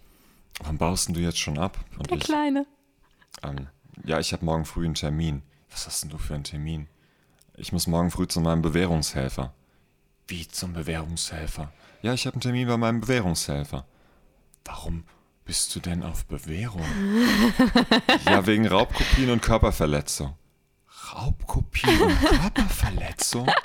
wann 0.63 0.79
baust 0.79 1.09
du 1.15 1.21
jetzt 1.21 1.39
schon 1.39 1.59
ab? 1.59 1.79
Und 1.99 2.11
der 2.11 2.19
ich, 2.19 2.25
Kleine. 2.25 2.67
Ähm, 3.43 3.69
ja, 4.05 4.19
ich 4.19 4.33
habe 4.33 4.45
morgen 4.45 4.65
früh 4.65 4.85
einen 4.85 4.95
Termin. 4.95 5.43
Was 5.71 5.87
hast 5.87 6.03
denn 6.03 6.11
du 6.11 6.19
für 6.19 6.35
einen 6.35 6.45
Termin? 6.45 6.89
Ich 7.57 7.73
muss 7.73 7.87
morgen 7.87 8.11
früh 8.11 8.27
zu 8.27 8.41
meinem 8.41 8.63
Bewährungshelfer. 8.63 9.55
Wie 10.29 10.47
zum 10.49 10.73
Bewährungshelfer? 10.73 11.73
Ja, 12.03 12.13
ich 12.15 12.27
habe 12.27 12.35
einen 12.35 12.41
Termin 12.43 12.69
bei 12.69 12.77
meinem 12.77 13.01
Bewährungshelfer. 13.01 13.87
Warum 14.65 15.05
bist 15.45 15.75
du 15.75 15.81
denn 15.81 16.03
auf 16.03 16.25
Bewährung? 16.27 16.85
ja, 18.27 18.47
wegen 18.47 18.67
Raubkopien 18.67 19.31
und 19.31 19.43
Körperverletzung. 19.43 20.35
Raubkopie 21.15 22.01
und 22.01 22.21
Körperverletzung? 22.21 23.51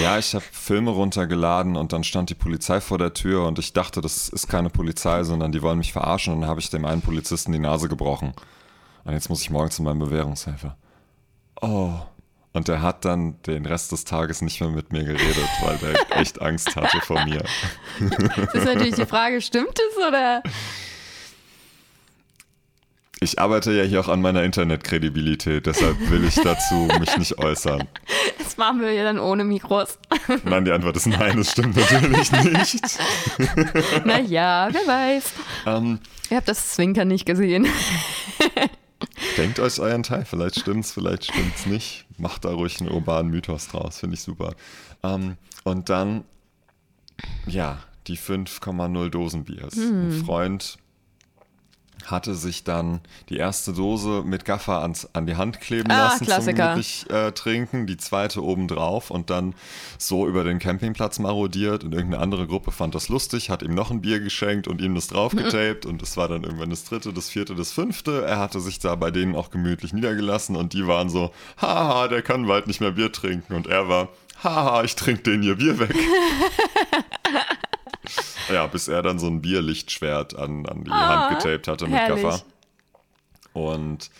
Ja, 0.00 0.18
ich 0.18 0.34
habe 0.36 0.44
Filme 0.52 0.92
runtergeladen 0.92 1.76
und 1.76 1.92
dann 1.92 2.04
stand 2.04 2.30
die 2.30 2.34
Polizei 2.34 2.80
vor 2.80 2.96
der 2.98 3.12
Tür 3.12 3.46
und 3.46 3.58
ich 3.58 3.72
dachte, 3.72 4.00
das 4.00 4.28
ist 4.28 4.46
keine 4.46 4.70
Polizei, 4.70 5.24
sondern 5.24 5.50
die 5.50 5.62
wollen 5.62 5.78
mich 5.78 5.92
verarschen 5.92 6.32
und 6.32 6.42
dann 6.42 6.50
habe 6.50 6.60
ich 6.60 6.70
dem 6.70 6.84
einen 6.84 7.02
Polizisten 7.02 7.50
die 7.50 7.58
Nase 7.58 7.88
gebrochen. 7.88 8.32
Und 9.04 9.12
jetzt 9.14 9.28
muss 9.28 9.42
ich 9.42 9.50
morgen 9.50 9.70
zu 9.70 9.82
meinem 9.82 9.98
Bewährungshelfer. 9.98 10.76
Oh. 11.60 11.94
Und 12.52 12.68
der 12.68 12.82
hat 12.82 13.04
dann 13.04 13.40
den 13.42 13.64
Rest 13.64 13.92
des 13.92 14.04
Tages 14.04 14.42
nicht 14.42 14.60
mehr 14.60 14.70
mit 14.70 14.92
mir 14.92 15.04
geredet, 15.04 15.48
weil 15.62 15.78
der 15.78 16.18
echt 16.20 16.40
Angst 16.40 16.74
hatte 16.76 17.00
vor 17.00 17.24
mir. 17.24 17.44
Das 18.00 18.54
ist 18.54 18.64
natürlich 18.64 18.94
die 18.94 19.06
Frage, 19.06 19.40
stimmt 19.40 19.78
es 19.78 20.06
oder? 20.06 20.42
Ich 23.22 23.38
arbeite 23.38 23.72
ja 23.72 23.82
hier 23.84 24.00
auch 24.00 24.08
an 24.08 24.22
meiner 24.22 24.42
Internetkredibilität, 24.44 25.66
deshalb 25.66 25.98
will 26.08 26.24
ich 26.24 26.36
dazu 26.36 26.88
mich 27.00 27.18
nicht 27.18 27.38
äußern. 27.38 27.86
Das 28.38 28.56
machen 28.56 28.80
wir 28.80 28.92
ja 28.92 29.04
dann 29.04 29.18
ohne 29.18 29.44
Mikros. 29.44 29.98
Nein, 30.44 30.64
die 30.64 30.72
Antwort 30.72 30.96
ist 30.96 31.06
nein, 31.06 31.36
das 31.36 31.52
stimmt 31.52 31.76
natürlich 31.76 32.32
nicht. 32.32 32.98
Naja, 34.06 34.70
wer 34.72 34.86
weiß. 34.86 35.32
Ähm, 35.66 35.98
Ihr 36.30 36.38
habt 36.38 36.48
das 36.48 36.70
Zwinkern 36.70 37.08
nicht 37.08 37.26
gesehen. 37.26 37.66
Denkt 39.36 39.60
euch 39.60 39.78
euren 39.80 40.02
Teil, 40.02 40.24
vielleicht 40.24 40.60
stimmt's, 40.60 40.92
vielleicht 40.92 41.24
stimmt's 41.24 41.66
nicht. 41.66 42.06
Macht 42.16 42.46
da 42.46 42.50
ruhig 42.52 42.80
einen 42.80 42.90
urbanen 42.90 43.30
Mythos 43.30 43.68
draus, 43.68 43.98
finde 43.98 44.14
ich 44.14 44.22
super. 44.22 44.54
Ähm, 45.02 45.36
und 45.64 45.90
dann, 45.90 46.24
ja, 47.46 47.80
die 48.06 48.16
5,0 48.16 49.10
Dosen 49.10 49.44
Biers. 49.44 49.74
Hm. 49.74 50.08
Ein 50.08 50.24
Freund 50.24 50.78
hatte 52.06 52.34
sich 52.34 52.64
dann 52.64 53.00
die 53.28 53.36
erste 53.36 53.72
Dose 53.72 54.22
mit 54.24 54.44
Gaffer 54.44 54.82
ans, 54.82 55.08
an 55.12 55.26
die 55.26 55.36
Hand 55.36 55.60
kleben 55.60 55.90
ah, 55.90 56.04
lassen 56.04 56.24
Klassiker. 56.24 56.56
zum 56.56 56.56
gemütlich 56.56 57.10
äh, 57.10 57.32
trinken, 57.32 57.86
die 57.86 57.96
zweite 57.96 58.42
obendrauf 58.42 59.10
und 59.10 59.30
dann 59.30 59.54
so 59.98 60.26
über 60.26 60.44
den 60.44 60.58
Campingplatz 60.58 61.18
marodiert 61.18 61.84
und 61.84 61.92
irgendeine 61.92 62.22
andere 62.22 62.46
Gruppe 62.46 62.72
fand 62.72 62.94
das 62.94 63.08
lustig, 63.08 63.50
hat 63.50 63.62
ihm 63.62 63.74
noch 63.74 63.90
ein 63.90 64.00
Bier 64.00 64.20
geschenkt 64.20 64.68
und 64.68 64.80
ihm 64.80 64.94
das 64.94 65.08
draufgetaped 65.08 65.86
und 65.86 66.02
es 66.02 66.16
war 66.16 66.28
dann 66.28 66.44
irgendwann 66.44 66.70
das 66.70 66.84
dritte, 66.84 67.12
das 67.12 67.28
vierte, 67.28 67.54
das 67.54 67.72
fünfte. 67.72 68.24
Er 68.24 68.38
hatte 68.38 68.60
sich 68.60 68.78
da 68.78 68.94
bei 68.94 69.10
denen 69.10 69.34
auch 69.34 69.50
gemütlich 69.50 69.92
niedergelassen 69.92 70.56
und 70.56 70.72
die 70.72 70.86
waren 70.86 71.10
so, 71.10 71.32
haha, 71.60 72.08
der 72.08 72.22
kann 72.22 72.46
bald 72.46 72.66
nicht 72.66 72.80
mehr 72.80 72.92
Bier 72.92 73.12
trinken 73.12 73.54
und 73.54 73.66
er 73.66 73.88
war, 73.88 74.08
haha, 74.42 74.82
ich 74.84 74.96
trinke 74.96 75.22
den 75.22 75.42
ihr 75.42 75.56
Bier 75.56 75.78
weg. 75.78 75.94
Ja, 78.52 78.66
bis 78.66 78.88
er 78.88 79.02
dann 79.02 79.18
so 79.18 79.26
ein 79.26 79.40
Bierlichtschwert 79.40 80.36
an, 80.36 80.66
an 80.66 80.84
die 80.84 80.90
ah, 80.90 81.28
Hand 81.28 81.38
getaped 81.38 81.68
hatte 81.68 81.86
mit 81.86 81.98
herrlich. 81.98 82.22
Gaffer. 82.22 82.42
Und 83.52 84.10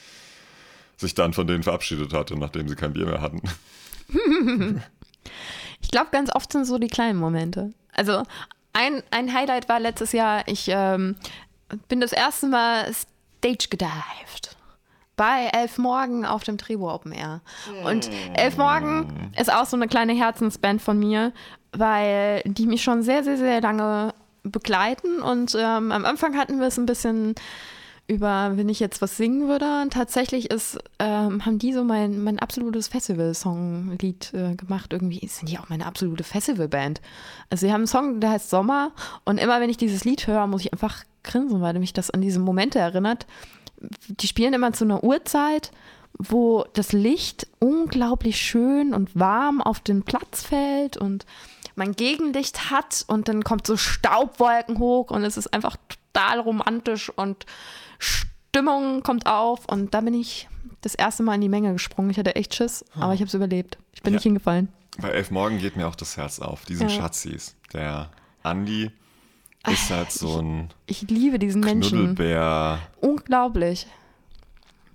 sich 0.96 1.14
dann 1.14 1.32
von 1.32 1.46
denen 1.46 1.62
verabschiedet 1.62 2.12
hatte, 2.12 2.36
nachdem 2.38 2.68
sie 2.68 2.76
kein 2.76 2.92
Bier 2.92 3.06
mehr 3.06 3.20
hatten. 3.20 3.42
ich 5.80 5.90
glaube, 5.90 6.08
ganz 6.10 6.34
oft 6.34 6.52
sind 6.52 6.64
so 6.64 6.78
die 6.78 6.88
kleinen 6.88 7.18
Momente. 7.18 7.72
Also 7.94 8.22
ein, 8.72 9.02
ein 9.10 9.32
Highlight 9.32 9.68
war 9.68 9.80
letztes 9.80 10.12
Jahr, 10.12 10.46
ich 10.46 10.68
ähm, 10.68 11.16
bin 11.88 12.00
das 12.00 12.12
erste 12.12 12.46
Mal 12.46 12.92
Stage 12.92 13.68
gedived 13.70 14.56
bei 15.16 15.50
Elf 15.52 15.76
Morgen 15.76 16.24
auf 16.24 16.44
dem 16.44 16.56
Tribo 16.56 16.90
Open 16.90 17.12
Air. 17.12 17.42
Und 17.84 18.08
Elf 18.32 18.56
Morgen 18.56 19.30
ist 19.38 19.52
auch 19.52 19.66
so 19.66 19.76
eine 19.76 19.86
kleine 19.86 20.14
Herzensband 20.14 20.80
von 20.80 20.98
mir, 20.98 21.32
weil 21.72 22.42
die 22.46 22.66
mich 22.66 22.82
schon 22.82 23.02
sehr, 23.02 23.22
sehr, 23.22 23.36
sehr 23.36 23.60
lange 23.60 24.14
begleiten. 24.42 25.20
Und 25.20 25.56
ähm, 25.58 25.92
am 25.92 26.04
Anfang 26.04 26.36
hatten 26.36 26.60
wir 26.60 26.66
es 26.68 26.78
ein 26.78 26.86
bisschen 26.86 27.34
über, 28.10 28.52
wenn 28.56 28.68
ich 28.68 28.80
jetzt 28.80 29.00
was 29.00 29.16
singen 29.16 29.48
würde. 29.48 29.82
Und 29.82 29.92
tatsächlich 29.92 30.50
ist, 30.50 30.78
ähm, 30.98 31.46
haben 31.46 31.58
die 31.58 31.72
so 31.72 31.84
mein, 31.84 32.22
mein 32.22 32.40
absolutes 32.40 32.88
Festival-Song-Lied 32.88 34.34
äh, 34.34 34.56
gemacht. 34.56 34.92
Irgendwie 34.92 35.26
sind 35.28 35.48
die 35.48 35.58
auch 35.58 35.68
meine 35.68 35.86
absolute 35.86 36.24
Festivalband. 36.24 37.00
Also 37.50 37.66
sie 37.66 37.72
haben 37.72 37.82
einen 37.82 37.86
Song, 37.86 38.20
der 38.20 38.30
heißt 38.30 38.50
Sommer. 38.50 38.90
Und 39.24 39.38
immer 39.38 39.60
wenn 39.60 39.70
ich 39.70 39.76
dieses 39.76 40.04
Lied 40.04 40.26
höre, 40.26 40.48
muss 40.48 40.62
ich 40.62 40.72
einfach 40.72 41.04
grinsen, 41.22 41.60
weil 41.60 41.78
mich 41.78 41.92
das 41.92 42.10
an 42.10 42.20
diese 42.20 42.40
Momente 42.40 42.80
erinnert. 42.80 43.26
Die 44.08 44.26
spielen 44.26 44.54
immer 44.54 44.72
zu 44.72 44.84
einer 44.84 45.04
Uhrzeit, 45.04 45.70
wo 46.18 46.64
das 46.74 46.92
Licht 46.92 47.46
unglaublich 47.60 48.38
schön 48.38 48.92
und 48.92 49.18
warm 49.18 49.60
auf 49.60 49.78
den 49.80 50.02
Platz 50.02 50.42
fällt 50.42 50.96
und 50.96 51.24
man 51.80 51.96
Gegenlicht 51.96 52.70
hat 52.70 53.04
und 53.08 53.26
dann 53.28 53.42
kommt 53.42 53.66
so 53.66 53.76
Staubwolken 53.76 54.78
hoch 54.78 55.10
und 55.10 55.24
es 55.24 55.36
ist 55.36 55.52
einfach 55.52 55.76
total 56.12 56.38
romantisch 56.40 57.10
und 57.10 57.44
Stimmung 57.98 59.02
kommt 59.02 59.26
auf 59.26 59.66
und 59.66 59.94
da 59.94 60.00
bin 60.00 60.14
ich 60.14 60.48
das 60.82 60.94
erste 60.94 61.22
Mal 61.22 61.34
in 61.34 61.40
die 61.42 61.48
Menge 61.48 61.72
gesprungen. 61.72 62.10
Ich 62.10 62.18
hatte 62.18 62.36
echt 62.36 62.54
Schiss, 62.54 62.84
aber 62.94 63.12
ich 63.14 63.20
habe 63.20 63.28
es 63.28 63.34
überlebt. 63.34 63.78
Ich 63.92 64.02
bin 64.02 64.12
Ja. 64.12 64.16
nicht 64.16 64.22
hingefallen. 64.24 64.68
Bei 64.98 65.10
Elf 65.10 65.30
Morgen 65.30 65.58
geht 65.58 65.76
mir 65.76 65.86
auch 65.88 65.94
das 65.94 66.16
Herz 66.16 66.38
auf. 66.40 66.64
Die 66.64 66.74
sind 66.74 66.90
Ja. 66.90 66.96
Schatzis. 67.02 67.54
Der 67.72 68.10
Andi 68.42 68.90
ist 69.68 69.90
halt 69.90 70.10
so 70.10 70.40
ein 70.40 70.70
Ich 70.86 71.02
liebe 71.02 71.38
diesen 71.38 71.60
Menschen. 71.60 72.16
Unglaublich. 73.00 73.86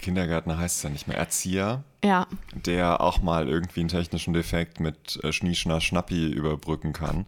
Kindergärtner 0.06 0.58
heißt 0.58 0.78
es 0.78 0.84
ja 0.84 0.90
nicht 0.90 1.08
mehr. 1.08 1.18
Erzieher, 1.18 1.84
Ja, 2.04 2.28
der 2.54 3.02
auch 3.02 3.22
mal 3.22 3.50
irgendwie 3.50 3.82
einen 3.82 3.90
technischen 3.90 4.34
Defekt 4.34 4.80
mit 4.80 5.20
äh, 5.24 5.32
Schnie, 5.34 5.56
Schna, 5.56 5.82
Schnappi 5.82 6.28
überbrücken 6.32 6.94
kann. 6.94 7.26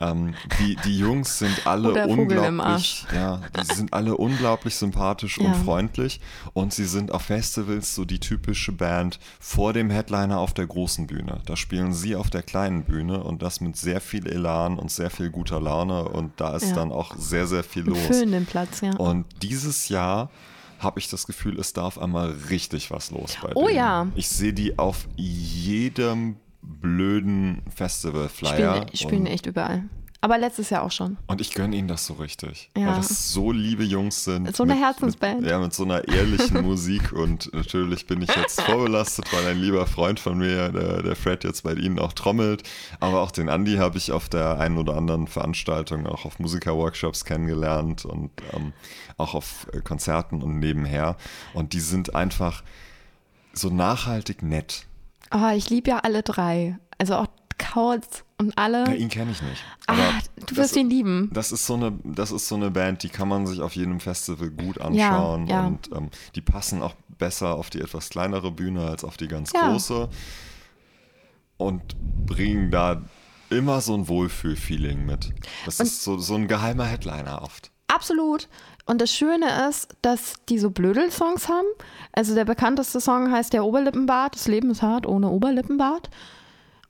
Ähm, 0.00 0.34
die, 0.58 0.74
die 0.84 0.98
Jungs 0.98 1.38
sind 1.38 1.68
alle 1.68 2.08
unglaublich, 2.08 3.06
ja, 3.14 3.40
die 3.56 3.74
sind 3.76 3.92
alle 3.92 4.16
unglaublich 4.16 4.74
sympathisch 4.74 5.38
Ja. 5.38 5.44
und 5.46 5.54
freundlich 5.64 6.20
und 6.52 6.74
sie 6.74 6.84
sind 6.86 7.12
auf 7.12 7.22
Festivals 7.22 7.94
so 7.94 8.04
die 8.04 8.18
typische 8.18 8.72
Band 8.72 9.20
vor 9.38 9.72
dem 9.72 9.90
Headliner 9.90 10.40
auf 10.40 10.52
der 10.52 10.66
großen 10.66 11.06
Bühne. 11.06 11.42
Da 11.46 11.54
spielen 11.54 11.92
sie 11.92 12.16
auf 12.16 12.28
der 12.28 12.42
kleinen 12.42 12.82
Bühne 12.82 13.22
und 13.22 13.40
das 13.42 13.60
mit 13.60 13.76
sehr 13.76 14.00
viel 14.00 14.26
Elan 14.26 14.80
und 14.80 14.90
sehr 14.90 15.10
viel 15.10 15.30
guter 15.30 15.60
Laune 15.60 16.08
und 16.08 16.32
da 16.40 16.56
ist 16.56 16.70
Ja. 16.70 16.74
dann 16.74 16.90
auch 16.90 17.14
sehr, 17.16 17.46
sehr 17.46 17.62
viel 17.62 17.84
los. 17.84 17.98
füllen 18.00 18.32
den 18.32 18.46
Platz, 18.46 18.80
ja. 18.80 18.96
Und 18.96 19.26
dieses 19.42 19.88
Jahr 19.88 20.28
habe 20.84 21.00
ich 21.00 21.08
das 21.08 21.26
Gefühl, 21.26 21.58
es 21.58 21.72
darf 21.72 21.98
einmal 21.98 22.30
richtig 22.50 22.90
was 22.90 23.10
los 23.10 23.36
bei 23.42 23.50
Oh 23.54 23.66
denen. 23.66 23.76
ja. 23.76 24.06
Ich 24.14 24.28
sehe 24.28 24.52
die 24.52 24.78
auf 24.78 25.06
jedem 25.16 26.36
blöden 26.62 27.62
Festival-Flyer. 27.74 28.76
Spielen, 28.76 28.96
spielen 28.96 29.26
echt 29.26 29.46
überall. 29.46 29.84
Aber 30.24 30.38
letztes 30.38 30.70
Jahr 30.70 30.82
auch 30.84 30.90
schon. 30.90 31.18
und 31.26 31.42
ich 31.42 31.52
gönne 31.52 31.76
ihnen 31.76 31.86
das 31.86 32.06
so 32.06 32.14
richtig. 32.14 32.70
Ja. 32.74 32.86
Weil 32.86 32.94
das 32.96 33.30
so 33.30 33.52
liebe 33.52 33.84
Jungs 33.84 34.24
sind. 34.24 34.56
So 34.56 34.62
eine 34.62 34.72
mit- 34.74 34.82
Herzensband. 34.82 35.42
Mit, 35.42 35.50
ja, 35.50 35.58
mit 35.58 35.74
so 35.74 35.84
einer 35.84 36.08
ehrlichen 36.08 36.62
Musik. 36.66 37.12
Und 37.12 37.52
natürlich 37.52 38.06
bin 38.06 38.22
ich 38.22 38.34
jetzt 38.34 38.62
vorbelastet, 38.62 39.26
weil 39.34 39.46
ein 39.48 39.58
lieber 39.60 39.86
Freund 39.86 40.18
von 40.18 40.38
mir, 40.38 40.70
der, 40.70 41.02
der 41.02 41.14
Fred, 41.14 41.44
jetzt 41.44 41.62
bei 41.62 41.74
Ihnen 41.74 41.98
auch 41.98 42.14
trommelt. 42.14 42.62
Aber 43.00 43.20
auch 43.20 43.32
den 43.32 43.48
Andy 43.48 43.76
habe 43.76 43.98
ich 43.98 44.12
auf 44.12 44.30
der 44.30 44.58
einen 44.58 44.78
oder 44.78 44.96
anderen 44.96 45.26
Veranstaltung, 45.26 46.06
auch 46.06 46.24
auf 46.24 46.38
Musikerworkshops 46.38 47.26
kennengelernt 47.26 48.06
und 48.06 48.30
ähm, 48.54 48.72
auch 49.18 49.34
auf 49.34 49.66
äh, 49.74 49.80
Konzerten 49.82 50.42
und 50.42 50.58
nebenher. 50.58 51.18
Und 51.52 51.74
die 51.74 51.80
sind 51.80 52.14
einfach 52.14 52.62
so 53.52 53.68
nachhaltig 53.68 54.42
nett. 54.42 54.86
Oh, 55.34 55.50
ich 55.54 55.68
liebe 55.68 55.90
ja 55.90 55.98
alle 55.98 56.22
drei. 56.22 56.78
Also 56.96 57.16
auch 57.16 57.26
Kautz 57.58 58.24
und 58.38 58.56
alle. 58.58 58.84
Ja, 58.84 58.92
ihn 58.92 59.08
kenne 59.08 59.30
ich 59.32 59.42
nicht. 59.42 59.62
ah, 59.86 59.92
Aber 59.92 60.02
du 60.36 60.46
das- 60.46 60.56
wirst 60.56 60.76
ihn 60.76 60.90
lieben. 60.90 61.30
Das 61.32 61.52
ist 61.52 61.66
so 61.66 61.74
eine, 61.74 61.92
das 62.04 62.30
ist 62.32 62.48
so 62.48 62.54
eine 62.56 62.70
Band, 62.70 63.02
die 63.02 63.08
kann 63.08 63.28
man 63.28 63.46
sich 63.46 63.60
auf 63.60 63.74
jedem 63.76 64.00
Festival 64.00 64.50
gut 64.50 64.80
anschauen 64.80 65.46
ja. 65.46 65.66
und 65.66 65.90
ähm, 65.92 66.10
die 66.34 66.40
passen 66.40 66.82
auch 66.82 66.94
besser 67.18 67.54
auf 67.54 67.70
die 67.70 67.80
etwas 67.80 68.08
kleinere 68.10 68.50
Bühne 68.50 68.86
als 68.86 69.04
auf 69.04 69.16
die 69.16 69.28
ganz 69.28 69.52
Ja. 69.52 69.70
große 69.70 70.08
und 71.56 71.82
bringen 72.26 72.70
da 72.70 73.02
immer 73.50 73.80
so 73.80 73.94
ein 73.94 74.08
Wohlfühlfeeling 74.08 75.06
mit. 75.06 75.32
Das 75.64 75.78
ist 75.80 76.02
so, 76.02 76.18
so 76.18 76.34
ein 76.34 76.48
geheimer 76.48 76.84
Headliner 76.86 77.42
oft. 77.42 77.70
Absolut. 77.86 78.48
Und 78.86 79.00
das 79.00 79.12
Schöne 79.14 79.68
ist, 79.68 79.94
dass 80.02 80.34
die 80.48 80.58
so 80.58 80.70
Blödel-Songs 80.70 81.48
haben. 81.48 81.66
Also 82.12 82.34
der 82.34 82.44
bekannteste 82.44 83.00
Song 83.00 83.30
heißt 83.30 83.52
Der 83.52 83.64
Oberlippenbart. 83.64 84.34
Das 84.34 84.48
Leben 84.48 84.70
ist 84.70 84.82
hart 84.82 85.06
ohne 85.06 85.28
Oberlippenbart. 85.28 86.10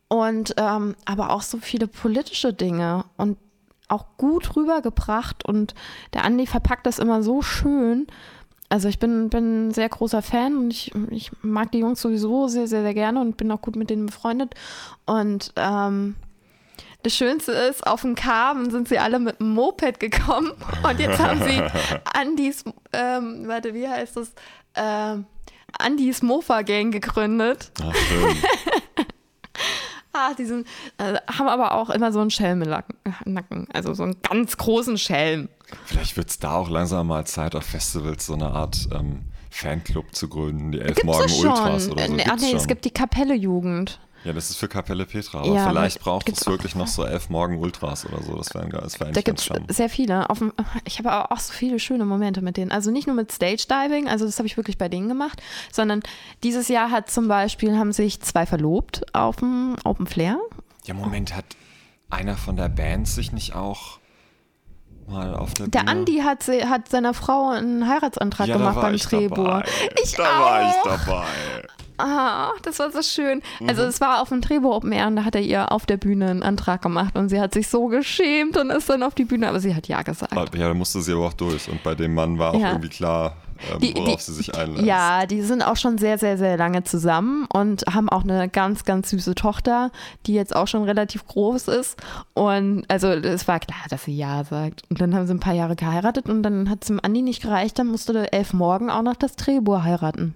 Und 0.08 0.54
ähm, 0.58 0.94
aber 1.04 1.30
auch 1.30 1.42
so 1.42 1.58
viele 1.58 1.86
politische 1.88 2.52
Dinge 2.52 3.04
und 3.16 3.38
auch 3.88 4.06
gut 4.16 4.56
rübergebracht. 4.56 5.44
Und 5.44 5.74
der 6.12 6.24
Andi 6.24 6.46
verpackt 6.46 6.86
das 6.86 6.98
immer 6.98 7.22
so 7.22 7.42
schön. 7.42 8.06
Also 8.68 8.88
ich 8.88 8.98
bin, 8.98 9.28
bin 9.30 9.68
ein 9.68 9.70
sehr 9.72 9.88
großer 9.88 10.22
Fan 10.22 10.56
und 10.56 10.70
ich, 10.70 10.92
ich 11.10 11.30
mag 11.42 11.70
die 11.72 11.78
Jungs 11.78 12.00
sowieso 12.00 12.48
sehr, 12.48 12.66
sehr, 12.66 12.82
sehr 12.82 12.94
gerne 12.94 13.20
und 13.20 13.36
bin 13.36 13.50
auch 13.52 13.60
gut 13.60 13.76
mit 13.76 13.90
denen 13.90 14.06
befreundet. 14.06 14.54
Und 15.06 15.52
ähm, 15.56 16.16
das 17.02 17.14
Schönste 17.14 17.52
ist, 17.52 17.86
auf 17.86 18.00
dem 18.00 18.14
Carmen 18.14 18.70
sind 18.70 18.88
sie 18.88 18.98
alle 18.98 19.18
mit 19.18 19.38
dem 19.38 19.50
Moped 19.50 20.00
gekommen 20.00 20.52
und 20.82 20.98
jetzt 20.98 21.20
haben 21.20 21.42
sie 21.42 21.62
Andys, 22.14 22.64
ähm, 22.92 23.46
warte, 23.46 23.74
wie 23.74 23.86
heißt 23.86 24.16
das? 24.16 24.32
Ähm, 24.74 25.26
Andys 25.78 26.22
Mofa-Gang 26.22 26.90
gegründet. 26.90 27.70
Ach, 27.82 27.94
schön. 27.94 28.36
Ah, 30.16 30.32
die 30.32 30.44
sind, 30.44 30.66
äh, 30.98 31.14
haben 31.26 31.48
aber 31.48 31.72
auch 31.74 31.90
immer 31.90 32.12
so 32.12 32.20
einen 32.20 32.30
Schelm 32.30 32.62
im 32.62 32.68
Lacken- 32.68 32.96
Nacken, 33.24 33.66
also 33.72 33.94
so 33.94 34.04
einen 34.04 34.16
ganz 34.22 34.56
großen 34.56 34.96
Schelm. 34.96 35.48
Vielleicht 35.86 36.16
wird 36.16 36.30
es 36.30 36.38
da 36.38 36.52
auch 36.52 36.68
langsam 36.70 37.08
mal 37.08 37.26
Zeit, 37.26 37.56
auf 37.56 37.64
Festivals 37.64 38.26
so 38.26 38.34
eine 38.34 38.50
Art 38.52 38.88
ähm, 38.92 39.24
Fanclub 39.50 40.14
zu 40.14 40.28
gründen, 40.28 40.72
die 40.72 40.78
Elf 40.80 40.96
Gibt's 40.96 41.04
Morgen? 41.04 41.32
Ultras 41.48 41.90
oder 41.90 42.06
so. 42.06 42.16
Äh, 42.16 42.24
ach 42.28 42.36
nee, 42.36 42.48
schon. 42.50 42.56
es 42.56 42.66
gibt 42.68 42.84
die 42.84 42.90
Kapelle 42.92 43.34
Jugend. 43.34 44.00
Ja, 44.24 44.32
das 44.32 44.48
ist 44.48 44.56
für 44.56 44.68
Kapelle 44.68 45.04
Petra, 45.04 45.40
aber 45.40 45.54
Ja, 45.54 45.68
vielleicht 45.68 46.00
braucht 46.00 46.28
es 46.30 46.46
wirklich 46.46 46.74
noch 46.74 46.86
so 46.86 47.04
elf 47.04 47.28
Morgen 47.28 47.58
Ultras 47.58 48.06
oder 48.06 48.22
so. 48.22 48.34
Das 48.36 48.54
wäre 48.54 48.68
das 48.70 48.98
wär 48.98 49.08
Da 49.08 49.20
eigentlich 49.20 49.24
gibt 49.24 49.46
ganz 49.46 49.64
es 49.68 49.76
sehr 49.76 49.90
viele. 49.90 50.26
Dem, 50.38 50.52
ich 50.84 50.98
habe 50.98 51.12
aber 51.12 51.30
auch 51.30 51.38
so 51.38 51.52
viele 51.52 51.78
schöne 51.78 52.06
Momente 52.06 52.40
mit 52.40 52.56
denen. 52.56 52.72
Also 52.72 52.90
nicht 52.90 53.06
nur 53.06 53.14
mit 53.14 53.30
Stage 53.30 53.66
Diving, 53.68 54.08
also 54.08 54.24
das 54.24 54.38
habe 54.38 54.46
ich 54.46 54.56
wirklich 54.56 54.78
bei 54.78 54.88
denen 54.88 55.08
gemacht, 55.08 55.42
sondern 55.70 56.00
dieses 56.42 56.68
Jahr 56.68 56.90
hat 56.90 57.10
zum 57.10 57.28
Beispiel, 57.28 57.76
haben 57.76 57.92
sich 57.92 58.22
zwei 58.22 58.46
verlobt 58.46 59.04
auf 59.14 59.36
dem 59.36 59.76
Open 59.84 60.06
Flair. 60.06 60.38
Ja, 60.86 60.94
Moment, 60.94 61.36
hat 61.36 61.44
einer 62.08 62.36
von 62.36 62.56
der 62.56 62.70
Band 62.70 63.06
sich 63.08 63.32
nicht 63.32 63.54
auch 63.54 63.98
mal 65.06 65.34
auf 65.34 65.52
der 65.54 65.68
Der 65.68 65.80
Bühne... 65.80 65.90
Andi 65.90 66.18
hat, 66.18 66.42
sie, 66.42 66.64
hat 66.64 66.88
seiner 66.88 67.12
Frau 67.12 67.50
einen 67.50 67.86
Heiratsantrag 67.86 68.48
ja, 68.48 68.56
gemacht 68.56 68.80
beim 68.80 68.94
ich 68.94 69.02
Trebur. 69.02 69.28
dabei. 69.28 69.64
Ich 70.02 70.12
da 70.12 70.22
war 70.22 70.62
ich 70.62 70.76
auch. 70.76 71.04
dabei. 71.04 71.26
Ah, 71.98 72.50
das 72.62 72.78
war 72.80 72.90
so 72.90 73.02
schön. 73.02 73.40
Also 73.66 73.82
Mhm. 73.82 73.88
es 73.88 74.00
war 74.00 74.20
auf 74.20 74.28
dem 74.28 74.42
Trebur 74.42 74.74
Open 74.74 74.92
Air 74.92 75.06
und 75.06 75.16
da 75.16 75.24
hat 75.24 75.34
er 75.36 75.42
ihr 75.42 75.70
auf 75.70 75.86
der 75.86 75.96
Bühne 75.96 76.28
einen 76.30 76.42
Antrag 76.42 76.82
gemacht 76.82 77.16
und 77.16 77.28
sie 77.28 77.40
hat 77.40 77.54
sich 77.54 77.68
so 77.68 77.86
geschämt 77.86 78.56
und 78.56 78.70
ist 78.70 78.88
dann 78.90 79.02
auf 79.02 79.14
die 79.14 79.24
Bühne, 79.24 79.48
aber 79.48 79.60
sie 79.60 79.74
hat 79.74 79.86
ja 79.86 80.02
gesagt. 80.02 80.32
Ja, 80.34 80.44
da 80.68 80.74
musste 80.74 81.00
sie 81.02 81.12
aber 81.12 81.26
auch 81.26 81.32
durch. 81.34 81.68
Und 81.68 81.82
bei 81.82 81.94
dem 81.94 82.14
Mann 82.14 82.38
war 82.38 82.52
auch 82.54 82.58
Ja. 82.60 82.70
irgendwie 82.70 82.88
klar, 82.88 83.36
ähm, 83.72 83.78
Die- 83.78 83.94
worauf 83.94 84.16
die- 84.16 84.22
sie 84.22 84.32
sich 84.34 84.54
einlässt. 84.56 84.84
Ja, 84.84 85.26
die 85.26 85.40
sind 85.42 85.62
auch 85.62 85.76
schon 85.76 85.96
sehr, 85.98 86.18
sehr, 86.18 86.36
sehr 86.36 86.56
lange 86.56 86.82
zusammen 86.82 87.46
und 87.52 87.84
haben 87.92 88.08
auch 88.08 88.24
eine 88.24 88.48
ganz, 88.48 88.84
ganz 88.84 89.10
süße 89.10 89.36
Tochter, 89.36 89.92
die 90.26 90.34
jetzt 90.34 90.54
auch 90.56 90.66
schon 90.66 90.82
relativ 90.82 91.24
groß 91.26 91.68
ist. 91.68 91.96
Und 92.34 92.84
also 92.88 93.06
es 93.08 93.46
war 93.46 93.60
klar, 93.60 93.78
dass 93.90 94.04
sie 94.04 94.16
Ja 94.16 94.42
sagt. 94.42 94.82
Und 94.90 95.00
dann 95.00 95.14
haben 95.14 95.26
sie 95.28 95.34
ein 95.34 95.40
paar 95.40 95.54
Jahre 95.54 95.76
geheiratet 95.76 96.28
und 96.28 96.42
dann 96.42 96.68
hat 96.68 96.78
es 96.82 96.88
dem 96.88 96.98
Andi 97.00 97.22
nicht 97.22 97.40
gereicht, 97.42 97.78
dann 97.78 97.86
musste 97.86 98.12
der 98.12 98.34
Elf 98.34 98.52
Morgen 98.52 98.90
auch 98.90 99.02
noch 99.02 99.14
das 99.16 99.36
Trebur 99.36 99.84
heiraten. 99.84 100.34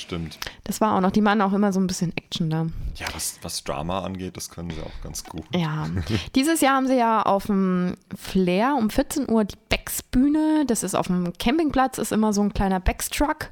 Stimmt. 0.00 0.38
Das 0.64 0.80
war 0.80 0.94
auch 0.96 1.00
noch, 1.00 1.10
die 1.10 1.20
machen 1.20 1.40
auch 1.42 1.52
immer 1.52 1.72
so 1.72 1.80
ein 1.80 1.86
bisschen 1.86 2.12
Action 2.16 2.48
da. 2.50 2.66
Ja, 2.96 3.06
was, 3.14 3.38
was 3.42 3.62
Drama 3.64 4.00
angeht, 4.00 4.36
das 4.36 4.48
können 4.50 4.70
sie 4.70 4.80
auch 4.80 5.02
ganz 5.04 5.24
gut. 5.24 5.44
Ja, 5.54 5.86
dieses 6.34 6.60
Jahr 6.60 6.76
haben 6.76 6.86
sie 6.86 6.96
ja 6.96 7.22
auf 7.22 7.46
dem 7.46 7.96
Flair 8.16 8.76
um 8.78 8.88
14 8.90 9.30
Uhr 9.30 9.44
die 9.44 9.56
Becks-Bühne. 9.68 10.64
Das 10.66 10.82
ist 10.82 10.94
auf 10.94 11.06
dem 11.08 11.32
Campingplatz, 11.38 11.98
ist 11.98 12.12
immer 12.12 12.32
so 12.32 12.42
ein 12.42 12.52
kleiner 12.54 12.80
Becks-Truck. 12.80 13.50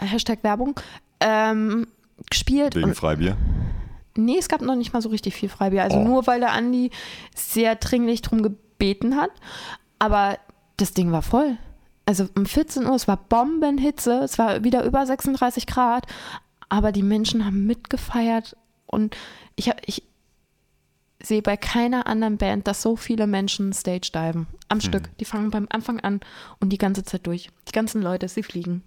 Hashtag 0.00 0.42
Werbung. 0.42 0.78
Ähm, 1.20 1.86
gespielt. 2.30 2.74
Wegen 2.76 2.94
Freibier. 2.94 3.36
nee, 4.16 4.38
es 4.38 4.48
gab 4.48 4.60
noch 4.62 4.76
nicht 4.76 4.92
mal 4.92 5.02
so 5.02 5.08
richtig 5.08 5.34
viel 5.34 5.48
Freibier. 5.48 5.82
Also 5.82 5.98
Oh. 5.98 6.04
nur, 6.04 6.26
weil 6.26 6.40
der 6.40 6.52
Andi 6.52 6.90
sehr 7.34 7.74
dringlich 7.76 8.22
drum 8.22 8.42
gebeten 8.42 9.16
hat. 9.16 9.30
Aber 9.98 10.38
das 10.76 10.92
Ding 10.92 11.12
war 11.12 11.22
voll. 11.22 11.56
Also 12.06 12.28
um 12.36 12.46
14 12.46 12.86
Uhr, 12.86 12.94
es 12.94 13.08
war 13.08 13.16
Bombenhitze, 13.16 14.20
es 14.22 14.38
war 14.38 14.64
wieder 14.64 14.84
über 14.84 15.04
36 15.04 15.66
Grad. 15.66 16.06
Aber 16.68 16.92
die 16.92 17.02
Menschen 17.02 17.44
haben 17.44 17.66
mitgefeiert 17.66 18.56
und 18.86 19.16
ich, 19.56 19.70
ich 19.84 20.02
sehe 21.22 21.42
bei 21.42 21.56
keiner 21.56 22.06
anderen 22.06 22.38
Band, 22.38 22.66
dass 22.66 22.82
so 22.82 22.96
viele 22.96 23.26
Menschen 23.26 23.72
Stage 23.72 24.10
diven. 24.14 24.46
Am 24.68 24.80
Stück. 24.80 25.16
Die 25.18 25.24
fangen 25.24 25.50
beim 25.50 25.66
Anfang 25.70 26.00
an 26.00 26.20
und 26.60 26.70
die 26.70 26.78
ganze 26.78 27.04
Zeit 27.04 27.26
durch. 27.26 27.50
Die 27.68 27.72
ganzen 27.72 28.02
Leute, 28.02 28.28
sie 28.28 28.42
fliegen. 28.42 28.82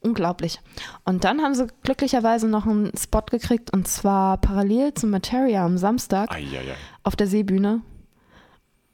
Unglaublich. 0.00 0.60
Und 1.04 1.24
dann 1.24 1.42
haben 1.42 1.54
sie 1.54 1.66
glücklicherweise 1.82 2.48
noch 2.48 2.66
einen 2.66 2.96
Spot 2.96 3.22
gekriegt 3.22 3.72
und 3.72 3.88
zwar 3.88 4.38
parallel 4.38 4.94
zum 4.94 5.10
Materia 5.10 5.64
am 5.64 5.78
Samstag 5.78 6.32
Eieiei. 6.32 6.76
auf 7.02 7.16
der 7.16 7.26
Seebühne. 7.26 7.82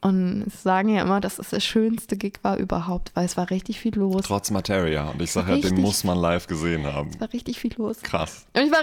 Und 0.03 0.45
sie 0.47 0.57
sagen 0.57 0.89
ja 0.89 1.03
immer, 1.03 1.21
dass 1.21 1.37
es 1.37 1.49
der 1.49 1.59
schönste 1.59 2.17
Gig 2.17 2.39
war 2.41 2.57
überhaupt, 2.57 3.11
weil 3.13 3.25
es 3.25 3.37
war 3.37 3.51
richtig 3.51 3.79
viel 3.79 3.95
los. 3.95 4.23
Trotz 4.25 4.49
Materia. 4.49 5.09
Und 5.09 5.21
ich 5.21 5.31
sage 5.31 5.55
ja, 5.55 5.61
den 5.61 5.79
muss 5.79 6.03
man 6.03 6.17
live 6.17 6.47
gesehen 6.47 6.85
haben. 6.87 7.11
Es 7.13 7.19
war 7.19 7.31
richtig 7.31 7.59
viel 7.59 7.73
los. 7.77 8.01
Krass. 8.01 8.47
Und 8.55 8.63
ich 8.63 8.71
war 8.71 8.79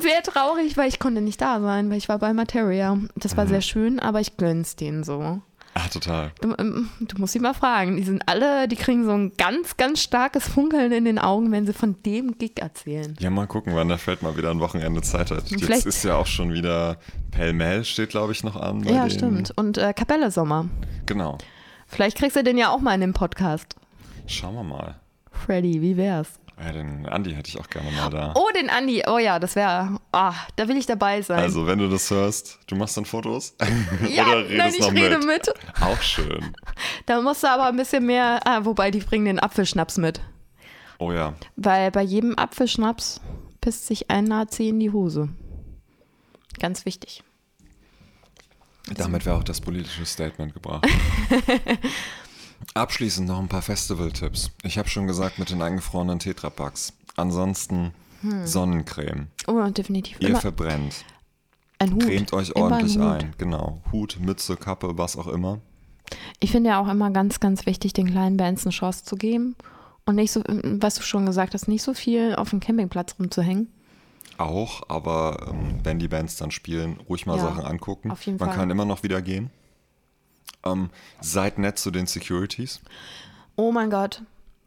sehr 0.00 0.22
traurig, 0.22 0.76
weil 0.78 0.88
ich 0.88 0.98
konnte 0.98 1.20
nicht 1.20 1.40
da 1.40 1.60
sein, 1.60 1.90
weil 1.90 1.98
ich 1.98 2.08
war 2.08 2.18
bei 2.18 2.32
Materia. 2.32 2.98
Das 3.14 3.36
war 3.36 3.46
sehr 3.46 3.60
schön, 3.60 4.00
aber 4.00 4.20
ich 4.20 4.38
gönn's 4.38 4.74
denen 4.74 5.04
so. 5.04 5.42
Ah, 5.76 5.88
total. 5.88 6.30
Du, 6.40 6.54
ähm, 6.56 6.88
du 7.00 7.20
musst 7.20 7.32
sie 7.32 7.40
mal 7.40 7.52
fragen. 7.52 7.96
Die 7.96 8.04
sind 8.04 8.22
alle, 8.28 8.68
die 8.68 8.76
kriegen 8.76 9.04
so 9.04 9.10
ein 9.10 9.32
ganz, 9.36 9.76
ganz 9.76 10.00
starkes 10.00 10.46
Funkeln 10.48 10.92
in 10.92 11.04
den 11.04 11.18
Augen, 11.18 11.50
wenn 11.50 11.66
sie 11.66 11.72
von 11.72 11.96
dem 12.04 12.38
Gig 12.38 12.60
erzählen. 12.60 13.16
Ja, 13.18 13.28
mal 13.30 13.46
gucken, 13.48 13.74
wann 13.74 13.88
der 13.88 13.98
Feld 13.98 14.22
mal 14.22 14.36
wieder 14.36 14.50
ein 14.50 14.60
Wochenende 14.60 15.02
Zeit 15.02 15.32
hat. 15.32 15.50
Jetzt 15.50 15.64
Vielleicht- 15.64 15.86
ist 15.86 16.04
ja 16.04 16.14
auch 16.16 16.26
schon 16.26 16.52
wieder 16.52 16.98
Pellmell 17.32 17.84
steht, 17.84 18.10
glaube 18.10 18.32
ich, 18.32 18.44
noch 18.44 18.54
an. 18.56 18.84
Ja, 18.84 19.06
denen. 19.06 19.10
stimmt. 19.10 19.52
Und 19.56 19.76
äh, 19.78 19.92
Kapelle 19.92 20.30
Sommer. 20.30 20.66
Genau. 21.06 21.38
Vielleicht 21.88 22.16
kriegst 22.18 22.36
du 22.36 22.44
den 22.44 22.56
ja 22.56 22.70
auch 22.70 22.80
mal 22.80 22.94
in 22.94 23.00
den 23.00 23.12
Podcast. 23.12 23.74
Schauen 24.26 24.54
wir 24.54 24.62
mal. 24.64 25.00
Freddy, 25.32 25.82
wie 25.82 25.96
wär's? 25.96 26.38
Ja, 26.62 26.72
den 26.72 27.06
Andi 27.06 27.32
hätte 27.34 27.48
ich 27.48 27.58
auch 27.58 27.68
gerne 27.68 27.90
mal 27.90 28.10
da. 28.10 28.32
Oh, 28.36 28.48
den 28.54 28.70
Andi. 28.70 29.02
Oh 29.08 29.18
ja, 29.18 29.38
das 29.40 29.56
wäre. 29.56 29.98
Ah, 30.12 30.34
da 30.54 30.68
will 30.68 30.76
ich 30.76 30.86
dabei 30.86 31.20
sein. 31.20 31.40
Also, 31.40 31.66
wenn 31.66 31.78
du 31.80 31.88
das 31.88 32.08
hörst, 32.10 32.60
du 32.68 32.76
machst 32.76 32.96
dann 32.96 33.04
Fotos? 33.04 33.56
ja, 34.08 34.24
Oder 34.26 34.48
redest 34.48 34.56
nein, 34.56 34.72
ich 34.74 34.80
noch 34.80 34.92
rede 34.92 35.18
mit? 35.18 35.26
mit. 35.26 35.54
Auch 35.80 36.00
schön. 36.00 36.54
Da 37.06 37.20
musst 37.20 37.42
du 37.42 37.48
aber 37.48 37.66
ein 37.66 37.76
bisschen 37.76 38.06
mehr. 38.06 38.40
Ah, 38.44 38.64
wobei, 38.64 38.90
die 38.90 39.00
bringen 39.00 39.26
den 39.26 39.40
Apfelschnaps 39.40 39.98
mit. 39.98 40.20
Oh 40.98 41.12
ja. 41.12 41.34
Weil 41.56 41.90
bei 41.90 42.02
jedem 42.02 42.38
Apfelschnaps 42.38 43.20
pisst 43.60 43.86
sich 43.86 44.10
ein 44.10 44.24
Nazi 44.24 44.68
in 44.68 44.80
die 44.80 44.90
Hose. 44.90 45.28
Ganz 46.60 46.86
wichtig. 46.86 47.22
Damit 48.96 49.24
wäre 49.26 49.36
auch 49.36 49.44
das 49.44 49.60
politische 49.60 50.04
Statement 50.04 50.54
gebracht. 50.54 50.86
Abschließend 52.74 53.28
noch 53.28 53.38
ein 53.38 53.48
paar 53.48 53.62
Festival-Tipps. 53.62 54.50
Ich 54.62 54.78
habe 54.78 54.88
schon 54.88 55.06
gesagt 55.06 55.38
mit 55.38 55.50
den 55.50 55.60
eingefrorenen 55.62 56.18
Tetrapacks. 56.18 56.92
Ansonsten 57.16 57.92
Sonnencreme. 58.44 59.28
Oh, 59.46 59.62
definitiv. 59.68 60.16
Ihr 60.20 60.30
Immer 60.30 60.40
verbrennt. 60.40 61.04
ein 61.78 61.92
Hut. 61.94 62.04
Cremt 62.04 62.32
euch 62.32 62.56
ordentlich 62.56 62.96
ein 62.96 63.02
ein. 63.02 63.34
Genau. 63.38 63.80
Hut, 63.92 64.18
Mütze, 64.20 64.56
Kappe, 64.56 64.96
was 64.96 65.16
auch 65.16 65.26
immer. 65.26 65.60
Ich 66.40 66.50
finde 66.52 66.70
ja 66.70 66.80
auch 66.80 66.88
immer 66.88 67.10
ganz, 67.10 67.40
ganz 67.40 67.66
wichtig, 67.66 67.92
den 67.92 68.06
kleinen 68.10 68.36
Bands 68.36 68.64
eine 68.64 68.72
Chance 68.72 69.04
zu 69.04 69.16
geben. 69.16 69.56
Und 70.06 70.16
nicht 70.16 70.32
so, 70.32 70.42
was 70.46 70.96
du 70.96 71.02
schon 71.02 71.26
gesagt 71.26 71.54
hast, 71.54 71.66
nicht 71.68 71.82
so 71.82 71.94
viel 71.94 72.34
auf 72.34 72.50
dem 72.50 72.60
Campingplatz 72.60 73.14
rumzuhängen. 73.18 73.68
Auch, 74.36 74.82
aber 74.88 75.46
ähm, 75.50 75.80
wenn 75.82 75.98
die 75.98 76.08
Bands 76.08 76.36
dann 76.36 76.50
spielen, 76.50 76.98
ruhig 77.08 77.24
mal 77.26 77.36
Ja, 77.36 77.42
Sachen 77.44 77.64
angucken. 77.64 78.10
auf 78.10 78.22
jeden 78.26 78.38
Man 78.38 78.48
Fall. 78.48 78.58
kann 78.58 78.70
immer 78.70 78.84
noch 78.84 79.02
wieder 79.02 79.22
gehen. 79.22 79.50
Ähm, 80.64 80.90
seid 81.20 81.58
nett 81.58 81.78
zu 81.78 81.90
den 81.90 82.06
Securities. 82.06 82.80
Oh 83.56 83.72
mein 83.72 83.90
Gott, 83.90 84.22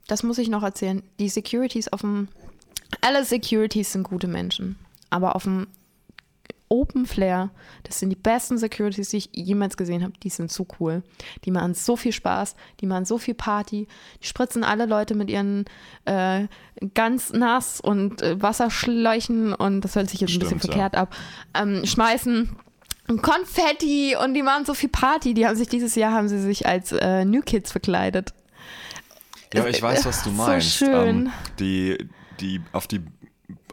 das 0.07 0.23
muss 0.23 0.37
ich 0.37 0.49
noch 0.49 0.63
erzählen. 0.63 1.03
Die 1.19 1.29
Securities 1.29 1.87
auf 1.89 2.01
dem. 2.01 2.29
Alle 3.01 3.25
Securities 3.25 3.91
sind 3.91 4.03
gute 4.03 4.27
Menschen. 4.27 4.77
Aber 5.09 5.35
auf 5.35 5.43
dem 5.43 5.67
Open 6.69 7.05
Flair, 7.05 7.49
das 7.83 7.99
sind 7.99 8.09
die 8.09 8.17
besten 8.17 8.57
Securities, 8.57 9.09
die 9.09 9.17
ich 9.17 9.29
jemals 9.33 9.77
gesehen 9.77 10.03
habe. 10.03 10.13
Die 10.23 10.29
sind 10.29 10.51
so 10.51 10.67
cool. 10.79 11.01
Die 11.45 11.51
machen 11.51 11.73
so 11.73 11.95
viel 11.95 12.11
Spaß, 12.11 12.55
die 12.81 12.87
machen 12.87 13.05
so 13.05 13.17
viel 13.17 13.35
Party. 13.35 13.87
Die 14.21 14.27
spritzen 14.27 14.63
alle 14.63 14.85
Leute 14.85 15.15
mit 15.15 15.29
ihren 15.29 15.65
äh, 16.05 16.47
ganz 16.93 17.31
nass 17.31 17.79
und 17.79 18.21
äh, 18.21 18.41
Wasserschläuchen 18.41 19.53
und 19.53 19.81
das 19.81 19.95
hört 19.95 20.09
sich 20.09 20.19
jetzt 20.19 20.33
ein 20.33 20.39
bisschen 20.39 20.59
Stimmt, 20.59 20.63
ja. 20.65 20.71
verkehrt 20.71 20.95
ab. 20.95 21.15
Ähm, 21.53 21.85
schmeißen 21.85 22.57
Konfetti 23.21 24.15
und 24.21 24.33
die 24.33 24.43
machen 24.43 24.65
so 24.65 24.73
viel 24.73 24.89
Party. 24.89 25.33
Die 25.33 25.47
haben 25.47 25.55
sich 25.55 25.69
dieses 25.69 25.95
Jahr 25.95 26.11
haben 26.11 26.27
sie 26.27 26.39
sich 26.41 26.67
als 26.67 26.91
äh, 26.91 27.23
New 27.23 27.41
Kids 27.41 27.71
verkleidet. 27.71 28.33
Ja, 29.53 29.65
ich 29.65 29.81
weiß, 29.81 30.05
was 30.05 30.23
du 30.23 30.29
So 30.35 30.35
meinst. 30.35 30.73
schön. 30.75 30.91
Ähm, 31.27 31.31
die, 31.59 32.09
die, 32.41 32.61
auf 32.73 32.87
die 32.87 33.01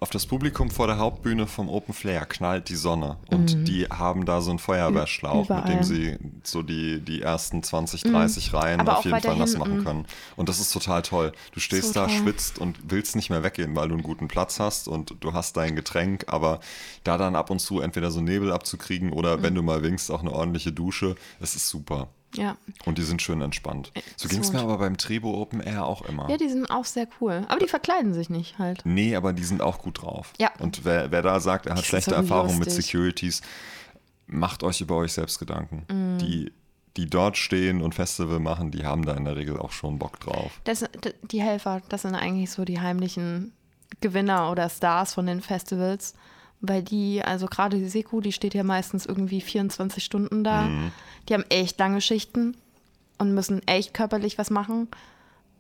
auf 0.04 0.10
das 0.10 0.26
Publikum 0.26 0.70
vor 0.70 0.86
der 0.86 0.98
Hauptbühne 0.98 1.46
vom 1.46 1.70
Open 1.70 1.94
Flair 1.94 2.26
knallt 2.26 2.68
die 2.68 2.74
Sonne 2.76 3.16
und 3.30 3.66
die 3.66 3.86
haben 3.86 4.26
da 4.26 4.42
so 4.42 4.50
einen 4.50 4.58
Feuerwehrschlauch, 4.58 5.48
mit 5.48 5.48
dem 5.48 5.54
Mhm. 5.56 5.62
Überall. 5.70 5.84
sie 5.84 6.18
so 6.42 6.62
die, 6.62 7.00
die 7.00 7.22
ersten 7.22 7.62
20, 7.62 8.02
30 8.02 8.52
Reihen 8.52 8.80
Aber 8.80 8.98
auf 8.98 9.06
jeden 9.06 9.18
Fall 9.22 9.38
nass 9.38 9.56
machen 9.56 9.82
können. 9.82 10.04
Und 10.36 10.50
das 10.50 10.60
ist 10.60 10.70
total 10.74 11.00
toll. 11.00 11.32
Du 11.52 11.60
stehst 11.60 11.94
So 11.94 12.00
da, 12.00 12.10
schwitzt 12.10 12.58
und 12.58 12.76
willst 12.90 13.16
nicht 13.16 13.30
mehr 13.30 13.42
weggehen, 13.42 13.74
weil 13.76 13.88
du 13.88 13.94
einen 13.94 14.02
guten 14.02 14.28
Platz 14.28 14.60
hast 14.60 14.88
und 14.88 15.14
du 15.20 15.32
hast 15.32 15.56
dein 15.56 15.74
Getränk, 15.74 16.24
aber 16.26 16.60
da 17.02 17.16
dann 17.16 17.34
ab 17.34 17.48
und 17.48 17.60
zu 17.60 17.80
entweder 17.80 18.10
so 18.10 18.20
Nebel 18.20 18.52
abzukriegen 18.52 19.10
oder 19.10 19.38
Mhm. 19.38 19.42
wenn 19.42 19.54
du 19.54 19.62
mal 19.62 19.82
winkst, 19.82 20.10
auch 20.10 20.20
eine 20.20 20.32
ordentliche 20.34 20.70
Dusche, 20.72 21.14
das 21.40 21.56
ist 21.56 21.66
super. 21.70 22.08
Ja. 22.36 22.56
Und 22.84 22.98
die 22.98 23.02
sind 23.02 23.22
schön 23.22 23.40
entspannt. 23.40 23.92
So 24.16 24.24
so 24.24 24.28
ging 24.28 24.40
es 24.40 24.52
mir 24.52 24.60
aber 24.60 24.78
beim 24.78 24.96
Trebo 24.96 25.40
Open 25.40 25.60
Air 25.60 25.86
auch 25.86 26.02
immer. 26.02 26.28
ja, 26.30 26.36
die 26.36 26.48
sind 26.48 26.70
auch 26.70 26.84
sehr 26.84 27.06
cool. 27.20 27.44
Aber 27.48 27.58
die 27.58 27.68
verkleiden 27.68 28.14
sich 28.14 28.30
nicht 28.30 28.58
halt. 28.58 28.82
Nee, 28.84 29.16
aber 29.16 29.32
die 29.32 29.44
sind 29.44 29.62
auch 29.62 29.78
gut 29.78 30.02
drauf. 30.02 30.32
Ja. 30.38 30.50
Und 30.58 30.84
wer, 30.84 31.10
wer 31.10 31.22
da 31.22 31.40
sagt, 31.40 31.66
er 31.66 31.76
hat 31.76 31.84
schlechte 31.84 32.14
Erfahrungen 32.14 32.58
mit. 32.58 32.70
Securities, 32.70 33.42
macht 34.26 34.62
euch 34.62 34.80
über 34.80 34.96
euch 34.96 35.12
selbst 35.12 35.38
Gedanken. 35.38 35.84
Mm. 35.88 36.18
Die, 36.18 36.52
die 36.96 37.06
dort 37.08 37.36
stehen 37.36 37.82
und 37.82 37.94
Festival 37.94 38.40
machen, 38.40 38.70
die 38.70 38.84
haben 38.84 39.04
da 39.04 39.14
in 39.14 39.24
der 39.24 39.36
Regel 39.36 39.58
auch 39.58 39.72
schon 39.72 39.98
Bock 39.98 40.20
drauf. 40.20 40.60
Das, 40.64 40.84
die 41.22 41.42
Helfer, 41.42 41.82
das 41.88 42.02
sind 42.02 42.14
eigentlich 42.14 42.50
so 42.50 42.64
die 42.64 42.80
heimlichen 42.80 43.52
Gewinner 44.00 44.50
oder 44.50 44.68
Stars 44.68 45.14
von 45.14 45.26
den 45.26 45.40
Festivals. 45.40 46.14
Weil 46.60 46.82
die, 46.82 47.22
also 47.22 47.46
gerade 47.46 47.76
die 47.76 47.88
Seku, 47.88 48.22
die 48.22 48.32
steht 48.32 48.54
ja 48.54 48.62
meistens 48.62 49.04
irgendwie 49.04 49.42
24 49.42 50.02
Stunden 50.02 50.44
da. 50.44 50.62
Mhm. 50.62 50.92
Die 51.28 51.34
haben 51.34 51.44
echt 51.48 51.78
lange 51.78 52.00
Schichten 52.00 52.56
und 53.18 53.34
müssen 53.34 53.66
echt 53.66 53.94
körperlich 53.94 54.38
was 54.38 54.50
machen. 54.50 54.88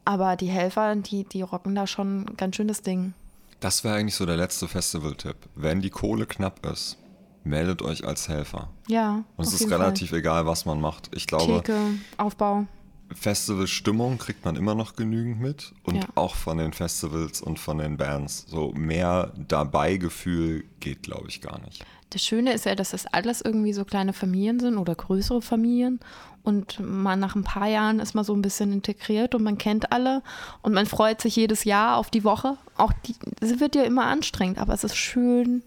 Aber 0.04 0.36
die 0.36 0.48
Helfer, 0.48 0.94
die, 0.96 1.24
die 1.24 1.42
rocken 1.42 1.74
da 1.74 1.86
schon 1.86 2.22
ein 2.26 2.36
ganz 2.36 2.56
schönes 2.56 2.82
Ding. 2.82 3.14
Das 3.60 3.84
wäre 3.84 3.94
eigentlich 3.94 4.14
so 4.16 4.26
der 4.26 4.36
letzte 4.36 4.68
Festival-Tipp. 4.68 5.36
Wenn 5.54 5.80
die 5.80 5.88
Kohle 5.90 6.26
knapp 6.26 6.66
ist, 6.66 6.98
meldet 7.44 7.80
euch 7.80 8.04
als 8.06 8.28
Helfer. 8.28 8.68
Ja. 8.88 9.24
Und 9.36 9.46
es 9.46 9.54
ist 9.54 9.60
jeden 9.60 9.70
Fall. 9.72 9.80
relativ 9.80 10.12
egal, 10.12 10.44
was 10.44 10.66
man 10.66 10.80
macht. 10.80 11.10
Ich 11.14 11.26
glaube, 11.26 11.62
Theke, 11.62 11.78
Aufbau. 12.18 12.66
Festivalstimmung 13.14 14.18
kriegt 14.18 14.44
man 14.44 14.56
immer 14.56 14.74
noch 14.74 14.96
genügend 14.96 15.40
mit 15.40 15.72
und 15.84 15.96
Ja. 15.96 16.08
auch 16.14 16.34
von 16.34 16.58
den 16.58 16.72
Festivals 16.72 17.40
und 17.40 17.58
von 17.58 17.78
den 17.78 17.96
Bands. 17.96 18.44
So 18.48 18.72
mehr 18.72 19.32
Dabei-Gefühl 19.36 20.64
geht, 20.80 21.02
glaube 21.02 21.28
ich, 21.28 21.40
gar 21.40 21.58
nicht. 21.60 21.84
Das 22.14 22.22
Schöne 22.24 22.52
ist 22.52 22.64
ja, 22.64 22.76
dass 22.76 22.90
das 22.90 23.06
alles 23.06 23.40
irgendwie 23.40 23.72
so 23.72 23.84
kleine 23.84 24.12
Familien 24.12 24.60
sind 24.60 24.78
oder 24.78 24.94
größere 24.94 25.42
Familien. 25.42 25.98
Und 26.44 26.78
man 26.78 27.18
nach 27.18 27.34
ein 27.34 27.42
paar 27.42 27.66
Jahren 27.68 27.98
ist 27.98 28.14
man 28.14 28.24
so 28.24 28.34
ein 28.34 28.42
bisschen 28.42 28.72
integriert 28.72 29.34
und 29.34 29.42
man 29.42 29.58
kennt 29.58 29.90
alle 29.90 30.22
und 30.62 30.72
man 30.74 30.86
freut 30.86 31.20
sich 31.20 31.34
jedes 31.34 31.64
Jahr 31.64 31.96
auf 31.96 32.10
die 32.10 32.22
Woche. 32.22 32.56
Auch 32.76 32.92
die, 33.06 33.16
sie 33.40 33.58
wird 33.58 33.74
ja 33.74 33.82
immer 33.82 34.04
anstrengend, 34.06 34.58
aber 34.58 34.74
es 34.74 34.84
ist 34.84 34.94
schön, 34.96 35.62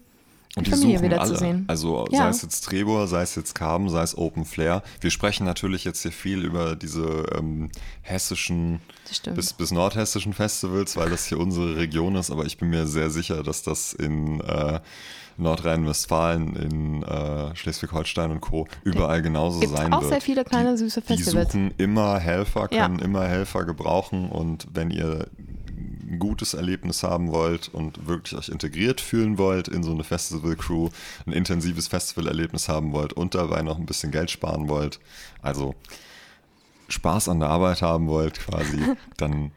Und 0.56 0.66
die 0.66 0.70
Familie 0.70 0.98
suchen 0.98 1.04
alle. 1.12 1.22
wiederzusehen. 1.24 1.64
Also 1.66 2.06
Ja. 2.10 2.18
sei 2.18 2.28
es 2.30 2.42
jetzt 2.42 2.60
Trebor, 2.62 3.08
sei 3.08 3.22
es 3.22 3.34
jetzt 3.34 3.54
Carben, 3.54 3.90
sei 3.90 4.02
es 4.02 4.16
Open 4.16 4.44
Flair. 4.46 4.82
Wir 5.02 5.10
sprechen 5.10 5.44
natürlich 5.44 5.84
jetzt 5.84 6.00
hier 6.02 6.12
viel 6.12 6.44
über 6.44 6.76
diese 6.76 7.26
ähm, 7.36 7.70
hessischen 8.00 8.80
bis, 9.34 9.52
bis 9.52 9.70
nordhessischen 9.72 10.32
Festivals, 10.32 10.96
weil 10.96 11.10
das 11.10 11.26
hier 11.26 11.38
unsere 11.40 11.76
Region 11.76 12.14
ist, 12.16 12.30
aber 12.30 12.46
ich 12.46 12.56
bin 12.56 12.70
mir 12.70 12.86
sehr 12.86 13.10
sicher, 13.10 13.42
dass 13.42 13.62
das 13.62 13.92
in 13.92 14.40
äh, 14.40 14.80
Nordrhein-Westfalen, 15.38 16.56
in 16.56 17.02
äh, 17.02 17.54
Schleswig-Holstein 17.56 18.30
und 18.30 18.40
Co. 18.40 18.66
überall 18.84 19.22
genauso 19.22 19.60
Gibt's 19.60 19.76
sein 19.76 19.92
auch 19.92 20.00
wird. 20.02 20.10
sehr 20.12 20.20
viele 20.20 20.44
kleine, 20.44 20.72
die, 20.72 20.78
süße 20.78 21.00
Die 21.02 21.06
Festivals. 21.16 21.52
suchen 21.52 21.72
immer 21.78 22.18
Helfer, 22.18 22.68
Ja. 22.72 22.82
können 22.86 22.98
immer 22.98 23.24
Helfer 23.24 23.64
gebrauchen 23.64 24.28
und 24.28 24.66
wenn 24.72 24.90
ihr 24.90 25.26
ein 26.10 26.18
gutes 26.18 26.54
Erlebnis 26.54 27.02
haben 27.02 27.32
wollt 27.32 27.68
und 27.68 28.06
wirklich 28.06 28.34
euch 28.38 28.48
integriert 28.48 29.00
fühlen 29.00 29.36
wollt 29.38 29.68
in 29.68 29.82
so 29.82 29.92
eine 29.92 30.04
Festival-Crew, 30.04 30.88
ein 31.26 31.32
intensives 31.32 31.86
Festivalerlebnis 31.88 32.68
haben 32.68 32.92
wollt 32.92 33.12
und 33.12 33.34
dabei 33.34 33.62
noch 33.62 33.78
ein 33.78 33.84
bisschen 33.86 34.10
Geld 34.10 34.30
sparen 34.30 34.68
wollt, 34.68 34.98
also 35.42 35.74
Spaß 36.88 37.28
an 37.28 37.40
der 37.40 37.50
Arbeit 37.50 37.82
haben 37.82 38.08
wollt 38.08 38.38
quasi, 38.40 38.78
dann 39.18 39.50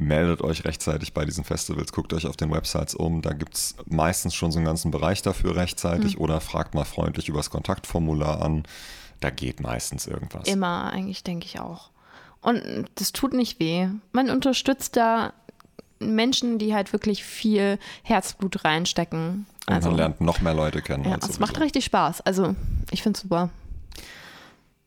meldet 0.00 0.42
euch 0.42 0.64
rechtzeitig 0.64 1.12
bei 1.14 1.24
diesen 1.24 1.44
Festivals, 1.44 1.92
guckt 1.92 2.12
euch 2.12 2.26
auf 2.26 2.36
den 2.36 2.50
Websites 2.50 2.94
um, 2.94 3.22
da 3.22 3.32
gibt 3.32 3.54
es 3.54 3.76
meistens 3.86 4.34
schon 4.34 4.50
so 4.50 4.58
einen 4.58 4.66
ganzen 4.66 4.90
Bereich 4.90 5.22
dafür 5.22 5.54
rechtzeitig 5.56 6.14
Hm. 6.14 6.20
oder 6.20 6.40
fragt 6.40 6.74
mal 6.74 6.84
freundlich 6.84 7.28
übers 7.28 7.50
Kontaktformular 7.50 8.42
an, 8.42 8.64
da 9.20 9.30
geht 9.30 9.60
meistens 9.60 10.06
irgendwas. 10.06 10.48
Immer, 10.48 10.90
eigentlich 10.92 11.22
denke 11.22 11.46
ich 11.46 11.60
auch. 11.60 11.90
Und 12.40 12.86
das 12.94 13.12
tut 13.12 13.34
nicht 13.34 13.60
weh. 13.60 13.88
Man 14.12 14.30
unterstützt 14.30 14.96
da 14.96 15.34
Menschen, 15.98 16.58
die 16.58 16.74
halt 16.74 16.94
wirklich 16.94 17.22
viel 17.22 17.78
Herzblut 18.02 18.64
reinstecken. 18.64 19.44
Und 19.66 19.74
Also, 19.74 19.88
man 19.90 19.98
lernt 19.98 20.20
noch 20.22 20.40
mehr 20.40 20.54
Leute 20.54 20.80
kennen. 20.80 21.04
ja, 21.04 21.18
es 21.20 21.38
macht 21.38 21.60
richtig 21.60 21.84
Spaß. 21.84 22.22
Also, 22.22 22.56
ich 22.90 23.02
finde 23.02 23.18
es 23.18 23.22
super. 23.22 23.50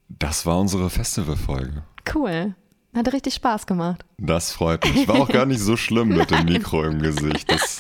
Das 0.10 0.46
war 0.48 0.60
unsere 0.60 0.90
Festivalfolge. 0.90 1.84
Cool. 2.14 2.56
Hat 2.96 3.12
richtig 3.12 3.34
Spaß 3.34 3.66
gemacht. 3.66 4.06
Das 4.20 4.52
freut 4.52 4.84
mich. 4.86 5.08
War 5.08 5.16
auch 5.16 5.30
gar 5.30 5.46
nicht 5.48 5.60
so 5.62 5.76
schlimm 5.78 6.10
mit 6.10 6.30
dem 6.30 6.46
Mikro 6.46 6.84
im 6.84 7.02
Gesicht. 7.02 7.52
Das, 7.52 7.80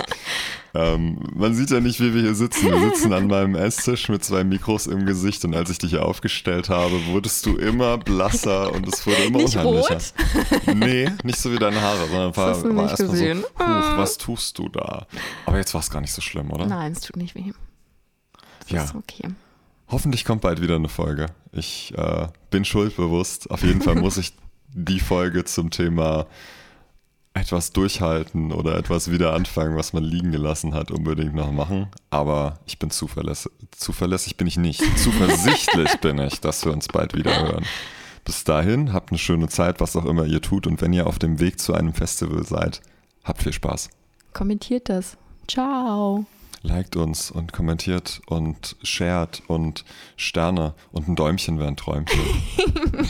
ähm, 0.74 1.20
man 1.36 1.54
sieht 1.54 1.70
ja 1.70 1.80
nicht, 1.80 2.00
wie 2.00 2.16
wir 2.16 2.22
hier 2.24 2.34
sitzen. 2.34 2.72
Wir 2.72 2.80
sitzen 2.80 3.14
an 3.14 3.28
meinem 3.28 3.54
Esstisch 3.54 4.10
mit 4.10 4.24
zwei 4.24 4.44
Mikros 4.44 4.88
im 4.88 5.06
Gesicht 5.06 5.46
und 5.46 5.54
als 5.56 5.70
ich 5.70 5.78
dich 5.78 5.92
hier 5.92 6.04
aufgestellt 6.04 6.70
habe, 6.70 7.06
wurdest 7.08 7.46
du 7.46 7.56
immer 7.58 8.00
blasser 8.00 8.72
und 8.74 8.88
es 8.88 9.06
wurde 9.06 9.24
immer 9.26 9.38
Nicht 9.38 9.56
unheimlicher. 9.56 9.96
rot? 9.96 10.76
Nee, 10.76 11.12
nicht 11.24 11.38
so 11.38 11.52
wie 11.52 11.58
deine 11.60 11.80
Haare, 11.80 12.08
sondern 12.08 12.36
war, 12.36 12.54
du 12.54 12.76
war 12.76 12.90
erstmal 12.90 12.98
so, 12.98 13.12
gesehen. 13.12 13.44
Huch, 13.60 13.98
was 13.98 14.18
tust 14.18 14.58
du 14.58 14.68
da? 14.70 15.06
Aber 15.46 15.58
jetzt 15.58 15.76
war 15.76 15.82
es 15.82 15.92
gar 15.92 16.02
nicht 16.02 16.12
so 16.14 16.22
schlimm, 16.22 16.50
oder? 16.52 16.66
Nein, 16.66 16.94
es 16.94 17.02
tut 17.02 17.18
nicht 17.18 17.36
weh. 17.36 17.52
Das 18.62 18.70
Ja. 18.72 18.84
ist 18.86 18.96
okay. 18.96 19.30
Hoffentlich 19.90 20.26
kommt 20.26 20.42
bald 20.42 20.60
wieder 20.60 20.76
eine 20.76 20.90
Folge. 20.90 21.28
Ich 21.52 21.94
äh, 21.96 22.28
bin 22.50 22.66
schuldbewusst. 22.66 23.52
Auf 23.52 23.62
jeden 23.64 23.82
Fall 23.82 23.96
muss 23.96 24.18
ich 24.18 24.34
die 24.74 25.00
Folge 25.00 25.46
zum 25.46 25.70
Thema 25.70 26.28
etwas 27.34 27.72
durchhalten 27.72 28.52
oder 28.52 28.78
etwas 28.78 29.10
wieder 29.10 29.34
anfangen, 29.34 29.76
was 29.76 29.94
man 29.94 30.04
liegen 30.04 30.32
gelassen 30.32 30.74
hat, 30.74 30.92
unbedingt 30.92 31.34
noch 31.34 31.52
machen. 31.52 31.88
Aber 32.12 32.60
ich 32.66 32.78
bin 32.78 32.92
zuverlässig. 32.92 33.52
Zuverlässig 33.72 34.38
bin 34.38 34.48
ich 34.48 34.58
nicht. 34.58 34.82
Zuversichtlich 34.98 35.96
bin 35.98 36.20
ich, 36.20 36.42
dass 36.42 36.64
wir 36.66 36.72
uns 36.72 36.88
bald 36.88 37.16
wieder 37.16 37.36
hören. 37.42 37.66
Bis 38.24 38.44
dahin, 38.44 38.94
habt 38.94 39.12
eine 39.12 39.18
schöne 39.18 39.50
Zeit, 39.50 39.82
was 39.82 39.96
auch 39.96 40.06
immer 40.06 40.26
ihr 40.26 40.42
tut. 40.42 40.68
Und 40.68 40.82
wenn 40.82 40.94
ihr 40.94 41.08
auf 41.08 41.20
dem 41.20 41.40
Weg 41.40 41.60
zu 41.60 41.74
einem 41.74 41.94
Festival 41.94 42.44
seid, 42.46 42.82
habt 43.24 43.42
viel 43.42 43.54
Spaß. 43.54 43.90
Kommentiert 44.34 44.90
das. 44.90 45.18
Ciao. 45.48 46.26
Liked 46.62 46.96
uns 46.96 47.30
und 47.30 47.52
kommentiert 47.52 48.22
und 48.28 48.78
shared 48.84 49.44
und 49.48 49.84
Sterne 50.16 50.74
und 50.94 51.10
ein 51.10 51.16
Däumchen 51.18 51.60
wäre 51.60 51.68
ein 51.68 51.76
Träumchen. 51.76 52.22